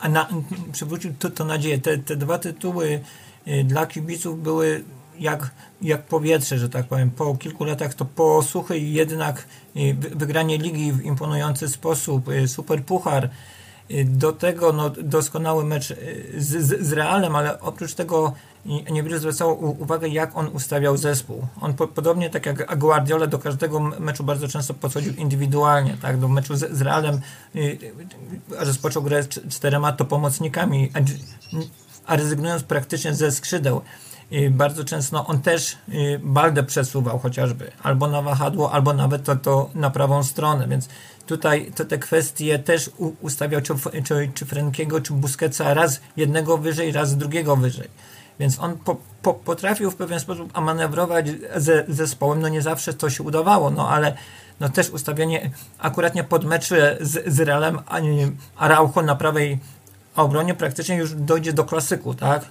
a 0.00 0.08
na, 0.08 0.28
przywrócił 0.72 1.12
to, 1.18 1.30
to 1.30 1.44
nadzieję. 1.44 1.78
Te, 1.78 1.98
te 1.98 2.16
dwa 2.16 2.38
tytuły 2.38 3.00
y, 3.48 3.64
dla 3.64 3.86
kibiców 3.86 4.42
były 4.42 4.84
jak, 5.22 5.50
jak 5.82 6.02
powietrze, 6.02 6.58
że 6.58 6.68
tak 6.68 6.86
powiem. 6.86 7.10
Po 7.10 7.36
kilku 7.36 7.64
latach 7.64 7.94
to 7.94 8.04
po 8.04 8.42
suchy 8.42 8.78
jednak 8.78 9.46
y, 9.76 9.94
wy- 9.94 10.10
wygranie 10.10 10.58
ligi 10.58 10.92
w 10.92 11.04
imponujący 11.04 11.68
sposób, 11.68 12.28
y, 12.28 12.48
super 12.48 12.84
puchar. 12.84 13.28
Y, 13.90 14.04
Do 14.04 14.32
tego 14.32 14.72
no, 14.72 14.90
doskonały 14.90 15.64
mecz 15.64 15.88
z, 16.36 16.66
z, 16.66 16.86
z 16.86 16.92
Realem, 16.92 17.36
ale 17.36 17.60
oprócz 17.60 17.94
tego 17.94 18.32
niewiele 18.90 19.18
zwracało 19.18 19.54
uwagę, 19.54 20.08
jak 20.08 20.36
on 20.36 20.48
ustawiał 20.48 20.96
zespół. 20.96 21.46
On 21.60 21.74
po, 21.74 21.88
podobnie 21.88 22.30
tak 22.30 22.46
jak 22.46 22.78
Guardiola 22.78 23.26
do 23.26 23.38
każdego 23.38 23.80
meczu 23.80 24.24
bardzo 24.24 24.48
często 24.48 24.74
podchodził 24.74 25.14
indywidualnie, 25.14 25.96
tak, 26.02 26.18
do 26.20 26.28
meczu 26.28 26.56
z, 26.56 26.72
z 26.72 26.80
Realem 26.82 27.20
rozpoczął 28.50 29.02
grę 29.02 29.22
z 29.22 29.28
cz- 29.28 29.48
czterema 29.48 29.92
to 29.92 30.04
pomocnikami, 30.04 30.90
a, 30.94 30.98
a 32.06 32.16
rezygnując 32.16 32.62
praktycznie 32.62 33.14
ze 33.14 33.32
skrzydeł. 33.32 33.80
Bardzo 34.50 34.84
często 34.84 35.26
on 35.26 35.40
też 35.40 35.76
y, 35.88 36.20
Baldę 36.22 36.62
przesuwał 36.62 37.18
chociażby, 37.18 37.70
albo 37.82 38.06
na 38.06 38.22
wahadło, 38.22 38.72
albo 38.72 38.92
nawet 38.92 39.24
to, 39.24 39.36
to 39.36 39.70
na 39.74 39.90
prawą 39.90 40.22
stronę, 40.22 40.68
więc 40.68 40.88
tutaj 41.26 41.72
to 41.76 41.84
te 41.84 41.98
kwestie 41.98 42.58
też 42.58 42.90
ustawiał 43.20 43.60
czy, 43.60 43.74
czy, 44.04 44.30
czy 44.34 44.46
Frankiego, 44.46 45.00
czy 45.00 45.12
Busquetsa 45.12 45.74
raz 45.74 46.00
jednego 46.16 46.58
wyżej, 46.58 46.92
raz 46.92 47.16
drugiego 47.16 47.56
wyżej. 47.56 47.88
Więc 48.40 48.60
on 48.60 48.78
po, 48.78 48.96
po, 49.22 49.34
potrafił 49.34 49.90
w 49.90 49.96
pewien 49.96 50.20
sposób 50.20 50.60
manewrować 50.60 51.26
ze 51.56 51.84
zespołem. 51.88 52.40
No 52.40 52.48
nie 52.48 52.62
zawsze 52.62 52.94
to 52.94 53.10
się 53.10 53.22
udawało, 53.22 53.70
no 53.70 53.88
ale 53.88 54.16
no 54.60 54.68
też 54.68 54.90
ustawienie 54.90 55.50
akuratnie 55.78 56.24
pod 56.24 56.44
mecze 56.44 56.96
z, 57.00 57.34
z 57.34 57.40
Realem 57.40 57.78
Araujo 58.56 59.02
na 59.02 59.14
prawej 59.14 59.58
obronie 60.16 60.54
praktycznie 60.54 60.96
już 60.96 61.14
dojdzie 61.14 61.52
do 61.52 61.64
klasyku, 61.64 62.14
tak? 62.14 62.46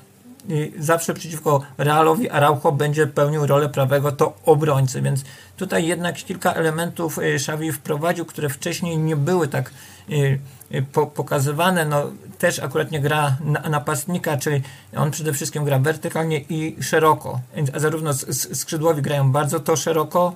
Zawsze 0.80 1.14
przeciwko 1.14 1.62
Realowi 1.78 2.30
Araujo 2.30 2.72
będzie 2.72 3.08
pełnił 3.08 3.48
rolę 3.48 3.70
prawego 3.70 4.12
to 4.12 4.34
obrońcy, 4.46 5.02
więc 5.02 5.24
tutaj 5.58 5.88
jednak 5.88 6.16
kilka 6.16 6.54
elementów 6.54 7.18
y, 7.18 7.22
Xavi 7.22 7.72
wprowadził, 7.72 8.26
które 8.26 8.50
wcześniej 8.50 8.98
nie 8.98 9.16
były 9.16 9.48
tak 9.48 9.72
y, 10.10 10.40
y, 10.76 10.82
po, 10.94 11.08
pokazywane. 11.08 11.86
No, 11.86 12.04
też 12.38 12.60
akurat 12.60 12.92
nie 12.92 13.00
gra 13.00 13.38
na, 13.44 13.70
napastnika, 13.70 14.38
czyli 14.38 14.62
on 14.96 15.12
przede 15.12 15.34
wszystkim 15.34 15.66
gra 15.66 15.80
wertykalnie 15.80 16.40
i 16.50 16.84
szeroko. 16.84 17.40
Zarówno 17.76 18.14
skrzydłowi 18.54 19.02
grają 19.02 19.32
bardzo 19.32 19.60
to 19.60 19.76
szeroko, 19.76 20.34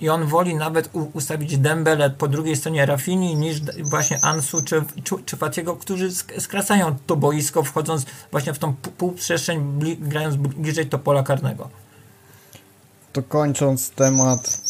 i 0.00 0.08
on 0.08 0.24
woli 0.26 0.54
nawet 0.54 0.90
ustawić 1.12 1.58
Dembele 1.58 2.10
po 2.10 2.28
drugiej 2.28 2.56
stronie 2.56 2.86
Rafini 2.86 3.36
niż 3.36 3.60
właśnie 3.82 4.18
Ansu 4.24 4.62
czy, 4.62 4.82
czy, 5.04 5.14
czy 5.26 5.36
Fatiego, 5.36 5.76
którzy 5.76 6.10
sk- 6.10 6.40
skracają 6.40 6.96
to 7.06 7.16
boisko, 7.16 7.62
wchodząc 7.62 8.06
właśnie 8.30 8.52
w 8.54 8.58
tą 8.58 8.74
półprzestrzeń, 8.98 9.60
bli, 9.60 9.96
grając 9.96 10.36
bli- 10.36 10.56
bliżej 10.62 10.86
to 10.86 10.98
pola 10.98 11.22
karnego. 11.22 11.68
To 13.12 13.22
kończąc 13.22 13.90
temat 13.90 14.60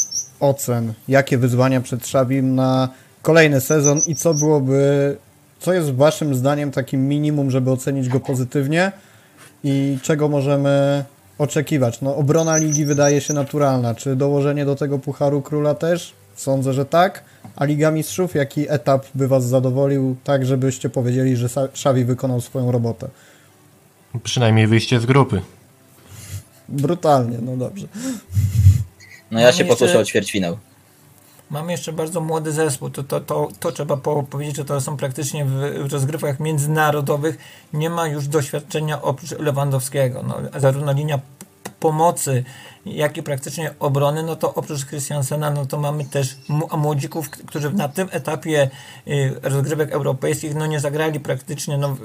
ocen, 0.41 0.93
jakie 1.09 1.39
wyzwania 1.39 1.81
przed 1.81 2.07
Szabim 2.07 2.55
na 2.55 2.89
kolejny 3.23 3.61
sezon 3.61 4.01
i 4.07 4.15
co 4.15 4.35
byłoby, 4.35 5.17
co 5.61 5.73
jest 5.73 5.95
waszym 5.95 6.35
zdaniem 6.35 6.71
takim 6.71 7.09
minimum, 7.09 7.51
żeby 7.51 7.71
ocenić 7.71 8.09
go 8.09 8.21
pozytywnie 8.21 8.93
i 9.65 9.99
czego 10.03 10.29
możemy 10.29 11.05
oczekiwać? 11.39 12.01
No 12.01 12.17
obrona 12.17 12.57
ligi 12.57 12.85
wydaje 12.85 13.21
się 13.21 13.35
naturalna, 13.35 13.95
czy 13.95 14.17
dołożenie 14.17 14.65
do 14.65 14.77
tego 14.77 14.99
Pucharu 14.99 15.43
Króla 15.43 15.75
też? 15.75 16.13
Sądzę, 16.37 16.73
że 16.73 16.85
tak. 16.87 17.25
A 17.57 17.65
Liga 17.65 17.91
Mistrzów, 17.91 18.35
jaki 18.35 18.71
etap 18.71 19.07
by 19.15 19.29
was 19.29 19.45
zadowolił, 19.45 20.17
tak 20.25 20.47
żebyście 20.47 20.91
powiedzieli, 20.91 21.37
że 21.37 21.49
Xavi 21.65 22.05
wykonał 22.05 22.41
swoją 22.41 22.73
robotę? 22.73 23.09
Przynajmniej 24.23 24.67
wyjście 24.67 25.01
z 25.01 25.07
grupy. 25.07 25.41
Brutalnie, 26.69 27.39
no 27.43 27.57
dobrze. 27.57 27.87
No 29.31 29.41
ja 29.41 29.53
się 29.53 29.65
jeszcze- 29.65 29.77
pokuszę 29.79 29.99
o 29.99 30.05
ćwierćfinał. 30.05 30.59
Mamy 31.51 31.73
jeszcze 31.73 31.93
bardzo 31.93 32.21
młody 32.21 32.53
zespół, 32.53 32.91
to, 32.91 33.03
to, 33.03 33.21
to, 33.21 33.49
to 33.61 33.73
trzeba 33.73 33.97
po, 33.97 34.23
powiedzieć, 34.23 34.57
że 34.57 34.65
to 34.65 34.81
są 34.81 34.97
praktycznie 34.97 35.45
w, 35.45 35.93
rozgrywkach 35.93 36.41
międzynarodowych, 36.41 37.39
nie 37.73 37.91
ma 37.91 38.07
już 38.07 38.29
doświadczenia 38.29 39.03
oprócz 39.03 39.31
Lewandowskiego. 39.31 40.23
No, 40.23 40.61
zarówno 40.61 40.93
linia 40.93 41.21
pomocy, 41.81 42.45
jak 42.87 43.17
i 43.17 43.23
praktycznie 43.23 43.75
obrony, 43.79 44.23
no 44.23 44.37
to 44.37 44.55
oprócz 44.55 44.87
Christiansena, 44.87 45.51
no 45.51 45.67
to 45.67 45.79
mamy 45.79 46.05
też 46.05 46.37
młodzików, 46.77 47.31
którzy 47.31 47.73
na 47.73 47.89
tym 47.89 48.09
etapie 48.13 48.71
y, 49.09 49.35
rozgrywek 49.43 49.93
europejskich, 49.93 50.55
no 50.55 50.67
nie 50.67 50.81
zagrali 50.81 51.21
praktycznie, 51.21 51.79
no, 51.79 51.97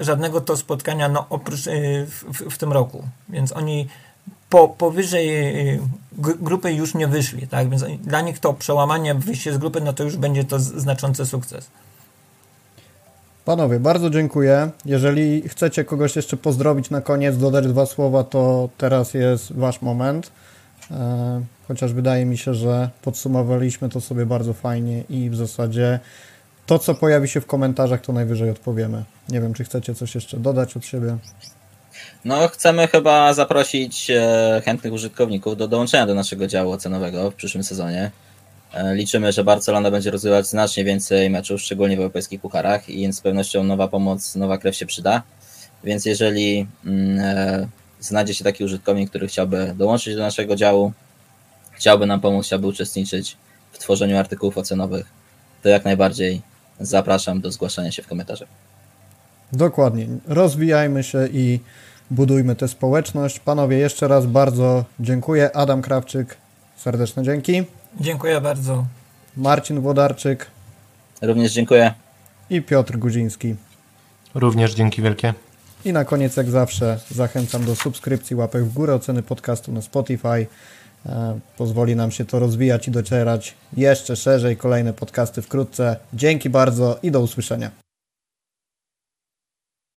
żadnego 0.00 0.40
to 0.40 0.56
spotkania, 0.56 1.08
no 1.08 1.26
oprócz 1.30 1.66
y, 1.66 2.06
w, 2.06 2.24
w, 2.24 2.54
w 2.54 2.58
tym 2.58 2.72
roku. 2.72 3.04
Więc 3.28 3.52
oni 3.52 3.88
po, 4.48 4.68
powyżej 4.68 5.28
y, 5.74 5.80
gr- 6.18 6.38
grupy 6.40 6.72
już 6.72 6.94
nie 6.94 7.06
wyszli, 7.06 7.48
tak? 7.48 7.70
Więc 7.70 7.84
dla 8.00 8.20
nich 8.20 8.38
to 8.38 8.54
przełamanie, 8.54 9.14
wyjście 9.14 9.52
z 9.52 9.58
grupy, 9.58 9.80
no 9.80 9.92
to 9.92 10.04
już 10.04 10.16
będzie 10.16 10.44
to 10.44 10.60
znaczący 10.60 11.26
sukces. 11.26 11.70
Panowie, 13.44 13.80
bardzo 13.80 14.10
dziękuję. 14.10 14.70
Jeżeli 14.84 15.48
chcecie 15.48 15.84
kogoś 15.84 16.16
jeszcze 16.16 16.36
pozdrowić 16.36 16.90
na 16.90 17.00
koniec, 17.00 17.38
dodać 17.38 17.66
dwa 17.66 17.86
słowa, 17.86 18.24
to 18.24 18.68
teraz 18.78 19.14
jest 19.14 19.52
wasz 19.52 19.82
moment. 19.82 20.30
E, 20.90 21.40
chociaż 21.68 21.92
wydaje 21.92 22.24
mi 22.24 22.38
się, 22.38 22.54
że 22.54 22.90
podsumowaliśmy 23.02 23.88
to 23.88 24.00
sobie 24.00 24.26
bardzo 24.26 24.52
fajnie 24.52 25.04
i 25.08 25.30
w 25.30 25.36
zasadzie 25.36 26.00
to, 26.66 26.78
co 26.78 26.94
pojawi 26.94 27.28
się 27.28 27.40
w 27.40 27.46
komentarzach, 27.46 28.00
to 28.00 28.12
najwyżej 28.12 28.50
odpowiemy. 28.50 29.04
Nie 29.28 29.40
wiem, 29.40 29.54
czy 29.54 29.64
chcecie 29.64 29.94
coś 29.94 30.14
jeszcze 30.14 30.36
dodać 30.36 30.76
od 30.76 30.84
siebie. 30.84 31.16
No, 32.24 32.48
chcemy 32.48 32.88
chyba 32.88 33.34
zaprosić 33.34 34.10
e, 34.10 34.62
chętnych 34.64 34.92
użytkowników 34.92 35.56
do 35.56 35.68
dołączenia 35.68 36.06
do 36.06 36.14
naszego 36.14 36.46
działu 36.46 36.72
ocenowego 36.72 37.30
w 37.30 37.34
przyszłym 37.34 37.64
sezonie. 37.64 38.10
E, 38.74 38.94
Liczymy, 38.94 39.32
że 39.32 39.44
Barcelona 39.44 39.90
będzie 39.90 40.10
rozgrywać 40.10 40.46
znacznie 40.46 40.84
więcej 40.84 41.30
meczów, 41.30 41.60
szczególnie 41.60 41.96
w 41.96 42.00
europejskich 42.00 42.40
pucharach, 42.40 42.88
i 42.88 43.12
z 43.12 43.20
pewnością 43.20 43.64
nowa 43.64 43.88
pomoc, 43.88 44.34
nowa 44.36 44.58
krew 44.58 44.76
się 44.76 44.86
przyda. 44.86 45.22
Więc 45.84 46.06
jeżeli 46.06 46.66
mm, 46.84 47.18
e, 47.18 47.68
znajdzie 48.00 48.34
się 48.34 48.44
taki 48.44 48.64
użytkownik, 48.64 49.10
który 49.10 49.26
chciałby 49.26 49.74
dołączyć 49.76 50.16
do 50.16 50.22
naszego 50.22 50.56
działu, 50.56 50.92
chciałby 51.72 52.06
nam 52.06 52.20
pomóc, 52.20 52.46
chciałby 52.46 52.66
uczestniczyć 52.66 53.36
w 53.72 53.78
tworzeniu 53.78 54.18
artykułów 54.18 54.58
ocenowych, 54.58 55.06
to 55.62 55.68
jak 55.68 55.84
najbardziej 55.84 56.42
zapraszam 56.80 57.40
do 57.40 57.52
zgłaszania 57.52 57.92
się 57.92 58.02
w 58.02 58.06
komentarzach. 58.06 58.48
Dokładnie. 59.52 60.06
Rozwijajmy 60.26 61.02
się 61.02 61.28
i 61.32 61.60
budujmy 62.10 62.56
tę 62.56 62.68
społeczność. 62.68 63.40
Panowie, 63.40 63.76
jeszcze 63.78 64.08
raz 64.08 64.26
bardzo 64.26 64.84
dziękuję. 65.00 65.56
Adam 65.56 65.82
Krawczyk, 65.82 66.36
serdeczne 66.76 67.22
dzięki. 67.22 67.64
Dziękuję 68.00 68.40
bardzo. 68.40 68.84
Marcin 69.36 69.80
Włodarczyk 69.80 70.46
Również 71.22 71.52
dziękuję. 71.52 71.94
i 72.50 72.62
Piotr 72.62 72.96
Guziński. 72.98 73.54
Również 74.34 74.74
dzięki 74.74 75.02
wielkie. 75.02 75.34
I 75.84 75.92
na 75.92 76.04
koniec, 76.04 76.36
jak 76.36 76.50
zawsze, 76.50 76.98
zachęcam 77.10 77.64
do 77.64 77.76
subskrypcji, 77.76 78.36
łapek 78.36 78.64
w 78.64 78.72
górę, 78.72 78.94
oceny 78.94 79.22
podcastu 79.22 79.72
na 79.72 79.82
Spotify. 79.82 80.46
E, 81.06 81.38
Pozwoli 81.56 81.96
nam 81.96 82.10
się 82.10 82.24
to 82.24 82.38
rozwijać 82.38 82.88
i 82.88 82.90
docierać 82.90 83.54
jeszcze 83.76 84.16
szerzej. 84.16 84.56
Kolejne 84.56 84.92
podcasty 84.92 85.42
wkrótce. 85.42 85.96
Dzięki 86.14 86.50
bardzo 86.50 86.98
i 87.02 87.10
do 87.10 87.20
usłyszenia. 87.20 87.83